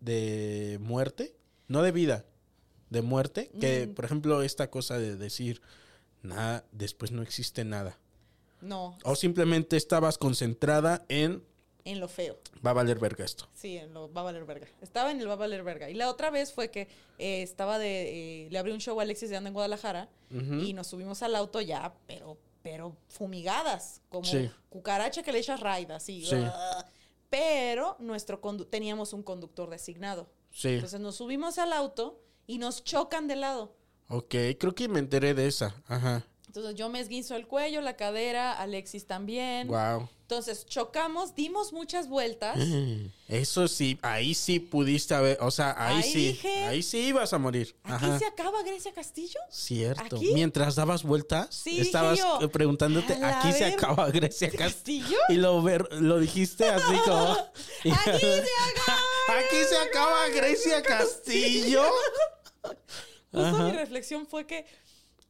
de 0.00 0.78
muerte? 0.80 1.34
No 1.68 1.82
de 1.82 1.92
vida, 1.92 2.24
de 2.90 3.02
muerte. 3.02 3.50
Que, 3.60 3.86
Mm. 3.86 3.94
por 3.94 4.04
ejemplo, 4.04 4.42
esta 4.42 4.70
cosa 4.70 4.98
de 4.98 5.16
decir, 5.16 5.60
nada, 6.22 6.64
después 6.72 7.10
no 7.12 7.22
existe 7.22 7.64
nada. 7.64 7.98
No, 8.60 8.96
O 9.04 9.14
simplemente 9.14 9.76
estabas 9.76 10.16
concentrada 10.16 11.04
en, 11.08 11.42
en 11.84 12.00
lo 12.00 12.08
feo. 12.08 12.38
va 12.66 12.70
a 12.70 12.74
valer 12.74 12.98
verga 12.98 13.22
esto. 13.24 13.46
Sí, 13.54 13.76
en 13.76 13.92
lo 13.92 14.10
va 14.10 14.22
a 14.22 14.24
valer 14.24 14.46
verga. 14.46 14.66
Estaba 14.80 15.10
en 15.10 15.20
el 15.20 15.28
va 15.28 15.34
a 15.34 15.36
valer 15.36 15.62
verga. 15.62 15.90
Y 15.90 15.94
la 15.94 16.08
otra 16.08 16.30
vez 16.30 16.50
fue 16.52 16.70
que 16.70 16.88
eh, 17.18 17.42
estaba 17.42 17.78
de. 17.78 18.44
eh, 18.44 18.48
le 18.50 18.58
abrí 18.58 18.72
un 18.72 18.80
show 18.80 18.98
a 18.98 19.02
Alexis 19.02 19.28
de 19.28 19.36
Anda 19.36 19.48
en 19.48 19.54
Guadalajara 19.54 20.08
y 20.30 20.72
nos 20.72 20.86
subimos 20.88 21.22
al 21.22 21.36
auto 21.36 21.60
ya, 21.60 21.94
pero, 22.06 22.38
pero 22.64 22.96
fumigadas, 23.08 24.00
como 24.08 24.24
Sí. 24.24 24.50
cucaracha 24.70 25.22
que 25.22 25.30
le 25.32 25.38
echas 25.38 25.60
raida, 25.60 25.96
así. 25.96 26.24
Sí. 26.24 26.36
Pero 27.28 27.96
nuestro 27.98 28.40
condu- 28.40 28.68
teníamos 28.68 29.12
un 29.12 29.22
conductor 29.22 29.68
designado. 29.68 30.28
Sí. 30.50 30.68
Entonces 30.70 30.98
nos 30.98 31.16
subimos 31.16 31.58
al 31.58 31.72
auto 31.74 32.20
y 32.46 32.56
nos 32.58 32.82
chocan 32.82 33.28
de 33.28 33.36
lado. 33.36 33.76
Ok, 34.08 34.34
creo 34.58 34.74
que 34.74 34.88
me 34.88 34.98
enteré 34.98 35.34
de 35.34 35.46
esa. 35.46 35.74
Ajá. 35.86 36.24
Entonces 36.46 36.74
yo 36.74 36.88
me 36.88 37.00
esguinzo 37.00 37.36
el 37.36 37.46
cuello, 37.46 37.80
la 37.82 37.96
cadera, 37.96 38.52
Alexis 38.54 39.06
también. 39.06 39.68
Wow. 39.68 40.08
Entonces 40.24 40.64
chocamos, 40.64 41.34
dimos 41.34 41.74
muchas 41.74 42.08
vueltas. 42.08 42.58
Eso 43.28 43.68
sí, 43.68 43.98
ahí 44.00 44.34
sí 44.34 44.58
pudiste 44.58 45.14
haber, 45.14 45.36
o 45.42 45.50
sea, 45.50 45.74
ahí, 45.76 45.96
Ahí 46.02 46.02
sí, 46.12 46.26
dije- 46.32 46.64
ahí 46.64 46.82
sí 46.82 46.98
ibas 47.08 47.34
a 47.34 47.38
morir. 47.38 47.76
¿Aquí 47.82 48.06
se 48.18 48.24
acaba 48.24 48.62
Grecia 48.62 48.90
Castillo? 48.94 49.38
Cierto. 49.50 50.16
¿Aquí? 50.16 50.32
Mientras 50.32 50.76
dabas 50.76 51.02
vueltas, 51.02 51.54
Sí, 51.54 51.78
estabas 51.78 52.18
yo, 52.18 52.38
eh, 52.40 52.48
preguntándote, 52.48 53.12
"A 53.12 53.18
la 53.18 53.38
aquí 53.40 53.52
se 53.52 53.66
acaba 53.66 54.10
Grecia 54.10 54.50
Castillo. 54.50 55.18
Y 55.28 55.34
lo, 55.34 55.62
ver, 55.62 55.86
lo 56.00 56.18
dijiste 56.18 56.64
así 56.70 56.96
como... 57.04 57.28
¡Aquí 57.84 58.20
se 58.20 58.44
acaba! 58.80 59.38
Aquí 59.40 59.56
se 59.68 59.76
acaba 59.76 60.28
Grecia 60.28 60.82
Castillo. 60.82 61.82
Justo 63.30 63.58
mi 63.64 63.72
reflexión 63.72 64.26
fue 64.26 64.46
que 64.46 64.64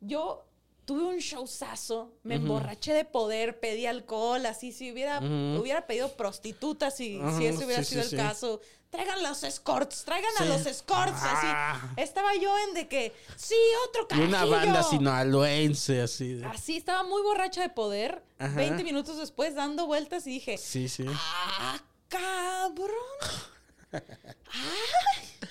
yo 0.01 0.47
tuve 0.85 1.03
un 1.05 1.17
showzazo, 1.19 2.13
me 2.23 2.35
emborraché 2.37 2.93
de 2.93 3.05
poder, 3.05 3.59
pedí 3.61 3.87
alcohol, 3.87 4.45
así 4.47 4.73
si 4.73 4.93
hubiera, 4.93 5.19
hubiera 5.21 5.87
pedido 5.87 6.09
prostitutas 6.17 6.97
si, 6.97 7.21
si 7.39 7.47
ese 7.47 7.65
hubiera 7.65 7.83
sí, 7.83 7.91
sido 7.91 8.03
sí, 8.03 8.07
el 8.07 8.11
sí. 8.11 8.17
caso. 8.17 8.61
Traigan 8.91 9.23
los 9.25 9.43
escorts, 9.43 10.05
traigan 10.05 10.31
a 10.39 10.45
los 10.45 10.67
escorts, 10.67 11.17
Ah. 11.17 11.81
así. 11.97 12.01
Estaba 12.01 12.33
yo 12.37 12.55
en 12.69 12.75
de 12.75 12.87
que, 12.87 13.13
sí, 13.37 13.57
otro 13.89 14.03
Y 14.05 14.07
carajillo. 14.07 14.29
una 14.29 14.45
banda 14.45 14.83
sinaloense 14.85 16.01
así. 16.03 16.35
de- 16.35 16.47
Así, 16.47 16.77
estaba 16.77 17.03
muy 17.03 17.21
borracha 17.23 17.61
de 17.61 17.71
poder. 17.71 18.23
Ajá. 18.39 18.55
20 18.55 18.85
minutos 18.85 19.17
después 19.19 19.57
dando 19.57 19.87
vueltas 19.87 20.27
y 20.29 20.31
dije, 20.31 20.59
Sí, 20.59 20.89
sí. 20.89 21.07
¡Ah, 21.09 21.83
cabrón! 22.09 22.95
¡Ay! 23.93 24.01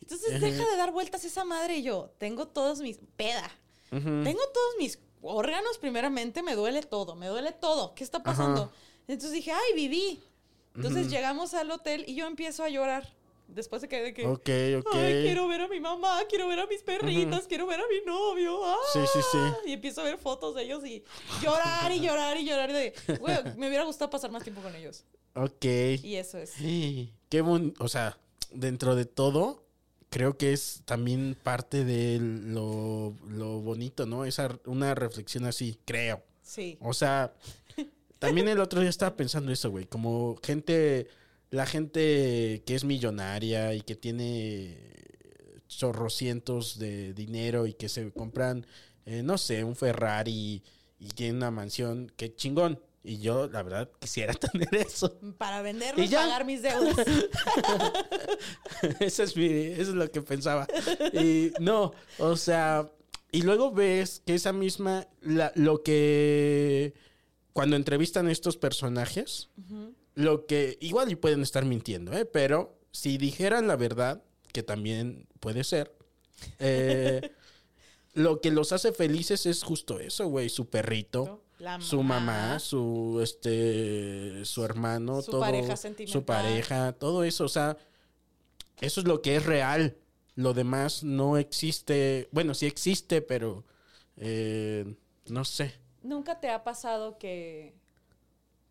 Entonces 0.00 0.40
deja 0.40 0.64
de 0.70 0.76
dar 0.76 0.92
vueltas 0.92 1.24
esa 1.24 1.44
madre 1.44 1.78
y 1.78 1.82
yo 1.82 2.12
tengo 2.18 2.46
todos 2.46 2.78
mis... 2.80 2.98
Peda. 3.16 3.50
Tengo 3.90 4.40
todos 4.52 4.74
mis 4.78 4.98
órganos, 5.22 5.78
primeramente, 5.78 6.42
me 6.42 6.54
duele 6.54 6.82
todo, 6.82 7.14
me 7.14 7.26
duele 7.28 7.52
todo. 7.52 7.94
¿Qué 7.94 8.04
está 8.04 8.22
pasando? 8.22 8.62
Ajá. 8.62 8.72
Entonces 9.08 9.32
dije, 9.32 9.52
¡ay, 9.52 9.74
viví! 9.74 10.22
Entonces 10.74 11.08
llegamos 11.08 11.54
al 11.54 11.70
hotel 11.70 12.04
y 12.06 12.14
yo 12.14 12.26
empiezo 12.26 12.62
a 12.62 12.68
llorar. 12.68 13.14
Después 13.48 13.80
de 13.80 13.88
que... 13.88 14.02
De 14.02 14.12
que 14.12 14.26
Ok, 14.26 14.86
ok. 14.86 14.94
Ay, 14.94 15.22
quiero 15.22 15.46
ver 15.46 15.60
a 15.62 15.68
mi 15.68 15.78
mamá, 15.78 16.18
quiero 16.28 16.48
ver 16.48 16.58
a 16.58 16.66
mis 16.66 16.82
perritas, 16.82 17.46
quiero 17.46 17.66
ver 17.66 17.80
a 17.80 17.84
mi 17.88 18.04
novio. 18.04 18.64
¡ah! 18.64 18.76
Sí, 18.92 19.00
sí, 19.12 19.20
sí. 19.30 19.38
Y 19.66 19.72
empiezo 19.72 20.00
a 20.00 20.04
ver 20.04 20.18
fotos 20.18 20.54
de 20.56 20.64
ellos 20.64 20.84
y 20.84 21.04
llorar 21.40 21.92
y 21.92 22.00
llorar 22.00 22.36
y 22.36 22.44
llorar. 22.44 22.72
De, 22.72 22.92
güey, 23.20 23.36
me 23.56 23.68
hubiera 23.68 23.84
gustado 23.84 24.10
pasar 24.10 24.30
más 24.32 24.42
tiempo 24.42 24.60
con 24.62 24.74
ellos. 24.74 25.04
Ok. 25.34 25.64
Y 26.02 26.16
eso 26.16 26.38
es. 26.38 26.54
Qué 27.28 27.40
bon... 27.40 27.74
O 27.78 27.88
sea, 27.88 28.18
dentro 28.50 28.96
de 28.96 29.06
todo, 29.06 29.64
creo 30.16 30.38
que 30.38 30.54
es 30.54 30.80
también 30.86 31.36
parte 31.42 31.84
de 31.84 32.18
lo, 32.18 33.14
lo 33.28 33.60
bonito, 33.60 34.06
¿no? 34.06 34.24
Esa, 34.24 34.58
una 34.64 34.94
reflexión 34.94 35.44
así, 35.44 35.78
creo. 35.84 36.22
Sí. 36.40 36.78
O 36.80 36.94
sea, 36.94 37.34
también 38.18 38.48
el 38.48 38.60
otro 38.60 38.80
día 38.80 38.88
estaba 38.88 39.14
pensando 39.14 39.52
eso, 39.52 39.70
güey. 39.70 39.84
Como 39.84 40.36
gente, 40.42 41.08
la 41.50 41.66
gente 41.66 42.62
que 42.64 42.74
es 42.74 42.84
millonaria 42.84 43.74
y 43.74 43.82
que 43.82 43.94
tiene 43.94 44.78
chorrocientos 45.68 46.78
de 46.78 47.12
dinero 47.12 47.66
y 47.66 47.74
que 47.74 47.90
se 47.90 48.10
compran, 48.10 48.66
eh, 49.04 49.22
no 49.22 49.36
sé, 49.36 49.64
un 49.64 49.76
Ferrari 49.76 50.62
y 50.98 51.08
tiene 51.08 51.36
una 51.36 51.50
mansión, 51.50 52.10
qué 52.16 52.34
chingón. 52.34 52.80
Y 53.08 53.18
yo, 53.18 53.46
la 53.46 53.62
verdad, 53.62 53.88
quisiera 54.00 54.34
tener 54.52 54.74
eso. 54.74 55.16
Para 55.38 55.62
venderlo 55.62 56.02
¿Y 56.02 56.08
pagar 56.08 56.44
mis 56.44 56.62
deudas. 56.62 56.96
eso, 59.00 59.22
es 59.22 59.36
mi, 59.36 59.46
eso 59.46 59.82
es 59.82 59.88
lo 59.96 60.10
que 60.10 60.22
pensaba. 60.22 60.66
Y 61.12 61.52
no, 61.60 61.92
o 62.18 62.36
sea, 62.36 62.90
y 63.30 63.42
luego 63.42 63.70
ves 63.72 64.22
que 64.26 64.34
esa 64.34 64.52
misma, 64.52 65.06
la- 65.20 65.52
lo 65.54 65.82
que 65.82 66.94
cuando 67.52 67.76
entrevistan 67.76 68.26
a 68.26 68.32
estos 68.32 68.56
personajes, 68.56 69.50
lo 70.14 70.46
que 70.46 70.76
igual 70.80 71.10
y 71.10 71.16
pueden 71.16 71.42
estar 71.42 71.64
mintiendo, 71.64 72.12
¿eh? 72.12 72.24
pero 72.24 72.78
si 72.90 73.18
dijeran 73.18 73.66
la 73.68 73.76
verdad, 73.76 74.22
que 74.52 74.62
también 74.62 75.26
puede 75.40 75.64
ser, 75.64 75.94
eh, 76.58 77.30
lo 78.14 78.40
que 78.40 78.50
los 78.50 78.72
hace 78.72 78.92
felices 78.92 79.46
es 79.46 79.62
justo 79.62 80.00
eso, 80.00 80.26
güey, 80.26 80.48
su 80.48 80.68
perrito. 80.68 81.42
Su 81.80 82.02
mamá, 82.02 82.58
su 82.58 83.20
este, 83.22 84.44
su 84.44 84.64
hermano, 84.64 85.22
Su 85.22 85.30
todo, 85.32 85.40
pareja 85.40 85.76
su 85.76 85.82
sentimental. 85.82 86.24
pareja, 86.24 86.92
todo 86.92 87.24
eso, 87.24 87.44
o 87.44 87.48
sea, 87.48 87.76
eso 88.80 89.00
es 89.00 89.06
lo 89.06 89.22
que 89.22 89.36
es 89.36 89.46
real. 89.46 89.96
Lo 90.34 90.52
demás 90.52 91.02
no 91.02 91.38
existe, 91.38 92.28
bueno, 92.30 92.52
sí 92.54 92.66
existe, 92.66 93.22
pero 93.22 93.64
eh, 94.18 94.96
no 95.28 95.44
sé. 95.46 95.74
¿Nunca 96.02 96.40
te 96.40 96.50
ha 96.50 96.62
pasado 96.62 97.16
que 97.18 97.74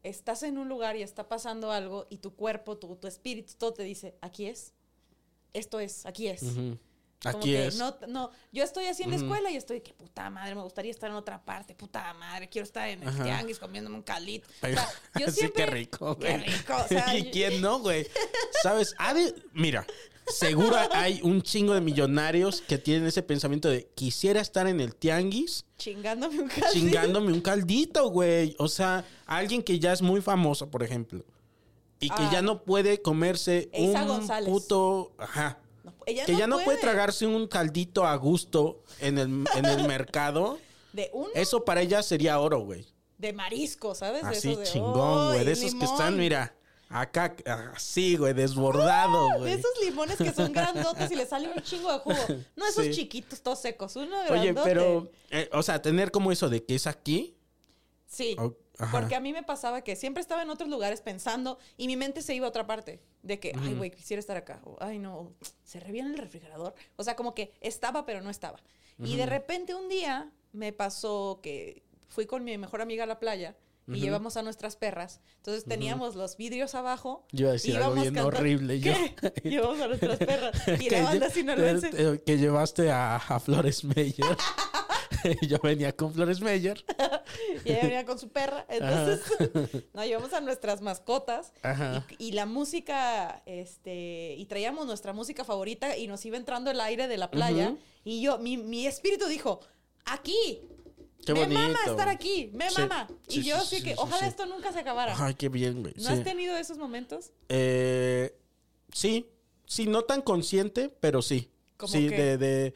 estás 0.03 0.43
en 0.43 0.59
un 0.59 0.69
lugar 0.69 0.95
y 0.95 1.01
está 1.01 1.27
pasando 1.27 1.71
algo 1.71 2.05
y 2.11 2.19
tu 2.19 2.35
cuerpo, 2.35 2.77
tu, 2.77 2.95
tu 2.97 3.07
espíritu, 3.07 3.53
todo 3.57 3.73
te 3.73 3.83
dice, 3.83 4.15
aquí 4.21 4.45
es? 4.45 4.73
Esto 5.53 5.79
es, 5.79 6.05
aquí 6.05 6.27
es. 6.27 6.43
Como 7.25 7.37
Aquí 7.39 7.51
que 7.51 7.67
es. 7.67 7.75
No, 7.77 7.95
no, 8.07 8.29
yo 8.51 8.63
estoy 8.63 8.85
así 8.85 9.03
en 9.03 9.09
la 9.09 9.15
escuela 9.15 9.49
y 9.51 9.55
estoy 9.55 9.81
que 9.81 9.93
puta 9.93 10.29
madre, 10.29 10.53
me 10.55 10.61
gustaría 10.61 10.91
estar 10.91 11.09
en 11.09 11.15
otra 11.15 11.43
parte, 11.43 11.73
puta 11.75 12.13
madre, 12.13 12.47
quiero 12.49 12.65
estar 12.65 12.87
en 12.87 13.01
el 13.03 13.09
Ajá. 13.09 13.23
tianguis 13.23 13.57
comiéndome 13.59 13.95
un 13.95 14.03
caldito. 14.03 14.47
O 14.61 14.67
sea, 14.67 14.87
yo 15.19 15.25
sí, 15.31 15.39
siempre, 15.39 15.65
qué 15.65 15.71
rico, 15.71 16.17
Qué 16.19 16.37
güey. 16.37 16.43
rico, 16.49 16.73
o 16.83 16.87
sea, 16.87 17.17
¿Y 17.17 17.23
yo- 17.25 17.31
quién 17.31 17.61
no, 17.61 17.79
güey? 17.81 18.07
¿Sabes? 18.63 18.93
Ha 18.99 19.13
de- 19.13 19.33
Mira, 19.53 19.85
seguro 20.27 20.75
hay 20.91 21.19
un 21.23 21.41
chingo 21.41 21.73
de 21.73 21.81
millonarios 21.81 22.61
que 22.61 22.77
tienen 22.77 23.07
ese 23.07 23.23
pensamiento 23.23 23.69
de 23.69 23.87
quisiera 23.95 24.41
estar 24.41 24.67
en 24.67 24.79
el 24.79 24.95
tianguis 24.95 25.65
chingándome 25.77 26.39
un 26.39 26.47
caldito. 26.47 26.71
chingándome 26.73 27.33
un 27.33 27.41
caldito, 27.41 28.09
güey. 28.09 28.55
O 28.59 28.67
sea, 28.67 29.03
alguien 29.25 29.61
que 29.63 29.79
ya 29.79 29.93
es 29.93 30.01
muy 30.01 30.21
famoso, 30.21 30.69
por 30.71 30.83
ejemplo. 30.83 31.23
Y 31.99 32.09
que 32.09 32.15
Ah. 32.23 32.29
ya 32.33 32.41
no 32.41 32.63
puede 32.63 33.01
comerse 33.01 33.69
Eiza 33.71 34.01
un 34.03 34.07
González. 34.07 34.49
puto... 34.49 35.13
Ajá. 35.17 35.59
Ella 36.05 36.25
que 36.25 36.33
no 36.33 36.39
ya 36.39 36.47
no 36.47 36.55
puede 36.57 36.65
puede. 36.65 36.77
tragarse 36.81 37.25
un 37.27 37.47
caldito 37.47 38.05
a 38.05 38.15
gusto 38.15 38.83
en 38.99 39.17
el, 39.17 39.45
en 39.55 39.65
el 39.65 39.87
mercado. 39.87 40.59
De 40.93 41.09
un 41.13 41.27
Eso 41.35 41.65
para 41.65 41.81
ella 41.81 42.01
sería 42.03 42.39
oro, 42.39 42.59
güey. 42.59 42.85
de 43.17 43.33
marisco, 43.33 43.95
¿sabes? 43.95 44.23
De 44.23 44.29
Así 44.29 44.49
esos 44.51 44.59
de, 44.63 44.65
chingón, 44.71 45.27
güey. 45.27 45.39
¡ay, 45.39 45.45
De 45.45 45.51
esos 45.51 45.75
que 45.75 45.85
están, 45.85 46.17
mira, 46.17 46.55
acá, 46.89 47.35
así, 47.75 48.15
güey, 48.17 48.33
desbordado, 48.33 49.27
De 49.33 49.37
güey. 49.39 49.53
esos 49.53 49.71
limones 49.83 50.17
que 50.17 50.31
son 50.31 50.51
grandotes 50.53 51.11
y 51.11 51.15
le 51.15 51.25
sale 51.25 51.49
un 51.53 51.61
chingo 51.63 51.91
de 51.91 51.99
jugo. 51.99 52.15
No 52.55 52.65
esos 52.67 52.85
Sí. 52.85 52.91
chiquitos, 52.91 53.41
todos 53.41 53.59
secos. 53.61 53.95
Uno 53.95 54.15
Oye, 54.29 54.53
grandote. 54.53 54.69
pero, 54.69 55.11
eh, 55.31 55.49
o 55.53 55.63
sea, 55.63 55.81
tener 55.81 56.11
como 56.11 56.31
eso 56.31 56.47
de 56.49 56.63
que 56.63 56.75
es 56.75 56.87
aquí. 56.87 57.35
Sí. 58.07 58.35
O- 58.39 58.55
ajá. 58.77 58.99
Porque 58.99 59.15
a 59.15 59.19
mí 59.19 59.33
me 59.33 59.43
pasaba 59.43 59.81
que 59.81 59.95
siempre 59.95 60.21
estaba 60.21 60.41
en 60.43 60.49
otros 60.49 60.69
lugares 60.69 61.01
pensando 61.01 61.57
y 61.77 61.87
mi 61.87 61.95
mente 61.95 62.21
se 62.21 62.33
iba 62.35 62.45
a 62.45 62.49
otra 62.49 62.65
parte. 62.67 63.01
De 63.21 63.39
que, 63.39 63.53
ay, 63.59 63.73
güey, 63.73 63.91
quisiera 63.91 64.19
estar 64.19 64.37
acá. 64.37 64.61
O, 64.63 64.77
ay, 64.79 64.99
no, 64.99 65.33
se 65.63 65.79
reviene 65.79 66.09
el 66.09 66.17
refrigerador. 66.17 66.75
O 66.95 67.03
sea, 67.03 67.15
como 67.15 67.33
que 67.33 67.53
estaba, 67.61 68.05
pero 68.05 68.21
no 68.21 68.29
estaba. 68.29 68.59
Y 68.99 69.15
de 69.17 69.25
repente 69.25 69.75
un 69.75 69.89
día 69.89 70.31
me 70.53 70.71
pasó 70.71 71.39
que 71.43 71.83
fui 72.07 72.25
con 72.25 72.43
mi 72.43 72.57
mejor 72.57 72.81
amiga 72.81 73.03
a 73.03 73.07
la 73.07 73.19
playa 73.19 73.55
y 73.87 73.99
llevamos 73.99 74.35
a 74.37 74.41
nuestras 74.41 74.75
perras. 74.77 75.21
Entonces 75.37 75.63
teníamos 75.65 76.15
los 76.15 76.37
vidrios 76.37 76.73
abajo. 76.75 77.27
Yo 77.31 77.41
iba 77.43 77.49
a 77.49 77.53
decir 77.53 77.73
y 77.73 77.77
algo 77.77 77.93
bien 77.93 78.13
cantando- 78.13 78.27
horrible. 78.39 78.79
Llevamos 79.43 79.79
a 79.81 79.87
nuestras 79.87 80.17
perras. 80.17 80.67
Y 80.79 80.89
la 80.89 81.03
banda 81.03 81.29
sinaloense. 81.29 82.21
que 82.25 82.37
llevaste 82.37 82.89
a, 82.91 83.17
a 83.17 83.39
Flores 83.39 83.83
Meyer. 83.83 84.37
Yo 85.47 85.57
venía 85.59 85.95
con 85.95 86.13
Flores 86.13 86.41
Meyer. 86.41 86.83
Y 87.65 87.71
ella 87.71 87.81
venía 87.81 88.05
con 88.05 88.19
su 88.19 88.29
perra. 88.29 88.65
Entonces, 88.69 89.21
nos 89.93 90.05
llevamos 90.05 90.31
a 90.33 90.41
nuestras 90.41 90.81
mascotas. 90.81 91.51
Ajá. 91.63 92.05
Y, 92.19 92.27
y 92.27 92.31
la 92.33 92.45
música, 92.45 93.41
este, 93.45 94.35
y 94.37 94.45
traíamos 94.45 94.85
nuestra 94.85 95.13
música 95.13 95.43
favorita 95.43 95.97
y 95.97 96.07
nos 96.07 96.23
iba 96.25 96.37
entrando 96.37 96.69
el 96.69 96.79
aire 96.79 97.07
de 97.07 97.17
la 97.17 97.31
playa. 97.31 97.75
Y 98.03 98.21
yo, 98.21 98.37
mi, 98.37 98.57
mi 98.57 98.85
espíritu 98.85 99.25
dijo, 99.27 99.61
aquí. 100.05 100.61
Qué 101.25 101.33
me 101.33 101.47
mama 101.47 101.69
bonito. 101.69 101.91
estar 101.91 102.07
aquí, 102.09 102.51
me 102.53 102.69
Sí, 102.69 102.81
mama. 102.81 103.07
sí, 103.27 103.39
y 103.39 103.43
yo 103.43 103.55
sí, 103.55 103.61
así 103.61 103.75
sí, 103.77 103.83
que, 103.83 103.95
ojalá 103.97 104.27
esto 104.27 104.45
nunca 104.45 104.71
se 104.71 104.79
acabara. 104.79 105.15
Ay, 105.17 105.33
qué 105.33 105.49
bien, 105.49 105.81
güey. 105.81 105.95
¿No 105.97 106.09
has 106.09 106.23
tenido 106.23 106.55
esos 106.55 106.77
momentos? 106.77 107.31
Eh, 107.49 108.37
sí, 108.93 109.27
sí, 109.65 109.87
no 109.87 110.03
tan 110.03 110.21
consciente, 110.21 110.89
pero 110.99 111.23
sí. 111.23 111.49
¿Cómo 111.77 111.91
sí, 111.91 112.07
de 112.09 112.75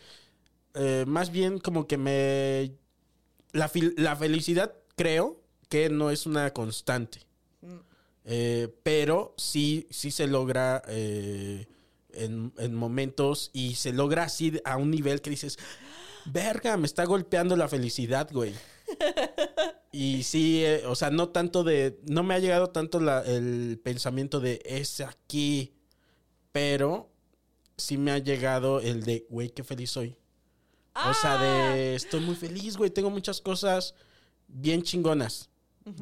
eh, 0.76 1.06
más 1.08 1.32
bien 1.32 1.60
como 1.60 1.88
que 1.88 1.98
me 1.98 2.72
la, 3.52 3.72
la 3.98 4.16
felicidad 4.16 4.74
creo 4.96 5.42
que 5.70 5.90
no 5.90 6.10
es 6.12 6.26
una 6.26 6.52
constante, 6.54 7.20
Mm. 7.62 7.78
Eh, 8.26 8.68
pero 8.84 9.34
sí, 9.38 9.88
sí 9.90 10.12
se 10.12 10.28
logra 10.28 10.82
eh, 10.88 11.66
en, 12.14 12.54
en 12.58 12.76
momentos 12.76 13.50
y 13.54 13.76
se 13.76 13.92
logra 13.92 14.24
así 14.24 14.60
a 14.66 14.78
un 14.78 14.92
nivel 14.92 15.22
que 15.22 15.30
dices, 15.32 15.58
verga, 16.26 16.78
me 16.78 16.86
está 16.86 17.06
golpeando 17.06 17.56
la 17.56 17.68
felicidad, 17.68 18.30
güey. 18.32 18.54
Y 19.92 20.24
sí, 20.24 20.64
eh, 20.64 20.84
o 20.86 20.96
sea, 20.96 21.10
no 21.10 21.30
tanto 21.30 21.64
de. 21.64 22.00
No 22.08 22.24
me 22.24 22.34
ha 22.36 22.40
llegado 22.40 22.70
tanto 22.70 23.00
la- 23.00 23.24
el 23.26 23.80
pensamiento 23.84 24.40
de 24.40 24.62
es 24.66 25.02
aquí. 25.02 25.74
Pero 26.52 27.10
sí 27.78 27.98
me 27.98 28.12
ha 28.12 28.20
llegado 28.20 28.80
el 28.82 29.04
de, 29.04 29.26
güey, 29.30 29.50
qué 29.50 29.64
feliz 29.64 29.92
soy. 29.92 30.16
O 31.08 31.14
sea, 31.14 31.36
Ah. 31.40 31.44
de 31.44 31.96
estoy 31.96 32.20
muy 32.22 32.36
feliz, 32.36 32.76
güey. 32.78 32.90
Tengo 32.90 33.10
muchas 33.10 33.40
cosas 33.42 33.94
bien 34.48 34.82
chingonas. 34.84 35.50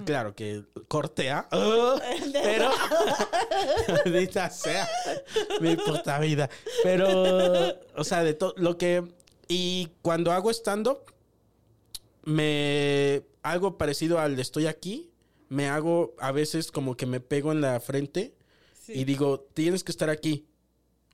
Claro 0.06 0.36
que 0.36 0.64
cortea. 0.88 1.48
¡ah! 1.52 1.96
pero. 2.34 2.70
Maldita 4.06 4.50
sea. 4.50 4.88
Mi 5.62 5.76
puta 5.78 6.20
vida. 6.20 6.50
Pero. 6.84 7.08
O 7.96 8.04
sea, 8.04 8.24
de 8.24 8.34
todo. 8.34 8.54
Lo 8.58 8.78
que. 8.78 9.04
Y 9.48 9.90
cuando 10.02 10.32
hago 10.34 10.50
stand-up 10.52 11.00
me 12.26 13.24
algo 13.44 13.78
parecido 13.78 14.20
al 14.20 14.36
de 14.36 14.42
estoy 14.42 14.68
aquí, 14.68 15.12
me 15.50 15.70
hago 15.70 16.16
a 16.20 16.32
veces 16.32 16.72
como 16.72 16.98
que 16.98 17.06
me 17.06 17.20
pego 17.22 17.52
en 17.52 17.62
la 17.62 17.80
frente 17.80 18.34
Sí. 18.74 18.94
y 18.96 19.04
digo, 19.06 19.42
tienes 19.54 19.84
que 19.84 19.92
estar 19.92 20.10
aquí. 20.10 20.48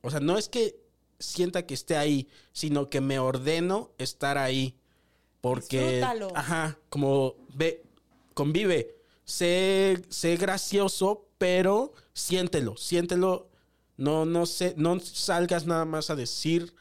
O 0.02 0.10
sea, 0.12 0.20
no 0.20 0.38
es 0.38 0.48
que 0.50 0.76
sienta 1.24 1.66
que 1.66 1.74
esté 1.74 1.98
ahí, 1.98 2.28
sino 2.52 2.90
que 2.90 3.02
me 3.02 3.20
ordeno 3.20 3.92
estar 3.98 4.38
ahí. 4.38 4.76
Porque, 5.42 5.80
Disfrútalo. 5.80 6.32
ajá, 6.36 6.80
como 6.90 7.36
ve, 7.54 7.84
convive, 8.34 8.96
sé, 9.26 10.02
sé 10.10 10.38
gracioso, 10.38 11.28
pero 11.38 11.94
siéntelo, 12.14 12.78
siéntelo. 12.78 13.50
No, 13.98 14.26
no 14.26 14.46
sé, 14.46 14.74
no 14.78 15.00
salgas 15.00 15.66
nada 15.66 15.86
más 15.86 16.10
a 16.10 16.16
decir 16.16 16.74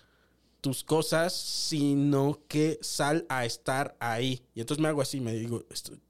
tus 0.60 0.84
cosas, 0.84 1.34
sino 1.34 2.40
que 2.48 2.78
sal 2.82 3.26
a 3.28 3.44
estar 3.44 3.96
ahí. 3.98 4.42
Y 4.54 4.60
entonces 4.60 4.80
me 4.80 4.88
hago 4.88 5.02
así, 5.02 5.20
me 5.20 5.34
digo, 5.34 5.64
estoy 5.70 6.00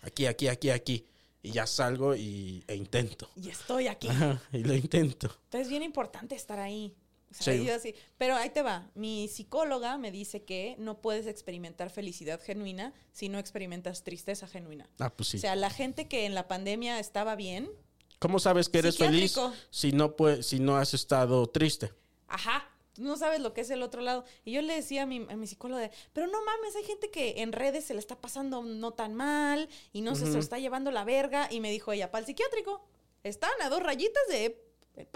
aquí, 0.00 0.26
aquí, 0.26 0.48
aquí, 0.48 0.70
aquí. 0.70 1.06
Y 1.42 1.50
ya 1.50 1.66
salgo 1.66 2.14
y, 2.14 2.64
e 2.68 2.74
intento. 2.76 3.28
Y 3.36 3.50
estoy 3.50 3.88
aquí. 3.88 4.08
Ajá, 4.08 4.40
y 4.52 4.62
lo 4.62 4.74
intento. 4.74 5.26
Entonces 5.44 5.62
es 5.62 5.68
bien 5.68 5.82
importante 5.82 6.34
estar 6.34 6.58
ahí. 6.58 6.94
O 7.38 7.42
sea, 7.42 7.54
Sí. 7.56 7.64
yo 7.64 7.74
así- 7.74 7.94
Pero 8.18 8.36
ahí 8.36 8.50
te 8.50 8.62
va. 8.62 8.90
Mi 8.94 9.28
psicóloga 9.28 9.96
me 9.98 10.10
dice 10.10 10.42
que 10.44 10.76
no 10.78 11.00
puedes 11.00 11.26
experimentar 11.26 11.90
felicidad 11.90 12.40
genuina 12.40 12.92
si 13.12 13.28
no 13.28 13.38
experimentas 13.38 14.04
tristeza 14.04 14.46
genuina. 14.46 14.88
Ah, 14.98 15.10
pues 15.10 15.30
sí. 15.30 15.36
O 15.38 15.40
sea, 15.40 15.56
la 15.56 15.70
gente 15.70 16.08
que 16.08 16.26
en 16.26 16.34
la 16.34 16.46
pandemia 16.48 16.98
estaba 16.98 17.34
bien, 17.36 17.70
¿Cómo 18.18 18.38
sabes 18.38 18.68
que 18.68 18.78
eres 18.78 18.98
feliz 18.98 19.34
si 19.70 19.90
no, 19.90 20.14
pue- 20.16 20.42
si 20.42 20.60
no 20.60 20.76
has 20.76 20.94
estado 20.94 21.48
triste? 21.48 21.92
ajá, 22.28 22.68
no 22.98 23.16
sabes 23.16 23.40
lo 23.40 23.52
que 23.52 23.62
es 23.62 23.70
el 23.70 23.82
otro 23.82 24.00
lado. 24.00 24.24
Y 24.44 24.52
yo 24.52 24.62
le 24.62 24.74
decía 24.74 25.02
a 25.02 25.06
mi, 25.06 25.26
a 25.28 25.34
mi 25.36 25.46
psicóloga, 25.48 25.90
pero 26.12 26.26
no 26.28 26.38
mames, 26.44 26.76
hay 26.76 26.84
gente 26.84 27.10
que 27.10 27.42
en 27.42 27.52
redes 27.52 27.84
se 27.86 27.94
le 27.94 27.98
está 28.00 28.20
pasando 28.20 28.62
no 28.62 28.92
tan 28.92 29.14
mal 29.14 29.68
y 29.92 30.02
no 30.02 30.14
sé, 30.14 30.26
se 30.26 30.34
lo 30.34 30.38
está 30.38 30.58
llevando 30.58 30.90
la 30.92 31.02
verga. 31.04 31.48
Y 31.50 31.58
me 31.60 31.70
dijo 31.70 31.90
ella, 31.92 32.10
para 32.12 32.20
el 32.20 32.26
psiquiátrico, 32.26 32.84
están 33.24 33.50
a 33.60 33.68
dos 33.70 33.82
rayitas 33.82 34.22
de 34.28 34.62
eh, 34.96 35.06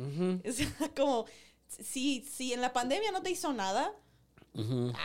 pastillarse. 0.00 0.48
O 0.48 0.52
sea, 0.78 0.90
como, 0.96 1.26
si, 1.68 2.22
si 2.22 2.52
en 2.52 2.60
la 2.60 2.72
pandemia 2.72 3.12
no 3.12 3.22
te 3.22 3.30
hizo 3.30 3.52
nada, 3.52 3.92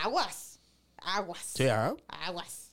aguas, 0.03 0.59
aguas, 0.97 1.51
Sí, 1.55 1.67
¿ah? 1.67 1.95
aguas. 2.07 2.69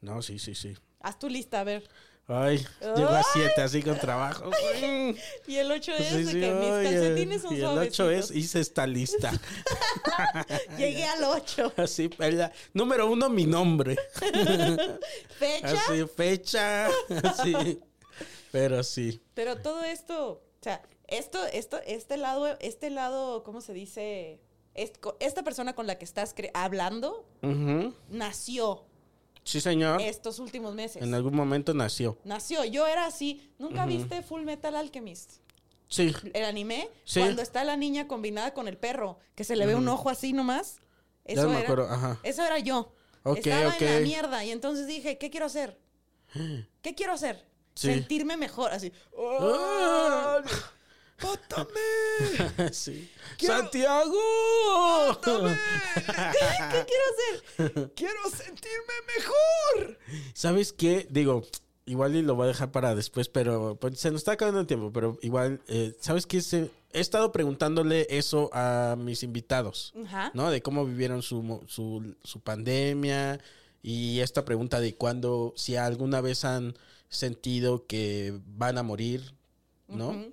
No, 0.00 0.22
sí, 0.22 0.38
sí, 0.38 0.54
sí. 0.54 0.74
Haz 1.00 1.18
tu 1.18 1.28
lista, 1.28 1.60
a 1.60 1.64
ver. 1.64 1.88
Ay, 2.28 2.66
llego 2.80 3.08
a 3.10 3.22
siete 3.32 3.62
así 3.62 3.82
con 3.84 3.98
trabajo. 4.00 4.50
Y 5.46 5.56
el 5.56 5.70
8 5.70 5.92
es 5.92 6.08
Sí, 6.26 6.40
que 6.40 6.50
mis 6.52 6.90
calcetines 6.90 7.42
son 7.42 7.54
Y 7.56 7.60
el 7.60 7.66
8 7.66 8.10
es, 8.10 8.30
hice 8.32 8.58
esta 8.58 8.84
lista. 8.84 9.30
Llegué 10.76 11.04
al 11.04 11.22
8. 11.22 11.74
Así, 11.76 12.10
la- 12.18 12.52
número 12.74 13.08
uno, 13.08 13.28
mi 13.30 13.46
nombre. 13.46 13.96
Fecha. 15.38 15.68
Así, 15.68 16.04
fecha. 16.16 16.88
Así. 17.22 17.80
Pero 18.50 18.82
sí. 18.82 19.22
Pero 19.34 19.58
todo 19.58 19.84
esto, 19.84 20.30
o 20.32 20.42
sea, 20.60 20.82
esto, 21.08 21.44
esto, 21.52 21.78
este 21.86 22.16
lado, 22.16 22.56
este 22.60 22.90
lado, 22.90 23.42
¿cómo 23.42 23.60
se 23.60 23.72
dice? 23.72 24.40
Esta 24.74 25.42
persona 25.42 25.74
con 25.74 25.86
la 25.86 25.98
que 25.98 26.04
estás 26.04 26.34
hablando 26.54 27.24
nació 28.10 28.84
Sí, 29.46 29.60
señor. 29.60 30.02
estos 30.02 30.40
últimos 30.40 30.74
meses. 30.74 31.02
En 31.02 31.14
algún 31.14 31.34
momento 31.34 31.72
nació. 31.72 32.18
Nació. 32.24 32.64
Yo 32.64 32.86
era 32.86 33.06
así. 33.06 33.48
¿Nunca 33.58 33.86
viste 33.86 34.22
Full 34.22 34.42
Metal 34.42 34.74
Alchemist? 34.74 35.34
Sí. 35.88 36.12
El 36.34 36.44
anime. 36.44 36.90
Sí. 37.04 37.20
Cuando 37.20 37.42
está 37.42 37.62
la 37.62 37.76
niña 37.76 38.08
combinada 38.08 38.52
con 38.52 38.66
el 38.66 38.76
perro, 38.76 39.18
que 39.36 39.44
se 39.44 39.54
le 39.54 39.64
ve 39.66 39.76
un 39.76 39.88
ojo 39.88 40.10
así 40.10 40.32
nomás. 40.32 40.80
Ya 41.24 41.34
Eso 41.34 41.48
me 41.48 41.54
era, 41.58 41.62
acuerdo, 41.62 41.88
ajá. 41.88 42.20
Eso 42.24 42.44
era 42.44 42.58
yo. 42.58 42.92
Ok, 43.22 43.38
Estaba 43.38 43.76
en 43.78 43.94
la 43.94 44.00
mierda. 44.00 44.44
Y 44.44 44.50
entonces 44.50 44.86
dije, 44.88 45.16
¿qué 45.16 45.30
quiero 45.30 45.46
hacer? 45.46 45.78
¿Qué 46.82 46.94
quiero 46.96 47.12
hacer? 47.12 47.46
Sí. 47.74 47.92
Sentirme 47.92 48.36
mejor. 48.36 48.72
Así. 48.72 48.92
¡Ah! 49.16 50.42
¡Mátame! 51.22 52.72
sí. 52.72 53.10
Quiero- 53.38 53.54
¡Santiago! 53.58 54.20
¿Qué 55.24 56.86
quiero 56.86 57.04
hacer? 57.12 57.92
Quiero 57.94 58.30
sentirme 58.30 58.94
mejor. 59.16 59.98
¿Sabes 60.34 60.72
qué? 60.72 61.06
Digo, 61.10 61.42
igual 61.86 62.14
y 62.16 62.22
lo 62.22 62.34
voy 62.34 62.44
a 62.44 62.48
dejar 62.48 62.70
para 62.72 62.94
después, 62.94 63.28
pero 63.28 63.76
pues, 63.80 63.98
se 63.98 64.10
nos 64.10 64.20
está 64.20 64.32
acabando 64.32 64.60
el 64.60 64.66
tiempo, 64.66 64.92
pero 64.92 65.18
igual, 65.22 65.60
eh, 65.68 65.96
¿sabes 66.00 66.26
qué? 66.26 66.40
Se- 66.42 66.70
he 66.92 67.00
estado 67.00 67.32
preguntándole 67.32 68.06
eso 68.10 68.50
a 68.52 68.96
mis 68.98 69.22
invitados, 69.22 69.92
Ajá. 70.06 70.30
¿no? 70.34 70.50
De 70.50 70.62
cómo 70.62 70.84
vivieron 70.86 71.22
su, 71.22 71.62
su, 71.66 72.14
su 72.22 72.40
pandemia 72.40 73.38
y 73.82 74.20
esta 74.20 74.44
pregunta 74.44 74.80
de 74.80 74.94
cuándo, 74.94 75.52
si 75.56 75.76
alguna 75.76 76.20
vez 76.20 76.44
han 76.44 76.74
sentido 77.08 77.86
que 77.86 78.38
van 78.46 78.78
a 78.78 78.82
morir, 78.82 79.34
¿no? 79.88 80.26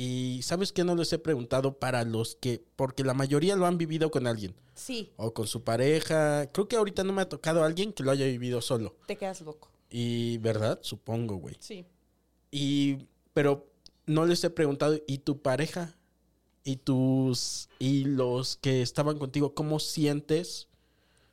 Y 0.00 0.42
¿sabes 0.42 0.72
qué? 0.72 0.84
No 0.84 0.94
les 0.94 1.12
he 1.12 1.18
preguntado 1.18 1.80
para 1.80 2.04
los 2.04 2.36
que, 2.36 2.62
porque 2.76 3.02
la 3.02 3.14
mayoría 3.14 3.56
lo 3.56 3.66
han 3.66 3.78
vivido 3.78 4.12
con 4.12 4.28
alguien. 4.28 4.54
Sí, 4.74 5.10
O 5.16 5.34
con 5.34 5.48
su 5.48 5.64
pareja. 5.64 6.48
Creo 6.52 6.68
que 6.68 6.76
ahorita 6.76 7.02
no 7.02 7.12
me 7.12 7.22
ha 7.22 7.28
tocado 7.28 7.64
alguien 7.64 7.92
que 7.92 8.04
lo 8.04 8.12
haya 8.12 8.24
vivido 8.26 8.60
solo. 8.60 8.94
te 9.08 9.16
quedas 9.16 9.40
loco. 9.40 9.72
Y, 9.90 10.38
¿verdad? 10.38 10.78
Supongo, 10.82 11.34
güey. 11.38 11.56
Sí. 11.58 11.84
Y, 12.52 12.98
pero 13.34 13.72
no 14.06 14.24
les 14.24 14.44
he 14.44 14.50
preguntado, 14.50 15.00
¿y 15.08 15.18
tu 15.18 15.42
pareja? 15.42 15.96
¿Y 16.62 16.76
tus, 16.76 17.68
y 17.80 18.04
los 18.04 18.56
que 18.58 18.82
estaban 18.82 19.18
contigo, 19.18 19.52
cómo 19.52 19.80
sientes? 19.80 20.68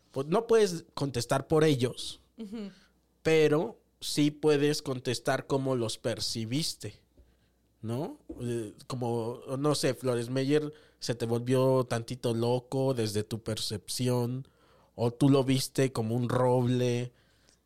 Pues 0.09 0.25
no 0.25 0.47
puedes 0.47 0.85
contestar 0.95 1.47
por 1.47 1.63
ellos, 1.65 2.19
pero 3.21 3.79
sí 3.99 4.31
puedes 4.31 4.81
contestar 4.81 5.45
cómo 5.45 5.75
los 5.75 5.99
percibiste, 5.99 6.99
¿no? 7.85 8.17
Eh, 8.41 8.73
Como, 8.87 9.41
no 9.57 9.75
sé, 9.75 9.93
Flores 9.93 10.29
Meyer 10.29 10.73
se 10.99 11.15
te 11.15 11.25
volvió 11.25 11.85
tantito 11.85 12.33
loco 12.33 12.93
desde 12.93 13.23
tu 13.23 13.43
percepción, 13.43 14.47
o 14.95 15.11
tú 15.11 15.29
lo 15.29 15.43
viste 15.43 15.91
como 15.91 16.15
un 16.15 16.27
roble. 16.29 17.13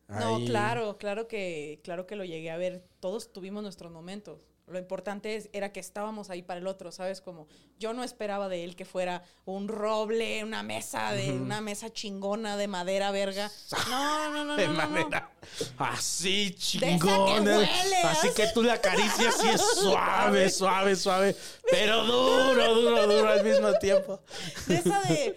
No, 0.08 0.36
ahí. 0.36 0.46
claro, 0.46 0.98
claro 0.98 1.26
que, 1.28 1.80
claro 1.84 2.06
que 2.06 2.16
lo 2.16 2.24
llegué 2.24 2.50
a 2.50 2.56
ver. 2.56 2.84
Todos 3.00 3.32
tuvimos 3.32 3.62
nuestros 3.62 3.92
momentos. 3.92 4.40
Lo 4.70 4.78
importante 4.78 5.36
es- 5.36 5.48
era 5.52 5.72
que 5.72 5.80
estábamos 5.80 6.30
ahí 6.30 6.42
para 6.42 6.60
el 6.60 6.66
otro, 6.66 6.92
¿sabes? 6.92 7.20
Como 7.20 7.48
yo 7.78 7.92
no 7.92 8.04
esperaba 8.04 8.48
de 8.48 8.64
él 8.64 8.76
que 8.76 8.84
fuera 8.84 9.22
un 9.44 9.68
roble, 9.68 10.44
una 10.44 10.62
mesa 10.62 11.12
de 11.12 11.32
una 11.32 11.60
mesa 11.60 11.92
chingona 11.92 12.56
de 12.56 12.68
madera 12.68 13.10
verga. 13.10 13.50
No, 13.88 14.30
no, 14.30 14.44
no, 14.44 14.44
no. 14.44 14.56
de 14.56 14.66
no, 14.66 14.72
no. 14.74 14.78
manera 14.88 15.30
así 15.78 16.50
que 16.52 16.56
chingón. 16.58 17.46
huele, 17.46 17.96
así 18.04 18.28
que 18.34 18.46
tú 18.48 18.62
la 18.62 18.74
acaricias 18.74 19.42
y 19.44 19.48
es 19.48 19.60
suave, 19.80 20.50
suave, 20.50 20.94
suave, 20.96 21.34
pero 21.70 22.04
duro, 22.04 22.74
duro, 22.74 23.06
duro 23.06 23.28
al 23.30 23.44
mismo 23.44 23.72
tiempo. 23.78 24.20
De 24.66 24.76
esa 24.76 25.00
de, 25.02 25.36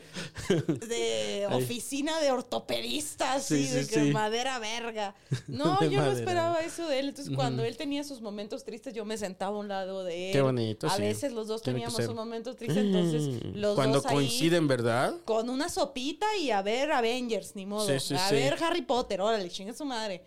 de 0.88 1.48
oficina 1.52 2.20
de 2.20 2.32
ortopedistas, 2.32 3.46
Sí, 3.46 3.66
sí, 3.66 3.74
de 3.74 3.84
sí, 3.86 3.90
que 3.94 4.04
sí. 4.06 4.12
madera 4.12 4.60
verga. 4.60 5.16
No, 5.48 5.78
De 5.80 5.90
yo 5.90 5.98
no 6.00 6.06
madera. 6.08 6.20
esperaba 6.20 6.60
eso 6.62 6.88
de 6.88 7.00
él. 7.00 7.10
Entonces, 7.10 7.34
cuando 7.36 7.64
él 7.64 7.78
tenía 7.78 8.04
sus 8.04 8.22
momentos 8.22 8.64
tristes, 8.64 8.94
yo 8.94 9.06
me 9.06 9.18
sentaba 9.24 9.56
a 9.56 9.60
un 9.60 9.68
lado 9.68 10.04
de 10.04 10.28
él. 10.28 10.34
Qué 10.34 10.42
bonito, 10.42 10.88
A 10.88 10.96
sí. 10.96 11.02
veces 11.02 11.32
los 11.34 11.48
dos 11.48 11.62
Tiene 11.62 11.80
teníamos 11.80 12.08
un 12.10 12.16
momento 12.16 12.56
triste, 12.56 12.80
entonces 12.82 13.44
los 13.56 13.76
Cuando 13.76 13.98
dos 13.98 14.06
ahí 14.08 14.14
coinciden, 14.16 14.68
¿verdad? 14.68 15.16
con 15.26 15.50
una 15.50 15.70
sopita 15.70 16.26
y 16.38 16.52
a 16.52 16.62
ver 16.62 16.92
Avengers, 16.92 17.56
ni 17.56 17.66
modo. 17.66 17.88
Sí, 17.88 18.00
sí, 18.00 18.16
a 18.16 18.32
ver 18.32 18.56
Harry 18.64 18.82
Potter, 18.82 19.22
órale, 19.22 19.50
chinga 19.50 19.74
su 19.74 19.86
madre. 19.86 20.24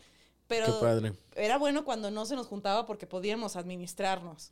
Pero 0.49 0.67
Qué 0.67 0.73
padre. 0.81 1.13
era 1.35 1.59
bueno 1.59 1.85
cuando 1.85 2.11
no 2.11 2.25
se 2.25 2.37
nos 2.37 2.47
juntaba 2.47 2.87
porque 2.87 3.07
podíamos 3.07 3.57
administrarnos. 3.57 4.51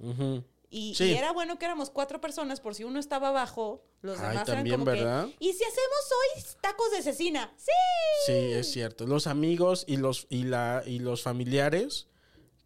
Y, 0.70 0.94
Sí. 0.96 1.04
y 1.04 1.14
era 1.14 1.30
bueno 1.32 1.56
que 1.56 1.66
éramos 1.66 1.88
cuatro 1.90 2.20
personas 2.20 2.58
por 2.60 2.74
si 2.74 2.82
uno 2.82 2.98
estaba 2.98 3.28
abajo, 3.28 3.84
los 4.00 4.18
Ay, 4.18 4.30
demás 4.30 4.44
también, 4.46 4.66
eran 4.66 4.80
como 4.80 4.84
¿verdad? 4.90 5.26
que... 5.26 5.36
¿Y 5.38 5.52
si 5.52 5.62
hacemos 5.62 6.02
hoy 6.10 6.42
tacos 6.60 6.90
de 6.90 7.02
cecina? 7.02 7.54
¡Sí! 7.56 7.70
Sí, 8.26 8.32
es 8.32 8.72
cierto. 8.72 9.06
Los 9.06 9.28
amigos 9.28 9.84
y 9.86 9.98
los 9.98 10.26
y 10.30 10.42
la 10.44 10.82
y 10.84 10.98
los 10.98 11.22
familiares 11.22 12.08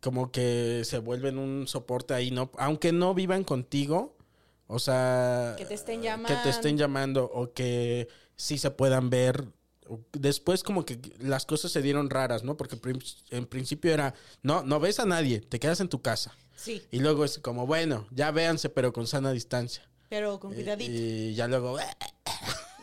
como 0.00 0.30
que 0.30 0.82
se 0.84 0.98
vuelven 0.98 1.38
un 1.38 1.66
soporte 1.66 2.14
ahí, 2.14 2.30
no, 2.30 2.50
aunque 2.58 2.92
no 2.92 3.14
vivan 3.14 3.44
contigo, 3.44 4.16
o 4.66 4.78
sea, 4.78 5.54
Que 5.58 5.64
te 5.64 5.74
estén 5.74 6.00
que 6.00 6.06
llamando. 6.06 6.42
te 6.42 6.48
estén 6.50 6.76
llamando 6.78 7.24
o 7.24 7.52
que 7.52 8.08
sí 8.36 8.58
se 8.58 8.70
puedan 8.70 9.10
ver. 9.10 9.46
Después 10.12 10.62
como 10.62 10.84
que 10.84 11.00
las 11.18 11.46
cosas 11.46 11.72
se 11.72 11.80
dieron 11.80 12.10
raras, 12.10 12.44
¿no? 12.44 12.56
Porque 12.58 12.78
en 13.30 13.46
principio 13.46 13.92
era, 13.92 14.12
no, 14.42 14.62
no 14.62 14.78
ves 14.80 15.00
a 15.00 15.06
nadie, 15.06 15.40
te 15.40 15.58
quedas 15.58 15.80
en 15.80 15.88
tu 15.88 16.02
casa. 16.02 16.36
Sí, 16.54 16.82
Y 16.90 16.98
luego 16.98 17.24
es 17.24 17.38
como, 17.38 17.66
bueno, 17.66 18.06
ya 18.10 18.30
véanse, 18.30 18.68
pero 18.68 18.92
con 18.92 19.06
sana 19.06 19.32
distancia. 19.32 19.88
pero 20.10 20.38
con 20.40 20.52
cuidadito. 20.52 20.90
Y 20.92 21.34
ya 21.34 21.48
luego, 21.48 21.78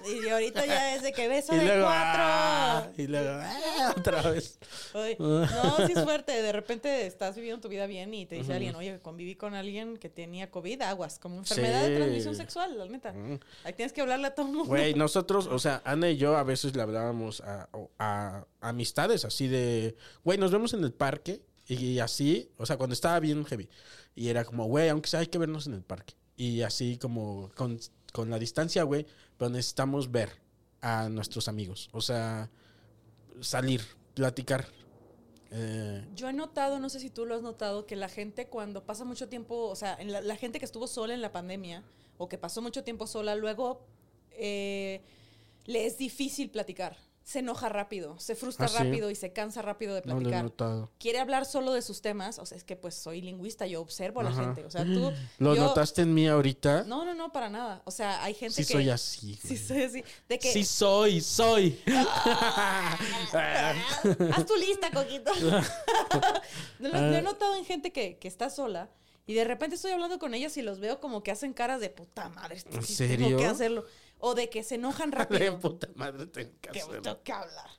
Y, 0.08 0.30
ahorita 0.30 0.66
ya 0.66 0.96
es 0.96 1.04
de 1.04 1.12
que 1.12 1.28
beso 1.28 1.54
y 1.56 1.60
de 1.60 1.66
luego, 1.66 1.84
cuatro. 1.84 2.22
ah, 2.24 2.88
y 2.98 3.08
luego, 3.08 3.30
ah, 3.42 3.94
otra 3.98 4.22
vez. 4.30 4.60
No, 5.20 5.88
sí 5.88 5.94
es 5.96 6.04
fuerte. 6.04 6.42
De 6.42 6.52
repente 6.52 7.06
estás 7.06 7.36
viviendo 7.36 7.62
tu 7.62 7.70
vida 7.70 7.86
bien 7.86 8.14
y 8.14 8.26
te 8.26 8.36
dice 8.36 8.54
alguien, 8.54 8.76
oye, 8.76 9.00
conviví 9.00 9.36
con 9.36 9.54
alguien 9.54 9.98
que 9.98 10.10
tenía 10.10 10.50
COVID, 10.50 10.82
aguas, 10.82 11.20
como 11.20 11.38
enfermedad 11.38 11.88
de 11.88 11.96
transmisión 11.98 12.36
sexual, 12.36 12.78
la 12.78 12.86
neta. 12.86 13.14
Ahí 13.64 13.74
tienes 13.74 13.94
que 13.94 14.02
hablarle 14.02 14.28
a 14.28 14.36
todo 14.36 14.48
el 14.48 14.54
mundo. 14.54 14.70
Güey, 14.70 14.94
nosotros, 14.96 15.48
o 15.48 15.60
sea, 15.60 15.82
Ana 15.86 16.10
y 16.10 16.18
yo 16.18 16.38
a 16.38 16.44
veces 16.44 16.76
le 16.76 16.82
hablábamos 16.82 17.42
a, 17.42 17.70
a 18.00 18.46
amistades 18.62 19.26
así 19.26 19.48
de, 19.48 19.96
güey, 20.24 20.38
nos 20.38 20.52
vemos 20.52 20.74
en 20.74 20.84
el 20.84 20.94
parque 20.94 21.42
y 21.68 22.00
así, 22.00 22.52
o 22.58 22.66
sea, 22.66 22.78
cuando 22.78 22.94
estaba 22.94 23.20
bien 23.20 23.44
heavy. 23.46 23.70
Y 24.16 24.30
era 24.30 24.46
como, 24.46 24.66
güey, 24.66 24.90
aunque 24.90 25.10
sea 25.10 25.20
hay 25.22 25.28
que 25.28 25.38
vernos 25.38 25.68
en 25.68 25.74
el 25.74 25.84
parque. 25.84 26.14
Y 26.38 26.62
así 26.62 26.98
como 26.98 27.52
con, 27.56 27.80
con 28.14 28.30
la 28.30 28.40
distancia, 28.40 28.84
güey, 28.84 29.06
pero 29.38 29.50
necesitamos 29.50 30.12
ver 30.12 30.30
a 30.82 31.10
nuestros 31.10 31.48
amigos. 31.48 31.90
O 31.92 32.02
sea, 32.02 32.50
salir, 33.42 33.82
platicar. 34.14 34.66
Eh, 35.52 36.06
Yo 36.16 36.30
he 36.30 36.34
notado, 36.34 36.80
no 36.80 36.90
sé 36.90 37.00
si 37.00 37.10
tú 37.10 37.26
lo 37.26 37.36
has 37.36 37.42
notado, 37.42 37.86
que 37.86 37.96
la 37.96 38.10
gente 38.10 38.48
cuando 38.48 38.86
pasa 38.86 39.06
mucho 39.06 39.30
tiempo, 39.30 39.68
o 39.68 39.76
sea, 39.76 39.96
en 40.00 40.12
la, 40.12 40.22
la 40.22 40.36
gente 40.36 40.60
que 40.60 40.66
estuvo 40.66 40.88
sola 40.88 41.14
en 41.14 41.22
la 41.22 41.32
pandemia 41.32 41.84
o 42.18 42.30
que 42.30 42.38
pasó 42.38 42.62
mucho 42.62 42.84
tiempo 42.84 43.08
sola, 43.08 43.36
luego 43.36 43.86
eh, 44.32 45.02
le 45.66 45.86
es 45.86 45.98
difícil 45.98 46.50
platicar. 46.50 46.98
Se 47.26 47.40
enoja 47.40 47.70
rápido, 47.70 48.20
se 48.20 48.36
frustra 48.36 48.68
¿Ah, 48.68 48.70
sí? 48.70 48.78
rápido 48.78 49.10
y 49.10 49.16
se 49.16 49.34
cansa 49.34 49.64
rápido 49.64 49.96
de 49.96 50.02
no 50.06 50.14
lo 50.14 50.20
he 50.20 50.22
platicar. 50.22 50.44
notado. 50.44 50.92
Quiere 51.00 51.18
hablar 51.18 51.48
solo 51.48 51.74
de 51.74 51.82
sus 51.82 52.04
temas, 52.04 52.38
o 52.38 52.46
sea, 52.46 52.56
es 52.56 52.64
que 52.64 52.76
pues 52.76 52.94
soy 52.94 53.20
lingüista, 53.20 53.66
yo 53.66 53.82
observo 53.82 54.20
a 54.20 54.24
la 54.24 54.32
gente, 54.32 54.64
o 54.64 54.70
sea, 54.70 54.84
tú... 54.86 55.12
¿Lo 55.40 55.56
yo- 55.56 55.64
notaste 55.64 56.04
en 56.04 56.14
mí 56.14 56.28
ahorita? 56.28 56.84
No, 56.84 57.04
no, 57.04 57.16
no, 57.16 57.32
para 57.32 57.50
nada. 57.50 57.82
O 57.86 57.90
sea, 57.90 58.24
hay 58.24 58.36
gente 58.36 58.64
sí 58.64 58.68
que... 58.68 58.74
soy 58.74 58.90
así. 58.92 59.40
Sí, 59.44 59.58
soy 59.58 59.82
así. 59.82 60.04
De 60.30 60.38
que... 60.38 60.54
Sí 60.54 60.64
soy, 60.64 61.20
soy. 61.20 61.80
Haz 63.34 64.46
tu 64.46 64.56
lista, 64.58 64.92
Coquito. 64.92 65.32
lo, 66.80 66.90
lo 66.90 67.16
he 67.16 67.22
notado 67.24 67.56
en 67.56 67.66
gente 67.66 67.92
que, 67.92 68.18
que 68.20 68.28
está 68.28 68.52
sola 68.52 68.90
y 69.28 69.34
de 69.34 69.44
repente 69.44 69.76
estoy 69.76 69.92
hablando 69.92 70.20
con 70.20 70.34
ellas 70.36 70.56
y 70.58 70.62
los 70.62 70.80
veo 70.80 71.00
como 71.00 71.24
que 71.24 71.32
hacen 71.32 71.54
caras 71.54 71.82
de 71.82 71.90
puta 71.90 72.30
madre. 72.30 72.62
¿En 72.72 72.84
sí 72.84 72.94
serio? 72.94 73.26
Tengo 73.28 73.40
que 73.40 73.46
hacerlo. 73.48 73.86
O 74.28 74.34
de 74.34 74.50
que 74.50 74.64
se 74.64 74.76
enojan 74.76 75.12
De 75.12 75.18
rápido. 75.18 75.60
puta 75.60 75.88
madre 75.96 76.26
tengo 76.28 76.52
que 76.62 76.70
que 76.72 76.80
tengo 76.82 77.24
que 77.24 77.32
hablar. 77.32 77.70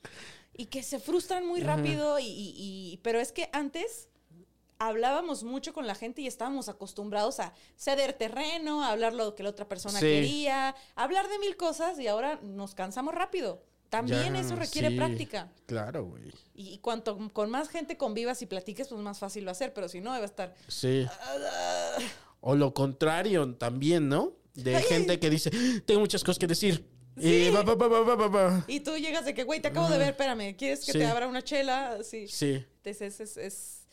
Y 0.53 0.65
que 0.67 0.81
se 0.81 0.99
frustran 0.99 1.45
muy 1.45 1.61
rápido. 1.61 2.19
Y, 2.19 2.25
y- 2.25 2.53
y- 2.93 2.97
pero 3.03 3.19
es 3.19 3.31
que 3.31 3.49
antes 3.53 4.07
hablábamos 4.79 5.43
mucho 5.43 5.73
con 5.73 5.87
la 5.87 5.95
gente 5.95 6.21
y 6.21 6.27
estábamos 6.27 6.69
acostumbrados 6.69 7.39
a 7.39 7.53
ceder 7.75 8.13
terreno, 8.13 8.83
a 8.83 8.91
hablar 8.91 9.13
lo 9.13 9.33
que 9.35 9.43
la 9.43 9.49
otra 9.49 9.67
persona 9.67 9.99
Sí. 9.99 10.05
quería, 10.05 10.69
a 10.95 11.03
hablar 11.03 11.27
de 11.27 11.39
mil 11.39 11.57
cosas 11.57 11.99
y 11.99 12.07
ahora 12.07 12.39
nos 12.43 12.75
cansamos 12.75 13.13
rápido. 13.13 13.63
También 13.89 14.33
Ya, 14.35 14.41
eso 14.41 14.55
requiere 14.55 14.89
sí, 14.89 14.97
práctica. 14.97 15.49
Claro, 15.65 16.05
güey. 16.05 16.31
Y 16.53 16.69
y 16.73 16.77
cuanto 16.79 17.17
con 17.33 17.49
más 17.49 17.69
gente 17.69 17.97
convivas 17.97 18.41
y 18.41 18.45
platiques, 18.45 18.87
pues 18.89 18.99
más 19.01 19.17
fácil 19.19 19.45
lo 19.45 19.51
hacer. 19.51 19.73
Pero 19.73 19.87
si 19.89 20.01
no, 20.01 20.09
va 20.11 20.17
a 20.17 20.25
estar. 20.25 20.53
Sí. 20.67 21.07
O 22.41 22.55
lo 22.55 22.73
contrario 22.73 23.55
también, 23.55 24.09
¿no? 24.09 24.33
De 24.63 24.81
gente 24.81 25.19
que 25.19 25.29
dice, 25.29 25.51
tengo 25.85 25.99
muchas 26.01 26.23
cosas 26.23 26.39
que 26.39 26.47
decir. 26.47 26.85
Y 27.15 27.49
va, 27.49 27.63
va, 27.63 27.73
va, 27.75 27.87
va, 27.87 28.15
va, 28.15 28.27
va. 28.27 28.65
Y 28.67 28.79
tú 28.81 28.95
llegas 28.97 29.25
de 29.25 29.33
que, 29.33 29.43
güey, 29.43 29.59
te 29.59 29.69
acabo 29.69 29.87
de 29.89 29.97
ver, 29.97 30.09
espérame, 30.09 30.55
¿quieres 30.55 30.85
que 30.85 30.91
Sí. 30.91 30.99
te 30.99 31.05
abra 31.05 31.27
una 31.27 31.43
chela? 31.43 31.97
Sí. 32.03 32.27
Sí. 32.27 32.63
Entonces, 32.83 33.19
es, 33.19 33.37
es- 33.37 33.87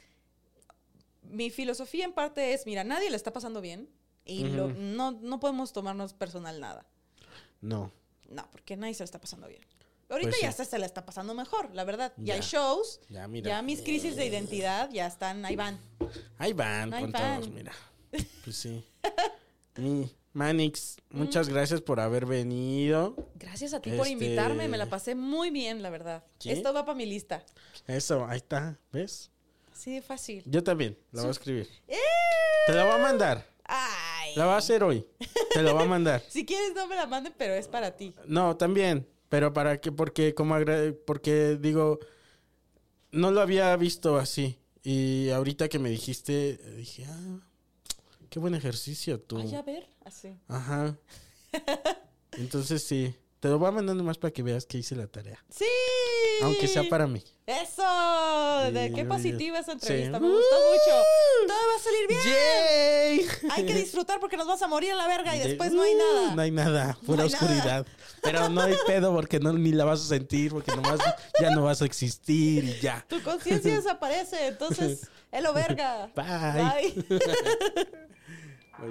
Mi 1.23 1.51
filosofía 1.51 2.05
en 2.05 2.13
parte 2.13 2.53
es: 2.53 2.67
mira, 2.67 2.85
nadie 2.85 3.09
le 3.11 3.17
está 3.17 3.33
pasando 3.33 3.61
bien 3.61 3.89
y 4.25 4.45
lo- 4.45 4.69
no, 4.69 5.13
no 5.13 5.41
podemos 5.41 5.73
tomarnos 5.73 6.13
personal 6.13 6.61
nada. 6.61 6.87
No. 7.61 7.91
No, 8.29 8.47
porque 8.51 8.77
nadie 8.77 8.95
se 8.95 9.03
le 9.03 9.07
está 9.07 9.21
pasando 9.21 9.49
bien. 9.49 9.63
Ahorita 10.11 10.31
Pues 10.31 10.43
ya 10.43 10.53
sí. 10.53 10.65
se 10.65 10.79
le 10.79 10.85
está 10.87 11.05
pasando 11.07 11.33
mejor, 11.35 11.75
la 11.75 11.85
verdad. 11.85 12.13
Ya, 12.19 12.35
hay 12.35 12.41
shows, 12.41 13.01
Ya, 13.09 13.27
mira. 13.27 13.49
ya 13.49 13.63
mis 13.63 13.81
crisis 13.81 14.17
de 14.17 14.27
identidad 14.27 14.91
ya 14.93 15.07
están, 15.07 15.45
ahí 15.47 15.57
van. 15.57 15.81
Ahí 16.39 16.53
van 16.53 16.93
Ahí 16.93 17.03
con 17.05 17.13
van. 17.13 17.41
todos, 17.41 17.51
mira. 17.55 17.73
Pues 18.45 18.57
sí. 18.57 18.85
Mi 19.77 20.11
Manix, 20.35 20.97
muchas 21.11 21.49
gracias 21.49 21.81
por 21.81 22.01
haber 22.01 22.27
venido. 22.27 23.15
Gracias 23.37 23.73
a 23.73 23.81
ti 23.81 23.91
por 23.91 24.01
Este- 24.01 24.11
invitarme, 24.11 24.69
me 24.69 24.77
la 24.77 24.91
pasé 24.91 25.15
muy 25.15 25.51
bien, 25.51 25.81
la 25.81 25.91
verdad. 25.91 26.25
¿Sí? 26.41 26.51
Esto 26.51 26.75
va 26.75 26.85
para 26.85 26.97
mi 26.97 27.07
lista. 27.07 27.45
Eso, 27.87 28.27
ahí 28.27 28.39
está, 28.39 28.79
¿ves? 28.93 29.31
Sí, 29.73 30.01
fácil. 30.01 30.43
Yo 30.47 30.63
también, 30.65 30.99
la 31.13 31.23
voy 31.23 31.29
a 31.29 31.31
escribir. 31.33 31.69
¡Eh! 31.87 31.97
Te 32.67 32.73
la 32.73 32.85
voy 32.85 32.95
a 32.95 32.99
mandar. 32.99 33.47
Ay. 33.65 34.35
La 34.35 34.47
voy 34.47 34.55
a 34.55 34.59
hacer 34.59 34.83
hoy. 34.83 35.07
Te 35.53 35.63
la 35.63 35.73
voy 35.73 35.85
a 35.85 35.87
mandar. 35.87 36.23
Si 36.29 36.45
quieres, 36.45 36.75
no 36.75 36.89
me 36.89 36.97
la 36.97 37.07
manden, 37.07 37.33
pero 37.39 37.55
es 37.55 37.69
para 37.69 37.97
ti. 37.97 38.13
No, 38.27 38.57
también. 38.57 39.07
Pero 39.29 39.53
para 39.53 39.81
que, 39.81 39.93
porque 39.93 40.35
como 40.35 40.57
porque 41.07 41.59
digo, 41.61 42.01
no 43.13 43.31
lo 43.31 43.41
había 43.41 43.75
visto 43.77 44.17
así. 44.17 44.59
Y 44.83 45.31
ahorita 45.31 45.69
que 45.69 45.79
me 45.79 45.91
dijiste, 45.91 46.59
dije, 46.77 47.07
ah, 47.09 47.39
qué 48.35 48.41
buen 48.41 48.57
ejercicio 48.57 49.21
tú. 49.21 49.39
Ay, 49.39 49.55
a 49.55 49.63
ver, 49.63 49.87
así. 50.05 50.37
Ajá. 50.49 50.97
Entonces 52.33 52.83
sí, 52.83 53.15
te 53.39 53.47
lo 53.49 53.61
voy 53.61 53.69
a 53.69 53.71
mandar 53.71 53.95
nomás 53.95 54.19
para 54.19 54.33
que 54.33 54.43
veas 54.43 54.67
que 54.67 54.77
hice 54.77 54.97
la 54.97 55.07
tarea. 55.07 55.39
¡Sí! 55.49 55.65
Aunque 56.43 56.67
sea 56.67 56.83
para 56.91 57.07
mí. 57.07 57.23
¡Eso! 57.47 58.73
De 58.73 58.91
qué 58.93 59.05
positiva 59.05 59.61
esa 59.61 59.71
sí. 59.71 59.79
entrevista. 59.83 60.19
Me 60.19 60.27
gustó 60.27 60.57
mucho. 60.69 61.03
Todo 61.47 61.57
va 61.57 61.77
a 61.77 61.79
salir 61.79 62.09
bien. 62.09 62.21
¡Yay! 62.25 63.51
Hay 63.53 63.67
que 63.67 63.75
disfrutar 63.75 64.19
porque 64.19 64.37
nos 64.37 64.49
vas 64.49 64.61
a 64.63 64.67
morir 64.67 64.91
a 64.91 64.97
la 64.97 65.07
verga 65.07 65.37
y 65.37 65.39
De- 65.43 65.49
después 65.51 65.71
no 65.73 65.83
hay 65.83 65.95
nada. 65.95 66.35
No 66.35 66.43
hay 66.43 66.51
nada, 66.51 66.99
pura 67.07 67.23
hay 67.23 67.31
nada. 67.31 67.45
oscuridad. 67.45 67.87
Pero 68.21 68.49
no 68.49 68.63
hay 68.63 68.75
pedo 68.89 69.15
porque 69.15 69.39
no, 69.39 69.53
ni 69.53 69.71
la 69.71 69.85
vas 69.85 70.01
a 70.01 70.09
sentir, 70.09 70.51
porque 70.51 70.75
nomás 70.75 70.99
ya 71.41 71.51
no 71.51 71.63
vas 71.63 71.83
a 71.83 71.85
existir 71.85 72.65
y 72.65 72.81
ya. 72.81 73.07
Tu 73.09 73.23
conciencia 73.23 73.77
desaparece, 73.77 74.49
entonces, 74.49 75.09
es 75.31 75.43
lo 75.43 75.53
verga. 75.53 76.11
Bye. 76.17 76.95
Bye. 77.05 77.89
喂 78.77 78.91